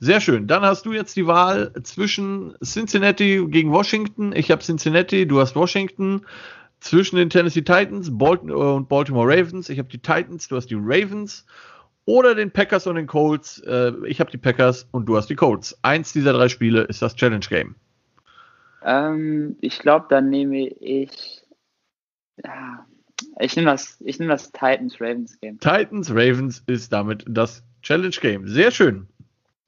Sehr 0.00 0.20
schön. 0.20 0.46
Dann 0.46 0.62
hast 0.62 0.86
du 0.86 0.92
jetzt 0.92 1.16
die 1.16 1.26
Wahl 1.26 1.72
zwischen 1.82 2.54
Cincinnati 2.62 3.44
gegen 3.48 3.72
Washington. 3.72 4.32
Ich 4.32 4.50
habe 4.50 4.62
Cincinnati, 4.62 5.26
du 5.26 5.40
hast 5.40 5.56
Washington. 5.56 6.24
Zwischen 6.80 7.16
den 7.16 7.30
Tennessee 7.30 7.62
Titans 7.62 8.08
äh, 8.08 8.12
und 8.12 8.88
Baltimore 8.88 9.28
Ravens. 9.28 9.68
Ich 9.68 9.78
habe 9.78 9.88
die 9.88 9.98
Titans, 9.98 10.48
du 10.48 10.56
hast 10.56 10.70
die 10.70 10.76
Ravens. 10.78 11.44
Oder 12.04 12.34
den 12.34 12.50
Packers 12.50 12.86
und 12.86 12.94
den 12.94 13.06
Colts. 13.06 13.58
Äh, 13.66 13.92
ich 14.06 14.20
habe 14.20 14.30
die 14.30 14.38
Packers 14.38 14.88
und 14.92 15.06
du 15.06 15.16
hast 15.16 15.28
die 15.28 15.34
Colts. 15.34 15.78
Eins 15.82 16.12
dieser 16.12 16.32
drei 16.32 16.48
Spiele 16.48 16.82
ist 16.82 17.02
das 17.02 17.14
Challenge 17.14 17.44
Game. 17.46 17.74
Ähm, 18.82 19.56
ich 19.60 19.78
glaube, 19.78 20.06
dann 20.08 20.30
nehme 20.30 20.68
ich. 20.68 21.42
Ja, 22.42 22.86
ich 23.40 23.56
nehme 23.56 23.70
das, 23.70 24.00
ich 24.00 24.18
nehme 24.18 24.32
das 24.32 24.52
Titans 24.52 25.00
Ravens 25.00 25.38
Game. 25.40 25.58
Titans 25.58 26.10
Ravens 26.10 26.62
ist 26.66 26.92
damit 26.92 27.24
das 27.28 27.62
Challenge 27.82 28.14
Game. 28.20 28.48
Sehr 28.48 28.70
schön. 28.70 29.08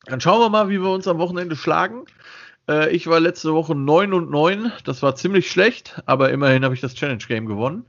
Dann 0.06 0.20
schauen 0.20 0.40
wir 0.40 0.48
mal, 0.48 0.68
wie 0.68 0.80
wir 0.80 0.90
uns 0.90 1.06
am 1.08 1.18
Wochenende 1.18 1.56
schlagen. 1.56 2.04
Äh, 2.70 2.90
ich 2.90 3.08
war 3.08 3.20
letzte 3.20 3.52
Woche 3.52 3.74
9 3.74 4.12
und 4.12 4.30
9. 4.30 4.72
Das 4.84 5.02
war 5.02 5.16
ziemlich 5.16 5.50
schlecht, 5.50 6.00
aber 6.06 6.30
immerhin 6.30 6.64
habe 6.64 6.74
ich 6.74 6.80
das 6.80 6.94
Challenge 6.94 7.24
Game 7.26 7.46
gewonnen. 7.46 7.86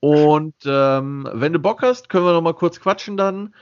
Und 0.00 0.54
ähm, 0.64 1.28
wenn 1.32 1.52
du 1.52 1.58
Bock 1.58 1.82
hast, 1.82 2.08
können 2.08 2.24
wir 2.24 2.32
noch 2.32 2.42
mal 2.42 2.54
kurz 2.54 2.80
quatschen 2.80 3.16
dann. 3.16 3.54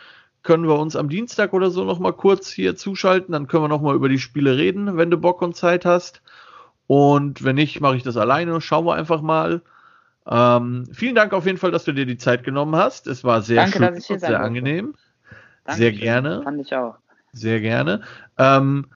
Können 0.43 0.69
wir 0.69 0.79
uns 0.79 0.97
am 0.97 1.09
Dienstag 1.09 1.53
oder 1.53 1.71
so 1.71 1.85
noch 1.85 1.99
mal 1.99 2.13
kurz 2.13 2.51
hier 2.51 2.77
zuschalten. 2.77 3.33
Dann 3.33 3.49
können 3.49 3.65
wir 3.65 3.69
noch 3.69 3.83
mal 3.83 3.95
über 3.95 4.09
die 4.09 4.19
Spiele 4.19 4.57
reden, 4.57 4.97
wenn 4.97 5.11
du 5.11 5.19
Bock 5.19 5.43
und 5.43 5.57
Zeit 5.57 5.85
hast. 5.85 6.23
Und 6.87 7.43
wenn 7.43 7.57
nicht, 7.57 7.81
mache 7.81 7.97
ich 7.97 8.03
das 8.03 8.17
alleine. 8.17 8.61
Schauen 8.61 8.87
wir 8.87 8.95
einfach 8.95 9.23
mal. 9.23 9.63
Ähm, 10.29 10.87
vielen 10.93 11.15
Dank 11.15 11.33
auf 11.33 11.47
jeden 11.47 11.59
Fall, 11.59 11.71
dass 11.71 11.85
du 11.85 11.93
dir 11.93 12.07
die 12.07 12.19
Zeit 12.19 12.45
genommen 12.45 12.77
hast. 12.77 13.07
Es 13.07 13.25
war 13.25 13.43
sehr 13.43 13.57
Danke, 13.57 13.79
schön 13.79 14.15
und 14.17 14.21
sehr 14.21 14.41
angenehm. 14.41 14.95
Danke, 15.65 15.79
sehr 15.79 15.93
gerne. 15.93 16.43
Fand 16.43 16.61
ich 16.61 16.75
auch. 16.75 16.97
Sehr 17.33 17.61
gerne. 17.61 18.03
Ähm, 18.39 18.87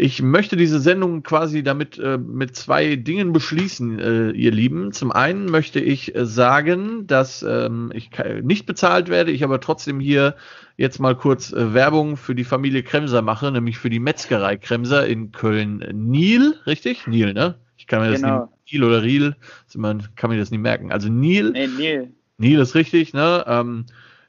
ich 0.00 0.22
möchte 0.22 0.56
diese 0.56 0.78
Sendung 0.78 1.24
quasi 1.24 1.64
damit 1.64 1.98
äh, 1.98 2.18
mit 2.18 2.54
zwei 2.54 2.94
Dingen 2.94 3.32
beschließen, 3.32 3.98
äh, 3.98 4.30
ihr 4.30 4.52
Lieben. 4.52 4.92
Zum 4.92 5.10
einen 5.10 5.46
möchte 5.46 5.80
ich 5.80 6.14
äh, 6.14 6.24
sagen, 6.24 7.08
dass 7.08 7.42
ähm, 7.42 7.90
ich 7.92 8.10
nicht 8.42 8.64
bezahlt 8.64 9.08
werde, 9.08 9.32
ich 9.32 9.42
aber 9.42 9.60
trotzdem 9.60 9.98
hier 9.98 10.36
jetzt 10.76 11.00
mal 11.00 11.16
kurz 11.16 11.52
äh, 11.52 11.74
Werbung 11.74 12.16
für 12.16 12.36
die 12.36 12.44
Familie 12.44 12.84
Kremser 12.84 13.22
mache, 13.22 13.50
nämlich 13.50 13.78
für 13.78 13.90
die 13.90 13.98
Metzgerei 13.98 14.56
Kremser 14.56 15.04
in 15.04 15.32
Köln-Niel, 15.32 16.54
richtig? 16.64 17.08
Niel, 17.08 17.34
ne? 17.34 17.56
Ich 17.76 17.88
kann 17.88 18.00
mir 18.00 18.12
das 18.12 18.22
genau. 18.22 18.42
nicht, 18.42 18.72
Niel 18.72 18.84
oder 18.84 19.02
Riel, 19.02 19.34
man 19.74 20.06
kann 20.14 20.30
mir 20.30 20.38
das 20.38 20.52
nicht 20.52 20.60
merken. 20.60 20.92
Also 20.92 21.08
Niel. 21.08 21.50
Nee, 21.50 21.66
Niel. 21.66 22.12
Niel 22.38 22.60
ist 22.60 22.76
richtig, 22.76 23.14
ne? 23.14 23.44
Ähm, 23.48 23.86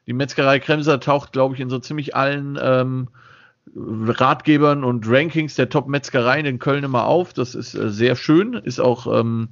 die 0.08 0.14
Metzgerei 0.14 0.58
Kremser 0.58 1.00
taucht, 1.00 1.32
glaube 1.32 1.54
ich, 1.54 1.62
in 1.62 1.70
so 1.70 1.78
ziemlich 1.78 2.16
allen 2.16 2.58
ähm, 2.60 3.10
Ratgebern 3.76 4.84
und 4.84 5.08
Rankings 5.08 5.56
der 5.56 5.70
Top-Metzgereien 5.70 6.46
in 6.46 6.60
Köln 6.60 6.84
immer 6.84 7.06
auf. 7.06 7.34
Das 7.34 7.56
ist 7.56 7.76
äh, 7.76 7.90
sehr 7.90 8.16
schön, 8.16 8.54
ist 8.54 8.80
auch 8.80 9.20
ähm, 9.20 9.50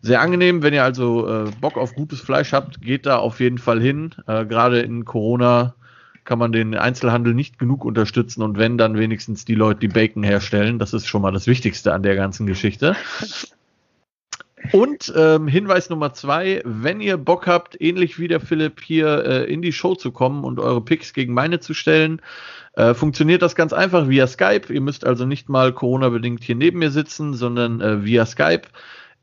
sehr 0.00 0.20
angenehm. 0.20 0.62
Wenn 0.62 0.74
ihr 0.74 0.84
also 0.84 1.28
äh, 1.28 1.50
Bock 1.60 1.76
auf 1.76 1.94
gutes 1.94 2.20
Fleisch 2.20 2.52
habt, 2.52 2.80
geht 2.80 3.06
da 3.06 3.18
auf 3.18 3.40
jeden 3.40 3.58
Fall 3.58 3.80
hin. 3.80 4.14
Äh, 4.26 4.46
Gerade 4.46 4.80
in 4.80 5.04
Corona 5.04 5.74
kann 6.24 6.38
man 6.38 6.52
den 6.52 6.74
Einzelhandel 6.74 7.34
nicht 7.34 7.58
genug 7.58 7.84
unterstützen 7.84 8.42
und 8.42 8.58
wenn, 8.58 8.78
dann 8.78 8.98
wenigstens 8.98 9.44
die 9.44 9.54
Leute, 9.54 9.80
die 9.80 9.88
Bacon 9.88 10.22
herstellen. 10.22 10.78
Das 10.78 10.92
ist 10.92 11.06
schon 11.06 11.22
mal 11.22 11.32
das 11.32 11.46
Wichtigste 11.46 11.94
an 11.94 12.02
der 12.02 12.16
ganzen 12.16 12.46
Geschichte. 12.46 12.96
Und 14.72 15.12
ähm, 15.14 15.48
Hinweis 15.48 15.90
Nummer 15.90 16.14
zwei, 16.14 16.62
wenn 16.64 17.00
ihr 17.00 17.18
Bock 17.18 17.46
habt, 17.46 17.80
ähnlich 17.80 18.18
wie 18.18 18.26
der 18.26 18.40
Philipp 18.40 18.80
hier 18.80 19.24
äh, 19.24 19.52
in 19.52 19.60
die 19.60 19.72
Show 19.72 19.94
zu 19.94 20.12
kommen 20.12 20.44
und 20.44 20.58
eure 20.58 20.80
Picks 20.80 21.12
gegen 21.12 21.34
meine 21.34 21.60
zu 21.60 21.74
stellen, 21.74 22.22
äh, 22.72 22.94
funktioniert 22.94 23.42
das 23.42 23.54
ganz 23.54 23.72
einfach 23.72 24.08
via 24.08 24.26
Skype. 24.26 24.72
Ihr 24.72 24.80
müsst 24.80 25.04
also 25.04 25.26
nicht 25.26 25.48
mal 25.50 25.72
Corona-bedingt 25.72 26.42
hier 26.42 26.56
neben 26.56 26.78
mir 26.78 26.90
sitzen, 26.90 27.34
sondern 27.34 27.80
äh, 27.80 28.04
via 28.04 28.24
Skype. 28.24 28.62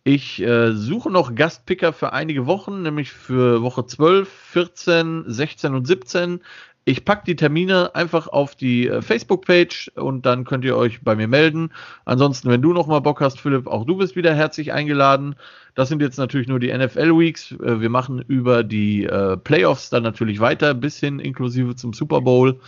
Ich 0.04 0.42
äh, 0.42 0.74
suche 0.74 1.10
noch 1.10 1.34
Gastpicker 1.34 1.94
für 1.94 2.14
einige 2.14 2.46
Wochen, 2.46 2.82
nämlich 2.82 3.12
für 3.12 3.62
Woche 3.62 3.86
12, 3.86 4.30
14, 4.30 5.24
16 5.28 5.74
und 5.74 5.88
17. 5.88 6.42
Ich 6.86 7.06
packe 7.06 7.24
die 7.26 7.36
Termine 7.36 7.96
einfach 7.96 8.28
auf 8.28 8.56
die 8.56 8.88
äh, 8.88 9.02
Facebook-Page 9.02 9.92
und 9.96 10.26
dann 10.26 10.44
könnt 10.44 10.66
ihr 10.66 10.76
euch 10.76 11.02
bei 11.02 11.16
mir 11.16 11.28
melden. 11.28 11.72
Ansonsten, 12.06 12.50
wenn 12.50 12.62
du 12.62 12.74
noch 12.74 12.88
mal 12.88 13.00
Bock 13.00 13.22
hast, 13.22 13.40
Philipp, 13.40 13.68
auch 13.68 13.86
du 13.86 13.96
bist 13.96 14.16
wieder 14.16 14.34
herzlich 14.34 14.74
eingeladen. 14.74 15.36
Das 15.76 15.90
sind 15.90 16.02
jetzt 16.02 16.18
natürlich 16.18 16.48
nur 16.48 16.60
die 16.60 16.78
NFL-Weeks. 16.78 17.52
Äh, 17.54 17.82
wir 17.82 17.90
machen 17.90 18.24
über 18.28 18.64
die 18.64 19.06
äh, 19.06 19.38
Playoffs 19.38 19.90
dann 19.90 20.04
natürlich 20.04 20.40
weiter, 20.40 20.74
bis 20.74 21.00
hin 21.00 21.20
inklusive 21.20 21.76
zum 21.76 21.94
Super 21.94 22.22
Bowl. 22.22 22.60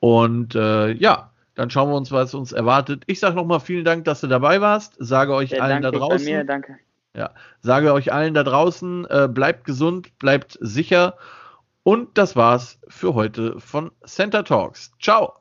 Und 0.00 0.54
äh, 0.54 0.92
ja, 0.92 1.30
dann 1.54 1.68
schauen 1.68 1.90
wir 1.90 1.96
uns, 1.96 2.10
was 2.10 2.32
uns 2.32 2.52
erwartet. 2.52 3.02
Ich 3.06 3.20
sage 3.20 3.36
nochmal 3.36 3.60
vielen 3.60 3.84
Dank, 3.84 4.06
dass 4.06 4.22
du 4.22 4.26
dabei 4.26 4.62
warst. 4.62 4.94
Sage 4.98 5.34
euch 5.34 5.50
ja, 5.50 5.62
allen 5.62 5.82
da 5.82 5.90
draußen. 5.90 6.24
Mir, 6.24 6.44
danke. 6.44 6.78
Ja, 7.14 7.30
sage 7.60 7.92
euch 7.92 8.12
allen 8.12 8.34
da 8.34 8.44
draußen, 8.44 9.04
äh, 9.10 9.28
bleibt 9.28 9.64
gesund, 9.64 10.16
bleibt 10.18 10.56
sicher. 10.60 11.18
Und 11.82 12.18
das 12.18 12.36
war's 12.36 12.78
für 12.88 13.14
heute 13.14 13.58
von 13.60 13.90
Center 14.04 14.44
Talks. 14.44 14.92
Ciao. 15.00 15.39